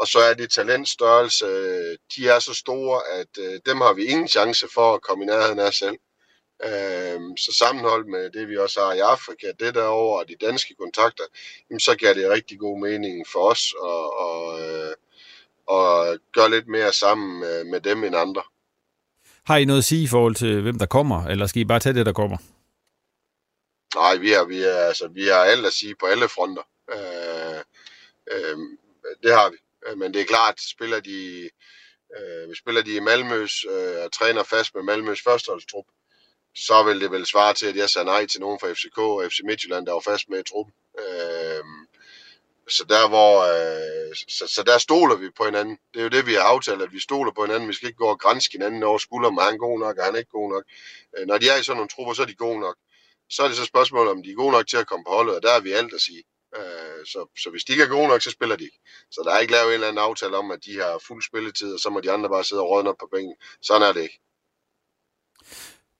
Og 0.00 0.06
så 0.06 0.18
er 0.18 0.34
det 0.34 0.50
talentstørrelse, 0.50 1.46
øh, 1.46 1.96
de 2.16 2.28
er 2.28 2.38
så 2.38 2.54
store, 2.54 3.00
at 3.20 3.32
øh, 3.38 3.60
dem 3.66 3.80
har 3.80 3.92
vi 3.92 4.04
ingen 4.04 4.28
chance 4.28 4.66
for 4.74 4.94
at 4.94 5.02
komme 5.02 5.24
i 5.24 5.26
nærheden 5.26 5.58
af 5.58 5.74
selv. 5.74 5.98
Øh, 6.64 7.20
så 7.44 7.52
sammenholdt 7.58 8.08
med 8.08 8.30
det, 8.30 8.48
vi 8.48 8.56
også 8.56 8.80
har 8.80 8.92
i 8.92 8.98
Afrika, 8.98 9.46
det 9.60 9.74
derovre 9.74 10.20
og 10.20 10.28
de 10.28 10.46
danske 10.46 10.74
kontakter, 10.80 11.24
jamen, 11.70 11.80
så 11.80 11.94
giver 11.94 12.14
det 12.14 12.30
rigtig 12.30 12.58
god 12.58 12.80
mening 12.80 13.26
for 13.32 13.50
os 13.50 13.74
at, 13.82 14.06
og, 14.26 14.60
øh, 14.60 14.92
og 15.66 16.18
gøre 16.32 16.50
lidt 16.50 16.68
mere 16.68 16.92
sammen 16.92 17.40
med, 17.40 17.64
med 17.64 17.80
dem 17.80 18.04
end 18.04 18.16
andre. 18.16 18.42
Har 19.46 19.56
I 19.56 19.64
noget 19.64 19.78
at 19.78 19.84
sige 19.84 20.02
i 20.02 20.06
forhold 20.06 20.34
til, 20.34 20.62
hvem 20.62 20.78
der 20.78 20.86
kommer, 20.86 21.26
eller 21.26 21.46
skal 21.46 21.62
I 21.62 21.64
bare 21.64 21.80
tage 21.80 21.94
det, 21.94 22.06
der 22.06 22.12
kommer? 22.12 22.36
Nej, 23.96 24.16
vi 24.16 24.30
har, 24.30 24.44
vi 24.44 24.62
er, 24.62 24.76
altså, 24.76 25.08
vi 25.08 25.26
har 25.26 25.44
alt 25.44 25.66
at 25.66 25.72
sige 25.72 25.94
på 26.00 26.06
alle 26.06 26.28
fronter. 26.28 26.62
Øh, 26.94 27.60
øh, 28.32 28.58
det 29.22 29.32
har 29.32 29.50
vi. 29.50 29.56
Men 29.96 30.14
det 30.14 30.20
er 30.20 30.24
klart, 30.34 30.60
spiller 30.60 31.00
de, 31.00 31.50
øh, 32.16 32.56
spiller 32.56 32.82
de 32.82 32.94
i 32.94 33.00
Malmøs 33.00 33.64
øh, 33.64 34.04
og 34.04 34.12
træner 34.12 34.42
fast 34.42 34.74
med 34.74 34.82
Malmøs 34.82 35.22
førsteholdstrup, 35.22 35.84
så 36.54 36.82
vil 36.82 37.00
det 37.00 37.10
vel 37.10 37.26
svare 37.26 37.54
til, 37.54 37.66
at 37.66 37.76
jeg 37.76 37.90
sagde 37.90 38.04
nej 38.04 38.26
til 38.26 38.40
nogen 38.40 38.60
fra 38.60 38.72
FCK 38.72 38.98
og 38.98 39.24
FC 39.30 39.38
Midtjylland, 39.44 39.86
der 39.86 39.92
var 39.92 40.00
fast 40.00 40.28
med 40.28 40.40
i 40.40 40.48
truppen. 40.50 40.74
Øh, 40.98 41.64
så 42.68 42.84
der, 42.88 43.08
hvor, 43.08 43.32
øh, 43.52 44.14
så, 44.28 44.46
så 44.54 44.62
der 44.62 44.78
stoler 44.78 45.16
vi 45.16 45.30
på 45.30 45.44
hinanden. 45.44 45.78
Det 45.94 46.00
er 46.00 46.04
jo 46.04 46.08
det, 46.08 46.26
vi 46.26 46.34
har 46.34 46.42
aftalt, 46.42 46.82
at 46.82 46.92
vi 46.92 47.00
stoler 47.00 47.32
på 47.32 47.44
hinanden. 47.44 47.68
Vi 47.68 47.74
skal 47.74 47.88
ikke 47.88 47.98
gå 47.98 48.08
og 48.08 48.20
grænse 48.20 48.52
hinanden 48.52 48.82
over 48.82 48.98
skulderen, 48.98 49.38
er 49.38 49.42
han 49.42 49.58
god 49.58 49.78
nok, 49.78 49.98
er 49.98 50.04
han 50.04 50.16
ikke 50.16 50.30
god 50.30 50.50
nok. 50.50 50.64
Øh, 51.18 51.26
når 51.26 51.38
de 51.38 51.48
er 51.48 51.56
i 51.56 51.62
sådan 51.62 51.76
nogle 51.76 51.88
trupper, 51.88 52.14
så 52.14 52.22
er 52.22 52.26
de 52.26 52.34
gode 52.34 52.60
nok. 52.60 52.76
Så 53.30 53.42
er 53.42 53.48
det 53.48 53.56
så 53.56 53.64
spørgsmålet, 53.64 54.10
om 54.12 54.22
de 54.22 54.30
er 54.30 54.34
gode 54.42 54.52
nok 54.52 54.66
til 54.66 54.76
at 54.76 54.86
komme 54.86 55.04
på 55.04 55.12
holdet, 55.16 55.34
og 55.36 55.42
der 55.42 55.52
er 55.56 55.60
vi 55.60 55.72
alt 55.72 55.92
at 55.94 56.00
sige. 56.00 56.22
Øh, 56.56 57.00
så, 57.12 57.20
så 57.42 57.50
hvis 57.50 57.64
de 57.64 57.72
ikke 57.72 57.84
er 57.84 57.88
gode 57.96 58.08
nok, 58.08 58.22
så 58.22 58.30
spiller 58.30 58.56
de 58.56 58.64
ikke. 58.64 58.80
Så 59.10 59.20
der 59.24 59.32
er 59.32 59.38
ikke 59.38 59.52
lavet 59.52 59.68
en 59.68 59.74
eller 59.74 59.88
anden 59.88 60.04
aftale 60.08 60.36
om, 60.36 60.50
at 60.50 60.60
de 60.66 60.72
har 60.82 61.00
fuld 61.08 61.22
spilletid, 61.22 61.70
og 61.74 61.80
så 61.80 61.90
må 61.90 62.00
de 62.00 62.12
andre 62.12 62.28
bare 62.28 62.44
sidde 62.44 62.62
og 62.62 62.70
rådne 62.70 62.90
op 62.90 62.96
på 63.00 63.08
bænken. 63.14 63.36
Sådan 63.62 63.88
er 63.88 63.92
det 63.92 64.02
ikke. 64.02 64.18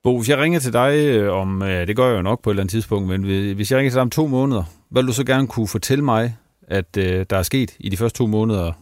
Bo, 0.03 0.17
hvis 0.17 0.29
jeg 0.29 0.37
ringer 0.37 0.59
til 0.59 0.73
dig 0.73 0.91
øh, 0.97 1.33
om, 1.33 1.61
øh, 1.61 1.87
det 1.87 1.95
gør 1.95 2.07
jeg 2.07 2.17
jo 2.17 2.21
nok 2.21 2.41
på 2.41 2.49
et 2.49 2.53
eller 2.53 2.63
andet 2.63 2.71
tidspunkt, 2.71 3.07
men 3.09 3.23
hvis 3.55 3.71
jeg 3.71 3.77
ringer 3.77 3.91
til 3.91 3.95
dig 3.95 4.01
om 4.01 4.09
to 4.09 4.27
måneder, 4.27 4.63
hvad 4.89 5.01
vil 5.01 5.07
du 5.07 5.13
så 5.13 5.25
gerne 5.25 5.47
kunne 5.47 5.67
fortælle 5.67 6.03
mig, 6.03 6.37
at 6.67 6.97
øh, 6.97 7.25
der 7.29 7.37
er 7.37 7.43
sket 7.43 7.75
i 7.79 7.89
de 7.89 7.97
første 7.97 8.17
to 8.17 8.27
måneder 8.27 8.73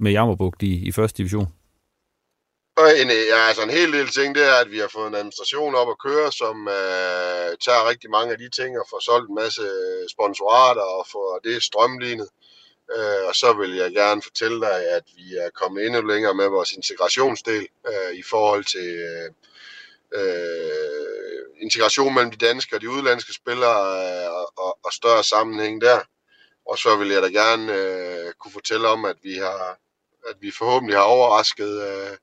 med 0.00 0.12
Jammerbugt 0.12 0.62
i, 0.62 0.86
i 0.88 0.92
første 0.92 1.18
division? 1.18 1.46
En, 2.78 3.10
øh, 3.10 3.26
ja, 3.28 3.38
altså 3.48 3.62
en 3.62 3.70
hel 3.70 3.92
del 3.92 4.08
ting, 4.08 4.34
det 4.34 4.44
er, 4.44 4.54
at 4.54 4.70
vi 4.70 4.78
har 4.78 4.88
fået 4.88 5.08
en 5.08 5.14
administration 5.14 5.74
op 5.74 5.90
at 5.90 5.98
køre, 5.98 6.32
som 6.32 6.68
øh, 6.68 7.50
tager 7.64 7.88
rigtig 7.88 8.10
mange 8.10 8.32
af 8.32 8.38
de 8.38 8.50
ting 8.50 8.78
og 8.78 8.86
får 8.90 9.00
solgt 9.00 9.28
en 9.28 9.34
masse 9.34 9.62
øh, 9.62 10.08
sponsorater 10.10 10.82
og 10.82 11.06
får 11.12 11.40
det 11.44 11.62
strømlignet. 11.62 12.28
Øh, 12.96 13.26
og 13.28 13.34
så 13.34 13.52
vil 13.52 13.76
jeg 13.76 13.92
gerne 13.92 14.22
fortælle 14.22 14.60
dig, 14.60 14.78
at 14.96 15.02
vi 15.16 15.36
er 15.36 15.50
kommet 15.50 15.86
endnu 15.86 16.00
længere 16.02 16.34
med 16.34 16.48
vores 16.48 16.72
integrationsdel 16.72 17.66
øh, 17.86 18.12
i 18.14 18.22
forhold 18.22 18.64
til 18.64 18.90
øh, 19.10 19.28
øh, 20.20 21.44
integration 21.62 22.14
mellem 22.14 22.30
de 22.30 22.46
danske 22.46 22.76
og 22.76 22.80
de 22.80 22.90
udlandske 22.90 23.32
spillere 23.32 23.82
øh, 24.02 24.30
og, 24.56 24.78
og 24.84 24.92
større 24.92 25.24
sammenhæng 25.24 25.80
der. 25.80 26.00
Og 26.66 26.78
så 26.78 26.96
vil 26.96 27.08
jeg 27.08 27.22
da 27.22 27.28
gerne 27.28 27.74
øh, 27.74 28.32
kunne 28.32 28.52
fortælle 28.52 28.88
om, 28.88 29.04
at 29.04 29.16
vi 29.22 29.34
har 29.34 29.78
at 30.28 30.36
vi 30.40 30.50
forhåbentlig 30.50 30.96
har 30.96 31.04
overrasket 31.04 31.82
øh, 31.88 32.16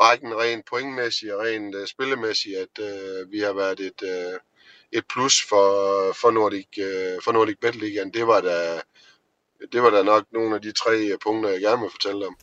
rækken 0.00 0.32
rent 0.34 0.64
pointmæssigt 0.70 1.32
og 1.32 1.40
rent 1.44 1.74
øh, 1.74 1.86
spillemæssigt, 1.86 2.56
at 2.56 2.84
øh, 2.88 3.32
vi 3.32 3.40
har 3.40 3.52
været 3.52 3.80
et, 3.80 4.02
øh, 4.02 4.38
et 4.92 5.04
plus 5.12 5.42
for, 5.48 5.68
for 6.20 6.30
Nordic, 6.30 6.78
øh, 6.78 7.22
for 7.24 7.32
Nordic 7.32 7.56
Bet 7.60 7.74
Ligaen. 7.74 8.14
Det 8.14 8.26
var 8.26 8.40
da 8.40 8.80
det 9.72 9.82
var 9.82 9.90
da 9.90 10.02
nok 10.02 10.24
nogle 10.32 10.54
af 10.54 10.62
de 10.62 10.72
tre 10.72 10.96
øh, 11.12 11.18
punkter, 11.24 11.50
jeg 11.50 11.60
gerne 11.60 11.82
vil 11.82 11.90
fortælle 11.90 12.26
om. 12.26 12.36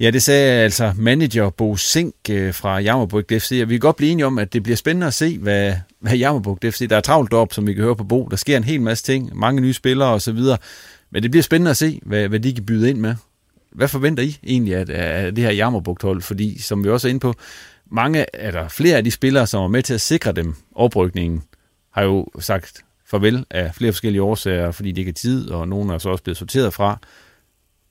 Ja, 0.00 0.10
det 0.10 0.22
sagde 0.22 0.62
altså 0.62 0.94
manager 0.98 1.50
Bo 1.50 1.76
Sink 1.76 2.14
øh, 2.30 2.54
fra 2.54 2.78
Jammerburg 2.78 3.24
FC, 3.28 3.60
og 3.62 3.68
vi 3.68 3.74
kan 3.74 3.80
godt 3.80 3.96
blive 3.96 4.10
enige 4.10 4.26
om, 4.26 4.38
at 4.38 4.52
det 4.52 4.62
bliver 4.62 4.76
spændende 4.76 5.06
at 5.06 5.14
se, 5.14 5.38
hvad, 5.38 5.74
hvad 6.00 6.16
Jammerburg 6.16 6.58
FC, 6.62 6.88
der 6.88 6.96
er 6.96 7.00
travlt 7.00 7.32
op, 7.32 7.52
som 7.52 7.66
vi 7.66 7.74
kan 7.74 7.84
høre 7.84 7.96
på 7.96 8.04
Bo. 8.04 8.28
Der 8.28 8.36
sker 8.36 8.56
en 8.56 8.64
hel 8.64 8.80
masse 8.80 9.04
ting, 9.04 9.36
mange 9.36 9.60
nye 9.60 9.72
spillere 9.72 10.08
osv., 10.08 10.38
men 11.10 11.22
det 11.22 11.30
bliver 11.30 11.42
spændende 11.42 11.70
at 11.70 11.76
se, 11.76 12.00
hvad, 12.02 12.28
hvad 12.28 12.40
de 12.40 12.54
kan 12.54 12.66
byde 12.66 12.90
ind 12.90 12.98
med. 12.98 13.14
Hvad 13.78 13.88
forventer 13.88 14.22
I 14.22 14.38
egentlig 14.42 14.76
af, 14.76 14.84
af 14.88 15.34
det 15.34 15.44
her 15.44 15.50
Jammerbugt-hold? 15.50 16.22
Fordi, 16.22 16.62
som 16.62 16.84
vi 16.84 16.88
også 16.88 17.08
er 17.08 17.10
inde 17.10 17.20
på, 17.20 17.34
mange, 17.90 18.26
eller 18.34 18.68
flere 18.68 18.96
af 18.96 19.04
de 19.04 19.10
spillere, 19.10 19.46
som 19.46 19.62
er 19.62 19.68
med 19.68 19.82
til 19.82 19.94
at 19.94 20.00
sikre 20.00 20.32
dem 20.32 20.54
oprykningen, 20.74 21.42
har 21.90 22.02
jo 22.02 22.26
sagt 22.40 22.84
farvel 23.06 23.46
af 23.50 23.74
flere 23.74 23.92
forskellige 23.92 24.22
årsager, 24.22 24.70
fordi 24.70 24.92
det 24.92 24.98
ikke 24.98 25.08
er 25.08 25.12
tid, 25.12 25.50
og 25.50 25.68
nogle 25.68 25.94
er 25.94 25.98
så 25.98 26.08
også 26.08 26.24
blevet 26.24 26.36
sorteret 26.36 26.74
fra. 26.74 26.98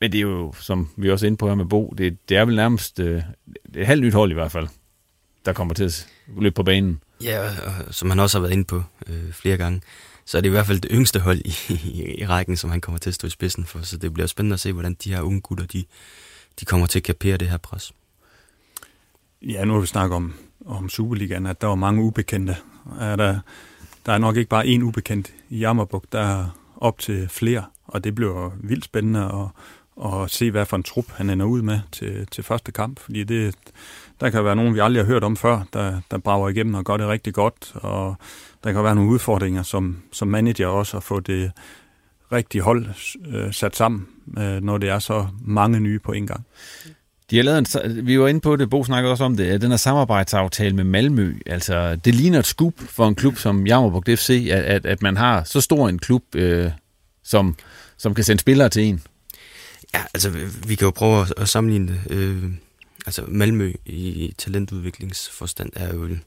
Men 0.02 0.12
det 0.12 0.18
er 0.18 0.22
jo, 0.22 0.54
som 0.60 0.90
vi 0.98 1.12
også 1.12 1.26
er 1.26 1.28
inde 1.28 1.38
på 1.38 1.48
her 1.48 1.56
med 1.56 1.66
Bo, 1.66 1.94
det, 1.98 2.30
det 2.30 2.38
er 2.38 2.46
vel 2.46 2.56
nærmest 2.56 3.00
øh, 3.00 3.22
et 3.76 3.86
halvt 3.86 4.04
nyt 4.04 4.14
hold 4.14 4.32
i 4.32 4.34
hvert 4.34 4.52
fald, 4.52 4.68
der 5.46 5.54
kommer 5.54 5.74
til 5.74 5.84
at 5.84 6.08
løbe 6.38 6.54
på 6.54 6.64
banen. 6.64 7.02
Ja, 7.24 7.42
og 7.42 7.94
som 7.94 8.10
han 8.10 8.20
også 8.20 8.38
har 8.38 8.42
været 8.42 8.54
inde 8.54 8.66
på 8.66 8.84
øh, 9.08 9.32
flere 9.32 9.58
gange, 9.58 9.82
så 10.28 10.38
er 10.38 10.42
det 10.42 10.50
i 10.50 10.52
hvert 10.52 10.66
fald 10.66 10.80
det 10.80 10.92
yngste 10.94 11.20
hold 11.20 11.42
i, 11.46 11.56
i, 11.70 12.16
i 12.22 12.26
rækken, 12.26 12.58
som 12.58 12.70
han 12.70 12.82
kommer 12.82 13.00
til 13.00 13.10
at 13.10 13.14
stå 13.14 13.28
i 13.28 13.30
spidsen 13.30 13.66
for. 13.66 13.82
Så 13.82 13.98
det 13.98 14.14
bliver 14.14 14.28
spændende 14.28 14.54
at 14.54 14.60
se, 14.60 14.74
hvordan 14.74 14.98
de 15.04 15.14
her 15.14 15.22
unge 15.22 15.42
gutter, 15.42 15.66
de, 15.66 15.86
de 16.60 16.66
kommer 16.66 16.88
til 16.88 17.00
at 17.00 17.04
kapere 17.04 17.38
det 17.38 17.50
her 17.50 17.58
pres. 17.58 17.94
Ja, 19.42 19.66
nu 19.66 19.74
har 19.74 19.80
vi 19.80 19.88
snakket 19.88 20.16
om, 20.16 20.34
om 20.66 20.90
Superligaen, 20.90 21.46
at 21.46 21.62
der 21.62 21.68
var 21.68 21.76
mange 21.76 22.04
ubekendte. 22.04 22.58
Er 23.00 23.16
der, 23.16 23.40
der 24.06 24.14
er 24.14 24.18
nok 24.18 24.38
ikke 24.38 24.50
bare 24.50 24.66
én 24.66 24.82
ubekendt 24.82 25.34
i 25.50 25.58
Jammerbuk, 25.58 26.06
der 26.12 26.20
er 26.20 26.60
op 26.78 27.00
til 27.00 27.30
flere, 27.30 27.66
og 27.86 28.04
det 28.04 28.16
bliver 28.16 28.52
vildt 28.60 28.86
spændende 28.86 29.52
at, 30.04 30.14
at 30.14 30.32
se, 30.32 30.52
hvad 30.52 30.66
for 30.66 30.78
en 30.78 30.84
trup 30.84 31.12
han 31.12 31.30
ender 31.30 31.46
ud 31.46 31.62
med 31.62 31.80
til, 31.92 32.28
til 32.32 32.44
første 32.44 32.72
kamp, 32.72 33.00
fordi 33.00 33.24
det, 33.24 33.56
der 34.20 34.30
kan 34.30 34.46
være 34.46 34.56
nogen, 34.56 34.76
vi 34.76 34.80
aldrig 34.80 35.04
har 35.04 35.12
hørt 35.12 35.24
om 35.24 35.38
før, 35.38 35.62
der, 35.74 36.02
der 36.12 36.18
brager 36.18 36.50
igennem 36.50 36.74
og 36.74 36.86
gør 36.86 36.98
det 36.98 37.08
rigtig 37.08 37.34
godt, 37.34 37.72
og 37.76 38.16
der 38.64 38.74
kan 38.74 38.84
være 38.84 38.96
nogle 38.96 39.12
udfordringer 39.12 39.64
som, 39.64 39.98
som 40.12 40.28
manager 40.28 40.68
også 40.68 40.98
at 40.98 41.04
få 41.04 41.20
det 41.20 41.52
rigtige 42.32 42.62
hold 42.62 42.86
øh, 43.28 43.54
sat 43.54 43.76
sammen, 43.76 44.08
øh, 44.38 44.64
når 44.64 44.78
det 44.78 44.90
er 44.90 45.00
så 45.00 45.28
mange 45.42 45.80
nye 45.80 46.00
på 46.00 46.12
en 46.12 46.28
gang. 46.28 46.46
De 47.32 47.36
har 47.36 47.44
lavet 47.44 47.76
en, 47.86 48.08
vi 48.08 48.20
var 48.20 48.28
inde 48.28 48.42
på 48.42 48.56
det, 48.56 48.70
Bo 48.70 48.84
snakkede 48.84 49.12
også 49.12 49.24
om 49.24 49.38
det, 49.38 49.62
den 49.62 49.70
her 49.70 49.78
samarbejdsaftale 49.78 50.76
med 50.76 50.84
Malmø. 50.84 51.36
Altså, 51.46 51.96
det 51.96 52.16
ligner 52.16 52.40
et 52.40 52.46
skub 52.46 52.80
for 52.80 53.08
en 53.08 53.16
klub 53.16 53.38
som 53.38 53.68
Jammerburg 53.68 54.04
FC, 54.18 54.48
at, 54.52 54.64
at, 54.64 54.86
at 54.86 55.02
man 55.02 55.18
har 55.18 55.44
så 55.44 55.62
stor 55.62 55.90
en 55.90 56.00
klub, 56.00 56.24
øh, 56.36 56.72
som, 57.24 57.56
som 57.98 58.14
kan 58.14 58.24
sende 58.24 58.40
spillere 58.40 58.70
til 58.70 58.84
en. 58.84 59.02
Ja, 59.94 60.04
altså, 60.14 60.30
vi 60.68 60.76
kan 60.76 60.86
jo 60.86 60.92
prøve 60.92 61.22
at, 61.22 61.34
at 61.38 61.50
sammenligne 61.50 61.88
det. 61.88 62.16
Øh, 62.16 62.44
altså, 63.08 63.26
Malmø 63.28 63.74
i 63.86 64.34
talentudviklingsforstand 64.38 65.72
er 65.76 65.94
jo 65.94 66.08
den 66.08 66.24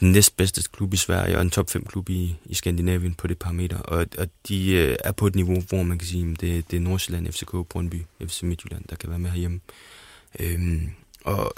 næstbedste 0.00 0.62
klub 0.72 0.94
i 0.94 0.96
Sverige 0.96 1.36
og 1.36 1.42
en 1.42 1.50
top 1.50 1.70
5 1.70 1.84
klub 1.84 2.08
i, 2.08 2.36
i 2.44 2.54
Skandinavien 2.54 3.14
på 3.14 3.26
det 3.26 3.38
parameter. 3.38 3.78
Og, 3.78 4.06
og 4.18 4.28
de 4.48 4.72
øh, 4.72 4.96
er 5.04 5.12
på 5.12 5.26
et 5.26 5.34
niveau, 5.34 5.60
hvor 5.60 5.82
man 5.82 5.98
kan 5.98 6.08
sige, 6.08 6.32
at 6.32 6.40
det, 6.40 6.70
det 6.70 6.76
er 6.76 6.80
Nordsjælland, 6.80 7.32
FCK, 7.32 7.50
Brøndby, 7.68 8.02
FC 8.26 8.42
Midtjylland, 8.42 8.84
der 8.90 8.96
kan 8.96 9.10
være 9.10 9.18
med 9.18 9.30
herhjemme. 9.30 9.60
Øhm, 10.40 10.90
og 11.24 11.54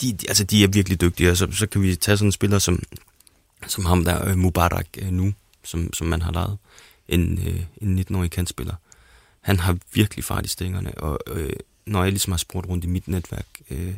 de, 0.00 0.12
de, 0.12 0.28
altså, 0.28 0.44
de 0.44 0.64
er 0.64 0.68
virkelig 0.68 1.00
dygtige, 1.00 1.30
og 1.30 1.36
så, 1.36 1.48
så 1.52 1.66
kan 1.66 1.82
vi 1.82 1.96
tage 1.96 2.16
sådan 2.16 2.28
en 2.28 2.32
spiller 2.32 2.58
som, 2.58 2.82
som 3.66 3.84
ham 3.84 4.04
der, 4.04 4.28
øh, 4.28 4.38
Mubarak 4.38 4.86
øh, 4.98 5.10
nu, 5.10 5.34
som, 5.64 5.92
som 5.92 6.06
man 6.06 6.22
har 6.22 6.32
lejet, 6.32 6.58
en, 7.08 7.38
øh, 7.46 7.62
en 7.80 7.98
19-årig 7.98 8.30
kantspiller. 8.30 8.74
Han 9.40 9.58
har 9.58 9.78
virkelig 9.94 10.24
fart 10.24 10.46
i 10.46 10.48
stængerne, 10.48 10.98
og 10.98 11.18
øh, 11.26 11.52
når 11.86 12.02
jeg 12.02 12.12
ligesom 12.12 12.32
har 12.32 12.38
spurgt 12.38 12.68
rundt 12.68 12.84
i 12.84 12.88
mit 12.88 13.08
netværk, 13.08 13.46
øh, 13.70 13.94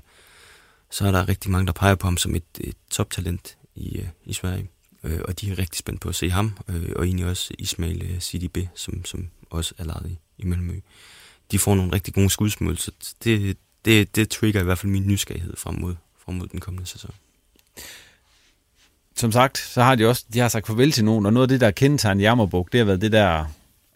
så 0.91 1.07
er 1.07 1.13
der 1.13 1.29
rigtig 1.29 1.51
mange, 1.51 1.67
der 1.67 1.73
peger 1.73 1.95
på 1.95 2.07
ham 2.07 2.17
som 2.17 2.35
et, 2.35 2.45
et 2.61 2.77
toptalent 2.91 3.57
i, 3.75 3.99
øh, 3.99 4.09
i 4.25 4.33
Sverige. 4.33 4.69
Øh, 5.05 5.21
og 5.25 5.41
de 5.41 5.51
er 5.51 5.59
rigtig 5.59 5.79
spændt 5.79 6.01
på 6.01 6.09
at 6.09 6.15
se 6.15 6.31
ham, 6.31 6.57
øh, 6.69 6.93
og 6.97 7.05
egentlig 7.05 7.27
også 7.27 7.55
Ismail 7.59 8.03
øh, 8.03 8.21
CDB, 8.21 8.59
som, 8.75 9.05
som 9.05 9.29
også 9.51 9.75
er 9.79 9.85
lejet 9.85 10.11
i, 10.11 10.19
i 10.39 10.47
Malmø. 10.47 10.81
De 11.53 11.59
får 11.59 11.75
nogle 11.75 11.93
rigtig 11.93 12.15
gode 12.15 12.31
skudsmål, 12.31 12.79
så 12.79 12.91
det, 13.25 13.57
det, 13.85 14.17
det 14.17 14.31
trigger 14.31 14.61
i 14.61 14.65
hvert 14.65 14.79
fald 14.79 14.93
min 14.93 15.07
nysgerrighed 15.07 15.57
frem 15.57 15.75
mod, 15.75 15.95
frem 16.25 16.35
mod 16.35 16.47
den 16.47 16.61
kommende 16.61 16.87
sæson. 16.87 17.11
Som 19.17 19.33
sagt, 19.33 19.59
så 19.59 19.83
har 19.83 19.95
de 19.95 20.09
også 20.09 20.25
de 20.33 20.39
har 20.39 20.49
sagt 20.49 20.67
farvel 20.67 20.93
til 20.93 21.05
nogen, 21.05 21.27
og 21.27 21.33
noget 21.33 21.45
af 21.45 21.49
det, 21.49 21.61
der 21.61 21.71
kendetegner 21.71 22.23
Jammerbuk, 22.23 22.73
det 22.73 22.79
har 22.79 22.85
været 22.85 23.01
det 23.01 23.13
der 23.13 23.45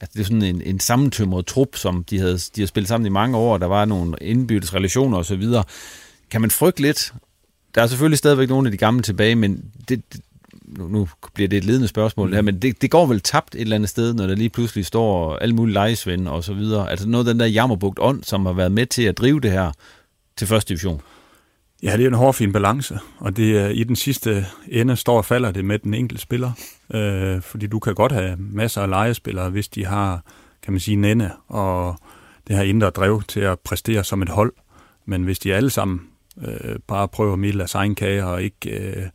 Altså 0.00 0.12
det 0.14 0.20
er 0.20 0.24
sådan 0.24 0.42
en, 0.42 0.62
en 0.62 0.80
sammentømret 0.80 1.46
trup, 1.46 1.76
som 1.76 2.04
de 2.04 2.18
havde, 2.18 2.38
de 2.56 2.60
har 2.60 2.66
spillet 2.66 2.88
sammen 2.88 3.06
i 3.06 3.10
mange 3.10 3.36
år, 3.36 3.58
der 3.58 3.66
var 3.66 3.84
nogle 3.84 4.16
indbyttes 4.20 4.74
relationer 4.74 5.18
osv. 5.18 5.44
Kan 6.30 6.40
man 6.40 6.50
frygte 6.50 6.82
lidt? 6.82 7.14
Der 7.74 7.82
er 7.82 7.86
selvfølgelig 7.86 8.18
stadigvæk 8.18 8.48
nogle 8.48 8.68
af 8.68 8.72
de 8.72 8.76
gamle 8.76 9.02
tilbage, 9.02 9.34
men 9.34 9.64
det, 9.88 10.02
det 10.12 10.20
nu, 10.68 10.88
nu 10.88 11.08
bliver 11.34 11.48
det 11.48 11.56
et 11.56 11.64
ledende 11.64 11.88
spørgsmål 11.88 12.28
mm. 12.28 12.34
her, 12.34 12.42
men 12.42 12.58
det, 12.58 12.82
det 12.82 12.90
går 12.90 13.06
vel 13.06 13.20
tabt 13.20 13.54
et 13.54 13.60
eller 13.60 13.76
andet 13.76 13.90
sted, 13.90 14.14
når 14.14 14.26
der 14.26 14.34
lige 14.34 14.50
pludselig 14.50 14.86
står 14.86 15.36
alle 15.36 15.54
mulige 15.54 15.74
lejesvend 15.74 16.28
og 16.28 16.44
så 16.44 16.54
videre. 16.54 16.90
Altså 16.90 17.08
noget 17.08 17.28
af 17.28 17.34
den 17.34 17.40
der 17.40 17.46
jammerbugt 17.46 17.98
ånd, 18.02 18.24
som 18.24 18.46
har 18.46 18.52
været 18.52 18.72
med 18.72 18.86
til 18.86 19.02
at 19.02 19.18
drive 19.18 19.40
det 19.40 19.50
her 19.50 19.72
til 20.36 20.46
første 20.46 20.68
division. 20.68 21.00
Ja, 21.82 21.96
det 21.96 22.02
er 22.02 22.08
en 22.08 22.14
hård 22.14 22.34
fin 22.34 22.52
balance, 22.52 22.98
og 23.18 23.36
det 23.36 23.58
er, 23.58 23.68
i 23.68 23.84
den 23.84 23.96
sidste 23.96 24.46
ende 24.68 24.96
står 24.96 25.16
og 25.16 25.24
falder 25.24 25.50
det 25.50 25.64
med 25.64 25.78
den 25.78 25.94
enkelte 25.94 26.22
spiller. 26.22 26.52
Øh, 26.94 27.42
fordi 27.42 27.66
du 27.66 27.78
kan 27.78 27.94
godt 27.94 28.12
have 28.12 28.36
masser 28.38 28.82
af 28.82 28.90
legespillere, 28.90 29.50
hvis 29.50 29.68
de 29.68 29.86
har, 29.86 30.24
kan 30.62 30.72
man 30.72 30.80
sige, 30.80 30.96
nænde 30.96 31.30
og 31.48 31.96
det 32.48 32.56
her 32.56 32.62
indre 32.62 32.90
drev 32.90 33.22
til 33.22 33.40
at 33.40 33.60
præstere 33.60 34.04
som 34.04 34.22
et 34.22 34.28
hold. 34.28 34.52
Men 35.06 35.24
hvis 35.24 35.38
de 35.38 35.54
alle 35.54 35.70
sammen 35.70 36.00
øh, 36.46 36.76
bare 36.86 37.08
prøver 37.08 37.32
at 37.32 37.38
midle 37.38 37.62
af 37.62 37.74
egen 37.74 37.94
kage 37.94 38.24
og 38.24 38.42
ikke 38.42 38.70
øh, 38.70 39.06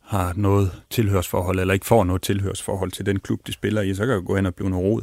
har 0.00 0.32
noget 0.36 0.82
tilhørsforhold, 0.90 1.60
eller 1.60 1.74
ikke 1.74 1.86
får 1.86 2.04
noget 2.04 2.22
tilhørsforhold 2.22 2.90
til 2.90 3.06
den 3.06 3.20
klub, 3.20 3.46
de 3.46 3.52
spiller 3.52 3.82
i, 3.82 3.94
så 3.94 4.06
kan 4.06 4.16
det 4.16 4.24
gå 4.24 4.36
hen 4.36 4.46
og 4.46 4.54
blive 4.54 4.70
noget 4.70 4.84
rod. 4.84 5.02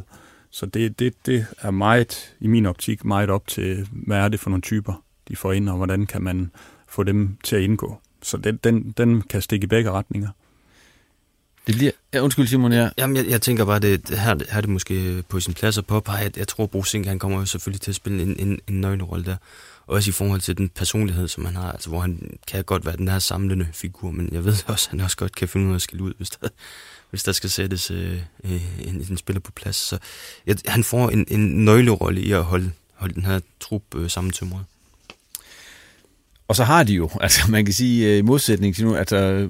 Så 0.52 0.66
det, 0.66 1.00
det, 1.00 1.14
det 1.26 1.46
er 1.62 1.72
meget, 1.72 2.36
i 2.40 2.48
min 2.48 2.66
optik, 2.66 3.06
meget 3.06 3.30
op 3.30 3.48
til, 3.48 3.88
hvad 3.92 4.18
er 4.18 4.28
det 4.28 4.40
for 4.40 4.50
nogle 4.50 4.62
typer, 4.62 5.04
de 5.28 5.36
får 5.36 5.52
ind, 5.52 5.70
og 5.70 5.78
hvordan 5.78 6.06
kan 6.06 6.22
man 6.22 6.52
få 6.92 7.04
dem 7.04 7.38
til 7.44 7.56
at 7.56 7.62
indgå. 7.62 8.00
Så 8.22 8.38
den, 8.38 8.60
den, 8.64 8.92
den 8.98 9.22
kan 9.22 9.42
stikke 9.42 9.64
i 9.64 9.68
begge 9.68 9.92
retninger. 9.92 10.30
Det 11.68 11.76
bliver... 11.76 11.92
Ja, 12.14 12.20
undskyld, 12.20 12.48
Simon, 12.48 12.72
jeg... 12.72 12.92
Jamen, 12.98 13.16
jeg, 13.16 13.28
jeg 13.28 13.42
tænker 13.42 13.66
bare, 13.66 13.80
det, 13.80 14.10
her, 14.10 14.18
her 14.18 14.46
er 14.50 14.62
det 14.62 14.70
måske 14.70 15.24
på 15.30 15.40
sin 15.40 15.54
plads 15.54 15.78
at 15.78 15.86
påpege, 15.86 16.26
at 16.26 16.38
jeg 16.38 16.48
tror, 16.48 16.64
at 16.64 16.70
Brusink, 16.70 17.06
han 17.06 17.20
kommer 17.20 17.40
jo 17.40 17.46
selvfølgelig 17.46 17.82
til 17.82 17.92
at 17.92 17.96
spille 17.96 18.24
en, 18.24 18.36
en, 18.40 18.60
en 18.68 18.82
nøglerolle 18.82 19.26
der. 19.26 19.36
Også 19.88 20.10
i 20.10 20.12
forhold 20.12 20.42
til 20.42 20.58
den 20.58 20.70
personlighed, 20.70 21.28
som 21.28 21.46
han 21.46 21.56
har, 21.56 21.72
altså 21.72 21.90
hvor 21.90 22.00
han 22.00 22.40
kan 22.48 22.64
godt 22.64 22.86
være 22.86 22.98
den 22.98 23.08
her 23.08 23.20
samlende 23.20 23.68
figur, 23.74 24.12
men 24.12 24.30
jeg 24.32 24.46
ved 24.46 24.54
også, 24.68 24.88
at 24.88 24.92
han 24.92 25.00
også 25.00 25.18
godt 25.18 25.36
kan 25.36 25.48
finde 25.48 25.66
ud 25.66 25.72
af 25.72 25.76
at 25.76 25.82
skille 25.82 26.04
ud, 26.04 26.14
hvis 26.18 26.30
der, 26.30 26.48
hvis 27.10 27.24
der 27.24 27.32
skal 27.32 27.50
sættes 27.50 27.92
øh, 27.92 28.22
en, 28.80 29.06
en 29.10 29.18
spiller 29.18 29.40
på 29.40 29.52
plads. 29.52 29.76
Så 29.76 29.98
jeg, 30.46 30.56
han 30.66 30.84
får 30.84 31.10
en, 31.10 31.26
en 31.28 31.66
nøglerolle 31.66 32.22
i 32.22 32.32
at 32.32 32.44
holde, 32.44 32.72
holde 32.94 33.14
den 33.14 33.26
her 33.26 33.40
trup 33.60 33.96
øh, 33.96 34.10
sammentømret. 34.10 34.66
Og 36.48 36.56
så 36.56 36.64
har 36.64 36.84
de 36.84 36.94
jo, 36.94 37.10
altså 37.22 37.52
man 37.52 37.66
kan 37.66 37.74
sige 37.74 38.12
øh, 38.12 38.18
i 38.18 38.22
modsætning 38.22 38.76
til 38.76 38.86
nu, 38.86 38.96
altså 38.96 39.50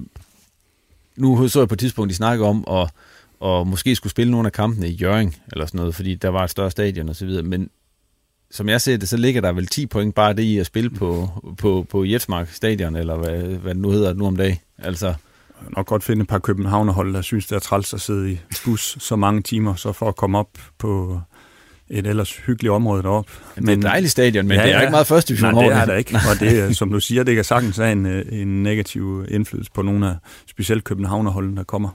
nu 1.16 1.48
så 1.48 1.60
jeg 1.60 1.68
på 1.68 1.74
et 1.74 1.78
tidspunkt, 1.78 2.10
de 2.10 2.14
snakker 2.14 2.46
om, 2.46 2.64
at, 2.70 2.90
og 3.40 3.66
måske 3.66 3.94
skulle 3.94 4.10
spille 4.10 4.30
nogle 4.30 4.46
af 4.46 4.52
kampene 4.52 4.88
i 4.88 4.94
Jøring, 4.94 5.36
eller 5.52 5.66
sådan 5.66 5.78
noget, 5.78 5.94
fordi 5.94 6.14
der 6.14 6.28
var 6.28 6.44
et 6.44 6.50
større 6.50 6.70
stadion 6.70 7.08
og 7.08 7.16
så 7.16 7.26
videre, 7.26 7.42
men 7.42 7.70
som 8.50 8.68
jeg 8.68 8.80
ser 8.80 8.96
det, 8.96 9.08
så 9.08 9.16
ligger 9.16 9.40
der 9.40 9.52
vel 9.52 9.66
10 9.66 9.86
point 9.86 10.14
bare 10.14 10.32
det 10.32 10.42
i 10.42 10.58
at 10.58 10.66
spille 10.66 10.90
på, 10.90 11.28
på, 11.58 11.86
på 11.90 12.04
Jetsmark 12.04 12.48
stadion, 12.50 12.96
eller 12.96 13.16
hvad, 13.16 13.42
hvad 13.42 13.74
det 13.74 13.82
nu 13.82 13.90
hedder 13.90 14.14
nu 14.14 14.26
om 14.26 14.36
dagen. 14.36 14.58
Altså, 14.78 15.06
jeg 15.06 15.70
nok 15.76 15.86
godt 15.86 16.04
finde 16.04 16.22
et 16.22 16.28
par 16.28 16.38
københavnerhold, 16.38 17.14
der 17.14 17.22
synes, 17.22 17.46
det 17.46 17.56
er 17.56 17.60
træls 17.60 17.94
at 17.94 18.00
sidde 18.00 18.32
i 18.32 18.38
bus 18.64 18.96
så 19.00 19.16
mange 19.16 19.42
timer, 19.42 19.74
så 19.74 19.92
for 19.92 20.08
at 20.08 20.16
komme 20.16 20.38
op 20.38 20.58
på 20.78 21.20
et 21.92 22.06
ellers 22.06 22.36
hyggeligt 22.36 22.72
område 22.72 23.02
deroppe. 23.02 23.32
Men, 23.56 23.66
det 23.66 23.72
er 23.72 23.76
et 23.76 23.82
dejligt 23.82 24.12
stadion, 24.12 24.48
men 24.48 24.56
ja, 24.56 24.62
det 24.62 24.72
er 24.72 24.76
ja. 24.76 24.80
ikke 24.80 24.90
meget 24.90 25.06
første 25.06 25.28
division 25.28 25.54
Nej, 25.54 25.64
det 25.64 25.72
er 25.72 25.84
der 25.84 25.94
ikke. 25.94 26.20
Og 26.30 26.40
det, 26.40 26.76
som 26.76 26.90
du 26.90 27.00
siger, 27.00 27.22
det 27.22 27.34
kan 27.34 27.44
sagtens 27.44 27.76
have 27.76 27.92
en, 27.92 28.06
en 28.06 28.62
negativ 28.62 29.26
indflydelse 29.28 29.70
på 29.74 29.82
nogle 29.82 30.08
af 30.08 30.16
specielt 30.46 30.84
københavnerholden, 30.84 31.56
der 31.56 31.64
kommer 31.64 31.88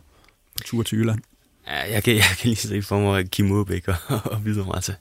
på 0.58 0.64
tur 0.66 0.84
til 0.84 0.98
Jylland. 0.98 1.20
Ja, 1.68 1.94
jeg 1.94 2.04
kan, 2.04 2.16
jeg 2.16 2.24
kan 2.40 2.48
lige 2.48 2.56
se 2.56 2.82
for 2.82 3.00
mig 3.00 3.32
Kim 3.32 3.52
Urbæk 3.52 3.88
og, 3.92 3.96
og 4.26 4.46
videre 4.46 4.82
til. 4.82 4.96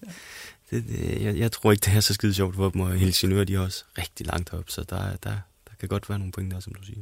Det, 0.70 0.84
det, 0.88 1.22
jeg, 1.22 1.36
jeg, 1.36 1.52
tror 1.52 1.72
ikke, 1.72 1.84
det 1.84 1.96
er 1.96 2.00
så 2.00 2.14
skide 2.14 2.34
sjovt 2.34 2.56
for 2.56 2.70
dem, 2.70 2.80
og 2.80 2.92
Helsingør, 2.92 3.44
de 3.44 3.54
er 3.54 3.60
også 3.60 3.84
rigtig 3.98 4.26
langt 4.26 4.52
op, 4.52 4.64
så 4.70 4.84
der, 4.90 4.96
der, 4.96 5.30
der 5.64 5.72
kan 5.80 5.88
godt 5.88 6.08
være 6.08 6.18
nogle 6.18 6.32
point 6.32 6.54
der, 6.54 6.60
som 6.60 6.74
du 6.74 6.84
siger. 6.84 6.98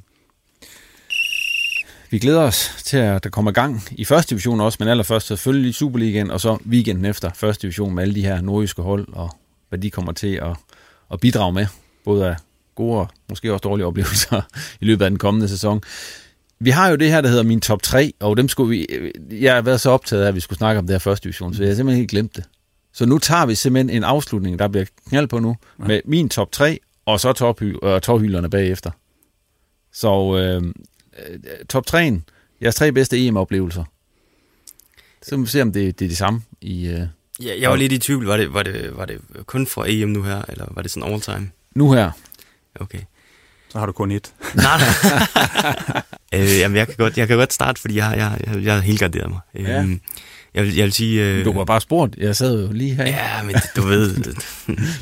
Vi 2.15 2.19
glæder 2.19 2.41
os 2.41 2.70
til, 2.85 2.97
at 2.97 3.24
der 3.24 3.31
kommer 3.31 3.51
gang 3.51 3.82
i 3.91 4.05
første 4.05 4.31
division 4.31 4.61
også, 4.61 4.77
men 4.81 4.89
allerførst 4.89 5.27
selvfølgelig 5.27 5.70
i 5.70 5.73
Superligaen, 5.73 6.31
og 6.31 6.41
så 6.41 6.59
weekenden 6.66 7.05
efter 7.05 7.31
første 7.35 7.62
division 7.62 7.95
med 7.95 8.03
alle 8.03 8.15
de 8.15 8.23
her 8.23 8.41
nordjyske 8.41 8.82
hold, 8.82 9.09
og 9.12 9.31
hvad 9.69 9.78
de 9.78 9.91
kommer 9.91 10.12
til 10.12 10.35
at, 10.35 10.57
at 11.12 11.20
bidrage 11.20 11.53
med, 11.53 11.66
både 12.05 12.27
af 12.27 12.36
gode 12.74 13.01
og 13.01 13.09
måske 13.28 13.53
også 13.53 13.62
dårlige 13.62 13.86
oplevelser 13.86 14.43
i 14.81 14.85
løbet 14.85 15.05
af 15.05 15.11
den 15.11 15.19
kommende 15.19 15.49
sæson. 15.49 15.82
Vi 16.59 16.70
har 16.70 16.89
jo 16.89 16.97
det 16.97 17.11
her, 17.11 17.20
der 17.20 17.28
hedder 17.28 17.43
min 17.43 17.61
top 17.61 17.82
3, 17.82 18.12
og 18.20 18.36
dem 18.36 18.49
skulle 18.49 18.70
vi... 18.70 18.86
Jeg 19.31 19.55
har 19.55 19.62
været 19.62 19.81
så 19.81 19.91
optaget 19.91 20.23
af, 20.23 20.28
at 20.28 20.35
vi 20.35 20.41
skulle 20.41 20.59
snakke 20.59 20.78
om 20.78 20.86
det 20.86 20.95
her 20.95 20.99
første 20.99 21.24
division, 21.24 21.55
så 21.55 21.62
jeg 21.62 21.70
har 21.70 21.74
simpelthen 21.74 21.99
helt 21.99 22.11
glemt 22.11 22.36
det. 22.36 22.45
Så 22.93 23.07
nu 23.07 23.19
tager 23.19 23.47
vi 23.47 23.55
simpelthen 23.55 23.97
en 23.97 24.05
afslutning, 24.05 24.59
der 24.59 24.69
bliver 24.69 24.86
knald 25.09 25.27
på 25.27 25.39
nu, 25.39 25.57
ja. 25.78 25.85
med 25.85 26.01
min 26.05 26.28
top 26.28 26.53
3, 26.53 26.78
og 27.07 27.20
så 27.20 27.32
tårhylerne 28.03 28.51
bagefter. 28.51 28.91
Så 29.93 30.36
øh, 30.36 30.74
øh, 31.19 31.39
top 31.69 31.85
3'en, 31.91 32.20
jeres 32.62 32.74
tre 32.74 32.93
bedste 32.93 33.27
EM-oplevelser. 33.27 33.85
Så 35.23 35.36
må 35.36 35.45
vi 35.45 35.51
se, 35.51 35.62
om 35.62 35.73
det, 35.73 35.99
det 35.99 36.05
er 36.05 36.09
det 36.09 36.19
samme 36.19 36.43
i... 36.61 36.86
Øh, 36.86 37.07
ja, 37.43 37.61
jeg 37.61 37.70
var 37.70 37.77
lidt 37.77 37.93
i 37.93 37.99
tvivl. 37.99 38.27
Var 38.27 38.36
det, 38.36 38.55
var, 38.55 38.62
det, 38.62 38.91
var 38.97 39.05
det 39.05 39.20
kun 39.47 39.66
for 39.66 39.85
EM 39.89 40.09
nu 40.09 40.23
her, 40.23 40.43
eller 40.49 40.66
var 40.70 40.82
det 40.82 40.91
sådan 40.91 41.12
all 41.12 41.20
time? 41.20 41.51
Nu 41.74 41.93
her. 41.93 42.11
Okay. 42.81 43.01
Så 43.69 43.78
har 43.78 43.86
du 43.86 43.93
kun 43.93 44.11
et. 44.11 44.32
Nej, 44.55 44.78
nej. 44.78 46.03
øh, 46.43 46.59
jamen, 46.59 46.77
jeg 46.77 46.86
kan, 46.86 46.97
godt, 46.99 47.19
jeg 47.19 47.28
kan 47.28 47.36
godt 47.36 47.53
starte, 47.53 47.81
fordi 47.81 47.97
jeg, 47.97 48.15
jeg, 48.16 48.55
jeg, 48.55 48.65
jeg 48.65 48.74
har 48.74 48.81
helt 48.81 49.01
garderet 49.01 49.31
mig. 49.31 49.41
Ja. 49.55 49.82
Øhm, 49.82 50.01
jeg, 50.55 50.65
vil, 50.65 50.74
jeg 50.74 50.85
vil 50.85 50.93
sige... 50.93 51.23
Øh, 51.23 51.45
du 51.45 51.53
var 51.53 51.65
bare 51.65 51.81
spurgt. 51.81 52.16
Jeg 52.16 52.36
sad 52.36 52.66
jo 52.66 52.73
lige 52.73 52.95
her. 52.95 53.07
Ja, 53.07 53.43
men 53.43 53.57
du 53.77 53.82
ved... 53.82 54.35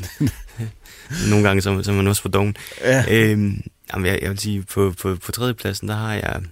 nogle 1.29 1.47
gange 1.47 1.61
så, 1.61 1.83
så 1.83 1.91
er 1.91 1.95
man 1.95 2.07
også 2.07 2.21
for 2.21 2.29
doven. 2.29 2.55
Ja. 2.81 3.03
Øhm, 3.09 3.63
jamen, 3.93 4.05
jeg, 4.05 4.19
jeg 4.21 4.29
vil 4.29 4.39
sige, 4.39 4.63
på, 4.63 4.93
på, 5.01 5.15
på 5.15 5.31
tredjepladsen, 5.31 5.87
der 5.87 5.95
har 5.95 6.13
jeg... 6.13 6.43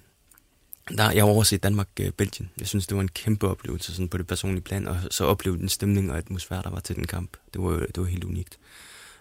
Der, 0.97 1.11
jeg 1.11 1.23
har 1.23 1.29
overset 1.29 1.63
Danmark-Belgien. 1.63 2.49
Øh, 2.53 2.59
jeg 2.59 2.67
synes, 2.67 2.87
det 2.87 2.95
var 2.95 3.01
en 3.01 3.07
kæmpe 3.07 3.47
oplevelse 3.47 3.93
sådan 3.93 4.09
på 4.09 4.17
det 4.17 4.27
personlige 4.27 4.61
plan, 4.61 4.87
og 4.87 4.97
så 5.11 5.25
opleve 5.25 5.57
den 5.57 5.69
stemning 5.69 6.11
og 6.11 6.17
atmosfære, 6.17 6.61
der 6.63 6.69
var 6.69 6.79
til 6.79 6.95
den 6.95 7.07
kamp. 7.07 7.37
Det 7.53 7.61
var, 7.61 7.71
det 7.71 7.97
var 7.97 8.05
helt 8.05 8.23
unikt. 8.23 8.57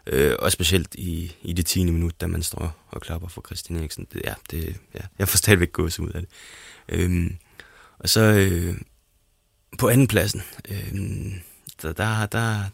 Øh, 0.06 0.36
og 0.38 0.52
specielt 0.52 0.94
i, 0.94 1.36
i 1.42 1.52
det 1.52 1.66
10. 1.66 1.84
minut, 1.84 2.20
da 2.20 2.26
man 2.26 2.42
står 2.42 2.86
og 2.88 3.00
klapper 3.00 3.28
for 3.28 3.42
Christian 3.46 3.78
Eriksen. 3.78 4.06
Det, 4.12 4.22
ja, 4.24 4.34
det, 4.50 4.76
ja, 4.94 5.00
jeg 5.18 5.28
får 5.28 5.36
stadigvæk 5.36 5.72
gås 5.72 6.00
ud 6.00 6.10
af 6.10 6.20
det. 6.20 6.30
Øhm, 6.88 7.36
og 7.98 8.08
så 8.08 8.20
øh, 8.20 8.74
på 9.78 9.88
anden 9.88 10.06
pladsen, 10.06 10.42
øh, 10.68 10.92
der, 11.82 11.92
der, 11.92 12.26
der, 12.26 12.64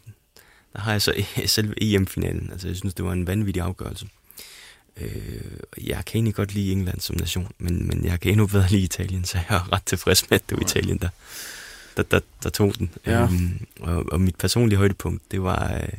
der 0.73 0.79
har 0.79 0.91
jeg 0.91 1.01
så 1.01 1.25
selve 1.45 1.83
EM-finalen. 1.83 2.51
Altså, 2.51 2.67
jeg 2.67 2.77
synes, 2.77 2.93
det 2.93 3.05
var 3.05 3.11
en 3.11 3.27
vanvittig 3.27 3.63
afgørelse. 3.63 4.07
Øh, 5.01 5.87
jeg 5.87 6.05
kan 6.05 6.15
egentlig 6.15 6.35
godt 6.35 6.53
lide 6.53 6.71
England 6.71 6.99
som 6.99 7.15
nation, 7.19 7.51
men, 7.57 7.87
men 7.87 8.05
jeg 8.05 8.19
kan 8.19 8.31
endnu 8.31 8.47
bedre 8.47 8.67
lide 8.69 8.83
Italien, 8.83 9.25
så 9.25 9.37
jeg 9.37 9.57
er 9.57 9.73
ret 9.73 9.83
tilfreds 9.83 10.29
med, 10.29 10.39
at 10.39 10.49
det 10.49 10.57
var 10.57 10.63
Italien, 10.63 10.97
der, 10.97 11.09
der, 11.97 12.03
der, 12.03 12.19
der 12.43 12.49
tog 12.49 12.77
den. 12.77 12.89
Ja. 13.05 13.23
Øhm, 13.23 13.67
og, 13.79 14.05
og 14.11 14.21
mit 14.21 14.35
personlige 14.35 14.77
højdepunkt, 14.77 15.31
det 15.31 15.41
var, 15.41 15.73
øh, 15.73 15.89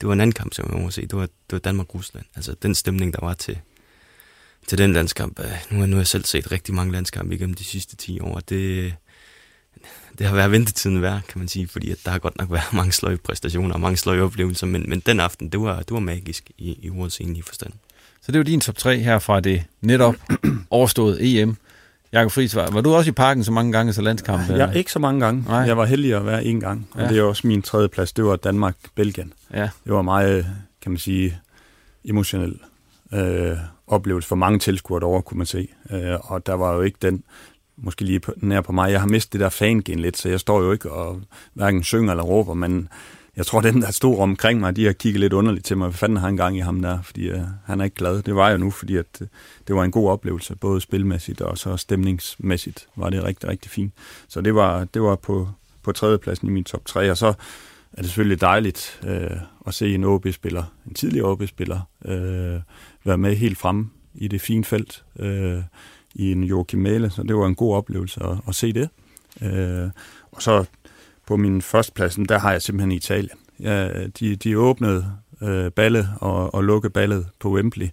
det 0.00 0.06
var 0.06 0.12
en 0.12 0.20
anden 0.20 0.34
kamp, 0.34 0.54
som 0.54 0.70
jeg 0.72 0.82
må 0.82 0.90
se. 0.90 1.02
Det 1.02 1.16
var, 1.16 1.26
det 1.26 1.52
var 1.52 1.58
Danmark-Rusland. 1.58 2.26
Altså 2.36 2.54
den 2.62 2.74
stemning, 2.74 3.12
der 3.12 3.18
var 3.22 3.34
til, 3.34 3.58
til 4.66 4.78
den 4.78 4.92
landskamp. 4.92 5.40
Øh, 5.40 5.50
nu, 5.70 5.80
har, 5.80 5.86
nu 5.86 5.96
har 5.96 6.00
jeg 6.00 6.06
selv 6.06 6.24
set 6.24 6.52
rigtig 6.52 6.74
mange 6.74 6.92
landskampe 6.92 7.34
igennem 7.34 7.54
de 7.54 7.64
sidste 7.64 7.96
10 7.96 8.20
år, 8.20 8.40
det, 8.40 8.94
det 10.18 10.26
har 10.26 10.34
været 10.34 10.50
ventetiden 10.50 11.02
værd, 11.02 11.22
kan 11.28 11.38
man 11.38 11.48
sige, 11.48 11.68
fordi 11.68 11.90
at 11.90 11.98
der 12.04 12.10
har 12.10 12.18
godt 12.18 12.38
nok 12.38 12.50
været 12.50 12.72
mange 12.80 12.92
sløje 12.92 13.16
præstationer 13.16 13.74
og 13.74 13.80
mange 13.80 13.96
sløje 13.96 14.20
oplevelser, 14.20 14.66
men, 14.66 14.88
men 14.88 15.00
den 15.00 15.20
aften, 15.20 15.48
det 15.48 15.60
var, 15.60 15.76
det 15.78 15.90
var 15.90 16.00
magisk 16.00 16.50
i, 16.58 16.78
i 16.82 16.90
ordets 16.90 17.20
egentlige 17.20 17.44
forstand. 17.44 17.72
Så 18.26 18.32
det 18.32 18.38
var 18.38 18.44
din 18.44 18.60
top 18.60 18.76
3 18.76 18.98
her 18.98 19.18
fra 19.18 19.40
det 19.40 19.64
netop 19.80 20.14
overståede 20.70 21.18
EM. 21.20 21.56
Jakob 22.12 22.32
Friis, 22.32 22.56
var, 22.56 22.70
var 22.70 22.80
du 22.80 22.94
også 22.94 23.10
i 23.10 23.12
parken 23.12 23.44
så 23.44 23.52
mange 23.52 23.72
gange 23.72 23.92
så 23.92 24.02
landskamp? 24.02 24.50
Ja, 24.50 24.70
ikke 24.70 24.92
så 24.92 24.98
mange 24.98 25.20
gange. 25.20 25.44
Nej. 25.48 25.58
Jeg 25.58 25.76
var 25.76 25.84
heldig 25.84 26.14
at 26.14 26.26
være 26.26 26.44
en 26.44 26.60
gang, 26.60 26.88
og 26.92 27.02
ja. 27.02 27.08
det 27.08 27.18
er 27.18 27.22
også 27.22 27.46
min 27.46 27.62
tredje 27.62 27.88
plads. 27.88 28.12
Det 28.12 28.24
var 28.24 28.36
Danmark-Belgien. 28.36 29.32
Ja. 29.54 29.68
Det 29.84 29.92
var 29.92 30.02
meget, 30.02 30.46
kan 30.82 30.92
man 30.92 30.98
sige, 30.98 31.38
emotionel 32.04 32.58
øh, 33.12 33.56
oplevelse 33.86 34.28
for 34.28 34.36
mange 34.36 34.58
tilskuere 34.58 35.00
derovre, 35.00 35.22
kunne 35.22 35.38
man 35.38 35.46
se. 35.46 35.68
Øh, 35.90 36.32
og 36.32 36.46
der 36.46 36.54
var 36.54 36.74
jo 36.74 36.82
ikke 36.82 36.98
den 37.02 37.22
måske 37.76 38.04
lige 38.04 38.20
på, 38.20 38.32
nær 38.36 38.60
på 38.60 38.72
mig. 38.72 38.92
Jeg 38.92 39.00
har 39.00 39.08
mistet 39.08 39.32
det 39.32 39.40
der 39.40 39.48
fangen 39.48 39.98
lidt, 39.98 40.16
så 40.16 40.28
jeg 40.28 40.40
står 40.40 40.62
jo 40.62 40.72
ikke 40.72 40.92
og 40.92 41.20
hverken 41.54 41.82
synger 41.82 42.10
eller 42.10 42.24
råber, 42.24 42.54
men 42.54 42.88
jeg 43.36 43.46
tror, 43.46 43.60
den 43.60 43.82
der 43.82 43.90
stod 43.90 44.18
omkring 44.18 44.60
mig, 44.60 44.76
de 44.76 44.84
har 44.84 44.92
kigget 44.92 45.20
lidt 45.20 45.32
underligt 45.32 45.66
til 45.66 45.76
mig. 45.76 45.88
Hvad 45.88 45.98
fanden 45.98 46.16
har 46.16 46.26
han 46.26 46.36
gang 46.36 46.56
i 46.56 46.60
ham 46.60 46.82
der? 46.82 47.02
Fordi 47.02 47.28
øh, 47.28 47.40
han 47.64 47.80
er 47.80 47.84
ikke 47.84 47.96
glad. 47.96 48.22
Det 48.22 48.34
var 48.34 48.48
jeg 48.48 48.58
nu, 48.58 48.70
fordi 48.70 48.96
at, 48.96 49.06
øh, 49.20 49.28
det 49.68 49.76
var 49.76 49.84
en 49.84 49.90
god 49.90 50.10
oplevelse, 50.10 50.56
både 50.56 50.80
spilmæssigt 50.80 51.40
og 51.40 51.58
så 51.58 51.76
stemningsmæssigt 51.76 52.86
var 52.96 53.10
det 53.10 53.24
rigtig, 53.24 53.48
rigtig 53.48 53.70
fint. 53.70 53.92
Så 54.28 54.40
det 54.40 54.54
var, 54.54 54.84
det 54.84 55.02
var 55.02 55.16
på, 55.16 55.48
på 55.82 55.92
tredjepladsen 55.92 56.48
i 56.48 56.50
min 56.50 56.64
top 56.64 56.86
3, 56.86 57.10
og 57.10 57.16
så 57.16 57.26
er 57.92 58.02
det 58.02 58.06
selvfølgelig 58.06 58.40
dejligt 58.40 59.00
øh, 59.06 59.30
at 59.66 59.74
se 59.74 59.94
en 59.94 60.04
OB-spiller, 60.04 60.64
en 60.86 60.94
tidlig 60.94 61.24
OB-spiller, 61.24 61.80
øh, 62.04 62.60
være 63.04 63.18
med 63.18 63.36
helt 63.36 63.58
fremme 63.58 63.90
i 64.14 64.28
det 64.28 64.40
fine 64.40 64.64
felt. 64.64 65.04
øh, 65.18 65.62
i 66.18 66.32
en 66.32 66.44
Joachim 66.44 66.80
Mæle, 66.80 67.10
så 67.10 67.22
det 67.22 67.36
var 67.36 67.46
en 67.46 67.54
god 67.54 67.74
oplevelse 67.74 68.20
at, 68.24 68.36
at 68.48 68.54
se 68.54 68.72
det. 68.72 68.88
Øh, 69.42 69.90
og 70.32 70.42
så 70.42 70.64
på 71.26 71.36
min 71.36 71.62
første 71.62 71.92
plads, 71.92 72.18
der 72.28 72.38
har 72.38 72.52
jeg 72.52 72.62
simpelthen 72.62 72.92
Italien. 72.92 73.38
Ja, 73.60 74.06
de, 74.06 74.36
de 74.36 74.58
åbnede 74.58 75.12
øh, 75.42 75.70
ballet 75.70 76.08
og, 76.20 76.54
og 76.54 76.64
lukkede 76.64 76.92
ballet 76.92 77.26
på 77.40 77.50
Wembley. 77.50 77.88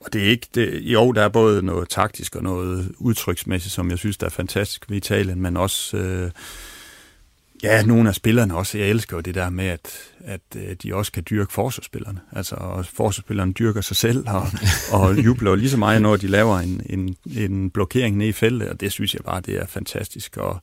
Og 0.00 0.12
det 0.12 0.22
er 0.22 0.26
ikke, 0.30 0.46
det, 0.54 0.80
jo, 0.80 1.12
der 1.12 1.22
er 1.22 1.28
både 1.28 1.62
noget 1.62 1.88
taktisk 1.88 2.36
og 2.36 2.42
noget 2.42 2.92
udtryksmæssigt, 2.98 3.74
som 3.74 3.90
jeg 3.90 3.98
synes, 3.98 4.16
der 4.16 4.26
er 4.26 4.30
fantastisk 4.30 4.90
ved 4.90 4.96
Italien, 4.96 5.40
men 5.40 5.56
også 5.56 5.96
øh, 5.96 6.30
Ja, 7.62 7.82
nogle 7.82 8.08
af 8.08 8.14
spillerne 8.14 8.56
også. 8.56 8.78
Jeg 8.78 8.88
elsker 8.88 9.16
jo 9.16 9.20
det 9.20 9.34
der 9.34 9.50
med, 9.50 9.64
at, 9.64 9.92
at 10.20 10.40
øh, 10.56 10.76
de 10.82 10.94
også 10.94 11.12
kan 11.12 11.24
dyrke 11.30 11.52
forsvarsspillerne. 11.52 12.20
Altså, 12.32 12.54
og 12.54 12.86
forsvarsspillerne 12.86 13.52
dyrker 13.52 13.80
sig 13.80 13.96
selv 13.96 14.24
og, 14.28 14.46
og 15.00 15.24
jubler 15.24 15.54
lige 15.54 15.70
så 15.70 15.76
meget, 15.76 16.02
når 16.02 16.16
de 16.16 16.26
laver 16.26 16.58
en, 16.58 16.82
en, 16.86 17.16
en 17.36 17.70
blokering 17.70 18.16
ned 18.16 18.26
i 18.26 18.32
feltet, 18.32 18.68
og 18.68 18.80
det 18.80 18.92
synes 18.92 19.14
jeg 19.14 19.22
bare, 19.24 19.40
det 19.40 19.56
er 19.56 19.66
fantastisk. 19.66 20.36
Og, 20.36 20.60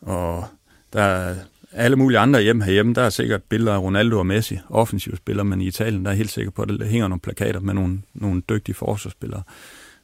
og 0.00 0.44
der 0.92 1.02
er 1.02 1.36
alle 1.72 1.96
mulige 1.96 2.18
andre 2.18 2.42
hjem 2.42 2.60
herhjemme, 2.60 2.94
der 2.94 3.02
er 3.02 3.10
sikkert 3.10 3.42
billeder 3.42 3.74
af 3.74 3.78
Ronaldo 3.78 4.18
og 4.18 4.26
Messi, 4.26 4.58
offensive 4.68 5.16
spillere, 5.16 5.44
men 5.44 5.60
i 5.60 5.66
Italien, 5.66 6.04
der 6.04 6.10
er 6.10 6.14
helt 6.14 6.30
sikker 6.30 6.50
på, 6.50 6.62
at 6.62 6.68
der 6.68 6.86
hænger 6.86 7.08
nogle 7.08 7.20
plakater 7.20 7.60
med 7.60 7.74
nogle, 7.74 8.02
nogle 8.14 8.42
dygtige 8.48 8.74
forsvarsspillere. 8.74 9.42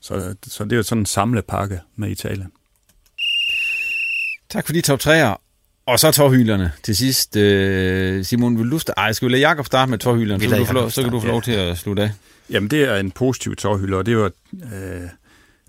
Så, 0.00 0.34
så 0.46 0.64
det 0.64 0.72
er 0.72 0.76
jo 0.76 0.82
sådan 0.82 1.02
en 1.02 1.06
samlepakke 1.06 1.80
med 1.96 2.10
Italien. 2.10 2.52
Tak 4.50 4.66
for 4.66 4.72
de 4.72 4.80
top 4.80 5.00
3'er. 5.00 5.36
Og 5.86 5.98
så 5.98 6.10
tårhylerne 6.10 6.72
til 6.82 6.96
sidst. 6.96 7.36
Øh, 7.36 8.24
Simon, 8.24 8.58
vil 8.58 8.70
du 8.70 8.78
starte? 8.78 8.98
Ej, 8.98 9.12
skal 9.12 9.28
vi 9.28 9.32
lade 9.32 9.40
Jakob 9.40 9.66
starte 9.66 9.90
med 9.90 9.98
tårhylerne, 9.98 10.44
så, 10.44 10.48
kan 10.48 10.58
du 10.58 10.64
få 10.64 10.72
lov, 10.72 10.90
så 10.90 11.02
kan 11.02 11.12
du 11.12 11.20
få 11.20 11.26
lov 11.26 11.42
til 11.42 11.52
at 11.52 11.78
slutte 11.78 12.02
af. 12.02 12.10
Jamen, 12.50 12.70
det 12.70 12.84
er 12.84 12.96
en 12.96 13.10
positiv 13.10 13.56
tårhylder, 13.56 13.98
og 13.98 14.06
det 14.06 14.12
er 14.12 14.18
jo 14.18 14.24
øh, 14.52 15.08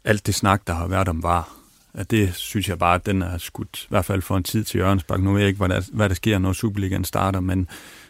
alt 0.04 0.26
det 0.26 0.36
snak, 0.36 0.62
der 0.68 0.74
har 0.74 0.88
været 0.88 1.08
om 1.08 1.24
var. 1.24 1.65
At 1.98 2.12
det 2.12 2.36
synes 2.36 2.70
jeg 2.70 2.80
bare, 2.80 2.96
at 2.96 3.06
den 3.06 3.22
er 3.22 3.38
skudt, 3.38 3.84
i 3.84 3.88
hvert 3.90 4.06
fald 4.06 4.22
for 4.22 4.38
en 4.38 4.44
tid 4.44 4.64
til 4.64 4.78
Jørgensbak. 4.78 5.20
Nu 5.20 5.32
ved 5.32 5.40
jeg 5.40 5.48
ikke, 5.48 5.58
hvad 5.58 5.70
der, 5.70 5.82
hvad 5.94 6.10
der 6.10 6.16
sker, 6.16 6.40
når 6.40 6.54
Superligaen 6.54 7.04
starter, 7.04 7.40
men, 7.40 7.68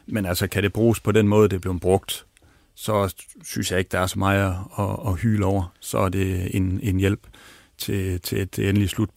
men 0.08 0.26
altså, 0.26 0.48
kan 0.48 0.64
det 0.64 0.74
bruges 0.74 1.00
på 1.00 1.12
den 1.12 1.28
måde, 1.28 1.50
det 1.50 1.62
bliver 1.62 1.78
brugt, 1.78 2.26
så 2.76 3.14
synes 3.44 3.72
jeg 3.72 3.80
ikke, 3.80 3.90
der 3.90 4.00
er 4.00 4.08
så 4.08 4.20
meget 4.20 4.44
at, 4.44 4.86
at, 4.86 4.96
at 5.08 5.20
hyle 5.20 5.46
over. 5.46 5.74
Så 5.80 5.98
er 5.98 6.10
det 6.10 6.56
en, 6.56 6.80
en 6.84 7.00
hjælp 7.00 7.28
til, 7.78 8.22
til 8.22 8.42
et 8.42 8.60
endeligt 8.60 8.92
slut 8.92 9.10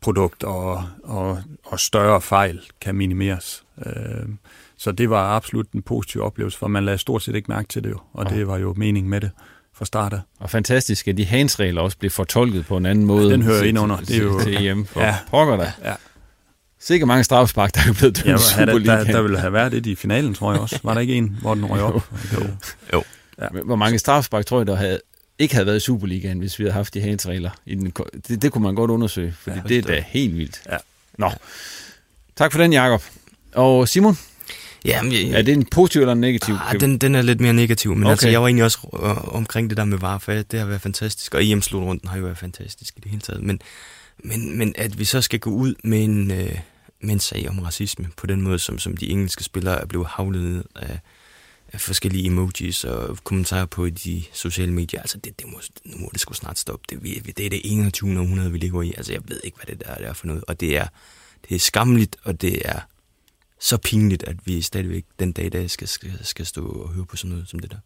produkt 0.00 0.44
og, 0.44 0.84
og, 1.02 1.42
og 1.64 1.80
større 1.80 2.20
fejl 2.20 2.60
kan 2.80 2.94
minimeres. 2.94 3.64
Øh, 3.86 4.28
så 4.76 4.92
det 4.92 5.10
var 5.10 5.36
absolut 5.36 5.70
en 5.70 5.82
positiv 5.82 6.22
oplevelse, 6.22 6.58
for 6.58 6.68
man 6.68 6.84
lagde 6.84 6.98
stort 6.98 7.22
set 7.22 7.34
ikke 7.34 7.50
mærke 7.50 7.68
til 7.68 7.84
det 7.84 7.90
jo, 7.90 7.98
og 8.12 8.30
det 8.30 8.46
var 8.46 8.58
jo 8.58 8.74
meningen 8.76 9.10
med 9.10 9.20
det 9.20 9.30
fra 9.78 9.84
start 9.84 10.12
af. 10.12 10.20
Og 10.40 10.50
fantastisk, 10.50 11.08
at 11.08 11.16
de 11.16 11.24
handsregler 11.24 11.80
også 11.80 11.98
blev 11.98 12.10
fortolket 12.10 12.66
på 12.66 12.76
en 12.76 12.86
anden 12.86 13.04
måde. 13.04 13.26
Ja, 13.26 13.32
den 13.32 13.42
hører 13.42 13.62
ind 13.62 13.78
under. 13.78 13.96
Det 13.96 14.16
er 14.16 14.22
jo 14.22 14.40
til 14.40 14.66
EM 14.66 14.86
for 14.86 15.00
ja, 15.00 15.16
pokker 15.30 15.56
der. 15.56 15.70
Ja. 15.84 15.94
Sikkert 16.80 17.08
mange 17.08 17.24
strafspark, 17.24 17.74
der 17.74 17.80
er 17.88 17.92
blevet 17.92 18.16
dømt 18.16 18.56
ja, 18.58 18.66
der, 18.66 18.78
der, 18.78 19.04
der, 19.04 19.22
ville 19.22 19.38
have 19.38 19.52
været 19.52 19.72
det 19.72 19.86
i 19.86 19.94
finalen, 19.94 20.34
tror 20.34 20.52
jeg 20.52 20.60
også. 20.60 20.80
Var 20.82 20.94
der 20.94 21.00
ikke 21.00 21.14
en, 21.14 21.38
hvor 21.40 21.54
den 21.54 21.64
røg 21.64 21.80
op? 21.80 21.94
jo. 22.32 22.40
jo. 22.40 22.46
jo. 22.92 23.04
Ja. 23.40 23.48
Hvor 23.64 23.76
mange 23.76 23.98
strafspark 23.98 24.46
tror 24.46 24.58
jeg, 24.58 24.66
der 24.66 24.76
havde 24.76 25.00
ikke 25.38 25.54
havde 25.54 25.66
været 25.66 25.76
i 25.76 25.80
Superligaen, 25.80 26.38
hvis 26.38 26.58
vi 26.58 26.64
havde 26.64 26.72
haft 26.72 26.94
de 26.94 27.00
handsregler. 27.00 27.50
I 27.66 27.74
den, 27.74 27.92
det, 28.28 28.42
det 28.42 28.52
kunne 28.52 28.62
man 28.62 28.74
godt 28.74 28.90
undersøge, 28.90 29.34
for 29.40 29.50
ja, 29.50 29.60
det 29.68 29.78
er 29.78 29.82
da 29.82 30.04
helt 30.06 30.36
vildt. 30.36 30.62
Ja. 30.70 30.76
Nå. 31.18 31.30
Tak 32.36 32.52
for 32.52 32.58
den, 32.58 32.72
Jakob. 32.72 33.02
Og 33.54 33.88
Simon? 33.88 34.18
Jamen, 34.86 35.12
jeg, 35.12 35.38
er 35.38 35.42
det 35.42 35.54
en 35.54 35.64
positiv 35.64 36.00
eller 36.00 36.12
en 36.12 36.20
negativ? 36.20 36.54
Ah, 36.60 36.80
den, 36.80 36.98
den 36.98 37.14
er 37.14 37.22
lidt 37.22 37.40
mere 37.40 37.52
negativ, 37.52 37.94
men 37.94 38.04
okay. 38.04 38.10
altså, 38.10 38.28
jeg 38.28 38.40
var 38.40 38.46
egentlig 38.46 38.64
også 38.64 38.78
øh, 39.02 39.34
omkring 39.34 39.70
det 39.70 39.76
der 39.76 39.84
med 39.84 39.98
VAR, 39.98 40.18
for 40.18 40.32
det 40.32 40.58
har 40.58 40.66
været 40.66 40.80
fantastisk, 40.80 41.34
og 41.34 41.44
EM-slutrunden 41.44 42.08
har 42.08 42.16
jo 42.18 42.24
været 42.24 42.38
fantastisk 42.38 42.94
i 42.96 43.00
det 43.00 43.10
hele 43.10 43.22
taget, 43.22 43.42
men, 43.42 43.60
men, 44.24 44.58
men 44.58 44.74
at 44.78 44.98
vi 44.98 45.04
så 45.04 45.20
skal 45.20 45.38
gå 45.38 45.50
ud 45.50 45.74
med 45.84 46.04
en, 46.04 46.30
øh, 46.30 46.58
med 47.00 47.14
en 47.14 47.20
sag 47.20 47.46
om 47.48 47.58
racisme, 47.58 48.08
på 48.16 48.26
den 48.26 48.40
måde, 48.40 48.58
som, 48.58 48.78
som 48.78 48.96
de 48.96 49.10
engelske 49.10 49.44
spillere 49.44 49.80
er 49.80 49.86
blevet 49.86 50.06
havlet 50.06 50.42
ned 50.42 50.64
af, 50.76 50.98
forskellige 51.78 52.26
emojis 52.26 52.84
og 52.84 53.18
kommentarer 53.24 53.66
på 53.66 53.88
de 53.88 54.22
sociale 54.32 54.72
medier. 54.72 55.00
Altså, 55.00 55.18
det, 55.18 55.40
det 55.40 55.46
må, 55.52 55.60
nu 55.84 55.98
må 55.98 56.10
det 56.12 56.20
sgu 56.20 56.34
snart 56.34 56.58
stoppe. 56.58 56.84
Det, 56.90 57.26
det 57.36 57.46
er 57.46 57.50
det 57.50 57.60
21. 57.64 58.20
århundrede, 58.20 58.52
vi 58.52 58.58
ligger 58.58 58.82
i. 58.82 58.94
Altså, 58.96 59.12
jeg 59.12 59.20
ved 59.28 59.40
ikke, 59.44 59.56
hvad 59.56 59.76
det 59.76 59.86
der 59.86 60.08
er 60.08 60.12
for 60.12 60.26
noget. 60.26 60.44
Og 60.48 60.60
det 60.60 60.76
er, 60.76 60.86
det 61.48 61.54
er 61.54 61.58
skamligt, 61.58 62.16
og 62.24 62.40
det 62.40 62.62
er 62.64 62.80
så 63.60 63.76
pinligt, 63.76 64.22
at 64.22 64.36
vi 64.44 64.62
stadigvæk 64.62 65.04
den 65.18 65.32
dag 65.32 65.44
i 65.46 65.48
dag 65.48 65.70
skal, 65.70 65.88
skal, 65.88 66.12
skal 66.22 66.46
stå 66.46 66.66
og 66.66 66.88
høre 66.88 67.06
på 67.06 67.16
sådan 67.16 67.30
noget 67.30 67.48
som 67.48 67.58
det 67.58 67.70
der. 67.70 67.76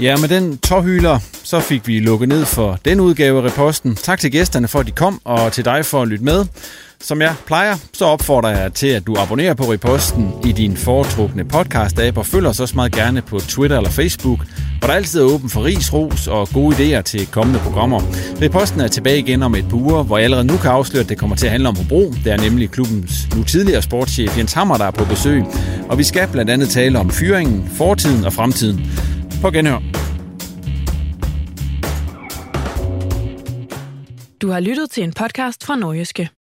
Ja, 0.00 0.16
med 0.16 0.28
den 0.28 0.58
tårhyler, 0.58 1.18
så 1.44 1.60
fik 1.60 1.86
vi 1.86 2.00
lukket 2.00 2.28
ned 2.28 2.44
for 2.44 2.78
den 2.84 3.00
udgave 3.00 3.42
af 3.42 3.50
reposten. 3.52 3.96
Tak 3.96 4.20
til 4.20 4.32
gæsterne 4.32 4.68
for, 4.68 4.80
at 4.80 4.86
de 4.86 4.92
kom, 4.92 5.20
og 5.24 5.52
til 5.52 5.64
dig 5.64 5.86
for 5.86 6.02
at 6.02 6.08
lytte 6.08 6.24
med. 6.24 6.46
Som 7.02 7.20
jeg 7.20 7.34
plejer, 7.46 7.76
så 7.92 8.04
opfordrer 8.04 8.58
jeg 8.58 8.72
til, 8.72 8.86
at 8.86 9.06
du 9.06 9.16
abonnerer 9.18 9.54
på 9.54 9.72
Reposten 9.72 10.32
i 10.46 10.52
din 10.52 10.76
foretrukne 10.76 11.44
podcast-app, 11.54 12.18
og 12.18 12.26
følger 12.26 12.50
os 12.50 12.60
også 12.60 12.74
meget 12.74 12.92
gerne 12.92 13.22
på 13.22 13.38
Twitter 13.38 13.76
eller 13.76 13.90
Facebook, 13.90 14.38
hvor 14.78 14.86
der 14.86 14.94
altid 14.94 15.20
er 15.20 15.24
åben 15.24 15.50
for 15.50 15.64
ris, 15.64 15.92
ros 15.92 16.26
og 16.26 16.48
gode 16.48 16.76
idéer 16.76 17.00
til 17.02 17.26
kommende 17.26 17.60
programmer. 17.60 18.00
Reposten 18.42 18.80
er 18.80 18.88
tilbage 18.88 19.18
igen 19.18 19.42
om 19.42 19.54
et 19.54 19.64
par 19.68 19.76
uger, 19.76 20.02
hvor 20.02 20.16
jeg 20.18 20.24
allerede 20.24 20.46
nu 20.46 20.56
kan 20.56 20.70
afsløre, 20.70 21.02
at 21.02 21.08
det 21.08 21.18
kommer 21.18 21.36
til 21.36 21.46
at 21.46 21.52
handle 21.52 21.68
om 21.68 21.76
Hobro. 21.76 22.12
Det 22.24 22.32
er 22.32 22.36
nemlig 22.36 22.70
klubbens 22.70 23.12
nu 23.36 23.44
tidligere 23.44 23.82
sportschef 23.82 24.38
Jens 24.38 24.52
Hammer, 24.52 24.76
der 24.76 24.84
er 24.84 24.90
på 24.90 25.04
besøg. 25.04 25.42
Og 25.88 25.98
vi 25.98 26.04
skal 26.04 26.28
blandt 26.32 26.50
andet 26.50 26.68
tale 26.68 26.98
om 26.98 27.10
fyringen, 27.10 27.68
fortiden 27.68 28.24
og 28.24 28.32
fremtiden. 28.32 28.86
På 29.42 29.50
genhør. 29.50 29.78
Du 34.42 34.50
har 34.50 34.60
lyttet 34.60 34.90
til 34.90 35.02
en 35.02 35.12
podcast 35.12 35.64
fra 35.64 35.76
Nordjyske. 35.76 36.39